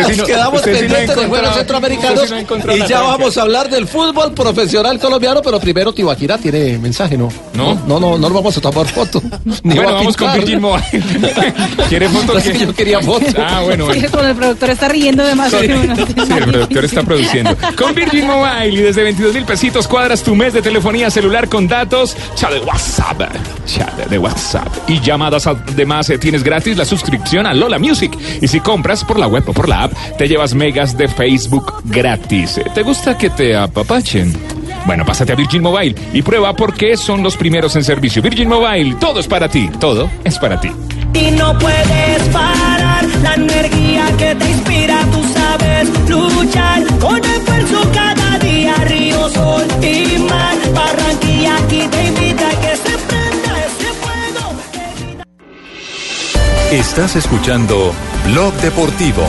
Nos 0.00 0.16
no- 0.16 0.24
quedamos 0.24 0.54
usted 0.60 0.74
sí 0.80 0.86
no 0.86 0.94
ha 0.94 0.96
pendientes 0.98 1.16
de 1.16 1.26
Juegos 1.26 1.54
Centroamericanos 1.54 2.28
sí 2.28 2.34
no 2.66 2.76
y 2.76 2.86
ya 2.86 3.00
vamos 3.00 3.36
a 3.38 3.42
hablar 3.42 3.70
del 3.70 3.88
fútbol 3.88 4.32
profesional 4.32 4.98
colombiano, 4.98 5.40
pero 5.42 5.58
primero 5.58 5.92
Tibaquira 5.92 6.38
tiene 6.38 6.78
mensaje, 6.78 7.16
¿no? 7.16 7.28
No. 7.54 7.74
No, 7.86 7.98
no, 7.98 8.18
no, 8.18 8.28
lo 8.28 8.34
vamos 8.34 8.56
a 8.56 8.60
tomar 8.60 8.86
foto. 8.86 9.22
Ni 9.62 9.74
Bueno, 9.74 9.82
va 9.84 9.90
a 9.90 9.94
vamos 9.94 10.16
con 10.16 10.28
Mobile. 10.60 10.84
¿Quiere 11.88 12.08
foto? 12.08 12.34
Que 12.34 12.58
yo 12.58 12.74
quería 12.74 13.00
foto. 13.00 13.26
Ah, 13.38 13.62
bueno, 13.64 13.86
bueno. 13.86 14.00
Sí, 14.00 14.06
con 14.08 14.26
el 14.26 14.34
productor 14.36 14.70
está 14.70 14.88
riendo 14.88 15.24
de 15.24 15.34
más. 15.34 15.50
Sí, 15.50 15.56
el 15.66 16.44
productor 16.44 16.84
está 16.84 17.02
produciendo. 17.02 17.56
Con 17.76 17.94
Virgin 17.94 18.26
Mobile 18.26 18.68
y 18.68 18.76
desde 18.76 19.02
22 19.02 19.34
mil 19.34 19.44
pesitos 19.44 19.88
cuadras 19.88 20.22
tu 20.22 20.34
mes 20.34 20.52
de 20.52 20.62
telefonía 20.62 21.10
celular 21.10 21.48
con 21.48 21.59
datos, 21.68 22.16
chat 22.34 22.52
de 22.52 22.60
WhatsApp, 22.60 23.20
chat 23.66 23.94
de 24.08 24.18
WhatsApp 24.18 24.68
y 24.88 25.00
llamadas. 25.00 25.46
Además, 25.46 26.10
eh, 26.10 26.18
tienes 26.18 26.42
gratis 26.42 26.76
la 26.76 26.84
suscripción 26.84 27.46
a 27.46 27.54
Lola 27.54 27.78
Music. 27.78 28.16
Y 28.40 28.48
si 28.48 28.60
compras 28.60 29.04
por 29.04 29.18
la 29.18 29.26
web 29.26 29.44
o 29.46 29.52
por 29.52 29.68
la 29.68 29.84
app, 29.84 29.92
te 30.16 30.28
llevas 30.28 30.54
megas 30.54 30.96
de 30.96 31.08
Facebook 31.08 31.82
gratis. 31.84 32.58
Eh, 32.58 32.66
¿Te 32.74 32.82
gusta 32.82 33.16
que 33.16 33.30
te 33.30 33.56
apapachen? 33.56 34.34
Bueno, 34.86 35.04
pásate 35.04 35.32
a 35.32 35.36
Virgin 35.36 35.62
Mobile 35.62 35.94
y 36.12 36.22
prueba 36.22 36.54
por 36.54 36.74
qué 36.74 36.96
son 36.96 37.22
los 37.22 37.36
primeros 37.36 37.76
en 37.76 37.84
servicio. 37.84 38.22
Virgin 38.22 38.48
Mobile, 38.48 38.96
todo 38.98 39.20
es 39.20 39.28
para 39.28 39.48
ti, 39.48 39.70
todo 39.78 40.10
es 40.24 40.38
para 40.38 40.60
ti. 40.60 40.70
Y 41.12 41.30
no 41.32 41.58
puedes 41.58 42.22
parar 42.32 43.04
la 43.22 43.34
energía 43.34 44.06
que 44.16 44.34
te 44.34 44.50
inspira, 44.50 45.04
tú 45.12 45.22
sabes 45.34 45.88
luchar 46.08 46.84
con 46.98 47.24
esfuerzo 47.24 47.90
cada 47.92 48.38
día, 48.38 48.74
río, 48.86 49.28
sol 49.30 49.66
y 49.82 50.18
mar. 50.18 50.56
Barranquilla 50.72 51.09
Estás 56.72 57.16
escuchando 57.16 57.92
Blog 58.26 58.52
Deportivo. 58.54 59.22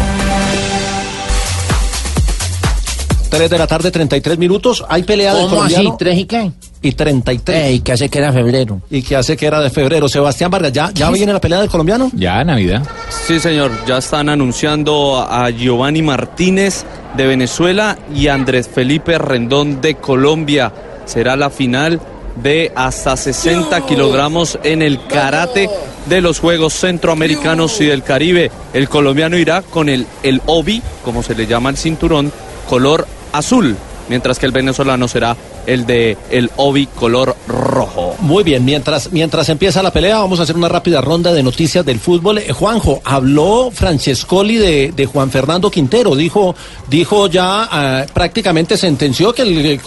3 3.29 3.49
de 3.49 3.57
la 3.57 3.65
tarde, 3.65 3.89
33 3.89 4.37
minutos. 4.37 4.85
Hay 4.89 5.03
pelea 5.03 5.33
del 5.33 5.47
¿Cómo 5.47 5.63
así? 5.63 5.73
colombiano. 5.73 5.97
¿Tres 5.97 6.17
y 6.19 6.25
qué? 6.25 6.51
Y 6.81 6.91
33. 6.91 7.71
¿Y 7.75 7.79
qué 7.79 7.91
hace 7.93 8.09
que 8.09 8.19
era 8.19 8.31
febrero? 8.31 8.81
Y 8.89 9.01
que 9.01 9.15
hace 9.15 9.37
que 9.37 9.45
era 9.47 9.59
de 9.61 9.69
febrero. 9.69 10.07
Sebastián 10.09 10.51
Vargas, 10.51 10.71
¿ya, 10.71 10.91
ya 10.93 11.09
viene 11.09 11.33
la 11.33 11.41
pelea 11.41 11.61
del 11.61 11.69
colombiano? 11.69 12.11
Ya, 12.13 12.43
Navidad. 12.43 12.83
Sí, 13.09 13.39
señor, 13.39 13.71
ya 13.87 13.97
están 13.97 14.29
anunciando 14.29 15.17
a 15.27 15.49
Giovanni 15.49 16.01
Martínez 16.01 16.83
de 17.15 17.25
Venezuela 17.25 17.97
y 18.13 18.27
Andrés 18.27 18.67
Felipe 18.67 19.17
Rendón 19.17 19.81
de 19.81 19.95
Colombia. 19.95 20.71
Será 21.05 21.35
la 21.35 21.49
final 21.49 21.99
de 22.35 22.71
hasta 22.75 23.17
60 23.17 23.85
kilogramos 23.85 24.59
en 24.63 24.81
el 24.81 25.05
karate 25.07 25.69
de 26.05 26.21
los 26.21 26.39
Juegos 26.39 26.73
Centroamericanos 26.73 27.79
y 27.81 27.85
del 27.85 28.03
Caribe. 28.03 28.51
El 28.73 28.89
colombiano 28.89 29.37
irá 29.37 29.61
con 29.61 29.89
el, 29.89 30.07
el 30.23 30.41
obi, 30.45 30.81
como 31.03 31.23
se 31.23 31.35
le 31.35 31.47
llama 31.47 31.69
el 31.69 31.77
cinturón, 31.77 32.31
color 32.69 33.07
azul, 33.31 33.75
mientras 34.09 34.39
que 34.39 34.45
el 34.45 34.51
venezolano 34.51 35.07
será 35.07 35.35
el 35.67 35.85
de 35.85 36.17
el 36.29 36.49
obi 36.57 36.85
color 36.87 37.35
rojo. 37.47 38.15
Muy 38.19 38.43
bien, 38.43 38.63
mientras, 38.65 39.11
mientras 39.11 39.49
empieza 39.49 39.81
la 39.83 39.91
pelea, 39.91 40.19
vamos 40.19 40.39
a 40.39 40.43
hacer 40.43 40.55
una 40.55 40.69
rápida 40.69 41.01
ronda 41.01 41.33
de 41.33 41.43
noticias 41.43 41.85
del 41.85 41.99
fútbol. 41.99 42.37
Eh, 42.39 42.51
Juanjo, 42.53 43.01
habló 43.03 43.71
Francescoli 43.73 44.57
de, 44.57 44.91
de 44.95 45.05
Juan 45.05 45.29
Fernando 45.31 45.69
Quintero, 45.71 46.15
dijo, 46.15 46.55
dijo 46.89 47.27
ya, 47.27 47.67
ah, 47.71 48.05
prácticamente 48.13 48.77
sentenció 48.77 49.33
que 49.33 49.41
el- 49.43 49.81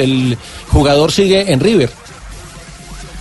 el 0.00 0.38
jugador 0.70 1.12
sigue 1.12 1.52
en 1.52 1.60
River. 1.60 1.90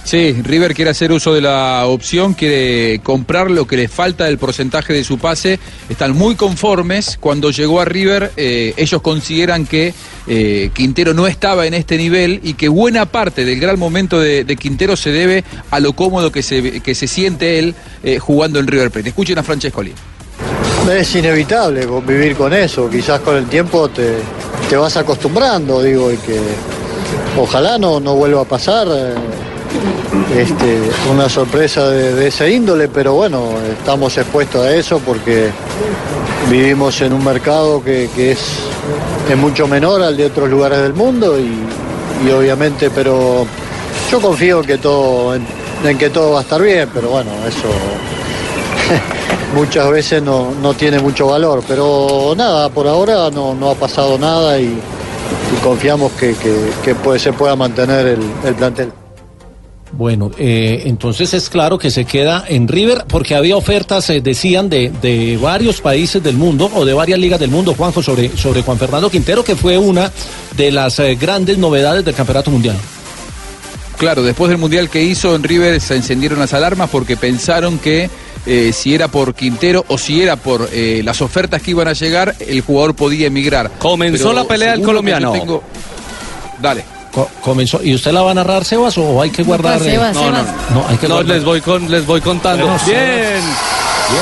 Sí, 0.07 0.31
River 0.41 0.73
quiere 0.73 0.91
hacer 0.91 1.11
uso 1.11 1.33
de 1.33 1.41
la 1.41 1.85
opción, 1.85 2.33
quiere 2.33 3.01
comprar 3.03 3.51
lo 3.51 3.67
que 3.67 3.75
le 3.75 3.89
falta 3.89 4.23
del 4.23 4.37
porcentaje 4.37 4.93
de 4.93 5.03
su 5.03 5.17
pase. 5.17 5.59
Están 5.89 6.15
muy 6.15 6.35
conformes. 6.35 7.17
Cuando 7.19 7.51
llegó 7.51 7.81
a 7.81 7.83
River, 7.83 8.31
eh, 8.37 8.73
ellos 8.77 9.01
consideran 9.01 9.65
que 9.65 9.93
eh, 10.27 10.69
Quintero 10.73 11.13
no 11.13 11.27
estaba 11.27 11.67
en 11.67 11.73
este 11.73 11.97
nivel 11.97 12.39
y 12.41 12.53
que 12.53 12.69
buena 12.69 13.05
parte 13.05 13.43
del 13.43 13.59
gran 13.59 13.77
momento 13.77 14.17
de, 14.17 14.45
Quintero 14.55 14.95
se 14.95 15.11
debe 15.11 15.43
a 15.71 15.81
lo 15.81 15.91
cómodo 15.91 16.31
que 16.31 16.41
se, 16.41 16.79
que 16.79 16.95
se 16.95 17.07
siente 17.09 17.59
él 17.59 17.75
eh, 18.01 18.17
jugando 18.17 18.59
en 18.59 18.67
River 18.67 18.91
Plate. 18.91 19.09
Escuchen 19.09 19.37
a 19.39 19.43
Francescoli. 19.43 19.93
Es 20.89 21.15
inevitable 21.15 21.85
vivir 22.07 22.37
con 22.37 22.53
eso, 22.53 22.89
quizás 22.89 23.19
con 23.19 23.35
el 23.35 23.47
tiempo 23.47 23.89
te, 23.89 24.13
te 24.69 24.77
vas 24.77 24.95
acostumbrando, 24.95 25.83
digo, 25.83 26.13
y 26.13 26.15
que 26.15 26.39
ojalá 27.37 27.77
no, 27.77 27.99
no 27.99 28.15
vuelva 28.15 28.43
a 28.43 28.45
pasar 28.45 28.87
este, 30.35 30.79
una 31.11 31.29
sorpresa 31.29 31.87
de, 31.89 32.13
de 32.13 32.27
esa 32.27 32.47
índole, 32.47 32.87
pero 32.87 33.13
bueno, 33.13 33.49
estamos 33.79 34.17
expuestos 34.17 34.65
a 34.65 34.73
eso 34.73 34.99
porque 34.99 35.49
vivimos 36.49 36.99
en 37.01 37.13
un 37.13 37.23
mercado 37.23 37.83
que, 37.83 38.05
es, 38.31 38.39
es 39.29 39.37
mucho 39.37 39.67
menor 39.67 40.01
al 40.01 40.15
de 40.17 40.25
otros 40.25 40.49
lugares 40.49 40.79
del 40.81 40.93
mundo 40.93 41.37
y, 41.39 42.29
obviamente, 42.31 42.89
pero 42.89 43.45
yo 44.11 44.21
confío 44.21 44.61
que 44.61 44.77
todo, 44.77 45.35
en, 45.35 45.45
en 45.83 45.97
que 45.97 46.09
todo 46.09 46.31
va 46.33 46.39
a 46.39 46.41
estar 46.43 46.61
bien, 46.61 46.89
pero 46.93 47.09
bueno, 47.09 47.31
eso 47.47 47.67
muchas 49.55 49.89
veces 49.89 50.21
no, 50.23 50.51
no 50.61 50.73
tiene 50.73 50.99
mucho 50.99 51.27
valor. 51.27 51.63
Pero 51.67 52.33
nada, 52.35 52.69
por 52.69 52.87
ahora 52.87 53.29
no, 53.31 53.53
no 53.53 53.69
ha 53.71 53.75
pasado 53.75 54.17
nada 54.17 54.59
y, 54.59 54.77
confiamos 55.63 56.11
que, 56.13 56.35
que- 56.83 56.95
puede- 56.95 57.19
se 57.19 57.33
pueda 57.33 57.55
mantener 57.55 58.17
el 58.45 58.55
plantel. 58.55 58.91
Bueno, 59.93 60.31
eh, 60.37 60.83
entonces 60.85 61.33
es 61.33 61.49
claro 61.49 61.77
que 61.77 61.89
se 61.89 62.03
queda 62.05 62.43
en 62.47 62.67
River 62.67 63.05
porque 63.07 63.35
había 63.35 63.55
ofertas, 63.55 64.09
eh, 64.09 64.21
decían, 64.21 64.69
de, 64.69 64.91
de 65.01 65.37
varios 65.37 65.79
países 65.81 66.21
del 66.21 66.35
mundo 66.35 66.69
o 66.75 66.83
de 66.85 66.93
varias 66.93 67.17
ligas 67.19 67.39
del 67.39 67.49
mundo, 67.49 67.73
Juanjo, 67.73 68.03
sobre, 68.03 68.35
sobre 68.37 68.61
Juan 68.63 68.77
Fernando 68.77 69.09
Quintero, 69.09 69.43
que 69.43 69.55
fue 69.55 69.77
una 69.77 70.11
de 70.57 70.71
las 70.71 70.99
eh, 70.99 71.15
grandes 71.15 71.57
novedades 71.57 72.03
del 72.03 72.13
Campeonato 72.13 72.51
Mundial. 72.51 72.75
Claro, 73.97 74.21
después 74.23 74.49
del 74.49 74.59
mundial 74.59 74.89
que 74.89 75.01
hizo 75.01 75.33
en 75.35 75.41
River 75.41 75.81
se 75.81 75.95
encendieron 75.95 76.37
las 76.37 76.53
alarmas 76.53 76.89
porque 76.91 77.17
pensaron 77.17 77.79
que 77.79 78.09
eh, 78.45 78.71
si 78.71 78.93
era 78.93 79.07
por 79.07 79.33
Quintero 79.33 79.83
o 79.87 79.97
si 79.97 80.21
era 80.21 80.35
por 80.35 80.69
eh, 80.71 81.01
las 81.03 81.21
ofertas 81.21 81.61
que 81.63 81.71
iban 81.71 81.87
a 81.87 81.93
llegar, 81.93 82.35
el 82.39 82.61
jugador 82.61 82.93
podía 82.95 83.27
emigrar. 83.27 83.71
Comenzó 83.79 84.33
la 84.33 84.43
pelea 84.43 84.71
del 84.73 84.83
colombiano. 84.83 85.31
tengo- 85.31 85.63
Dale. 86.61 86.83
Co- 87.17 87.27
comenzó. 87.41 87.81
¿Y 87.81 87.95
usted 87.95 88.11
la 88.11 88.21
va 88.21 88.29
a 88.29 88.33
narrar, 88.35 88.63
Sebas, 88.63 88.95
o 88.99 89.19
hay 89.19 89.31
que 89.31 89.41
guardar? 89.41 89.81
eh? 89.81 89.97
no, 90.13 90.13
no, 90.13 90.31
no. 90.31 90.43
No, 90.81 90.85
hay 90.87 90.97
que 90.97 91.07
No, 91.07 91.15
guardar. 91.15 91.35
les 91.35 91.43
voy 91.43 91.61
con, 91.61 91.89
les 91.89 92.05
voy 92.05 92.21
contando. 92.21 92.67
Bueno, 92.67 92.79
bien. 92.85 93.41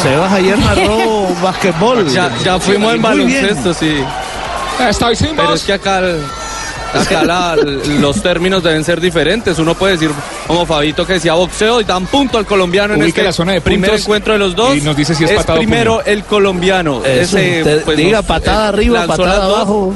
Sebas 0.01 0.31
ayer 0.31 0.57
narró 0.57 1.27
basquetbol. 1.43 2.07
Ya, 2.07 2.31
ya 2.41 2.57
fuimos 2.57 2.93
en 2.93 3.01
bien. 3.01 3.01
baloncesto, 3.01 3.73
sí. 3.73 3.97
Estoy 4.89 5.15
sin 5.17 5.35
Pero 5.35 5.53
es 5.55 5.63
que 5.63 5.73
acá, 5.73 5.99
el- 5.99 6.21
acá 6.93 7.23
la- 7.25 7.57
los 7.99 8.21
términos 8.23 8.63
deben 8.63 8.85
ser 8.85 9.01
diferentes. 9.01 9.59
Uno 9.59 9.73
puede 9.75 9.93
decir, 9.97 10.11
como 10.47 10.65
Fabito 10.65 11.05
que 11.05 11.13
decía 11.13 11.33
boxeo, 11.33 11.81
y 11.81 11.83
dan 11.83 12.05
punto 12.05 12.37
al 12.37 12.45
colombiano 12.45 12.93
en 12.93 13.01
Ubique 13.01 13.09
este 13.19 13.23
la 13.23 13.33
zona 13.33 13.51
de 13.51 13.59
primer 13.61 13.89
puntos 13.89 14.05
encuentro 14.05 14.31
de 14.33 14.39
los 14.39 14.55
dos. 14.55 14.73
y 14.77 14.79
nos 14.79 14.95
dice 14.95 15.13
si 15.15 15.25
es 15.25 15.31
primero 15.45 15.97
puño. 15.97 16.05
el 16.05 16.23
colombiano. 16.23 17.03
Eso, 17.03 17.37
Ese, 17.37 17.81
pues, 17.83 17.97
diga 17.97 18.19
nos- 18.19 18.25
patada 18.25 18.65
eh, 18.65 18.69
arriba, 18.69 19.05
patada 19.05 19.45
dos. 19.47 19.93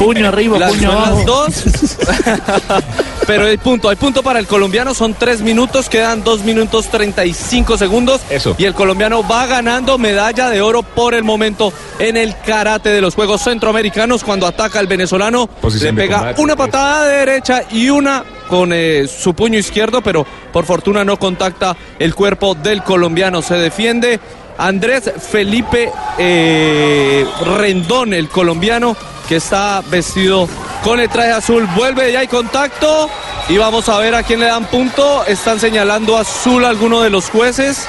Puño 0.00 0.28
arriba, 0.28 0.68
puño 0.68 0.92
las 0.92 1.08
abajo. 1.08 1.24
dos. 1.26 1.64
Pero 3.26 3.46
hay 3.46 3.58
punto, 3.58 3.88
hay 3.88 3.96
punto 3.96 4.22
para 4.22 4.38
el 4.38 4.46
colombiano, 4.46 4.94
son 4.94 5.14
tres 5.14 5.40
minutos, 5.40 5.88
quedan 5.88 6.24
dos 6.24 6.42
minutos 6.42 6.88
35 6.88 7.78
segundos. 7.78 8.20
Eso. 8.30 8.56
Y 8.58 8.64
el 8.64 8.74
colombiano 8.74 9.26
va 9.26 9.46
ganando 9.46 9.98
medalla 9.98 10.50
de 10.50 10.62
oro 10.62 10.82
por 10.82 11.14
el 11.14 11.22
momento 11.22 11.72
en 11.98 12.16
el 12.16 12.34
karate 12.44 12.88
de 12.88 13.00
los 13.00 13.14
Juegos 13.14 13.42
Centroamericanos 13.42 14.24
cuando 14.24 14.46
ataca 14.46 14.78
al 14.78 14.86
venezolano. 14.86 15.46
Posición 15.46 15.94
le 15.94 16.02
de 16.02 16.08
pega 16.08 16.18
combate, 16.18 16.42
una 16.42 16.56
patada 16.56 17.06
de 17.06 17.16
derecha 17.18 17.62
y 17.70 17.90
una 17.90 18.24
con 18.48 18.72
eh, 18.72 19.06
su 19.06 19.34
puño 19.34 19.58
izquierdo, 19.58 20.00
pero 20.00 20.26
por 20.52 20.64
fortuna 20.64 21.04
no 21.04 21.18
contacta 21.18 21.76
el 21.98 22.14
cuerpo 22.14 22.54
del 22.54 22.82
colombiano. 22.82 23.42
Se 23.42 23.54
defiende 23.54 24.18
Andrés 24.58 25.10
Felipe 25.30 25.90
eh, 26.18 27.24
Rendón, 27.58 28.12
el 28.12 28.28
colombiano, 28.28 28.96
que 29.30 29.36
está 29.36 29.80
vestido 29.88 30.48
con 30.82 30.98
el 30.98 31.08
traje 31.08 31.30
azul. 31.30 31.64
Vuelve 31.76 32.10
y 32.10 32.16
hay 32.16 32.26
contacto. 32.26 33.08
Y 33.48 33.58
vamos 33.58 33.88
a 33.88 33.96
ver 33.98 34.12
a 34.16 34.24
quién 34.24 34.40
le 34.40 34.46
dan 34.46 34.64
punto. 34.64 35.24
Están 35.24 35.60
señalando 35.60 36.16
azul 36.16 36.64
alguno 36.64 37.00
de 37.00 37.10
los 37.10 37.30
jueces. 37.30 37.86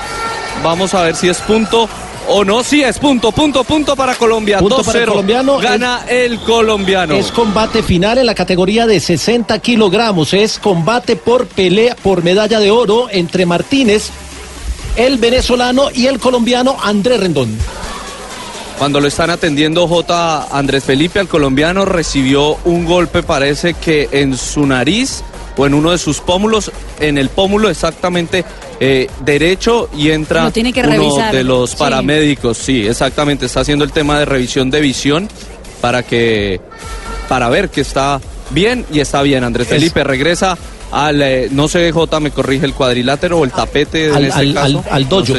Vamos 0.64 0.94
a 0.94 1.02
ver 1.02 1.16
si 1.16 1.30
es 1.30 1.40
punto 1.40 1.90
o 2.28 2.46
no. 2.46 2.64
Sí, 2.64 2.84
es 2.84 3.00
punto, 3.00 3.32
punto, 3.32 3.64
punto 3.64 3.96
para 3.96 4.14
Colombia. 4.14 4.60
Punto 4.60 4.84
para 4.84 5.00
el 5.00 5.06
2-0. 5.06 5.10
colombiano. 5.10 5.58
Gana 5.58 6.06
el 6.08 6.40
colombiano. 6.42 7.16
Es 7.16 7.32
combate 7.32 7.82
final 7.82 8.20
en 8.20 8.28
la 8.28 8.36
categoría 8.36 8.86
de 8.86 9.00
60 9.00 9.58
kilogramos. 9.58 10.36
Es 10.36 10.60
combate 10.60 11.16
por 11.16 11.48
pelea, 11.48 11.96
por 11.96 12.24
medalla 12.24 12.60
de 12.60 12.70
oro 12.70 13.08
entre 13.10 13.48
Martínez, 13.48 14.12
el 14.96 15.18
venezolano 15.18 15.90
y 15.92 16.06
el 16.06 16.20
colombiano 16.20 16.78
Andrés 16.84 17.20
Rendón. 17.20 17.58
Cuando 18.82 19.00
lo 19.00 19.08
están 19.08 19.30
atendiendo 19.30 19.88
J. 19.88 20.48
Andrés 20.58 20.84
Felipe, 20.84 21.20
al 21.20 21.28
colombiano, 21.28 21.86
recibió 21.86 22.58
un 22.66 22.84
golpe, 22.84 23.22
parece 23.22 23.76
que 23.76 24.10
en 24.12 24.36
su 24.36 24.66
nariz 24.66 25.22
o 25.56 25.68
en 25.68 25.76
uno 25.76 25.92
de 25.92 26.00
sus 26.00 26.20
pómulos, 26.20 26.72
en 27.00 27.20
el 27.20 27.30
pómulo 27.30 27.70
exactamente 27.70 28.44
eh, 28.80 29.08
derecho 29.24 29.88
y 29.96 30.10
entra 30.10 30.50
tiene 30.50 30.74
que 30.74 30.80
uno 30.80 30.90
revisar, 30.90 31.32
de 31.32 31.44
los 31.44 31.70
sí. 31.70 31.76
paramédicos. 31.78 32.58
Sí, 32.58 32.88
exactamente, 32.88 33.46
está 33.46 33.60
haciendo 33.60 33.86
el 33.86 33.92
tema 33.92 34.18
de 34.18 34.26
revisión 34.26 34.72
de 34.72 34.82
visión 34.82 35.30
para 35.80 36.02
que 36.02 36.60
para 37.30 37.50
ver 37.50 37.70
que 37.70 37.82
está 37.82 38.20
bien 38.50 38.84
y 38.92 39.00
está 39.00 39.22
bien. 39.22 39.44
Andrés 39.44 39.68
Felipe 39.68 40.04
regresa 40.04 40.58
al, 40.92 41.22
eh, 41.22 41.48
no 41.52 41.68
sé, 41.68 41.92
J, 41.92 42.20
me 42.20 42.32
corrige 42.32 42.66
el 42.66 42.74
cuadrilátero 42.74 43.40
o 43.40 43.46
el 43.46 43.52
tapete 43.52 44.08
en 44.08 44.16
Al, 44.16 44.26
este 44.26 44.40
al- 44.40 44.54
caso. 44.54 44.84
al- 44.88 44.94
al 44.94 45.10
dojo. 45.10 45.34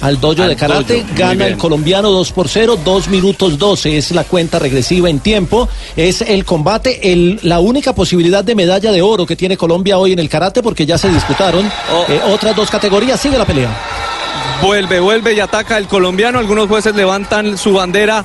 Al 0.00 0.20
dojo 0.20 0.42
Al 0.42 0.48
de 0.50 0.56
karate 0.56 1.02
dojo, 1.02 1.08
gana 1.16 1.46
el 1.46 1.56
colombiano 1.56 2.10
2 2.10 2.32
por 2.32 2.48
0, 2.48 2.78
2 2.84 3.08
minutos 3.08 3.58
12. 3.58 3.96
Es 3.98 4.12
la 4.12 4.24
cuenta 4.24 4.58
regresiva 4.58 5.10
en 5.10 5.18
tiempo. 5.20 5.68
Es 5.96 6.20
el 6.22 6.44
combate, 6.44 7.12
el, 7.12 7.40
la 7.42 7.60
única 7.60 7.92
posibilidad 7.94 8.44
de 8.44 8.54
medalla 8.54 8.92
de 8.92 9.02
oro 9.02 9.26
que 9.26 9.36
tiene 9.36 9.56
Colombia 9.56 9.98
hoy 9.98 10.12
en 10.12 10.18
el 10.20 10.28
karate 10.28 10.62
porque 10.62 10.86
ya 10.86 10.96
se 10.98 11.08
disputaron 11.10 11.70
Oh. 11.92 12.04
eh, 12.08 12.20
otras 12.28 12.54
dos 12.56 12.70
categorías. 12.70 13.20
Sigue 13.20 13.36
la 13.38 13.44
pelea. 13.44 13.68
Vuelve, 14.62 15.00
vuelve 15.00 15.34
y 15.34 15.40
ataca 15.40 15.76
el 15.76 15.86
colombiano. 15.88 16.38
Algunos 16.38 16.68
jueces 16.68 16.94
levantan 16.94 17.58
su 17.58 17.72
bandera. 17.72 18.24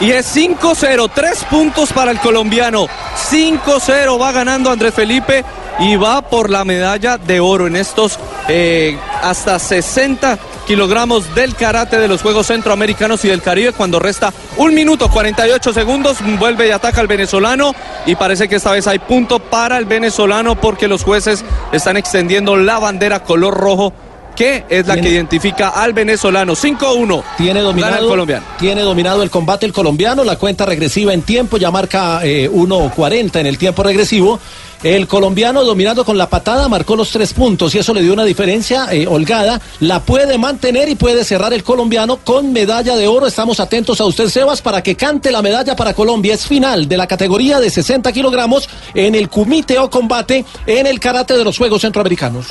Y 0.00 0.10
es 0.10 0.26
5-0, 0.36 1.10
tres 1.14 1.44
puntos 1.48 1.92
para 1.92 2.10
el 2.10 2.18
colombiano. 2.18 2.88
5-0 3.30 4.20
va 4.20 4.32
ganando 4.32 4.70
Andrés 4.70 4.92
Felipe 4.94 5.44
y 5.82 5.96
va 5.96 6.22
por 6.22 6.48
la 6.50 6.64
medalla 6.64 7.18
de 7.18 7.40
oro 7.40 7.66
en 7.66 7.76
estos 7.76 8.18
eh, 8.48 8.96
hasta 9.22 9.58
60 9.58 10.38
kilogramos 10.66 11.34
del 11.34 11.54
karate 11.56 11.98
de 11.98 12.06
los 12.08 12.22
Juegos 12.22 12.46
Centroamericanos 12.46 13.24
y 13.24 13.28
del 13.28 13.42
Caribe. 13.42 13.72
Cuando 13.72 13.98
resta 13.98 14.32
un 14.56 14.74
minuto 14.74 15.10
48 15.10 15.72
segundos 15.72 16.18
vuelve 16.38 16.68
y 16.68 16.70
ataca 16.70 17.00
al 17.00 17.08
venezolano. 17.08 17.74
Y 18.06 18.14
parece 18.14 18.48
que 18.48 18.56
esta 18.56 18.70
vez 18.70 18.86
hay 18.86 19.00
punto 19.00 19.38
para 19.40 19.76
el 19.78 19.84
venezolano 19.86 20.60
porque 20.60 20.86
los 20.88 21.02
jueces 21.02 21.44
están 21.72 21.96
extendiendo 21.96 22.56
la 22.56 22.78
bandera 22.78 23.24
color 23.24 23.54
rojo 23.54 23.92
que 24.36 24.64
es 24.70 24.86
la 24.86 24.94
Tiene- 24.94 25.08
que 25.08 25.14
identifica 25.14 25.68
al 25.70 25.92
venezolano. 25.92 26.54
5-1 26.54 27.22
Tiene 27.36 27.52
Gana 27.52 27.58
el 27.60 27.64
dominado, 27.66 28.08
colombiano. 28.08 28.46
tiene 28.58 28.80
dominado 28.80 29.22
el 29.22 29.28
combate 29.30 29.66
el 29.66 29.74
colombiano, 29.74 30.24
la 30.24 30.36
cuenta 30.36 30.64
regresiva 30.64 31.12
en 31.12 31.20
tiempo 31.20 31.58
ya 31.58 31.70
marca 31.70 32.20
eh, 32.24 32.48
1.40 32.50 33.40
en 33.40 33.46
el 33.46 33.58
tiempo 33.58 33.82
regresivo 33.82 34.40
El 34.82 35.06
colombiano 35.06 35.62
dominando 35.62 36.04
con 36.04 36.18
la 36.18 36.28
patada 36.28 36.68
marcó 36.68 36.96
los 36.96 37.10
tres 37.10 37.32
puntos 37.32 37.72
y 37.72 37.78
eso 37.78 37.94
le 37.94 38.02
dio 38.02 38.12
una 38.12 38.24
diferencia 38.24 38.88
eh, 38.90 39.06
holgada. 39.06 39.60
La 39.78 40.00
puede 40.00 40.38
mantener 40.38 40.88
y 40.88 40.96
puede 40.96 41.24
cerrar 41.24 41.52
el 41.52 41.62
colombiano 41.62 42.16
con 42.16 42.52
medalla 42.52 42.96
de 42.96 43.06
oro. 43.06 43.28
Estamos 43.28 43.60
atentos 43.60 44.00
a 44.00 44.06
usted, 44.06 44.28
Sebas, 44.28 44.60
para 44.60 44.82
que 44.82 44.96
cante 44.96 45.30
la 45.30 45.40
medalla 45.40 45.76
para 45.76 45.94
Colombia. 45.94 46.34
Es 46.34 46.48
final 46.48 46.88
de 46.88 46.96
la 46.96 47.06
categoría 47.06 47.60
de 47.60 47.70
60 47.70 48.12
kilogramos 48.12 48.68
en 48.94 49.14
el 49.14 49.28
Kumite 49.28 49.78
o 49.78 49.88
combate 49.88 50.44
en 50.66 50.88
el 50.88 50.98
karate 50.98 51.34
de 51.36 51.44
los 51.44 51.56
Juegos 51.56 51.82
Centroamericanos. 51.82 52.48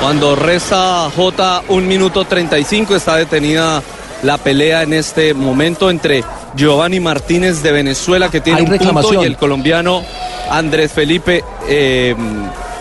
Cuando 0.00 0.34
resta 0.34 1.10
J 1.14 1.64
un 1.68 1.86
minuto 1.86 2.24
35 2.24 2.96
está 2.96 3.16
detenida 3.16 3.82
la 4.22 4.38
pelea 4.38 4.82
en 4.82 4.92
este 4.92 5.34
momento 5.34 5.90
entre 5.90 6.24
Giovanni 6.56 7.00
Martínez 7.00 7.62
de 7.62 7.72
Venezuela 7.72 8.30
que 8.30 8.40
tiene 8.40 8.60
Hay 8.60 8.66
un 8.66 8.78
punto 8.78 9.22
y 9.22 9.26
el 9.26 9.36
colombiano 9.36 10.02
Andrés 10.50 10.92
Felipe 10.92 11.44
eh, 11.68 12.14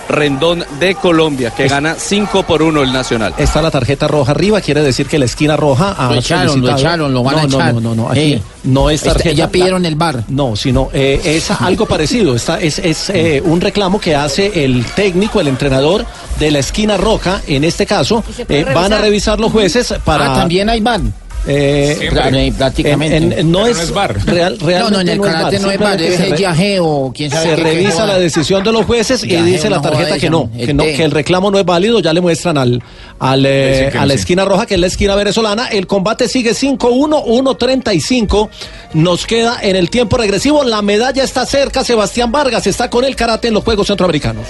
Rendón 0.09 0.63
de 0.79 0.95
Colombia 0.95 1.51
que 1.51 1.67
gana 1.67 1.95
5 1.97 2.43
por 2.43 2.61
1 2.61 2.81
el 2.81 2.93
Nacional. 2.93 3.33
Está 3.37 3.61
la 3.61 3.69
tarjeta 3.71 4.07
roja 4.07 4.31
arriba, 4.31 4.61
quiere 4.61 4.81
decir 4.81 5.05
que 5.07 5.19
la 5.19 5.25
esquina 5.25 5.57
roja 5.57 5.95
ha 5.97 6.13
Lo 6.13 6.19
echaron, 6.19 6.61
lo 6.61 6.71
echaron, 6.71 7.13
lo 7.13 7.23
van 7.23 7.35
no, 7.35 7.41
a 7.41 7.43
no, 7.43 7.49
echar. 7.57 7.73
No, 7.73 7.79
no, 7.81 7.95
no, 7.95 8.09
aquí 8.09 8.19
Eh, 8.35 8.41
no 8.63 8.89
es 8.89 9.01
está- 9.01 9.13
tarjeta. 9.13 9.35
ya 9.35 9.49
pidieron 9.49 9.85
el 9.85 9.95
bar. 9.95 10.23
No, 10.29 10.55
sino 10.55 10.89
eh, 10.93 11.19
es 11.25 11.51
algo 11.51 11.85
parecido. 11.85 12.35
Está, 12.35 12.57
es 12.61 12.79
es 12.79 13.09
eh, 13.09 13.41
un 13.43 13.59
reclamo 13.59 13.99
que 13.99 14.15
hace 14.15 14.63
el 14.63 14.85
técnico, 14.85 15.41
el 15.41 15.49
entrenador 15.49 16.05
de 16.39 16.51
la 16.51 16.59
esquina 16.59 16.95
roja, 16.95 17.41
en 17.45 17.65
este 17.65 17.85
caso. 17.85 18.23
eh, 18.47 18.63
van 18.63 18.93
a 18.93 18.99
revisar? 18.99 19.01
revisar 19.01 19.39
los 19.41 19.51
jueces 19.51 19.93
para. 20.05 20.31
Ah, 20.31 20.39
también 20.39 20.69
hay 20.69 20.79
bar. 20.79 21.01
Eh, 21.47 21.95
Siempre. 21.99 22.21
pra- 22.21 22.57
Prácticamente. 22.57 23.15
en- 23.17 23.31
en- 23.33 23.51
no 23.51 23.59
Pero 23.59 23.71
es 23.71 23.77
no 23.77 23.83
es 23.83 23.91
VAR. 23.93 24.25
Real, 24.25 24.57
No, 24.59 24.89
no, 24.89 24.99
en 24.99 25.07
el 25.07 25.21
karate 25.21 25.59
no 25.59 25.71
es 25.71 25.77
simplemente 25.77 26.07
es 26.09 26.15
se 26.17 26.23
el 26.25 26.31
re- 26.31 26.37
yajeo 26.37 26.85
o 26.85 27.13
quién 27.13 27.31
sabe 27.31 27.49
Se 27.49 27.55
qué- 27.55 27.63
revisa 27.63 28.05
la 28.05 28.19
decisión 28.19 28.63
de 28.63 28.71
los 28.71 28.85
jueces 28.85 29.23
y 29.23 29.35
dice 29.37 29.69
la 29.69 29.81
tarjeta 29.81 30.17
que 30.19 30.29
no, 30.29 30.49
que 30.51 30.73
no, 30.73 30.83
té. 30.83 30.95
que 30.95 31.03
el 31.03 31.11
reclamo 31.11 31.49
no 31.49 31.57
es 31.59 31.65
válido, 31.65 31.99
ya 31.99 32.11
le 32.13 32.19
muestran 32.21 32.57
al, 32.57 32.83
al, 33.19 33.45
eh, 33.45 33.89
a 33.93 33.99
no 34.01 34.05
la 34.07 34.13
sí. 34.13 34.19
esquina 34.19 34.45
roja, 34.45 34.65
que 34.65 34.73
es 34.75 34.79
la 34.79 34.87
esquina 34.87 35.15
venezolana. 35.15 35.67
El 35.67 35.87
combate 35.87 36.27
sigue 36.27 36.53
5-1, 36.53 37.23
1-35. 37.25 38.49
Nos 38.93 39.25
queda 39.25 39.57
en 39.61 39.75
el 39.75 39.89
tiempo 39.89 40.17
regresivo. 40.17 40.63
La 40.63 40.81
medalla 40.81 41.23
está 41.23 41.45
cerca. 41.45 41.83
Sebastián 41.83 42.31
Vargas 42.31 42.67
está 42.67 42.89
con 42.89 43.05
el 43.05 43.15
karate 43.15 43.47
en 43.47 43.53
los 43.53 43.63
Juegos 43.63 43.87
Centroamericanos. 43.87 44.45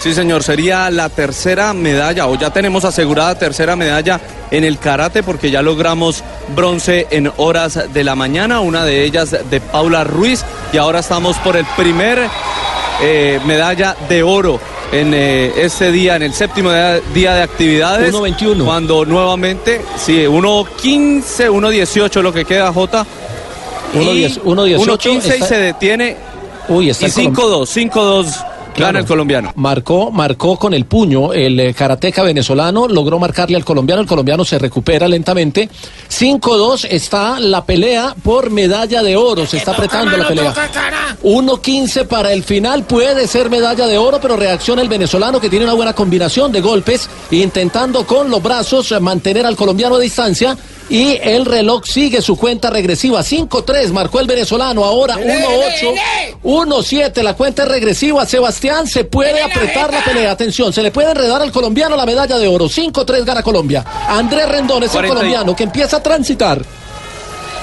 Sí, 0.00 0.14
señor, 0.14 0.44
sería 0.44 0.90
la 0.90 1.08
tercera 1.08 1.72
medalla, 1.74 2.28
o 2.28 2.36
ya 2.36 2.50
tenemos 2.50 2.84
asegurada 2.84 3.36
tercera 3.36 3.74
medalla 3.74 4.20
en 4.50 4.62
el 4.62 4.78
karate, 4.78 5.24
porque 5.24 5.50
ya 5.50 5.60
logramos 5.60 6.22
bronce 6.54 7.08
en 7.10 7.32
horas 7.36 7.92
de 7.92 8.04
la 8.04 8.14
mañana, 8.14 8.60
una 8.60 8.84
de 8.84 9.02
ellas 9.04 9.36
de 9.50 9.60
Paula 9.60 10.04
Ruiz, 10.04 10.44
y 10.72 10.76
ahora 10.76 11.00
estamos 11.00 11.36
por 11.38 11.56
el 11.56 11.66
primer 11.76 12.28
eh, 13.02 13.40
medalla 13.44 13.96
de 14.08 14.22
oro 14.22 14.60
en 14.92 15.12
eh, 15.14 15.52
este 15.56 15.90
día, 15.90 16.14
en 16.14 16.22
el 16.22 16.32
séptimo 16.32 16.70
día, 16.70 17.00
día 17.12 17.34
de 17.34 17.42
actividades. 17.42 18.14
1.21. 18.14 18.64
Cuando 18.64 19.04
nuevamente, 19.04 19.82
sí, 19.96 20.22
1.15, 20.22 21.50
1.18 21.50 22.22
lo 22.22 22.32
que 22.32 22.44
queda, 22.44 22.72
J. 22.72 23.04
1.10, 23.94 24.42
1.18 24.42 24.78
1.15 24.78 25.38
y 25.38 25.42
se 25.42 25.56
detiene. 25.58 26.16
Uy, 26.68 26.90
está 26.90 27.06
y 27.06 27.26
el 27.26 27.32
colom- 27.32 27.66
5-2, 27.66 28.44
5-2 28.78 28.86
gana 28.86 28.98
el 29.00 29.04
colombiano. 29.04 29.52
Marcó, 29.56 30.10
marcó 30.10 30.58
con 30.58 30.74
el 30.74 30.86
puño 30.86 31.32
el 31.32 31.58
eh, 31.60 31.74
karateca 31.74 32.22
venezolano, 32.22 32.88
logró 32.88 33.18
marcarle 33.18 33.56
al 33.56 33.64
colombiano, 33.64 34.02
el 34.02 34.08
colombiano 34.08 34.44
se 34.44 34.58
recupera 34.58 35.08
lentamente. 35.08 35.68
5-2 36.10 36.86
está 36.90 37.40
la 37.40 37.64
pelea 37.64 38.14
por 38.22 38.50
medalla 38.50 39.02
de 39.02 39.16
oro, 39.16 39.46
se 39.46 39.58
está 39.58 39.72
apretando 39.72 40.16
la 40.16 40.28
pelea. 40.28 40.54
1-15 41.22 42.06
para 42.06 42.32
el 42.32 42.42
final, 42.42 42.84
puede 42.84 43.26
ser 43.26 43.50
medalla 43.50 43.86
de 43.86 43.98
oro, 43.98 44.18
pero 44.20 44.36
reacciona 44.36 44.82
el 44.82 44.88
venezolano 44.88 45.40
que 45.40 45.50
tiene 45.50 45.64
una 45.64 45.74
buena 45.74 45.92
combinación 45.92 46.52
de 46.52 46.60
golpes, 46.60 47.08
intentando 47.30 48.06
con 48.06 48.30
los 48.30 48.42
brazos 48.42 48.94
mantener 49.00 49.46
al 49.46 49.56
colombiano 49.56 49.96
a 49.96 50.00
distancia. 50.00 50.56
Y 50.90 51.18
el 51.22 51.44
reloj 51.44 51.84
sigue 51.84 52.22
su 52.22 52.36
cuenta 52.36 52.70
regresiva. 52.70 53.20
5-3 53.22 53.92
marcó 53.92 54.20
el 54.20 54.26
venezolano. 54.26 54.84
Ahora 54.84 55.16
1-8. 55.16 55.94
1-7. 56.42 57.22
La 57.22 57.34
cuenta 57.34 57.64
es 57.64 57.68
regresiva. 57.68 58.24
Sebastián 58.24 58.86
se 58.86 59.04
puede 59.04 59.42
apretar 59.42 59.92
la 59.92 60.02
pelea. 60.02 60.30
Atención, 60.30 60.72
se 60.72 60.82
le 60.82 60.90
puede 60.90 61.10
enredar 61.10 61.42
al 61.42 61.52
colombiano 61.52 61.94
la 61.96 62.06
medalla 62.06 62.38
de 62.38 62.48
oro. 62.48 62.66
5-3 62.68 63.24
gana 63.24 63.42
Colombia. 63.42 63.84
Andrés 64.08 64.48
Rendón 64.48 64.82
es 64.84 64.90
el 64.90 64.92
40 65.00 65.06
y- 65.14 65.18
colombiano 65.18 65.54
que 65.56 65.64
empieza 65.64 65.98
a 65.98 66.02
transitar. 66.02 66.62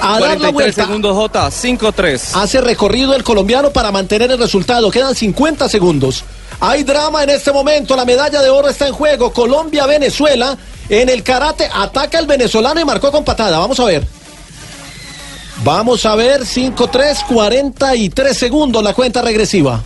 A 0.00 0.20
dar 0.20 0.20
la 0.20 0.26
43 0.52 0.52
vuelta. 0.52 0.84
segundos 0.84 1.16
J, 1.16 1.50
5-3. 1.50 2.30
Hace 2.34 2.60
recorrido 2.60 3.14
el 3.14 3.24
colombiano 3.24 3.70
para 3.70 3.90
mantener 3.90 4.30
el 4.30 4.38
resultado. 4.38 4.90
Quedan 4.90 5.14
50 5.14 5.68
segundos. 5.68 6.22
Hay 6.60 6.84
drama 6.84 7.22
en 7.24 7.30
este 7.30 7.50
momento. 7.50 7.96
La 7.96 8.04
medalla 8.04 8.40
de 8.42 8.50
oro 8.50 8.68
está 8.68 8.86
en 8.86 8.92
juego. 8.94 9.32
Colombia-Venezuela. 9.32 10.56
En 10.88 11.08
el 11.08 11.22
karate 11.22 11.68
ataca 11.72 12.18
el 12.18 12.26
venezolano 12.26 12.80
y 12.80 12.84
marcó 12.84 13.10
con 13.10 13.24
patada. 13.24 13.58
Vamos 13.58 13.80
a 13.80 13.84
ver. 13.84 14.06
Vamos 15.64 16.06
a 16.06 16.14
ver. 16.14 16.42
5-3, 16.42 17.26
43 17.26 18.36
segundos 18.36 18.82
la 18.82 18.94
cuenta 18.94 19.22
regresiva. 19.22 19.82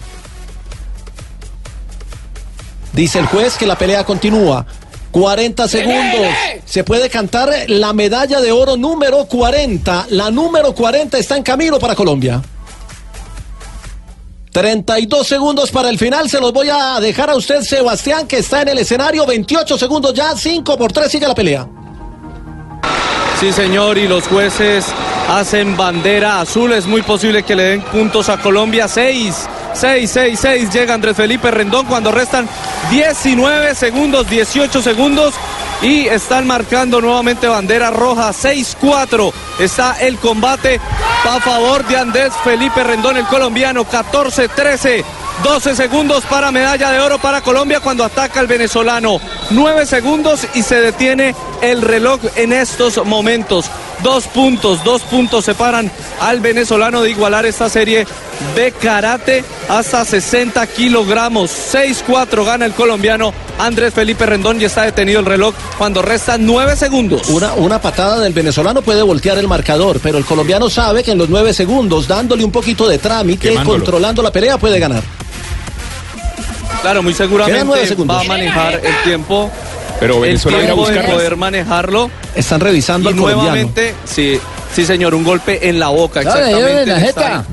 Dice 2.92 3.18
el 3.18 3.26
juez 3.26 3.56
que 3.56 3.66
la 3.66 3.78
pelea 3.78 4.04
continúa. 4.04 4.66
40 5.10 5.68
segundos. 5.68 6.26
Se 6.64 6.84
puede 6.84 7.08
cantar 7.08 7.50
la 7.68 7.92
medalla 7.92 8.40
de 8.40 8.52
oro 8.52 8.76
número 8.76 9.24
40. 9.24 10.06
La 10.10 10.30
número 10.30 10.74
40 10.74 11.18
está 11.18 11.36
en 11.36 11.42
camino 11.42 11.78
para 11.78 11.94
Colombia. 11.94 12.42
32 14.52 15.26
segundos 15.26 15.70
para 15.70 15.88
el 15.88 15.98
final. 15.98 16.28
Se 16.28 16.40
los 16.40 16.52
voy 16.52 16.68
a 16.70 16.98
dejar 17.00 17.30
a 17.30 17.36
usted, 17.36 17.62
Sebastián, 17.62 18.26
que 18.26 18.38
está 18.38 18.62
en 18.62 18.68
el 18.68 18.78
escenario. 18.78 19.24
28 19.26 19.78
segundos 19.78 20.12
ya. 20.14 20.36
5 20.36 20.76
por 20.76 20.92
3 20.92 21.10
sigue 21.10 21.28
la 21.28 21.34
pelea. 21.34 21.68
Sí, 23.38 23.52
señor, 23.52 23.96
y 23.96 24.06
los 24.06 24.26
jueces 24.26 24.84
hacen 25.28 25.76
bandera 25.76 26.40
azul. 26.40 26.72
Es 26.72 26.86
muy 26.86 27.02
posible 27.02 27.42
que 27.42 27.56
le 27.56 27.62
den 27.62 27.82
puntos 27.82 28.28
a 28.28 28.38
Colombia. 28.38 28.88
6, 28.88 29.48
6, 29.72 30.10
6, 30.10 30.38
6. 30.40 30.72
Llega 30.72 30.94
Andrés 30.94 31.16
Felipe 31.16 31.50
Rendón 31.50 31.86
cuando 31.86 32.10
restan 32.10 32.48
19 32.90 33.74
segundos, 33.74 34.28
18 34.28 34.82
segundos. 34.82 35.34
Y 35.82 36.06
están 36.06 36.46
marcando 36.46 37.00
nuevamente 37.00 37.46
bandera 37.48 37.90
roja. 37.90 38.30
6-4. 38.30 39.32
Está 39.58 40.00
el 40.00 40.18
combate 40.18 40.80
a 41.24 41.40
favor 41.40 41.86
de 41.86 41.96
Andrés 41.96 42.32
Felipe 42.44 42.84
Rendón, 42.84 43.16
el 43.16 43.26
colombiano. 43.26 43.84
14-13. 43.86 45.04
12 45.42 45.74
segundos 45.74 46.24
para 46.26 46.50
medalla 46.50 46.92
de 46.92 47.00
oro 47.00 47.18
para 47.18 47.40
Colombia 47.40 47.80
cuando 47.80 48.04
ataca 48.04 48.40
el 48.40 48.46
venezolano. 48.46 49.20
9 49.50 49.86
segundos 49.86 50.46
y 50.54 50.62
se 50.62 50.80
detiene 50.82 51.34
el 51.62 51.80
reloj 51.80 52.20
en 52.36 52.52
estos 52.52 53.02
momentos. 53.06 53.70
Dos 54.02 54.26
puntos, 54.28 54.82
dos 54.82 55.02
puntos 55.02 55.44
separan 55.44 55.90
al 56.20 56.40
venezolano 56.40 57.02
de 57.02 57.10
igualar 57.10 57.44
esta 57.44 57.68
serie 57.68 58.06
de 58.54 58.72
karate 58.72 59.44
hasta 59.68 60.04
60 60.04 60.66
kilogramos. 60.68 61.50
6-4 61.50 62.44
gana 62.44 62.64
el 62.64 62.72
colombiano 62.72 63.34
Andrés 63.58 63.92
Felipe 63.92 64.24
Rendón 64.24 64.60
y 64.60 64.64
está 64.64 64.82
detenido 64.82 65.20
el 65.20 65.26
reloj 65.26 65.54
cuando 65.76 66.00
restan 66.00 66.46
9 66.46 66.76
segundos. 66.76 67.28
Una, 67.28 67.52
una 67.54 67.80
patada 67.80 68.20
del 68.20 68.32
venezolano 68.32 68.80
puede 68.80 69.02
voltear 69.02 69.36
el 69.36 69.48
marcador, 69.48 70.00
pero 70.02 70.16
el 70.16 70.24
colombiano 70.24 70.70
sabe 70.70 71.04
que 71.04 71.10
en 71.12 71.18
los 71.18 71.28
9 71.28 71.52
segundos, 71.52 72.08
dándole 72.08 72.42
un 72.42 72.52
poquito 72.52 72.88
de 72.88 72.96
trámite, 72.98 73.50
Quemándolo. 73.50 73.78
controlando 73.78 74.22
la 74.22 74.32
pelea, 74.32 74.56
puede 74.56 74.78
ganar. 74.78 75.02
Claro, 76.80 77.02
muy 77.02 77.12
seguramente 77.12 77.94
va 78.04 78.20
a 78.20 78.24
manejar 78.24 78.80
el 78.82 79.02
tiempo. 79.04 79.50
Pero 80.00 80.14
el 80.16 80.20
Venezuela 80.22 80.58
irá 80.58 80.64
a 80.64 80.66
tiempo 80.74 80.86
de 80.86 80.92
buscarlas. 80.94 81.14
poder 81.16 81.36
manejarlo. 81.36 82.10
Están 82.34 82.60
revisando 82.60 83.10
y 83.10 83.12
al 83.12 83.18
colombiano. 83.18 83.50
nuevamente, 83.50 83.94
sí, 84.04 84.40
sí 84.74 84.84
señor, 84.86 85.14
un 85.14 85.22
golpe 85.24 85.68
en 85.68 85.78
la 85.78 85.88
boca, 85.88 86.22
No, 86.22 86.34
le 86.34 86.46
dieron 86.46 86.58
exactamente. 86.62 86.82
en 86.82 86.88
la 86.88 86.94
le 86.94 87.00
jeta. 87.06 87.20
están- 87.20 87.46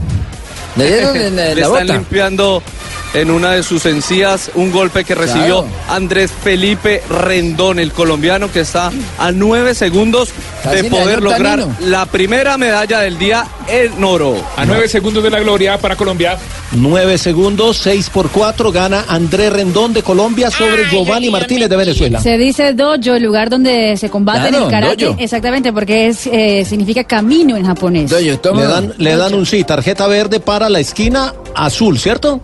Le 0.78 0.88
dieron 0.88 1.18
en 1.18 1.36
la, 1.36 1.44
le 1.46 1.56
la 1.56 1.62
están 1.62 1.72
bota. 1.72 1.84
limpiando 1.94 2.64
en 3.14 3.32
una 3.32 3.52
de 3.52 3.64
sus 3.64 3.86
encías 3.86 4.52
un 4.56 4.72
golpe 4.72 5.04
que 5.04 5.16
recibió 5.16 5.64
Claro. 5.64 5.68
Andrés 5.90 6.32
Felipe 6.44 7.02
Rendón, 7.10 7.80
el 7.80 7.92
colombiano 7.92 8.52
que 8.52 8.62
está 8.62 8.92
a 9.18 9.32
nueve 9.32 9.74
segundos 9.76 10.30
Casi 10.64 10.76
de 10.78 10.84
le 10.84 10.90
poder 10.90 11.24
lograr 11.24 11.60
tanino. 11.60 11.76
la 11.82 12.06
primera 12.06 12.58
medalla 12.58 13.00
del 13.02 13.18
día 13.18 13.46
en 13.68 14.04
oro. 14.04 14.36
A 14.56 14.66
nueve 14.66 14.88
segundos 14.90 15.24
de 15.24 15.30
la 15.30 15.40
gloria 15.40 15.78
para 15.78 15.96
Colombia. 15.96 16.38
9 16.74 17.18
segundos, 17.18 17.78
6 17.78 18.10
por 18.10 18.30
4, 18.30 18.74
gana 18.74 19.06
Andrés 19.08 19.54
Rendón 19.54 19.94
de 19.94 20.04
Colombia 20.04 20.52
sobre 20.52 20.84
Giovanni 20.90 21.30
Martínez 21.30 21.70
de 21.70 21.78
Venezuela. 21.78 22.20
Se 22.20 22.38
dice 22.38 22.74
dojo, 22.74 22.96
el 23.16 23.24
lugar 23.24 23.50
donde 23.50 23.96
se 23.96 24.10
combate 24.10 24.48
en 24.50 24.54
Claro, 24.56 24.66
el 24.66 24.72
karate. 24.72 25.06
dojo. 25.06 25.18
Exactamente, 25.18 25.72
porque 25.72 26.08
es, 26.08 26.28
eh, 26.28 26.66
significa 26.68 27.06
camino 27.06 27.56
en 27.56 27.66
japonés. 27.66 28.12
Le 28.12 28.38
dan, 28.68 28.94
le 28.98 29.16
dan 29.16 29.34
un 29.34 29.46
sí, 29.46 29.64
tarjeta 29.64 30.08
verde 30.08 30.42
para 30.42 30.68
la 30.70 30.82
esquina 30.82 31.34
azul, 31.56 31.98
¿cierto? 31.98 32.42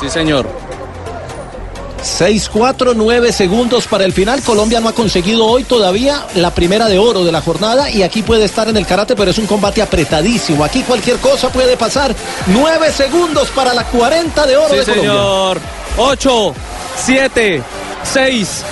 Sí, 0.00 0.08
señor. 0.10 0.46
6-4, 2.02 2.92
9 2.94 3.32
segundos 3.32 3.86
para 3.86 4.04
el 4.04 4.12
final. 4.12 4.42
Colombia 4.42 4.78
no 4.80 4.88
ha 4.88 4.92
conseguido 4.92 5.46
hoy 5.46 5.64
todavía 5.64 6.26
la 6.34 6.50
primera 6.52 6.86
de 6.86 6.98
oro 6.98 7.24
de 7.24 7.32
la 7.32 7.40
jornada 7.40 7.88
y 7.88 8.02
aquí 8.02 8.22
puede 8.22 8.44
estar 8.44 8.68
en 8.68 8.76
el 8.76 8.86
karate, 8.86 9.16
pero 9.16 9.30
es 9.30 9.38
un 9.38 9.46
combate 9.46 9.80
apretadísimo. 9.80 10.64
Aquí 10.64 10.82
cualquier 10.82 11.16
cosa 11.16 11.48
puede 11.48 11.76
pasar. 11.78 12.14
9 12.48 12.92
segundos 12.92 13.48
para 13.50 13.72
la 13.72 13.84
40 13.84 14.46
de 14.46 14.56
oro 14.56 14.68
Sí, 14.70 14.76
de 14.76 14.84
Colombia. 14.84 15.10
señor. 15.12 15.60
8, 15.96 16.54
7, 17.06 17.62
6, 18.12 18.62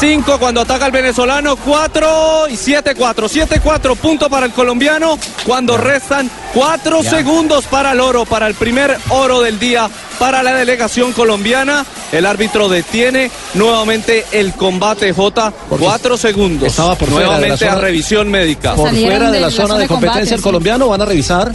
5 0.00 0.38
cuando 0.40 0.60
ataca 0.62 0.86
el 0.86 0.92
venezolano, 0.92 1.54
4 1.56 2.48
y 2.48 2.56
7, 2.56 2.94
4. 2.96 3.28
7, 3.28 3.60
4, 3.62 3.94
punto 3.96 4.28
para 4.28 4.46
el 4.46 4.52
colombiano 4.52 5.16
cuando 5.46 5.76
restan 5.76 6.28
4 6.54 7.02
Ya. 7.02 7.10
segundos 7.10 7.66
para 7.66 7.92
el 7.92 8.00
oro, 8.00 8.24
para 8.24 8.48
el 8.48 8.54
primer 8.54 8.98
oro 9.10 9.40
del 9.42 9.60
día 9.60 9.88
para 10.20 10.42
la 10.44 10.54
delegación 10.54 11.12
colombiana. 11.12 11.84
El 12.12 12.26
árbitro 12.26 12.68
detiene 12.68 13.30
nuevamente 13.54 14.26
el 14.32 14.52
combate 14.52 15.12
J. 15.12 15.52
4 15.68 16.16
segundos. 16.16 16.68
Estaba 16.68 16.94
por 16.94 17.08
fuera 17.08 17.24
de 17.24 17.30
la 17.32 17.38
nuevamente 17.38 17.64
a 17.64 17.70
zona- 17.70 17.80
revisión 17.80 18.30
médica. 18.30 18.74
Por 18.74 18.90
fuera 18.90 19.30
de 19.30 19.40
la 19.40 19.50
zona 19.50 19.78
de 19.78 19.88
competencia 19.88 20.36
el 20.36 20.42
colombiano, 20.42 20.88
van 20.88 21.00
a 21.00 21.06
revisar. 21.06 21.52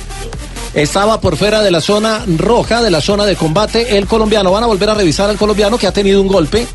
Estaba 0.74 1.22
por 1.22 1.38
fuera 1.38 1.62
de 1.62 1.72
la 1.72 1.80
zona 1.80 2.26
roja, 2.38 2.82
de 2.82 2.90
la 2.92 3.00
zona 3.00 3.24
de 3.26 3.36
combate, 3.38 3.98
el 3.98 4.08
colombiano. 4.08 4.52
Van 4.52 4.64
a 4.64 4.68
volver 4.68 4.90
a 4.90 4.94
revisar 4.96 5.30
al 5.30 5.38
colombiano 5.38 5.78
que 5.78 5.88
ha 5.88 5.94
tenido 5.94 6.20
un 6.22 6.28
golpe 6.28 6.68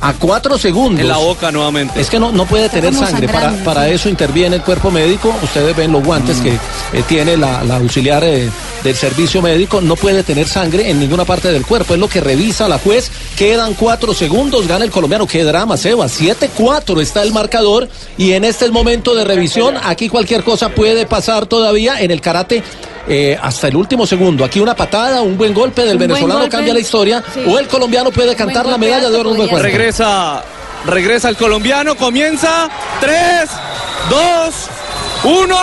a 0.00 0.12
cuatro 0.14 0.58
segundos. 0.58 1.00
En 1.00 1.08
la 1.08 1.16
boca 1.16 1.50
nuevamente. 1.50 2.00
Es 2.00 2.08
que 2.10 2.18
no, 2.18 2.32
no 2.32 2.46
puede 2.46 2.68
tener 2.68 2.94
sangre. 2.94 3.28
Para, 3.28 3.52
para 3.64 3.88
eso 3.88 4.08
interviene 4.08 4.56
el 4.56 4.62
cuerpo 4.62 4.90
médico. 4.90 5.34
Ustedes 5.42 5.74
ven 5.76 5.92
los 5.92 6.02
guantes 6.04 6.38
que 6.38 6.52
eh, 6.52 7.02
tiene 7.08 7.36
la, 7.36 7.64
la 7.64 7.76
auxiliar 7.76 8.22
eh, 8.24 8.48
del 8.84 8.96
servicio 8.96 9.42
médico. 9.42 9.80
No 9.80 9.96
puede 9.96 10.22
tener 10.22 10.46
sangre 10.46 10.90
en 10.90 11.00
ninguna 11.00 11.24
parte 11.24 11.50
del 11.50 11.66
cuerpo. 11.66 11.94
Es 11.94 12.00
lo 12.00 12.08
que 12.08 12.20
revisa 12.20 12.68
la 12.68 12.78
juez. 12.78 13.10
Quedan 13.36 13.74
cuatro 13.74 14.14
segundos. 14.14 14.66
Gana 14.66 14.84
el 14.84 14.90
colombiano. 14.90 15.26
Qué 15.26 15.44
drama, 15.44 15.76
Seba. 15.76 16.06
7-4 16.06 17.00
está 17.00 17.22
el 17.22 17.32
marcador. 17.32 17.88
Y 18.16 18.32
en 18.32 18.44
este 18.44 18.70
momento 18.70 19.14
de 19.14 19.24
revisión. 19.24 19.76
Aquí 19.82 20.08
cualquier 20.08 20.44
cosa 20.44 20.70
puede 20.70 21.06
pasar 21.06 21.46
todavía 21.46 22.00
en 22.00 22.10
el 22.10 22.20
karate. 22.20 22.62
Eh, 23.08 23.38
hasta 23.40 23.68
el 23.68 23.76
último 23.76 24.06
segundo. 24.06 24.44
Aquí 24.44 24.60
una 24.60 24.74
patada, 24.74 25.22
un 25.22 25.36
buen 25.36 25.54
golpe 25.54 25.82
del 25.82 25.94
Un 25.94 25.98
venezolano 26.00 26.40
golpe. 26.40 26.50
cambia 26.56 26.74
la 26.74 26.80
historia. 26.80 27.22
Sí. 27.32 27.44
O 27.46 27.58
el 27.58 27.66
colombiano 27.68 28.10
puede 28.10 28.34
cantar 28.36 28.66
la 28.66 28.78
medalla 28.78 29.08
de 29.10 29.16
oro. 29.16 29.30
en 29.30 29.32
un 29.32 29.36
buen 29.38 29.48
juego. 29.48 29.62
Regresa, 29.62 30.42
regresa 30.86 31.28
el 31.28 31.36
colombiano, 31.36 31.96
comienza 31.96 32.68
3, 33.00 33.48
2, 34.10 34.54
1 35.24 35.56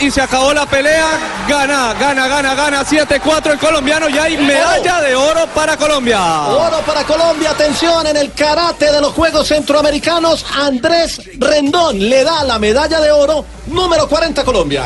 y 0.00 0.10
se 0.10 0.20
acabó 0.22 0.52
la 0.54 0.66
pelea. 0.66 1.06
Gana, 1.48 1.94
gana, 1.94 2.28
gana, 2.28 2.54
gana 2.54 2.84
7-4 2.84 3.52
el 3.52 3.58
colombiano 3.58 4.08
y 4.08 4.16
hay 4.18 4.36
medalla 4.38 5.00
de 5.00 5.14
oro 5.16 5.46
para 5.54 5.76
Colombia. 5.76 6.46
Oro 6.48 6.80
para 6.86 7.02
Colombia, 7.04 7.50
atención, 7.50 8.06
en 8.06 8.16
el 8.16 8.32
karate 8.32 8.90
de 8.92 9.00
los 9.00 9.12
Juegos 9.12 9.48
Centroamericanos, 9.48 10.46
Andrés 10.56 11.20
Rendón 11.38 11.98
le 12.08 12.22
da 12.24 12.44
la 12.44 12.58
medalla 12.58 13.00
de 13.00 13.10
oro 13.10 13.44
número 13.66 14.08
40 14.08 14.40
a 14.40 14.44
Colombia. 14.44 14.84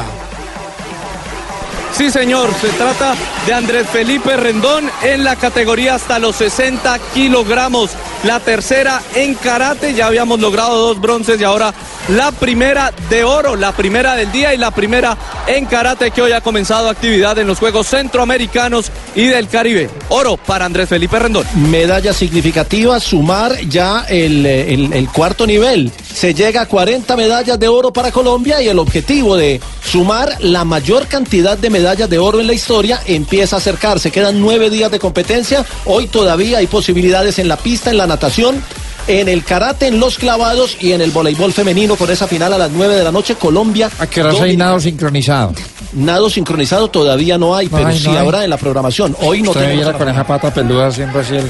Sí, 1.97 2.11
señor, 2.11 2.51
se 2.61 2.71
trata 2.71 3.15
de 3.47 3.55
Andrés 3.55 3.87
Felipe 3.89 4.37
Rendón 4.37 4.91
en 5.05 5.23
la 5.23 5.37
categoría 5.37 5.95
hasta 5.95 6.19
los 6.19 6.35
60 6.35 6.99
kilogramos. 7.15 7.93
La 8.25 8.41
tercera 8.41 9.01
en 9.15 9.35
karate, 9.35 9.95
ya 9.95 10.07
habíamos 10.07 10.41
logrado 10.41 10.89
dos 10.89 11.01
bronces 11.01 11.41
y 11.41 11.45
ahora 11.45 11.73
la 12.09 12.33
primera 12.33 12.93
de 13.09 13.23
oro, 13.23 13.55
la 13.55 13.71
primera 13.73 14.17
del 14.17 14.33
día 14.33 14.53
y 14.53 14.59
la 14.59 14.73
primera 14.73 15.17
en 15.47 15.67
karate 15.67 16.11
que 16.11 16.21
hoy 16.21 16.33
ha 16.33 16.41
comenzado 16.41 16.89
actividad 16.89 17.39
en 17.39 17.47
los 17.47 17.61
Juegos 17.61 17.87
Centroamericanos 17.87 18.91
y 19.15 19.27
del 19.27 19.47
Caribe. 19.49 19.89
Oro 20.09 20.37
para 20.37 20.65
Andrés 20.65 20.89
Felipe 20.89 21.19
Rendón. 21.19 21.47
Medalla 21.71 22.13
significativa, 22.13 22.99
sumar 22.99 23.57
ya 23.69 24.05
el, 24.09 24.45
el 24.45 25.09
cuarto 25.11 25.47
nivel. 25.47 25.93
Se 26.13 26.35
llega 26.35 26.63
a 26.63 26.67
40 26.67 27.17
medallas 27.17 27.59
de 27.59 27.69
oro 27.69 27.93
para 27.93 28.11
Colombia 28.11 28.61
y 28.63 28.69
el 28.69 28.79
objetivo 28.79 29.37
de 29.37 29.61
sumar 29.83 30.37
la 30.41 30.65
mayor 30.65 31.07
cantidad 31.07 31.57
de 31.57 31.71
medallas 31.71 31.84
de 31.85 32.19
oro 32.19 32.41
en 32.41 32.47
la 32.47 32.55
historia 32.55 33.01
empieza 33.07 33.57
a 33.57 33.59
acercarse. 33.59 34.11
Quedan 34.11 34.41
nueve 34.41 34.71
días 34.71 34.91
de 34.91 34.99
competencia. 34.99 35.67
Hoy 35.85 36.07
todavía 36.07 36.59
hay 36.59 36.67
posibilidades 36.67 37.39
en 37.39 37.47
la 37.47 37.59
pista, 37.59 37.91
en 37.91 37.99
la 37.99 38.07
natación. 38.07 38.63
En 39.07 39.29
el 39.29 39.45
karate, 39.45 39.87
en 39.89 40.01
los 40.01 40.17
clavados 40.17 40.79
y 40.81 40.93
en 40.93 41.03
el 41.03 41.11
voleibol 41.11 41.53
femenino 41.53 41.95
con 41.95 42.11
esa 42.11 42.27
final 42.27 42.55
a 42.55 42.59
las 42.59 42.71
9 42.71 42.97
de 42.97 43.05
la 43.05 43.13
noche, 43.13 43.35
Colombia. 43.35 43.91
¿A 43.99 44.07
qué 44.07 44.23
hora 44.23 44.31
hay 44.33 44.39
domina- 44.39 44.65
nado 44.65 44.81
sincronizado? 44.81 45.53
Nado 45.95 46.29
sincronizado 46.31 46.89
todavía 46.89 47.39
no 47.39 47.55
hay, 47.57 47.69
pero 47.69 47.87
hay, 47.87 47.99
sí 47.99 48.05
no 48.07 48.13
hay. 48.13 48.17
habrá 48.19 48.45
en 48.45 48.51
la 48.51 48.57
programación. 48.57 49.17
Hoy 49.21 49.43
no 49.43 49.51
Usted 49.51 49.73
viera 49.75 49.93
con 49.93 50.09
esa 50.09 50.25
pata 50.27 50.53
peluda 50.53 50.89
haciendo 50.89 51.19
así 51.21 51.37
el, 51.37 51.47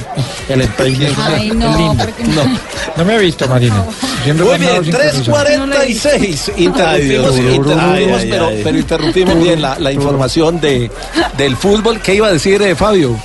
el 0.49 0.61
empeine. 0.63 1.09
Ay, 1.19 1.51
no, 1.51 1.77
lindo. 1.77 2.05
no. 2.35 2.59
No 2.97 3.05
me 3.05 3.17
he 3.17 3.19
visto, 3.19 3.49
Marina. 3.49 3.85
Muy 4.27 4.59
bien, 4.59 4.85
sincronizado. 4.85 5.45
3.46. 5.47 6.53
Ay, 6.57 6.65
Interrumpimos, 6.65 7.39
interrumpimos, 7.39 8.21
Ay, 8.21 8.29
pero, 8.31 8.47
ay, 8.49 8.55
ay. 8.57 8.61
pero 8.65 8.79
interrumpimos 8.79 9.43
bien 9.43 9.63
la, 9.63 9.79
la 9.79 9.93
información 9.93 10.61
de, 10.61 10.91
del 11.37 11.57
fútbol. 11.57 12.01
¿Qué 12.01 12.15
iba 12.15 12.29
a 12.29 12.33
decir 12.33 12.61
eh, 12.63 12.75
Fabio? 12.75 13.17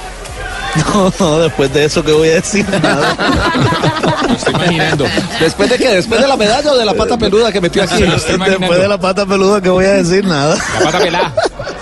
No, 0.93 1.13
no, 1.19 1.39
después 1.39 1.73
de 1.73 1.85
eso 1.85 2.03
que 2.03 2.11
voy 2.11 2.29
a 2.29 2.35
decir 2.35 2.65
nada. 2.81 3.15
estoy 4.35 4.53
imaginando. 4.53 5.05
¿Después 5.39 5.69
de 5.69 5.77
qué? 5.77 5.89
¿Después 5.89 6.21
de 6.21 6.27
la 6.27 6.37
medalla 6.37 6.71
o 6.71 6.77
de 6.77 6.85
la 6.85 6.93
pata 6.93 7.17
peluda 7.17 7.51
que 7.51 7.61
metió 7.61 7.83
aquí? 7.83 8.03
Después 8.03 8.79
de 8.81 8.87
la 8.87 8.99
pata 8.99 9.25
peluda 9.25 9.61
que 9.61 9.69
voy 9.69 9.85
a 9.85 9.93
decir 9.93 10.25
nada. 10.25 10.55
La 10.79 10.85
pata 10.85 10.99
pelada. 10.99 11.33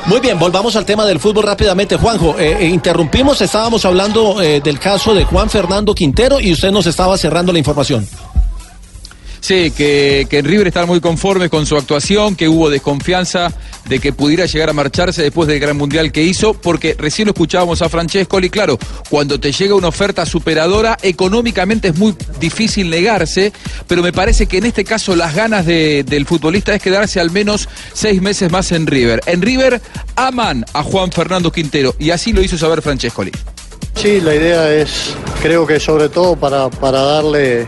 Muy 0.08 0.22
bien, 0.22 0.40
volvamos 0.40 0.74
al 0.78 0.86
tema 0.86 1.06
del 1.06 1.20
fútbol 1.20 1.44
rápidamente. 1.44 1.98
Juanjo, 1.98 2.40
eh, 2.40 2.58
eh, 2.62 2.68
interrumpimos, 2.68 3.42
estábamos 3.42 3.84
hablando 3.84 4.42
eh, 4.42 4.62
del 4.62 4.80
caso 4.80 5.14
de 5.14 5.26
Juan 5.26 5.50
Fernando 5.50 5.94
Quintero 5.94 6.40
y 6.40 6.54
usted 6.54 6.72
nos 6.72 6.86
estaba 6.86 7.18
cerrando 7.18 7.52
la 7.52 7.60
información. 7.60 8.08
Sí, 9.48 9.72
que, 9.72 10.28
que 10.30 10.40
en 10.40 10.46
River 10.46 10.68
están 10.68 10.88
muy 10.88 11.00
conformes 11.00 11.50
con 11.50 11.66
su 11.66 11.78
actuación, 11.78 12.36
que 12.36 12.50
hubo 12.50 12.70
desconfianza 12.70 13.54
de 13.88 14.00
que 14.00 14.12
pudiera 14.12 14.46
llegar 14.46 14.70
a 14.70 14.74
marcharse 14.74 15.24
después 15.24 15.48
del 15.48 15.62
gran 15.62 15.78
mundial 15.78 16.12
que 16.12 16.22
hizo, 16.22 16.54
porque 16.54 16.98
recién 17.00 17.28
lo 17.28 17.32
escuchábamos 17.32 17.82
a 17.82 17.88
Francescoli, 17.88 18.50
claro, 18.50 18.78
cuando 19.10 19.40
te 19.40 19.54
llega 19.54 19.74
una 19.74 19.88
oferta 19.88 20.26
superadora, 20.26 20.98
económicamente 21.02 21.88
es 21.88 21.96
muy 21.98 22.14
difícil 22.42 22.90
negarse, 22.90 23.54
pero 23.88 24.04
me 24.04 24.12
parece 24.12 24.48
que 24.48 24.58
en 24.58 24.66
este 24.66 24.84
caso 24.84 25.16
las 25.16 25.34
ganas 25.34 25.66
de- 25.66 26.04
del 26.04 26.26
futbolista 26.26 26.76
es 26.76 26.82
quedarse 26.82 27.22
al 27.22 27.32
menos 27.32 27.70
seis 27.94 28.22
meses 28.22 28.52
más 28.52 28.74
en 28.74 28.86
River. 28.86 29.22
En 29.28 29.42
River 29.42 29.82
aman 30.18 30.66
a 30.74 30.84
Juan 30.84 31.10
Fernando 31.10 31.54
Quintero 31.54 31.96
y 32.00 32.10
así 32.10 32.34
lo 32.34 32.42
hizo 32.42 32.58
saber 32.58 32.82
Francescoli. 32.82 33.32
Sí, 33.96 34.20
la 34.20 34.36
idea 34.36 34.74
es, 34.74 35.16
creo 35.42 35.66
que 35.66 35.80
sobre 35.80 36.10
todo 36.10 36.36
para, 36.36 36.70
para 36.70 37.00
darle, 37.02 37.66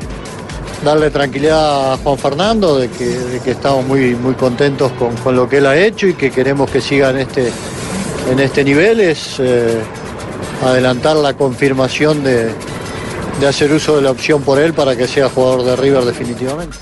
darle 0.83 1.09
tranquilidad 1.09 1.93
a 1.93 1.97
Juan 1.97 2.17
Fernando, 2.17 2.77
de 2.77 2.89
que, 2.89 3.39
estamos 3.45 3.85
muy, 3.85 4.15
muy 4.15 4.33
contentos 4.35 4.91
con, 4.93 5.15
con 5.17 5.35
lo 5.35 5.47
que 5.49 5.57
él 5.57 5.65
ha 5.65 5.77
hecho 5.77 6.07
y 6.07 6.13
que 6.13 6.31
queremos 6.31 6.69
que 6.69 6.81
siga 6.81 7.09
en 7.09 7.17
este, 7.17 7.51
en 8.31 8.39
este 8.39 8.63
nivel, 8.63 8.99
es 8.99 9.39
eh, 9.39 9.79
adelantar 10.63 11.15
la 11.17 11.33
confirmación 11.33 12.23
de, 12.23 12.49
de 13.39 13.47
hacer 13.47 13.71
uso 13.71 13.95
de 13.95 14.01
la 14.01 14.11
opción 14.11 14.41
por 14.41 14.59
él 14.59 14.73
para 14.73 14.95
que 14.95 15.07
sea 15.07 15.29
jugador 15.29 15.63
de 15.63 15.75
River 15.75 16.05
definitivamente. 16.05 16.77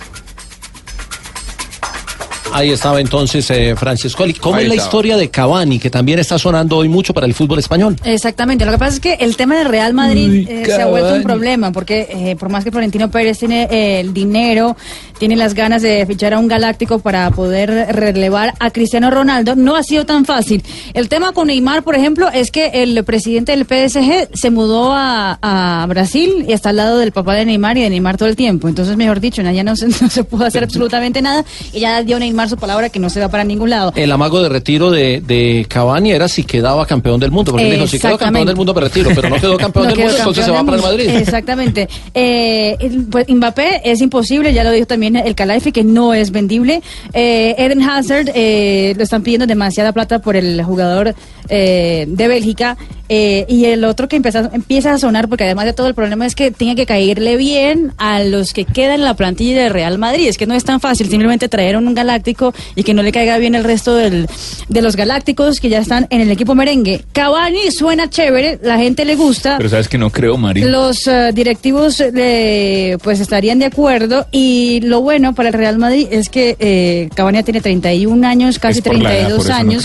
Ahí 2.53 2.71
estaba 2.71 2.99
entonces 2.99 3.49
eh, 3.51 3.75
Francescoli. 3.75 4.33
¿Cómo 4.33 4.55
Ahí 4.55 4.63
es 4.63 4.69
la 4.69 4.75
estaba. 4.75 4.87
historia 4.87 5.17
de 5.17 5.29
Cavani, 5.29 5.77
que 5.79 5.89
también 5.89 6.17
está 6.17 6.39
sonando 6.39 6.77
hoy 6.77 6.89
mucho 6.89 7.13
para 7.13 7.27
el 7.27 7.33
fútbol 7.33 7.59
español? 7.59 7.95
Exactamente, 8.03 8.65
lo 8.65 8.71
que 8.71 8.77
pasa 8.79 8.93
es 8.93 8.99
que 8.99 9.13
el 9.15 9.35
tema 9.37 9.57
del 9.57 9.67
Real 9.67 9.93
Madrid 9.93 10.29
Uy, 10.29 10.47
eh, 10.49 10.63
se 10.65 10.81
ha 10.81 10.87
vuelto 10.87 11.13
un 11.13 11.23
problema, 11.23 11.71
porque 11.71 12.07
eh, 12.09 12.35
por 12.35 12.49
más 12.49 12.63
que 12.63 12.71
Florentino 12.71 13.11
Pérez 13.11 13.37
tiene 13.37 13.67
eh, 13.69 13.99
el 13.99 14.13
dinero, 14.13 14.75
tiene 15.19 15.35
las 15.35 15.53
ganas 15.53 15.81
de 15.81 16.06
fichar 16.06 16.34
a 16.34 16.39
un 16.39 16.48
galáctico 16.48 16.99
para 16.99 17.30
poder 17.31 17.69
relevar 17.95 18.53
a 18.60 18.72
Cristiano 18.72 19.10
Ronaldo, 19.10 19.56
no 19.56 19.76
ha 19.76 19.84
sido 19.84 20.06
tan 20.06 20.26
fácil. 20.26 20.64
El 20.94 21.10
tema 21.10 21.31
con 21.31 21.48
Neymar, 21.48 21.84
por 21.84 21.95
ejemplo, 21.95 22.30
es 22.30 22.52
que 22.52 22.68
el 22.73 23.03
presidente 23.03 23.56
del 23.56 23.65
PSG 23.65 24.30
se 24.34 24.52
mudó 24.52 24.94
a, 24.94 25.38
a 25.41 25.85
Brasil 25.88 26.45
y 26.48 26.53
está 26.53 26.69
al 26.69 26.77
lado 26.77 26.98
del 26.99 27.11
papá 27.11 27.35
de 27.35 27.45
Neymar 27.45 27.77
y 27.77 27.81
de 27.81 27.89
Neymar 27.89 28.18
todo 28.18 28.30
el 28.30 28.35
tiempo. 28.35 28.68
Entonces, 28.68 28.98
mejor 28.98 29.19
dicho, 29.19 29.41
allá 29.41 29.64
no 29.64 29.76
se, 29.76 29.88
no 30.02 30.10
se 30.10 30.23
pudo 30.23 30.45
hacer 30.45 30.64
absolutamente 30.64 31.22
nada 31.22 31.44
y 31.73 31.80
ya 31.80 32.03
dio 32.03 32.19
Neymar 32.19 32.49
su 32.49 32.57
palabra 32.57 32.89
que 32.89 32.99
no 32.99 33.10
se 33.10 33.19
va 33.19 33.30
para 33.30 33.44
ningún 33.44 33.69
lado. 33.69 33.94
El 33.95 34.11
amago 34.11 34.41
de 34.41 34.49
retiro 34.49 34.91
de, 34.91 35.22
de 35.22 35.65
Cavani 35.68 36.11
era 36.11 36.27
si 36.27 36.44
quedaba 36.44 36.85
campeón 36.85 37.19
del 37.19 37.31
mundo, 37.31 37.52
porque 37.52 37.72
dijo, 37.72 37.88
si 37.88 37.99
quedo 37.99 38.18
campeón 38.18 38.48
del 38.48 38.56
mundo 38.56 38.73
me 38.73 38.81
retiro, 38.81 39.11
pero 39.15 39.30
no 39.30 39.35
quedó 39.35 39.57
campeón 39.57 39.85
No 39.85 39.89
del 39.89 39.98
quedó 39.98 40.07
mundo, 40.07 40.18
entonces 40.19 40.45
se 40.45 40.52
va 40.52 40.57
campeón 40.57 40.81
para 40.81 40.94
el 40.94 40.98
Madrid. 40.98 41.15
Exactamente. 41.18 41.89
Eh, 42.14 42.77
pues 43.10 43.27
Mbappé 43.27 43.81
es 43.84 44.02
imposible, 44.02 44.53
ya 44.53 44.64
lo 44.64 44.72
dijo 44.72 44.85
también 44.85 45.06
el 45.15 45.35
Calaifi, 45.35 45.71
que 45.71 45.84
no 45.84 46.13
es 46.13 46.31
vendible. 46.31 46.81
Eh, 47.13 47.55
Eden 47.57 47.81
Hazard 47.81 48.31
eh, 48.35 48.93
lo 48.97 49.03
están 49.03 49.23
pidiendo 49.23 49.47
demasiada 49.47 49.91
plata 49.91 50.19
por 50.19 50.35
el 50.35 50.63
jugador 50.63 51.15
eh, 51.49 52.05
de 52.07 52.27
Bélgica. 52.27 52.77
eh, 53.09 53.45
y 53.47 53.63
el 53.63 53.85
otro 53.85 54.09
que 54.09 54.17
empieza, 54.17 54.49
empieza 54.53 54.93
a 54.93 54.97
sonar, 54.97 55.29
porque 55.29 55.45
además 55.45 55.63
de 55.63 55.71
todo 55.71 55.87
el 55.87 55.93
problema 55.95 56.25
es 56.25 56.35
que 56.35 56.51
tiene 56.51 56.75
que 56.75 56.85
caerle 56.85 57.37
bien 57.37 57.93
a 57.97 58.21
los 58.21 58.51
que 58.51 58.65
quedan 58.65 58.95
en 58.95 59.03
la 59.05 59.13
plantilla 59.13 59.61
de 59.63 59.69
Real 59.69 59.97
Madrid. 59.97 60.27
Es 60.27 60.37
que 60.37 60.45
no 60.45 60.53
es 60.55 60.65
tan 60.65 60.81
fácil 60.81 61.07
simplemente 61.09 61.47
traer 61.47 61.77
un 61.77 61.93
galáctico 61.93 62.53
y 62.75 62.83
que 62.83 62.93
no 62.93 63.03
le 63.03 63.13
caiga 63.13 63.37
bien 63.37 63.55
el 63.55 63.63
resto 63.63 63.95
del- 63.95 64.27
de 64.67 64.81
los 64.81 64.97
galácticos 64.97 65.61
que 65.61 65.69
ya 65.69 65.79
están 65.79 66.05
en 66.09 66.19
el 66.19 66.29
equipo 66.31 66.53
merengue. 66.53 67.05
Cavani 67.13 67.71
suena 67.71 68.09
chévere, 68.09 68.59
la 68.61 68.77
gente 68.77 69.05
le 69.05 69.15
gusta. 69.15 69.55
Pero 69.55 69.69
sabes 69.69 69.87
que 69.87 69.97
no 69.97 70.09
creo, 70.09 70.37
Mari. 70.37 70.63
Los 70.65 71.07
eh, 71.07 71.31
directivos 71.33 72.01
eh, 72.01 72.97
pues 73.03 73.21
estarían 73.21 73.59
de 73.59 73.65
acuerdo 73.67 74.27
y 74.33 74.81
lo 74.83 74.99
bueno 75.01 75.33
para 75.33 75.47
el 75.47 75.53
Real 75.53 75.77
Madrid 75.77 76.07
es 76.11 76.27
que 76.27 76.57
eh, 76.59 77.07
Cavani 77.15 77.41
tiene 77.43 77.61
31 77.61 78.27
años, 78.27 78.59
casi 78.59 78.79
Es 78.79 78.83
por 78.83 78.95
la 79.01 79.13
edad, 79.17 79.27
32 79.29 79.37
por 79.37 79.45
eso 79.45 79.63
no 79.63 79.69
años. 79.71 79.83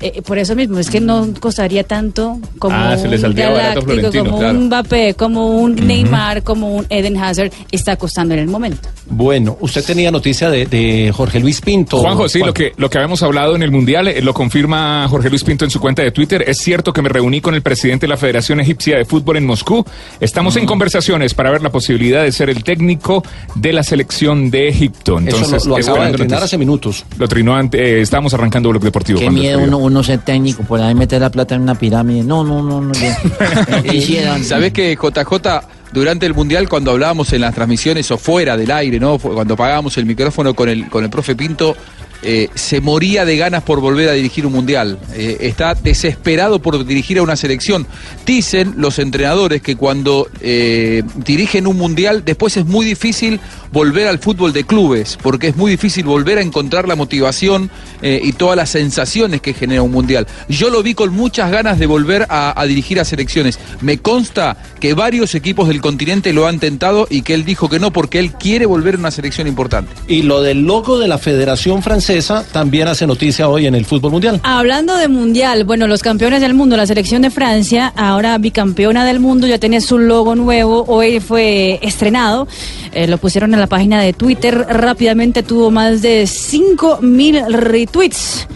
Eh, 0.00 0.22
por 0.22 0.38
eso 0.38 0.54
mismo, 0.54 0.78
es 0.78 0.90
que 0.90 1.00
no 1.00 1.28
costaría 1.40 1.82
tanto 1.84 2.38
como 2.58 2.76
Ah, 2.76 2.96
un 2.96 3.34
Galáctico, 3.34 4.12
como 4.24 4.38
claro. 4.38 4.58
un 4.58 4.66
Mbappé, 4.66 5.14
como 5.14 5.60
un 5.60 5.74
Neymar, 5.74 6.42
como 6.42 6.76
un 6.76 6.86
Eden 6.88 7.16
Hazard, 7.16 7.50
está 7.72 7.96
costando 7.96 8.34
en 8.34 8.40
el 8.40 8.46
momento. 8.48 8.88
Bueno, 9.10 9.56
usted 9.60 9.84
tenía 9.84 10.10
noticia 10.10 10.50
de, 10.50 10.66
de 10.66 11.12
Jorge 11.14 11.40
Luis 11.40 11.60
Pinto. 11.60 11.98
Juanjo, 11.98 12.28
sí, 12.28 12.38
Juan. 12.40 12.48
lo 12.48 12.54
que, 12.54 12.72
lo 12.76 12.90
que 12.90 12.98
habíamos 12.98 13.22
hablado 13.22 13.56
en 13.56 13.62
el 13.62 13.70
Mundial 13.70 14.08
eh, 14.08 14.22
lo 14.22 14.34
confirma 14.34 15.06
Jorge 15.08 15.30
Luis 15.30 15.44
Pinto 15.44 15.64
en 15.64 15.70
su 15.70 15.80
cuenta 15.80 16.02
de 16.02 16.10
Twitter. 16.12 16.44
Es 16.46 16.58
cierto 16.58 16.92
que 16.92 17.02
me 17.02 17.08
reuní 17.08 17.40
con 17.40 17.54
el 17.54 17.62
presidente 17.62 18.06
de 18.06 18.10
la 18.10 18.16
Federación 18.16 18.60
Egipcia 18.60 18.96
de 18.98 19.04
Fútbol 19.04 19.36
en 19.38 19.46
Moscú. 19.46 19.84
Estamos 20.20 20.56
en 20.56 20.66
conversaciones 20.66 21.34
para 21.34 21.50
ver 21.50 21.62
la 21.62 21.70
posibilidad 21.70 22.22
de 22.22 22.32
ser 22.32 22.50
el 22.50 22.62
técnico 22.62 23.22
de 23.54 23.72
la 23.72 23.82
selección 23.82 24.50
de 24.50 24.68
Egipto. 24.68 25.18
Eso 25.18 25.36
Entonces, 25.36 25.64
lo, 25.66 25.76
lo 25.78 25.82
acaba 25.84 26.06
de 26.06 26.12
trinar 26.12 26.42
hace 26.42 26.58
minutos. 26.58 27.04
Lo 27.18 27.26
trinó 27.26 27.56
antes, 27.56 27.80
eh, 27.80 28.00
estábamos 28.00 28.34
arrancando 28.34 28.68
Bloque 28.70 28.86
Deportivo. 28.86 29.18
Qué 29.18 29.30
miedo 29.30 29.58
uno, 29.58 29.78
uno 29.88 30.02
ser 30.02 30.20
técnico, 30.20 30.62
por 30.62 30.80
ahí 30.80 30.94
meter 30.94 31.20
la 31.20 31.30
plata 31.30 31.54
en 31.54 31.62
una 31.62 31.74
pirámide. 31.74 32.22
No, 32.22 32.44
no, 32.44 32.62
no, 32.62 32.80
no. 32.80 32.92
Hicieron. 33.92 34.44
¿Sabés 34.44 34.72
que 34.72 34.96
JJ, 34.96 35.60
durante 35.92 36.26
el 36.26 36.34
Mundial, 36.34 36.68
cuando 36.68 36.90
hablábamos 36.92 37.32
en 37.32 37.40
las 37.40 37.54
transmisiones 37.54 38.10
o 38.10 38.18
fuera 38.18 38.56
del 38.56 38.70
aire, 38.70 39.00
¿no? 39.00 39.18
Cuando 39.18 39.56
pagábamos 39.56 39.96
el 39.98 40.06
micrófono 40.06 40.54
con 40.54 40.68
el, 40.68 40.88
con 40.88 41.04
el 41.04 41.10
profe 41.10 41.34
Pinto, 41.34 41.76
eh, 42.20 42.48
se 42.54 42.80
moría 42.80 43.24
de 43.24 43.36
ganas 43.36 43.62
por 43.62 43.80
volver 43.80 44.08
a 44.08 44.12
dirigir 44.12 44.44
un 44.44 44.52
Mundial. 44.52 44.98
Eh, 45.14 45.38
está 45.40 45.74
desesperado 45.74 46.60
por 46.60 46.84
dirigir 46.84 47.18
a 47.18 47.22
una 47.22 47.36
selección. 47.36 47.86
Dicen 48.26 48.74
los 48.76 48.98
entrenadores 48.98 49.62
que 49.62 49.76
cuando 49.76 50.28
eh, 50.40 51.02
dirigen 51.14 51.66
un 51.66 51.76
Mundial, 51.76 52.24
después 52.24 52.56
es 52.56 52.66
muy 52.66 52.84
difícil 52.84 53.38
volver 53.72 54.08
al 54.08 54.18
fútbol 54.18 54.52
de 54.52 54.64
clubes, 54.64 55.18
porque 55.22 55.48
es 55.48 55.56
muy 55.56 55.70
difícil 55.70 56.04
volver 56.04 56.38
a 56.38 56.42
encontrar 56.42 56.88
la 56.88 56.96
motivación 56.96 57.70
eh, 58.02 58.20
y 58.22 58.32
todas 58.32 58.56
las 58.56 58.70
sensaciones 58.70 59.40
que 59.40 59.54
genera 59.54 59.82
un 59.82 59.98
Mundial. 59.98 60.26
Yo 60.48 60.70
lo 60.70 60.82
vi 60.82 60.94
con 60.94 61.12
muchas 61.12 61.50
ganas 61.50 61.78
de 61.78 61.86
volver 61.86 62.26
a, 62.28 62.60
a 62.60 62.64
dirigir 62.66 63.00
a 63.00 63.04
selecciones. 63.04 63.58
Me 63.80 63.98
consta 63.98 64.56
que 64.78 64.94
varios 64.94 65.34
equipos 65.34 65.66
del 65.66 65.80
continente 65.80 66.32
lo 66.32 66.46
han 66.46 66.60
tentado 66.60 67.06
y 67.10 67.22
que 67.22 67.34
él 67.34 67.44
dijo 67.44 67.68
que 67.68 67.80
no, 67.80 67.92
porque 67.92 68.18
él 68.18 68.32
quiere 68.32 68.66
volver 68.66 68.94
a 68.94 68.98
una 68.98 69.10
selección 69.10 69.48
importante. 69.48 69.90
Y 70.06 70.22
lo 70.22 70.42
del 70.42 70.62
logo 70.62 70.98
de 70.98 71.08
la 71.08 71.18
Federación 71.18 71.82
Francesa 71.82 72.44
también 72.52 72.86
hace 72.86 73.06
noticia 73.06 73.48
hoy 73.48 73.66
en 73.66 73.74
el 73.74 73.84
fútbol 73.84 74.12
mundial. 74.12 74.40
Hablando 74.44 74.96
de 74.96 75.08
mundial, 75.08 75.64
bueno, 75.64 75.86
los 75.86 76.02
campeones 76.02 76.40
del 76.40 76.54
mundo, 76.54 76.76
la 76.76 76.86
selección 76.86 77.22
de 77.22 77.30
Francia, 77.30 77.92
ahora 77.96 78.38
bicampeona 78.38 79.04
del 79.04 79.20
mundo, 79.20 79.46
ya 79.46 79.58
tiene 79.58 79.80
su 79.80 79.98
logo 79.98 80.34
nuevo, 80.34 80.84
hoy 80.86 81.20
fue 81.20 81.80
estrenado, 81.82 82.46
eh, 82.92 83.06
lo 83.06 83.18
pusieron 83.18 83.52
en 83.54 83.57
la 83.60 83.66
página 83.66 84.02
de 84.02 84.12
Twitter, 84.12 84.66
rápidamente 84.68 85.42
tuvo 85.42 85.70
más 85.70 86.02
de 86.02 86.26
5 86.26 87.00
mil 87.02 87.42
retweets. 87.52 88.46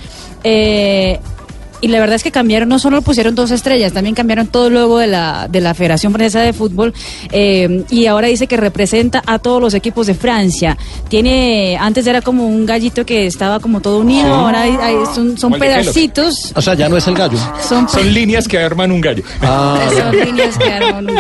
Eh, 0.44 1.20
y 1.82 1.88
la 1.88 2.00
verdad 2.00 2.16
es 2.16 2.22
que 2.22 2.30
cambiaron, 2.32 2.70
no 2.70 2.78
solo 2.78 3.02
pusieron 3.02 3.34
dos 3.34 3.50
estrellas, 3.50 3.92
también 3.92 4.14
cambiaron 4.14 4.46
todo 4.46 4.68
el 4.68 4.74
logo 4.74 4.98
de 4.98 5.08
la, 5.08 5.48
de 5.50 5.60
la 5.60 5.74
Federación 5.74 6.12
Francesa 6.14 6.40
de 6.40 6.54
Fútbol 6.54 6.94
eh, 7.32 7.84
y 7.90 8.06
ahora 8.06 8.28
dice 8.28 8.46
que 8.46 8.56
representa 8.56 9.22
a 9.26 9.38
todos 9.38 9.60
los 9.60 9.74
equipos 9.74 10.06
de 10.06 10.14
Francia. 10.14 10.78
Tiene, 11.10 11.76
antes 11.78 12.06
era 12.06 12.22
como 12.22 12.46
un 12.46 12.64
gallito 12.64 13.04
que 13.04 13.26
estaba 13.26 13.60
como 13.60 13.80
todo 13.80 13.98
unido, 13.98 14.26
Sí. 14.26 14.30
ahora 14.32 14.62
hay- 14.62 14.76
hay- 14.80 14.96
son, 15.36 15.52
pedacitos. 15.58 16.52
O 16.54 16.62
sea, 16.62 16.74
ya 16.74 16.88
no 16.88 16.96
es 16.96 17.06
el 17.06 17.14
gallo. 17.14 17.38
Son, 17.68 17.88
Son 17.88 18.12
líneas 18.14 18.48
que 18.48 18.58
arman 18.58 18.90
un 18.92 19.00
gallo. 19.00 19.22
Ah, 19.42 19.78
son 19.98 20.16
líneas 20.16 20.56
que 20.56 20.72
arman 20.72 21.10
un- 21.10 21.16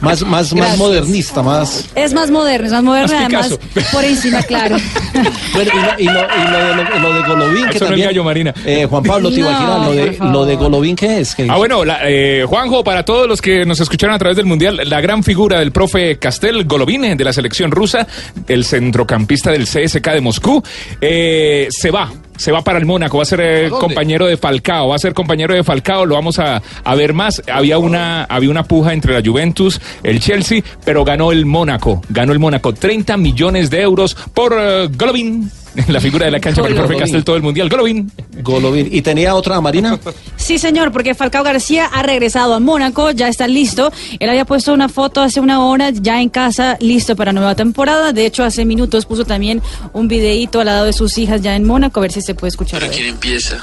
más, 0.00 0.22
más, 0.22 0.26
más 0.26 0.52
Gracias. 0.54 0.78
modernista, 0.78 1.42
más. 1.42 1.84
Es 1.94 2.14
más 2.14 2.30
moderno, 2.30 2.66
es 2.66 2.72
más 2.72 2.82
moderno, 2.82 3.12
Más 3.14 3.24
además 3.26 3.48
Picasso. 3.74 3.90
por 3.92 4.04
encima, 4.04 4.42
claro. 4.42 4.76
Bueno, 5.54 5.72
y 5.98 6.04
lo, 6.04 6.10
y 6.10 6.14
lo- 6.14 6.20
y 6.20 6.50
lo 6.52 6.58
de, 6.58 6.74
lo- 6.74 6.98
lo 7.00 7.14
de 7.14 7.28
Golovin, 7.28 7.64
que 7.68 7.76
Eso 7.76 7.78
no 7.80 7.84
es 7.86 7.88
también. 7.90 8.08
gallo, 8.08 8.24
Marina. 8.24 8.54
Eh, 8.64 8.86
Juan 8.88 9.02
Pablo 9.02 9.30
No, 9.30 9.34
Tibaquirá, 9.34 9.78
lo 9.78 9.84
por 9.84 9.94
de, 9.94 10.18
lo 10.32 10.46
de 10.46 10.56
Golovin, 10.56 10.96
¿qué 10.96 11.20
es? 11.20 11.34
¿Qué 11.34 11.46
Ah, 11.50 11.56
bueno, 11.56 11.84
la- 11.84 12.00
eh, 12.04 12.44
Juanjo, 12.46 12.84
para 12.84 13.04
todos 13.04 13.26
los 13.26 13.40
que 13.42 13.64
nos 13.64 13.80
escucharon 13.80 14.14
a 14.14 14.18
través 14.18 14.36
del 14.36 14.46
Mundial, 14.46 14.80
la 14.84 15.00
gran 15.00 15.22
figura 15.24 15.58
del 15.58 15.72
profe 15.72 16.18
Castel 16.18 16.64
Golovin 16.64 17.16
de 17.16 17.24
la 17.24 17.32
selección 17.32 17.70
rusa, 17.70 18.06
el 18.46 18.64
centrocampista 18.64 19.50
del 19.50 19.64
CSK 19.66 20.12
de 20.14 20.20
Moscú, 20.20 20.62
eh, 21.00 21.68
se 21.70 21.90
va. 21.90 22.10
Se 22.38 22.50
va 22.50 22.62
para 22.62 22.78
el 22.78 22.86
Mónaco, 22.86 23.18
va 23.18 23.24
a 23.24 23.26
ser 23.26 23.40
eh, 23.40 23.68
compañero 23.68 24.26
de 24.26 24.36
Falcao, 24.36 24.88
va 24.88 24.96
a 24.96 24.98
ser 24.98 25.12
compañero 25.12 25.54
de 25.54 25.62
Falcao, 25.62 26.06
lo 26.06 26.14
vamos 26.14 26.38
a, 26.38 26.62
a 26.84 26.94
ver 26.94 27.12
más. 27.12 27.42
Había 27.52 27.78
una, 27.78 28.24
había 28.24 28.50
una 28.50 28.64
puja 28.64 28.94
entre 28.94 29.12
la 29.12 29.28
Juventus, 29.28 29.80
el 30.02 30.20
Chelsea, 30.20 30.62
pero 30.84 31.04
ganó 31.04 31.32
el 31.32 31.44
Mónaco, 31.44 32.00
ganó 32.08 32.32
el 32.32 32.38
Mónaco. 32.38 32.72
30 32.72 33.16
millones 33.16 33.68
de 33.68 33.82
euros 33.82 34.16
por 34.32 34.54
eh, 34.58 34.88
Golovin, 34.96 35.50
la 35.88 36.00
figura 36.00 36.26
de 36.26 36.32
la 36.32 36.40
cancha 36.40 36.60
para 36.60 36.70
el 36.70 36.74
profe 36.74 36.94
Golovin. 36.94 37.00
Castel 37.00 37.24
todo 37.24 37.36
el 37.36 37.42
Mundial. 37.42 37.68
Golovin. 37.68 38.10
Golovin. 38.42 38.88
¿Y 38.90 39.02
tenía 39.02 39.34
otra, 39.34 39.60
Marina? 39.60 39.98
Sí, 40.36 40.58
señor, 40.58 40.92
porque 40.92 41.14
Falcao 41.14 41.44
García 41.44 41.86
ha 41.86 42.02
regresado 42.02 42.54
a 42.54 42.60
Mónaco, 42.60 43.10
ya 43.10 43.28
está 43.28 43.46
listo. 43.46 43.92
Él 44.18 44.28
había 44.28 44.44
puesto 44.44 44.72
una 44.72 44.88
foto 44.88 45.20
hace 45.20 45.40
una 45.40 45.64
hora, 45.64 45.90
ya 45.90 46.20
en 46.20 46.28
casa, 46.28 46.76
listo 46.80 47.16
para 47.16 47.32
nueva 47.32 47.54
temporada. 47.54 48.12
De 48.12 48.26
hecho, 48.26 48.44
hace 48.44 48.64
minutos 48.64 49.06
puso 49.06 49.24
también 49.24 49.62
un 49.92 50.08
videíto 50.08 50.60
al 50.60 50.66
lado 50.66 50.84
de 50.86 50.92
sus 50.92 51.18
hijas 51.18 51.42
ya 51.42 51.54
en 51.54 51.64
Mónaco, 51.64 52.00
a 52.00 52.02
ver 52.02 52.12
si 52.12 52.22
se 52.22 52.34
puede 52.34 52.48
escuchar. 52.48 52.80
¿Para 52.80 52.92
quién 52.92 53.08
empieza? 53.08 53.58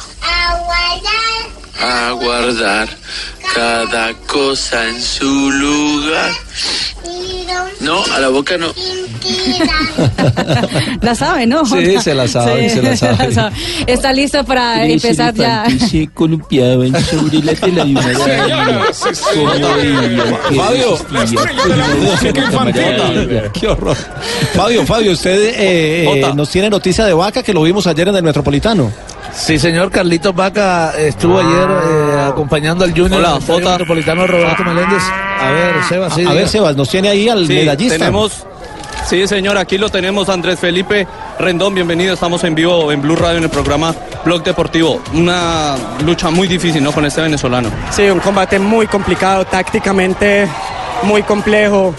A 1.82 2.12
guardar 2.12 2.88
cada 3.54 4.14
cosa 4.28 4.90
en 4.90 5.02
su 5.02 5.52
lugar. 5.52 6.32
No, 7.80 8.04
a 8.16 8.20
la 8.20 8.30
boca 8.30 8.58
no. 8.58 8.68
La 11.02 11.16
sabe, 11.16 11.48
¿no? 11.48 11.66
Sí, 11.66 11.98
se 12.00 12.14
la 12.14 12.28
sabe, 12.28 12.70
se 12.70 12.82
la 12.82 12.96
sabe. 12.98 13.30
Está 13.88 14.14
listo 14.14 14.44
para 14.44 14.84
Tres 14.84 15.04
empezar 15.04 15.34
ya. 15.34 15.66
se 15.90 16.08
columpiaban 16.14 16.94
sobre 17.06 17.40
la 17.40 17.54
tela 17.54 17.86
de 17.86 17.92
una 17.92 18.04
Fabio. 20.56 20.98
Qué 23.54 23.68
horror. 23.68 23.98
Fabio, 24.54 24.86
Fabio, 24.86 25.12
usted 25.12 25.54
eh, 25.56 26.22
eh, 26.22 26.32
nos 26.36 26.50
tiene 26.50 26.70
noticia 26.70 27.06
de 27.06 27.14
Vaca 27.14 27.44
que 27.44 27.54
lo 27.54 27.64
vimos 27.64 27.88
ayer 27.88 28.08
en 28.08 28.16
el 28.16 28.24
Metropolitano. 28.24 28.92
Sí, 29.36 29.60
señor 29.60 29.92
Carlitos 29.92 30.34
Vaca 30.34 30.94
estuvo 30.98 31.40
ayer 31.40 31.68
eh, 31.70 32.26
acompañando 32.30 32.86
al 32.86 32.92
Junior 32.92 33.20
Hola, 33.20 33.38
Jota. 33.46 33.72
Metropolitano 33.72 34.26
Roberto 34.26 34.64
Meléndez. 34.64 35.04
A 35.42 35.52
ver, 35.52 35.84
Sebas, 35.90 36.14
sí. 36.16 36.26
a 36.26 36.32
ver. 36.34 36.48
Sebas, 36.48 36.76
nos 36.78 36.90
tiene 36.90 37.10
ahí 37.10 37.28
al 37.28 37.46
Sí, 37.46 37.54
medallista. 37.54 37.98
tenemos, 37.98 38.46
sí, 39.06 39.28
señor, 39.28 39.58
aquí 39.58 39.78
lo 39.78 39.90
tenemos, 39.90 40.30
Andrés 40.30 40.58
Felipe 40.60 41.06
Rendón, 41.38 41.76
bienvenido, 41.76 42.14
estamos 42.14 42.44
en 42.46 42.56
vivo 42.56 42.92
en 42.94 43.02
Blue 43.02 43.18
Radio 43.18 43.38
en 43.40 43.44
el 43.44 43.50
programa 43.50 43.94
Blog 44.24 44.42
Deportivo. 44.44 45.02
Una 45.14 45.76
lucha 46.06 46.30
muy 46.32 46.48
difícil, 46.48 46.82
¿no?, 46.82 46.94
con 46.94 47.06
este 47.06 47.20
venezolano. 47.22 47.70
Sí, 47.92 48.04
un 48.04 48.20
combate 48.22 48.58
muy 48.58 48.88
complicado, 48.88 49.44
tácticamente 49.46 50.48
muy 51.04 51.24
complejo. 51.24 51.94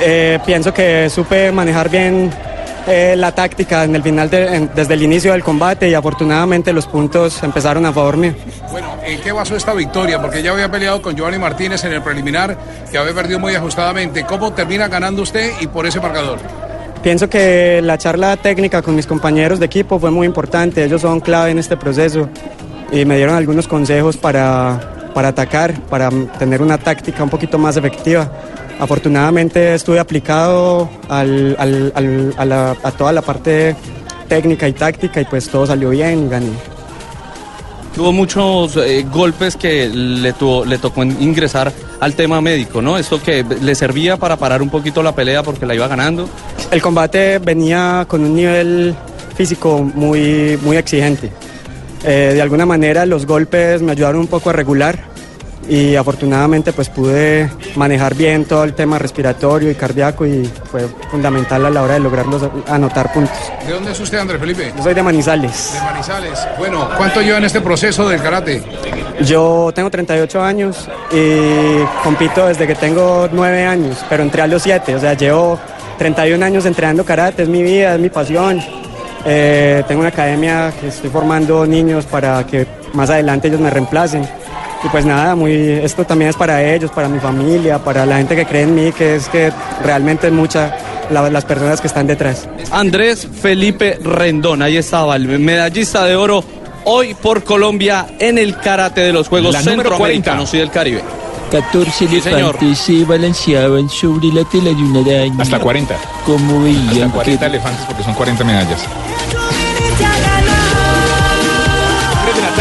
Eh, 0.00 0.38
pienso 0.46 0.72
que 0.72 1.10
supe 1.10 1.52
manejar 1.52 1.90
bien 1.90 2.32
eh, 2.88 3.14
la 3.16 3.32
táctica 3.32 3.84
en 3.84 3.94
el 3.94 4.02
final 4.02 4.30
de- 4.30 4.56
en- 4.56 4.70
desde 4.74 4.94
el 4.94 5.02
inicio 5.02 5.32
del 5.32 5.44
combate 5.44 5.88
y 5.88 5.94
afortunadamente 5.94 6.72
los 6.72 6.86
puntos 6.86 7.42
empezaron 7.42 7.84
a 7.86 7.92
favor 7.92 8.16
mío. 8.16 8.32
Bueno, 8.70 8.88
¿en 9.04 9.20
qué 9.20 9.30
basó 9.32 9.54
esta 9.56 9.74
victoria? 9.74 10.20
Porque 10.20 10.42
ya 10.42 10.52
había 10.52 10.70
peleado 10.70 11.02
con 11.02 11.14
Giovanni 11.14 11.38
Martínez 11.38 11.84
en 11.84 11.92
el 11.92 12.02
preliminar, 12.02 12.56
que 12.90 12.98
había 12.98 13.12
perdido 13.14 13.38
muy 13.38 13.54
ajustadamente. 13.54 14.24
¿Cómo 14.24 14.52
termina 14.52 14.88
ganando 14.88 15.22
usted 15.22 15.52
y 15.60 15.66
por 15.66 15.86
ese 15.86 16.00
marcador? 16.00 16.38
Pienso 17.02 17.28
que 17.28 17.80
la 17.82 17.96
charla 17.98 18.36
técnica 18.36 18.82
con 18.82 18.96
mis 18.96 19.06
compañeros 19.06 19.60
de 19.60 19.66
equipo 19.66 19.98
fue 20.00 20.10
muy 20.10 20.26
importante, 20.26 20.82
ellos 20.82 21.02
son 21.02 21.20
clave 21.20 21.50
en 21.52 21.58
este 21.58 21.76
proceso 21.76 22.28
y 22.90 23.04
me 23.04 23.16
dieron 23.16 23.36
algunos 23.36 23.68
consejos 23.68 24.16
para, 24.16 24.80
para 25.14 25.28
atacar, 25.28 25.74
para 25.88 26.10
tener 26.38 26.60
una 26.60 26.76
táctica 26.78 27.22
un 27.22 27.30
poquito 27.30 27.56
más 27.58 27.76
efectiva. 27.76 28.30
Afortunadamente 28.78 29.74
estuve 29.74 29.98
aplicado 29.98 30.88
al- 31.08 31.56
al- 31.58 31.92
al- 31.94 32.34
a, 32.36 32.44
la- 32.44 32.76
a 32.82 32.90
toda 32.92 33.12
la 33.12 33.22
parte 33.22 33.74
técnica 34.28 34.68
y 34.68 34.72
táctica 34.72 35.20
y 35.20 35.24
pues 35.24 35.48
todo 35.48 35.66
salió 35.66 35.90
bien 35.90 36.26
y 36.26 36.28
gané. 36.28 36.50
Tuvo 37.94 38.12
muchos 38.12 38.76
eh, 38.76 39.04
golpes 39.12 39.56
que 39.56 39.88
le, 39.88 40.32
tuvo, 40.32 40.64
le 40.64 40.78
tocó 40.78 41.02
in- 41.02 41.16
ingresar 41.20 41.72
al 41.98 42.14
tema 42.14 42.40
médico, 42.40 42.80
¿no? 42.80 42.96
Esto 42.96 43.20
que 43.20 43.42
le 43.42 43.74
servía 43.74 44.16
para 44.16 44.36
parar 44.36 44.62
un 44.62 44.70
poquito 44.70 45.02
la 45.02 45.12
pelea 45.14 45.42
porque 45.42 45.66
la 45.66 45.74
iba 45.74 45.88
ganando. 45.88 46.28
El 46.70 46.80
combate 46.80 47.40
venía 47.40 48.04
con 48.06 48.22
un 48.22 48.36
nivel 48.36 48.94
físico 49.36 49.78
muy, 49.82 50.56
muy 50.62 50.76
exigente. 50.76 51.32
Eh, 52.04 52.30
de 52.34 52.40
alguna 52.42 52.64
manera 52.66 53.04
los 53.06 53.26
golpes 53.26 53.82
me 53.82 53.90
ayudaron 53.90 54.20
un 54.20 54.26
poco 54.28 54.50
a 54.50 54.52
regular 54.52 55.00
y 55.68 55.96
afortunadamente 55.96 56.72
pues 56.72 56.88
pude 56.88 57.50
manejar 57.76 58.14
bien 58.14 58.46
todo 58.46 58.64
el 58.64 58.74
tema 58.74 58.98
respiratorio 58.98 59.70
y 59.70 59.74
cardíaco 59.74 60.26
y 60.26 60.50
fue 60.70 60.86
fundamental 61.10 61.66
a 61.66 61.70
la 61.70 61.82
hora 61.82 61.94
de 61.94 62.00
lograr 62.00 62.26
los, 62.26 62.42
anotar 62.66 63.12
puntos. 63.12 63.36
¿De 63.66 63.72
dónde 63.72 63.92
es 63.92 64.00
usted, 64.00 64.18
Andrés 64.18 64.40
Felipe? 64.40 64.72
Yo 64.76 64.82
soy 64.82 64.94
de 64.94 65.02
Manizales. 65.02 65.74
De 65.74 65.80
Manizales. 65.80 66.48
Bueno, 66.58 66.88
¿cuánto 66.96 67.20
lleva 67.20 67.38
en 67.38 67.44
este 67.44 67.60
proceso 67.60 68.08
del 68.08 68.22
karate? 68.22 68.62
Yo 69.20 69.70
tengo 69.74 69.90
38 69.90 70.42
años 70.42 70.88
y 71.12 71.82
compito 72.02 72.46
desde 72.46 72.66
que 72.66 72.74
tengo 72.74 73.28
9 73.30 73.66
años, 73.66 73.98
pero 74.08 74.22
entré 74.22 74.42
a 74.42 74.46
los 74.46 74.62
7, 74.62 74.94
o 74.94 75.00
sea, 75.00 75.14
llevo 75.14 75.58
31 75.98 76.44
años 76.44 76.64
entrenando 76.64 77.04
karate, 77.04 77.42
es 77.42 77.48
mi 77.48 77.62
vida, 77.62 77.94
es 77.94 78.00
mi 78.00 78.08
pasión. 78.08 78.62
Eh, 79.26 79.82
tengo 79.86 80.00
una 80.00 80.10
academia 80.10 80.72
que 80.80 80.88
estoy 80.88 81.10
formando 81.10 81.66
niños 81.66 82.06
para 82.06 82.46
que 82.46 82.66
más 82.94 83.10
adelante 83.10 83.48
ellos 83.48 83.60
me 83.60 83.68
reemplacen. 83.68 84.26
Y 84.84 84.88
pues 84.90 85.04
nada, 85.04 85.34
muy, 85.34 85.52
esto 85.52 86.04
también 86.04 86.30
es 86.30 86.36
para 86.36 86.62
ellos, 86.62 86.90
para 86.92 87.08
mi 87.08 87.18
familia, 87.18 87.78
para 87.78 88.06
la 88.06 88.18
gente 88.18 88.36
que 88.36 88.46
cree 88.46 88.62
en 88.62 88.74
mí, 88.74 88.92
que 88.92 89.16
es 89.16 89.28
que 89.28 89.52
realmente 89.84 90.28
es 90.28 90.32
mucha 90.32 90.76
la- 91.10 91.28
las 91.30 91.44
personas 91.44 91.80
que 91.80 91.88
están 91.88 92.06
detrás. 92.06 92.48
Andrés 92.70 93.26
Felipe 93.42 93.98
Rendón, 94.02 94.62
ahí 94.62 94.76
estaba, 94.76 95.16
el 95.16 95.26
medallista 95.40 96.04
de 96.04 96.14
oro 96.14 96.44
hoy 96.84 97.14
por 97.14 97.42
Colombia 97.42 98.06
en 98.20 98.38
el 98.38 98.56
karate 98.56 99.00
de 99.00 99.12
los 99.12 99.26
Juegos 99.28 99.52
La 99.52 99.62
Centroamericanos 99.62 100.54
y 100.54 100.58
del 100.58 100.70
Caribe. 100.70 101.02
14 101.50 101.90
Sí, 102.08 102.20
señor. 102.20 102.56
elefantes 102.56 102.78
se 102.78 103.04
balanceaban 103.04 103.88
sobre 103.88 104.28
la 104.28 104.44
tela 104.44 104.64
de 104.70 104.74
una 104.82 105.00
araña. 105.00 105.34
Hasta 105.42 105.58
40. 105.58 105.96
Como 106.26 106.62
veían 106.62 106.88
Hasta 106.88 107.06
que 107.06 107.10
40 107.14 107.46
elefantes 107.46 107.84
porque 107.86 108.02
son 108.04 108.14
40 108.14 108.44
medallas. 108.44 108.80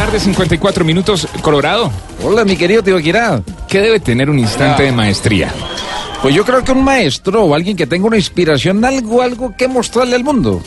Tarde, 0.08 0.20
54 0.22 0.86
minutos. 0.86 1.28
Colorado. 1.42 1.92
Hola, 2.24 2.46
mi 2.46 2.56
querido 2.56 2.82
Tibaquirá. 2.82 3.42
¿Qué 3.68 3.82
debe 3.82 4.00
tener 4.00 4.30
un 4.30 4.40
instante 4.40 4.84
de 4.84 4.92
maestría? 4.92 5.54
Pues 6.22 6.34
yo 6.34 6.46
creo 6.46 6.64
que 6.64 6.72
un 6.72 6.84
maestro 6.84 7.44
o 7.44 7.54
alguien 7.54 7.76
que 7.76 7.86
tenga 7.86 8.08
una 8.08 8.16
inspiración, 8.16 8.84
algo, 8.86 9.22
algo 9.22 9.54
que 9.58 9.68
mostrarle 9.68 10.16
al 10.16 10.24
mundo. 10.24 10.62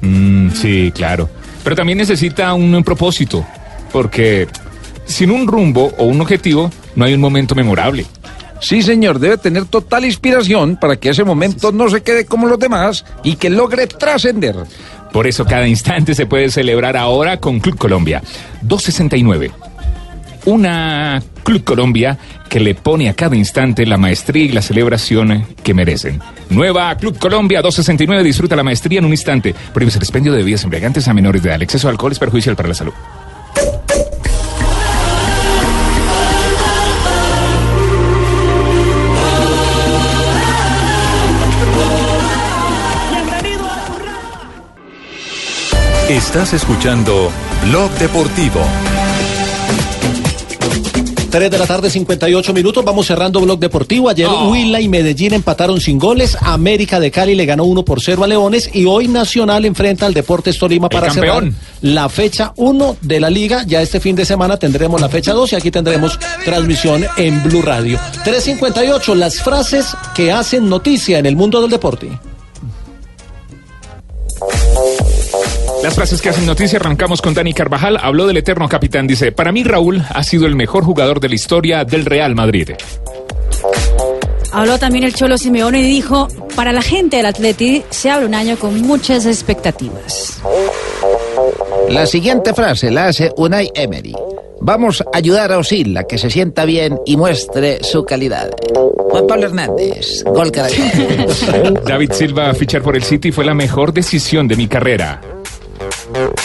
Mm, 0.00 0.50
sí, 0.50 0.90
claro. 0.94 1.28
Pero 1.62 1.76
también 1.76 1.98
necesita 1.98 2.52
un, 2.54 2.82
propósito. 2.82 3.44
Porque 3.92 4.48
sin 5.04 5.30
un 5.30 5.46
rumbo 5.46 5.92
o 5.98 6.04
un 6.04 6.20
objetivo, 6.22 6.70
no 6.96 7.04
hay 7.04 7.12
un 7.12 7.20
momento 7.20 7.54
memorable. 7.54 8.06
Sí, 8.60 8.82
señor, 8.82 9.18
debe 9.18 9.36
tener 9.36 9.66
total 9.66 10.06
inspiración 10.06 10.76
para 10.76 10.96
que 10.96 11.10
ese 11.10 11.22
momento 11.22 11.70
no 11.70 11.90
se 11.90 12.02
quede 12.02 12.24
como 12.24 12.46
los 12.46 12.58
demás 12.58 13.04
y 13.22 13.36
que 13.36 13.50
logre 13.50 13.86
trascender. 13.86 14.56
Por 15.14 15.28
eso 15.28 15.44
cada 15.44 15.68
instante 15.68 16.12
se 16.12 16.26
puede 16.26 16.50
celebrar 16.50 16.96
ahora 16.96 17.36
con 17.36 17.60
Club 17.60 17.78
Colombia. 17.78 18.20
269. 18.62 19.52
Una 20.46 21.22
Club 21.44 21.62
Colombia 21.62 22.18
que 22.48 22.58
le 22.58 22.74
pone 22.74 23.08
a 23.08 23.14
cada 23.14 23.36
instante 23.36 23.86
la 23.86 23.96
maestría 23.96 24.44
y 24.44 24.48
la 24.48 24.60
celebración 24.60 25.46
que 25.62 25.72
merecen. 25.72 26.20
Nueva 26.50 26.96
Club 26.96 27.16
Colombia 27.16 27.62
269 27.62 28.24
disfruta 28.24 28.56
la 28.56 28.64
maestría 28.64 28.98
en 28.98 29.04
un 29.04 29.12
instante. 29.12 29.54
Prohíbe 29.72 29.92
el 29.92 29.98
expendio 29.98 30.32
de 30.32 30.38
bebidas 30.38 30.64
embriagantes 30.64 31.06
a 31.06 31.14
menores 31.14 31.44
de 31.44 31.48
edad. 31.48 31.56
El 31.56 31.62
exceso 31.62 31.86
de 31.86 31.92
alcohol 31.92 32.10
es 32.10 32.18
perjudicial 32.18 32.56
para 32.56 32.70
la 32.70 32.74
salud. 32.74 32.92
Estás 46.14 46.52
escuchando 46.52 47.28
Blog 47.64 47.90
Deportivo. 47.98 48.60
3 51.28 51.50
de 51.50 51.58
la 51.58 51.66
tarde, 51.66 51.90
58 51.90 52.52
minutos. 52.52 52.84
Vamos 52.84 53.08
cerrando 53.08 53.40
Blog 53.40 53.58
Deportivo. 53.58 54.08
Ayer 54.08 54.28
Huila 54.28 54.80
y 54.80 54.88
Medellín 54.88 55.34
empataron 55.34 55.80
sin 55.80 55.98
goles. 55.98 56.38
América 56.40 57.00
de 57.00 57.10
Cali 57.10 57.34
le 57.34 57.46
ganó 57.46 57.64
1 57.64 57.84
por 57.84 58.00
0 58.00 58.22
a 58.22 58.26
Leones. 58.28 58.70
Y 58.72 58.84
hoy 58.84 59.08
Nacional 59.08 59.64
enfrenta 59.64 60.06
al 60.06 60.14
Deportes 60.14 60.56
Tolima 60.56 60.88
para 60.88 61.10
cerrar 61.10 61.40
campeón. 61.40 61.56
la 61.80 62.08
fecha 62.08 62.52
1 62.58 62.96
de 63.00 63.18
la 63.18 63.28
liga. 63.28 63.64
Ya 63.66 63.82
este 63.82 63.98
fin 63.98 64.14
de 64.14 64.24
semana 64.24 64.56
tendremos 64.56 65.00
la 65.00 65.08
fecha 65.08 65.32
2 65.32 65.54
y 65.54 65.56
aquí 65.56 65.72
tendremos 65.72 66.20
transmisión 66.44 67.04
en 67.16 67.42
Blue 67.42 67.62
Radio. 67.62 67.98
358, 68.22 69.16
las 69.16 69.42
frases 69.42 69.96
que 70.14 70.30
hacen 70.30 70.68
noticia 70.68 71.18
en 71.18 71.26
el 71.26 71.34
mundo 71.34 71.60
del 71.60 71.70
deporte. 71.72 72.08
Las 75.84 75.96
frases 75.96 76.22
que 76.22 76.30
hacen 76.30 76.46
noticia, 76.46 76.78
arrancamos 76.78 77.20
con 77.20 77.34
Dani 77.34 77.52
Carvajal. 77.52 77.98
Habló 78.00 78.26
del 78.26 78.38
eterno 78.38 78.66
capitán. 78.70 79.06
Dice, 79.06 79.32
para 79.32 79.52
mí 79.52 79.64
Raúl 79.64 80.02
ha 80.08 80.22
sido 80.22 80.46
el 80.46 80.56
mejor 80.56 80.82
jugador 80.82 81.20
de 81.20 81.28
la 81.28 81.34
historia 81.34 81.84
del 81.84 82.06
Real 82.06 82.34
Madrid. 82.34 82.70
Habló 84.50 84.78
también 84.78 85.04
el 85.04 85.12
Cholo 85.14 85.36
Simeone 85.36 85.80
y 85.80 85.86
dijo, 85.86 86.28
para 86.56 86.72
la 86.72 86.80
gente 86.80 87.18
del 87.18 87.26
Atleti 87.26 87.82
se 87.90 88.10
abre 88.10 88.24
un 88.24 88.34
año 88.34 88.56
con 88.56 88.80
muchas 88.80 89.26
expectativas. 89.26 90.40
La 91.90 92.06
siguiente 92.06 92.54
frase 92.54 92.90
la 92.90 93.08
hace 93.08 93.30
Unai 93.36 93.70
Emery. 93.74 94.14
Vamos 94.62 95.02
a 95.02 95.18
ayudar 95.18 95.52
a 95.52 95.58
Osil 95.58 95.94
a 95.98 96.04
que 96.04 96.16
se 96.16 96.30
sienta 96.30 96.64
bien 96.64 96.98
y 97.04 97.18
muestre 97.18 97.84
su 97.84 98.06
calidad. 98.06 98.48
Juan 99.10 99.26
Pablo 99.26 99.44
Hernández, 99.48 100.24
gol 100.24 100.50
Caracol. 100.50 101.82
David 101.84 102.12
Silva 102.12 102.48
a 102.48 102.54
fichar 102.54 102.80
por 102.80 102.96
el 102.96 103.02
City 103.02 103.30
fue 103.32 103.44
la 103.44 103.52
mejor 103.52 103.92
decisión 103.92 104.48
de 104.48 104.56
mi 104.56 104.66
carrera. 104.66 105.20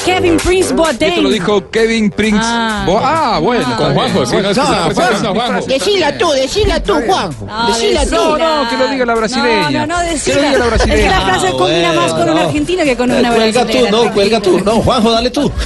Kevin 0.05 0.37
Prince 0.37 0.73
Boateng. 0.73 1.09
Esto 1.09 1.21
lo 1.21 1.29
dijo 1.29 1.69
Kevin 1.69 2.09
Prince. 2.09 2.39
Ah. 2.41 2.83
Bo- 2.85 2.99
ah, 3.03 3.39
bueno. 3.39 3.75
Con 3.77 3.93
Juanjo, 3.93 4.25
sí, 4.25 4.35
no, 4.37 4.49
es 4.49 4.57
que 4.57 4.63
está 4.63 4.85
presentando 4.87 5.29
a 5.29 5.33
Juanjo. 5.45 5.67
Decila 5.67 6.17
tú, 6.17 6.31
decila 6.31 6.83
tú, 6.83 6.93
Juanjo. 7.05 7.45
No, 7.45 7.67
Decila 7.67 8.05
tú. 8.05 8.15
No, 8.15 8.37
no, 8.63 8.69
que 8.69 8.77
lo 8.77 8.87
diga 8.87 9.05
la 9.05 9.15
brasileña. 9.15 9.85
No, 9.85 9.97
no, 9.97 9.97
no, 9.97 9.99
Que 9.99 10.05
lo 10.05 10.11
decila. 10.11 10.35
diga 10.41 10.51
la 10.51 10.55
Es 10.55 10.59
que 10.59 10.67
brasileña. 10.87 11.11
la 11.11 11.21
frase 11.21 11.51
combina 11.51 11.93
más 11.93 12.13
con 12.13 12.29
un 12.29 12.35
no. 12.35 12.41
argentino 12.41 12.83
que 12.83 12.97
con 12.97 13.11
una 13.11 13.19
Eh, 13.29 13.33
cuelga 13.35 13.63
brasileña. 13.63 13.89
tú, 13.91 13.95
no, 14.05 14.13
cuelga 14.13 14.39
tú. 14.41 14.59
No, 14.59 14.71
Juanjo, 14.81 15.11
dale 15.11 15.29
tú. 15.29 15.51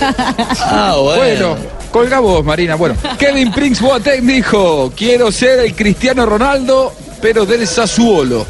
Ah, 0.60 0.96
Bueno, 1.02 1.56
colga 1.92 2.20
vos, 2.20 2.44
Marina. 2.44 2.76
Bueno, 2.76 2.96
Kevin 3.18 3.52
Prince 3.52 3.82
Boateng 3.84 4.26
dijo, 4.28 4.92
quiero 4.96 5.32
ser 5.32 5.60
el 5.60 5.76
Cristiano 5.76 6.26
Ronaldo, 6.26 6.94
pero 7.22 7.46
del 7.46 7.66
Sassuolo. 7.68 8.46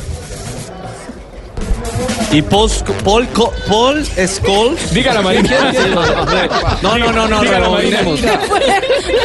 Y 2.34 2.42
Paul, 2.42 2.70
Sc- 2.70 2.92
Paul, 3.04 3.28
Co- 3.30 3.54
Paul 3.68 4.04
Scholes. 4.06 4.92
Dígala, 4.94 5.22
Marina. 5.22 5.72
No, 6.82 6.98
no, 6.98 7.12
no, 7.12 7.28
no, 7.28 7.42
Dígala, 7.42 7.60
rebobinemos. 7.68 8.20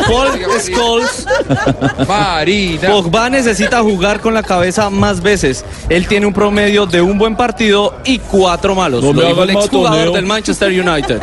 Paul 0.06 0.28
Scholes. 0.60 1.26
Marina. 2.06 2.88
Pogba 2.90 3.30
necesita 3.30 3.80
jugar 3.80 4.20
con 4.20 4.34
la 4.34 4.42
cabeza 4.42 4.90
más 4.90 5.22
veces. 5.22 5.64
Él 5.88 6.06
tiene 6.06 6.26
un 6.26 6.34
promedio 6.34 6.84
de 6.86 7.00
un 7.00 7.16
buen 7.18 7.34
partido 7.36 7.94
y 8.04 8.18
cuatro 8.18 8.74
malos. 8.74 9.02
No 9.02 9.12
Lo 9.14 9.26
dijo 9.26 9.42
el 9.42 9.50
exjugador 9.50 10.12
del 10.12 10.26
Manchester 10.26 10.68
United. 10.68 11.20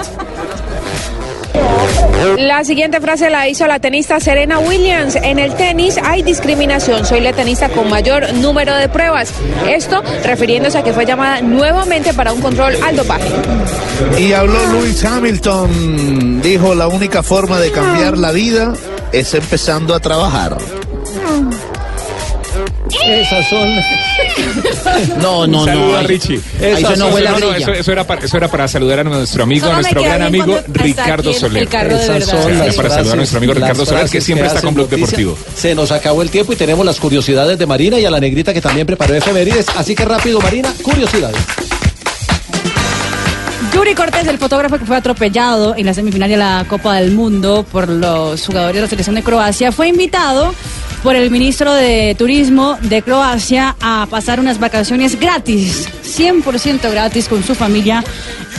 La 2.38 2.64
siguiente 2.64 3.00
frase 3.02 3.30
la 3.30 3.48
hizo 3.48 3.66
la 3.68 3.80
tenista 3.80 4.20
Serena 4.20 4.60
Williams. 4.60 5.16
En 5.16 5.40
el 5.40 5.54
tenis 5.56 5.98
hay 6.04 6.22
discriminación. 6.22 7.06
Soy 7.06 7.22
la 7.22 7.34
tenista 7.34 7.70
con 7.70 7.90
mayor 7.90 8.34
número 8.34 8.76
de 8.76 8.90
pruebas. 8.90 9.34
Esto 9.68 10.02
refiriéndose 10.24 10.78
a 10.78 10.84
que 10.84 10.94
fue 10.94 11.06
llamada 11.06 11.42
nuevamente 11.42 12.14
para 12.14 12.34
un 12.34 12.42
control 12.42 12.76
al 12.84 12.96
dopaje. 12.96 13.30
Y 14.18 14.34
habló 14.34 14.58
Lewis 14.74 15.04
Hamilton. 15.04 16.42
Dijo, 16.42 16.76
la 16.76 16.88
única 16.88 17.24
forma 17.24 17.60
de 17.60 17.72
cambiar 17.72 18.18
la 18.18 18.32
vida 18.32 18.74
es 19.12 19.34
empezando 19.34 19.96
a 19.96 20.00
trabajar. 20.00 20.58
Esas 23.06 23.50
son. 23.50 23.68
No, 25.18 25.48
no, 25.48 25.66
Saluda 25.66 25.86
no. 25.86 25.98
a 25.98 26.04
Richie. 26.04 26.40
Eso 26.60 26.96
no 26.96 27.08
huele 27.10 27.28
a 27.28 27.40
no, 27.40 27.54
eso, 27.54 27.72
eso 27.72 27.92
era 27.92 28.06
para, 28.06 28.26
eso 28.26 28.38
era 28.38 28.48
para 28.50 28.68
saludar 28.68 29.00
a 29.00 29.04
nuestro 29.04 29.44
amigo, 29.44 29.68
a 29.68 29.76
nuestro 29.76 30.02
gran 30.04 30.22
amigo 30.22 30.60
Ricardo 30.68 31.34
Soler. 31.34 31.64
el 31.64 31.70
carro 31.70 31.98
de 31.98 32.08
verdad. 32.08 32.66
las 32.66 32.76
para 32.76 32.90
saludar 32.90 33.14
a 33.14 33.18
nuestro 33.18 33.38
amigo 33.38 33.54
Ricardo 33.54 33.86
Soler, 33.86 34.10
que 34.10 34.22
siempre 34.22 34.48
está 34.48 34.62
con 34.62 34.74
Blog 34.74 34.90
noticia. 34.90 35.18
Deportivo. 35.18 35.38
Se 35.56 35.76
nos 35.76 35.92
acabó 35.92 36.22
el 36.22 36.30
tiempo 36.30 36.54
y 36.54 36.56
tenemos 36.56 36.86
las 36.86 37.00
curiosidades 37.00 37.58
de 37.58 37.66
Marina 37.66 38.00
y 38.00 38.06
a 38.06 38.12
la 38.12 38.20
negrita 38.20 38.54
que 38.54 38.62
también 38.62 38.86
preparó 38.88 39.16
efemérides. 39.16 39.68
Así 39.76 39.96
que 39.96 40.06
rápido, 40.06 40.40
Marina, 40.40 40.74
curiosidades. 40.82 41.40
Yuri 43.76 43.94
Cortés, 43.94 44.26
el 44.28 44.38
fotógrafo 44.38 44.78
que 44.80 44.86
fue 44.86 44.96
atropellado 44.96 45.76
en 45.76 45.86
la 45.86 45.94
semifinal 45.94 46.30
de 46.30 46.38
la 46.38 46.66
Copa 46.68 46.96
del 46.96 47.12
Mundo 47.12 47.66
por 47.70 47.90
los 47.90 48.46
jugadores 48.46 48.76
de 48.76 48.82
la 48.84 48.88
selección 48.88 49.16
de 49.16 49.22
Croacia, 49.24 49.72
fue 49.74 49.90
invitado 49.90 50.56
por 51.04 51.16
el 51.16 51.30
ministro 51.30 51.74
de 51.74 52.16
Turismo 52.18 52.78
de 52.82 53.02
Croacia 53.02 53.76
a 53.82 54.08
pasar 54.10 54.40
unas 54.40 54.60
vacaciones 54.60 55.20
gratis, 55.20 55.90
100% 56.04 56.90
gratis 56.90 57.28
con 57.28 57.44
su 57.44 57.54
familia 57.54 58.02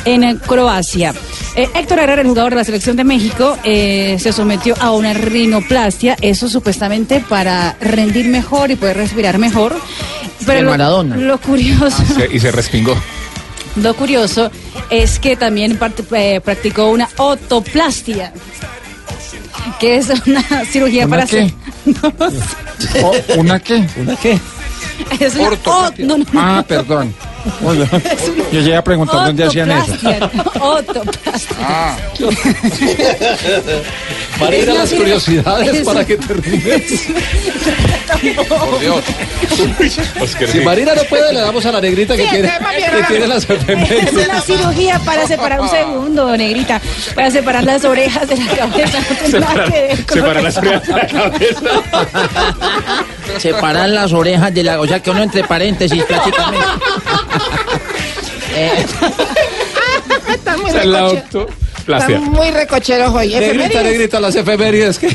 en 0.04 0.36
Croacia. 0.38 1.14
Eh, 1.56 1.66
Héctor 1.74 2.00
Herrera, 2.00 2.20
el 2.20 2.28
jugador 2.28 2.50
de 2.50 2.56
la 2.56 2.64
selección 2.64 2.94
de 2.96 3.04
México, 3.04 3.56
eh, 3.64 4.18
se 4.20 4.32
sometió 4.34 4.74
a 4.80 4.92
una 4.92 5.14
rinoplastia, 5.14 6.16
eso 6.20 6.46
supuestamente 6.48 7.24
para 7.26 7.74
rendir 7.80 8.28
mejor 8.28 8.70
y 8.70 8.76
poder 8.76 8.98
respirar 8.98 9.38
mejor. 9.38 9.74
De 10.46 10.62
Maradona. 10.62 11.16
lo 11.16 11.40
curioso 11.40 11.96
Se- 12.14 12.28
y 12.32 12.38
se 12.38 12.52
respingó. 12.52 12.94
Lo 13.76 13.94
curioso 13.94 14.50
es 14.90 15.18
que 15.18 15.36
también 15.36 15.78
eh, 16.12 16.40
practicó 16.42 16.90
una 16.90 17.08
otoplastia, 17.16 18.32
que 19.78 19.96
es 19.96 20.08
una 20.26 20.42
cirugía 20.70 21.06
¿Una 21.06 21.16
para 21.16 21.26
qué? 21.26 21.40
hacer... 21.42 21.54
Oh, 23.02 23.14
¿Una 23.38 23.58
qué? 23.58 23.86
¿Una 23.96 24.16
qué? 24.16 24.38
Es 25.18 25.34
una 25.34 25.50
no, 25.98 26.18
no, 26.18 26.18
no. 26.18 26.26
Ah, 26.34 26.64
perdón. 26.66 27.14
Yo 28.52 28.60
llegué 28.60 28.76
a 28.76 28.82
preguntar 28.84 29.26
dónde 29.26 29.44
hacían 29.44 29.70
eso. 29.70 29.94
Ah. 31.60 31.96
Marina, 34.40 34.74
las 34.74 34.92
curiosidades 34.92 35.74
es- 35.74 35.84
para 35.86 36.04
que 36.04 36.16
te 36.16 36.34
ríes. 36.34 37.06
Por 38.48 38.80
Dios. 38.80 39.04
Si 40.50 40.60
Marina 40.60 40.94
no 40.94 41.02
puede, 41.04 41.32
le 41.32 41.40
damos 41.40 41.64
a 41.66 41.72
la 41.72 41.80
negrita 41.80 42.16
que, 42.16 42.22
Sí, 42.24 42.28
tiene, 42.30 42.48
que 42.48 43.02
tiene 43.08 43.26
las 43.26 43.44
Es 43.48 44.12
una 44.12 44.40
cirugía 44.40 44.98
para 45.00 45.26
separar 45.26 45.60
un 45.60 45.68
segundo, 45.68 46.36
negrita, 46.36 46.80
para 47.14 47.30
separar 47.30 47.64
las 47.64 47.84
orejas 47.84 48.28
de 48.28 48.36
la 48.36 48.46
cabeza. 48.56 48.98
No 49.38 50.14
Separar 50.14 50.42
las 50.42 50.56
orejas 50.56 50.86
de 50.86 50.92
la 50.94 51.06
cabeza. 51.06 51.60
Separar 53.38 53.88
las 53.90 54.12
orejas 54.12 54.52
de 54.54 54.62
la... 54.62 54.80
O 54.80 54.86
sea, 54.86 55.00
que 55.00 55.10
uno 55.10 55.22
entre 55.22 55.44
paréntesis 55.44 56.02
prácticamente. 56.08 56.66
Eh, 58.58 58.86
Están 60.32 60.60
muy 60.60 60.70
octoplastia. 60.70 62.16
Están 62.16 62.32
muy 62.32 62.50
recocheros 62.50 63.14
hoy. 63.14 63.34
Negrita, 63.34 63.82
negrita, 63.82 64.18
las 64.20 64.34
efemérides. 64.34 64.98
Que, 64.98 65.14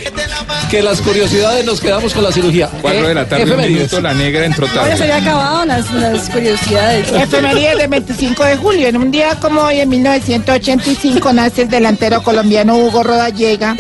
que 0.70 0.84
las 0.84 1.02
curiosidades 1.02 1.66
nos 1.66 1.82
quedamos 1.82 2.14
con 2.14 2.24
la 2.24 2.32
cirugía. 2.32 2.70
Cuatro 2.82 3.08
de 3.08 3.16
la 3.16 3.28
tarde, 3.28 3.44
un 3.46 3.50
Efemérides. 3.50 3.78
minuto, 3.92 4.02
la 4.02 4.14
negra 4.14 4.46
entró 4.46 4.68
Ahora 4.68 4.82
tarde. 4.82 4.98
se 4.98 5.04
había 5.04 5.18
acabado 5.18 5.66
las, 5.66 5.92
las 5.92 6.30
curiosidades. 6.30 7.12
Efemérides 7.12 7.78
del 7.80 7.88
25 7.88 8.44
de 8.46 8.58
julio. 8.58 8.88
En 8.88 8.98
un 8.98 9.10
día 9.12 9.36
como 9.40 9.62
hoy, 9.62 9.80
en 9.80 9.90
1985, 9.90 11.34
nace 11.34 11.64
el 11.64 11.70
delantero 11.70 12.22
colombiano 12.22 12.76
Hugo 12.78 13.02
Rodallega, 13.04 13.76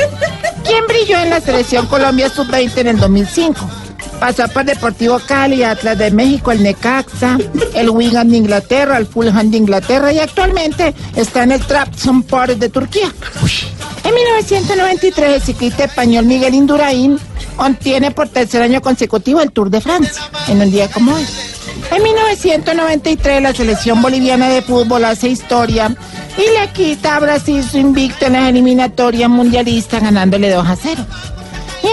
quien 0.65 0.87
brilló 0.87 1.19
en 1.19 1.29
la 1.29 1.39
selección 1.39 1.85
Colombia 1.85 2.29
Sub-20 2.29 2.77
en 2.77 2.87
el 2.87 2.97
2005. 2.97 3.69
Pasó 4.21 4.47
por 4.49 4.63
Deportivo 4.63 5.17
Cali, 5.17 5.63
Atlas 5.63 5.97
de 5.97 6.11
México, 6.11 6.51
el 6.51 6.61
Necaxa, 6.61 7.39
el 7.73 7.89
Wigan 7.89 8.29
de 8.29 8.37
Inglaterra, 8.37 8.97
el 8.97 9.07
Fulham 9.07 9.49
de 9.49 9.57
Inglaterra 9.57 10.13
y 10.13 10.19
actualmente 10.19 10.93
está 11.15 11.41
en 11.41 11.53
el 11.53 11.59
Trabzonspor 11.59 12.55
de 12.55 12.69
Turquía. 12.69 13.11
En 14.03 14.13
1993, 14.13 15.35
el 15.37 15.41
ciclista 15.41 15.85
español 15.85 16.25
Miguel 16.25 16.53
Indurain 16.53 17.17
obtiene 17.57 18.11
por 18.11 18.29
tercer 18.29 18.61
año 18.61 18.79
consecutivo 18.79 19.41
el 19.41 19.51
Tour 19.51 19.71
de 19.71 19.81
Francia, 19.81 20.21
en 20.47 20.61
un 20.61 20.69
día 20.69 20.87
como 20.87 21.15
hoy. 21.15 21.25
En 21.89 22.03
1993, 22.03 23.41
la 23.41 23.55
selección 23.55 24.03
boliviana 24.03 24.49
de 24.49 24.61
fútbol 24.61 25.03
hace 25.03 25.29
historia 25.29 25.95
y 26.37 26.59
le 26.59 26.67
quita 26.73 27.15
a 27.15 27.19
Brasil 27.19 27.63
su 27.63 27.79
invicto 27.79 28.27
en 28.27 28.33
las 28.33 28.49
eliminatorias 28.49 29.31
mundialistas, 29.31 30.03
ganándole 30.03 30.51
2 30.51 30.67
a 30.67 30.75
0. 30.75 31.05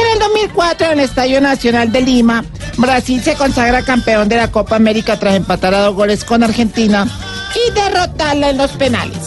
En 0.08 0.14
el 0.14 0.18
2004, 0.20 0.86
en 0.86 0.92
el 1.00 1.04
Estadio 1.04 1.40
Nacional 1.40 1.92
de 1.92 2.00
Lima, 2.00 2.44
Brasil 2.76 3.22
se 3.22 3.34
consagra 3.34 3.82
campeón 3.82 4.28
de 4.28 4.36
la 4.36 4.50
Copa 4.50 4.76
América 4.76 5.18
tras 5.18 5.34
empatar 5.34 5.74
a 5.74 5.80
dos 5.82 5.94
goles 5.94 6.24
con 6.24 6.42
Argentina 6.42 7.06
y 7.54 7.72
derrotarla 7.72 8.50
en 8.50 8.58
los 8.58 8.70
penales. 8.72 9.18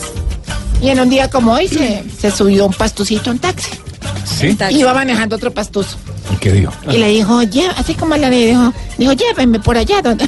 Y 0.82 0.90
en 0.90 1.00
un 1.00 1.10
día 1.10 1.30
como 1.30 1.54
hoy 1.54 1.68
se, 1.68 2.04
se 2.20 2.32
subió 2.32 2.66
un 2.66 2.74
pastucito 2.74 3.30
en 3.32 3.40
taxi. 3.40 3.70
¿Sí? 4.26 4.58
Iba 4.72 4.94
manejando 4.94 5.36
otro 5.36 5.52
pastuso. 5.52 5.98
¿Y 6.34 6.38
qué 6.38 6.52
dijo? 6.52 6.72
Y 6.90 6.98
le 6.98 7.10
dijo, 7.10 7.42
"Lle- 7.44 7.72
así 7.78 7.94
como 7.94 8.16
la 8.16 8.30
le 8.30 8.48
dijo, 8.48 8.74
dijo, 8.98 9.14
llévenme 9.14 9.60
por 9.60 9.78
allá 9.78 10.02
donde. 10.02 10.28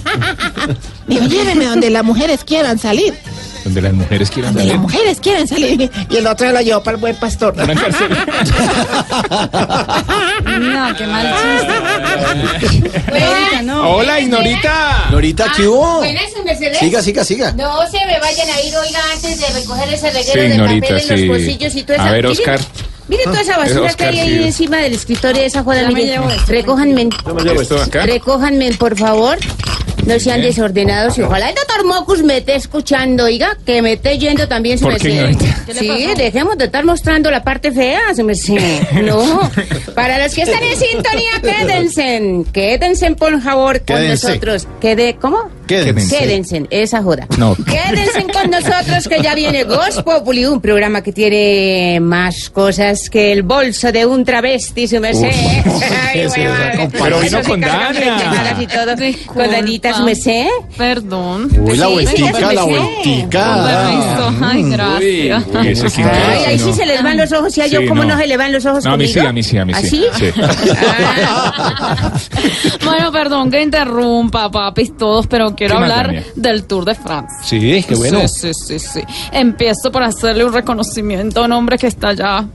dijo, 1.07 1.25
llévenme 1.25 1.65
donde 1.65 1.89
las 1.89 2.03
mujeres 2.03 2.43
quieran 2.43 2.77
salir. 2.77 3.15
Donde 3.63 3.81
las 3.81 3.93
mujeres 3.93 4.29
quieran 4.29 4.53
Donde 4.53 4.67
las 4.67 4.75
salir. 4.77 4.81
mujeres 4.81 5.19
quieran 5.21 5.47
salir. 5.47 5.91
Y 6.09 6.17
el 6.17 6.27
otro 6.27 6.51
la 6.51 6.61
llevó 6.61 6.83
para 6.83 6.95
el 6.95 7.01
buen 7.01 7.15
pastor. 7.15 7.55
No, 7.55 7.65
qué 10.97 11.07
mal 11.07 11.33
chiste. 12.59 12.91
Negrita, 13.11 13.61
no. 13.63 13.89
Hola, 13.95 14.19
Ignorita. 14.19 15.07
Norita, 15.11 15.51
¿qué 15.55 15.67
hubo? 15.67 15.97
Buenas, 15.99 16.23
Mercedes. 16.45 16.77
Siga, 16.79 17.01
siga, 17.01 17.23
siga. 17.23 17.51
No 17.53 17.87
se 17.89 18.05
me 18.05 18.19
vayan 18.19 18.49
a 18.49 18.61
ir, 18.61 18.75
oiga, 18.75 18.99
antes 19.13 19.39
de 19.39 19.47
recoger 19.59 19.93
ese 19.93 20.11
reguero 20.11 20.33
Sí, 20.33 20.39
de 20.39 20.47
Ignorita, 20.55 20.87
papel 20.87 21.01
en 21.11 21.17
sí. 21.17 21.25
los 21.25 21.37
bolsillos 21.37 21.75
y 21.75 21.83
toda 21.83 21.95
esa... 21.95 22.07
A 22.07 22.11
ver, 22.11 22.25
Miren- 22.25 22.31
Oscar. 22.31 22.59
Miren 23.09 23.25
toda 23.25 23.41
esa 23.41 23.57
basura 23.57 23.81
Oscar, 23.81 24.11
que 24.11 24.19
hay 24.21 24.29
ahí 24.29 24.43
encima 24.45 24.77
del 24.77 24.93
escritorio 24.93 25.41
de 25.41 25.47
esa 25.47 25.61
joda. 25.63 25.87
Miren. 25.89 26.07
llevo 26.07 26.29
esto. 26.29 26.51
Recójanme. 26.51 27.09
¿Esto 27.61 27.81
acá? 27.81 28.05
Recójanme, 28.05 28.71
por 28.73 28.97
favor. 28.97 29.37
No 30.05 30.19
sean 30.19 30.41
desordenados 30.41 31.17
y 31.17 31.21
ojalá 31.21 31.49
el 31.49 31.55
doctor 31.55 31.85
Mocus 31.85 32.23
me 32.23 32.37
esté 32.37 32.55
escuchando, 32.55 33.25
oiga, 33.25 33.57
que 33.65 33.81
me 33.81 33.93
esté 33.93 34.17
yendo 34.17 34.47
también 34.47 34.77
su 34.77 34.85
¿Por 34.85 34.97
qué. 34.97 35.09
Ignorita? 35.09 35.63
Sí, 35.79 36.07
dejemos 36.17 36.57
de 36.57 36.65
estar 36.65 36.83
mostrando 36.83 37.31
la 37.31 37.43
parte 37.43 37.71
fea, 37.71 38.13
su 38.15 38.23
merced. 38.23 38.81
No. 39.03 39.49
Para 39.95 40.21
los 40.23 40.33
que 40.33 40.41
están 40.43 40.63
en 40.63 40.77
sintonía, 40.77 41.31
quédense. 41.41 42.43
Quédense, 42.51 43.11
por 43.15 43.41
favor, 43.41 43.77
con 43.79 43.97
Quédense. 43.97 44.27
nosotros. 44.27 44.67
Quede, 44.81 45.15
¿Cómo? 45.19 45.49
Quédense. 45.67 46.17
Quédense, 46.17 46.67
esa 46.69 47.01
joda. 47.01 47.27
No. 47.37 47.55
Quédense 47.55 48.25
con 48.31 48.49
nosotros 48.51 49.07
que 49.07 49.21
ya 49.21 49.35
viene 49.35 49.63
Ghost 49.63 50.01
Populi, 50.01 50.45
un 50.45 50.61
programa 50.61 51.01
que 51.01 51.11
tiene 51.11 51.99
más 52.01 52.49
cosas 52.49 53.09
que 53.09 53.31
el 53.31 53.43
bolso 53.43 53.91
de 53.91 54.05
un 54.05 54.23
travesti, 54.25 54.87
su 54.87 54.99
merced. 54.99 55.31
Ay, 56.13 56.27
Pero 56.91 57.19
vino 57.19 57.41
con 57.43 57.61
Dania. 57.61 58.17
pendejadas 58.17 58.61
y 58.61 58.67
todo. 58.67 59.33
Con 59.33 59.51
Danita, 59.51 59.93
su 59.93 60.03
merced. 60.03 60.47
Perdón. 60.77 61.49
Uy, 61.59 61.77
la 61.77 61.87
vueltica, 61.87 62.53
la 62.53 62.63
vueltica. 62.63 64.29
Ay, 64.41 64.63
gracias. 64.69 65.43
Uy, 65.53 65.67
ese 65.67 65.85
Quintero, 65.87 66.17
Ay, 66.27 66.43
ahí 66.47 66.59
sí 66.59 66.73
se 66.73 66.85
les 66.85 67.01
van 67.03 67.17
los 67.17 67.31
ojos 67.31 67.57
y 67.57 67.61
a 67.61 67.67
yo, 67.67 67.81
¿cómo 67.87 68.03
no. 68.03 68.15
no. 68.15 68.19
se 68.19 68.27
le 68.27 68.37
van 68.37 68.51
los 68.51 68.65
ojos 68.65 68.83
No, 68.83 68.93
a 68.93 68.97
mí 68.97 69.07
sí, 69.07 69.19
a 69.19 69.31
mí 69.31 69.43
sí, 69.43 69.57
a 69.57 69.65
mí 69.65 69.73
sí. 69.73 70.05
¿Así? 70.11 70.25
Sí. 70.33 70.41
Bueno, 72.83 73.11
perdón 73.11 73.49
que 73.49 73.61
interrumpa, 73.61 74.51
papis, 74.51 74.95
todos, 74.97 75.27
pero 75.27 75.55
quiero 75.67 75.75
¿Qué 75.75 75.81
más, 75.81 75.91
hablar 75.91 76.05
Dania? 76.07 76.23
del 76.35 76.65
Tour 76.65 76.85
de 76.85 76.95
Francia. 76.95 77.37
Sí, 77.43 77.85
qué 77.87 77.95
bueno. 77.95 78.19
Sí, 78.27 78.51
sí, 78.53 78.79
sí, 78.79 78.79
sí. 78.79 79.01
Empiezo 79.31 79.91
por 79.91 80.03
hacerle 80.03 80.45
un 80.45 80.53
reconocimiento 80.53 81.41
a 81.41 81.45
un 81.45 81.51
hombre 81.53 81.77
que 81.77 81.87
está 81.87 82.09
allá. 82.09 82.45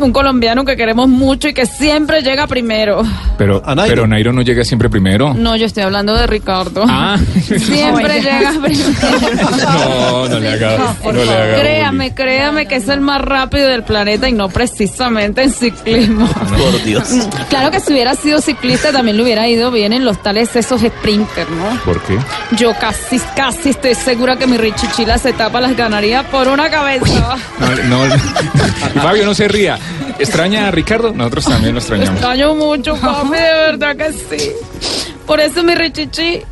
Un 0.00 0.12
colombiano 0.12 0.64
que 0.64 0.76
queremos 0.76 1.08
mucho 1.08 1.48
y 1.48 1.54
que 1.54 1.66
siempre 1.66 2.22
llega 2.22 2.46
primero. 2.46 3.02
Pero, 3.38 3.62
pero 3.86 4.06
Nairo 4.06 4.32
no 4.32 4.42
llega 4.42 4.64
siempre 4.64 4.88
primero. 4.88 5.34
No, 5.34 5.54
yo 5.56 5.66
estoy 5.66 5.82
hablando 5.84 6.14
de 6.14 6.26
Ricardo. 6.26 6.84
Ah. 6.88 7.16
Siempre 7.44 8.20
llega 8.20 8.52
primero. 8.60 8.84
No, 9.64 10.28
no 10.28 10.40
le 10.40 10.48
haga. 10.52 10.96
No 11.04 11.12
le 11.12 11.22
haga. 11.32 11.60
Créame, 11.60 12.14
créame 12.14 12.66
que 12.66 12.76
es 12.76 12.88
el 12.88 13.00
más 13.00 13.20
rápido 13.20 13.68
del 13.68 13.82
planeta 13.84 14.28
y 14.28 14.32
no 14.32 14.48
precisamente 14.48 15.42
en 15.42 15.52
ciclismo. 15.52 16.26
Por 16.26 16.82
Dios. 16.84 17.08
Claro 17.48 17.70
que 17.70 17.80
si 17.80 17.92
hubiera 17.92 18.14
sido 18.14 18.40
ciclista 18.40 18.92
también 18.92 19.16
le 19.16 19.22
hubiera 19.22 19.48
ido 19.48 19.70
bien 19.70 19.92
en 19.92 20.04
los 20.04 20.22
tales 20.22 20.54
esos 20.56 20.80
sprinters, 20.80 21.50
¿no? 21.50 21.80
¿Por 21.84 22.00
qué? 22.02 22.18
Yo 22.52 22.74
casi, 22.78 23.18
casi 23.34 23.70
estoy 23.70 23.94
segura 23.94 24.36
que 24.36 24.46
mi 24.46 24.56
Richichila 24.56 25.18
se 25.18 25.32
tapa 25.32 25.60
las 25.60 25.76
ganaría 25.76 26.22
por 26.30 26.46
una 26.48 26.70
cabeza. 26.70 27.36
No, 27.58 28.06
no. 28.06 28.16
Fabio, 29.02 29.24
no 29.24 29.34
se 29.34 29.48
ría. 29.48 29.78
¿Extraña 30.18 30.68
a 30.68 30.70
Ricardo? 30.70 31.12
Nosotros 31.12 31.46
también 31.46 31.74
lo 31.74 31.80
extrañamos. 31.80 32.14
Extraño 32.14 32.54
mucho, 32.54 32.96
papi, 32.96 33.30
de 33.30 33.40
verdad 33.40 33.96
que 33.96 34.12
sí. 34.12 34.52
Por 35.26 35.40
eso 35.40 35.62
mi 35.62 35.74
Richichi, 35.74 36.42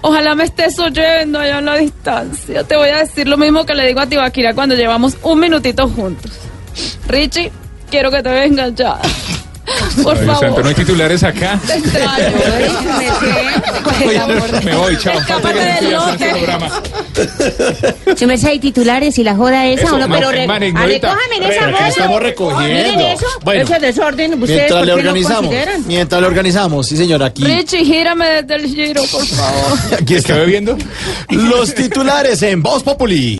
ojalá 0.00 0.34
me 0.34 0.44
estés 0.44 0.78
oyendo 0.78 1.38
allá 1.38 1.58
en 1.58 1.64
la 1.66 1.76
distancia. 1.76 2.64
Te 2.64 2.76
voy 2.76 2.88
a 2.88 2.98
decir 2.98 3.28
lo 3.28 3.36
mismo 3.36 3.66
que 3.66 3.74
le 3.74 3.86
digo 3.86 4.00
a 4.00 4.06
Tibaquira 4.06 4.54
cuando 4.54 4.74
llevamos 4.74 5.16
un 5.22 5.40
minutito 5.40 5.88
juntos. 5.88 6.32
Richie, 7.08 7.52
quiero 7.90 8.10
que 8.10 8.22
te 8.22 8.30
vengas 8.30 8.74
ya. 8.74 8.98
Por 10.02 10.16
Ay, 10.18 10.24
Dios 10.24 10.38
santo, 10.38 10.46
favor. 10.56 10.62
no 10.62 10.68
hay 10.68 10.74
titulares 10.74 11.22
acá. 11.24 11.60
Te 11.66 11.74
extraño. 11.74 12.36
Me 14.64 14.74
voy, 14.76 14.96
chao. 14.98 15.14
Del 15.42 15.58
este 15.58 15.90
lote. 15.90 16.34
Si 18.16 18.26
me 18.26 18.34
hay 18.34 18.58
titulares 18.58 19.18
y 19.18 19.24
la 19.24 19.34
joda 19.34 19.66
esa, 19.66 19.84
Eso, 19.84 19.94
o 19.96 19.98
no, 19.98 20.08
pero 20.08 20.26
ma- 20.28 20.32
re, 20.32 20.46
man, 20.46 20.62
a 20.62 20.66
ignorita. 20.66 21.08
recójame 21.14 21.36
en 21.36 21.42
esa 21.52 21.64
joda. 21.72 21.88
estamos 21.88 22.22
recogiendo. 22.22 22.68
Miren 22.74 23.00
eso, 23.00 23.26
Bueno, 23.42 23.62
ese 23.62 23.78
desorden, 23.78 24.34
¿ustedes 24.34 24.50
Mientras 24.58 24.80
le 24.86 24.92
no 24.92 24.94
organizamos. 24.98 25.40
consideran? 25.42 25.84
mientras 25.86 26.20
le 26.20 26.26
organizamos, 26.26 26.86
sí, 26.86 26.96
señor, 26.96 27.22
aquí. 27.22 27.44
Richie, 27.44 27.84
gírame 27.84 28.42
desde 28.42 28.54
el 28.56 28.66
giro, 28.66 29.02
por 29.10 29.26
favor. 29.26 29.78
Aquí 30.00 30.14
está 30.14 30.34
bebiendo? 30.34 30.76
Los 31.30 31.74
titulares 31.74 32.42
en 32.42 32.62
Voz 32.62 32.82
Populi. 32.82 33.34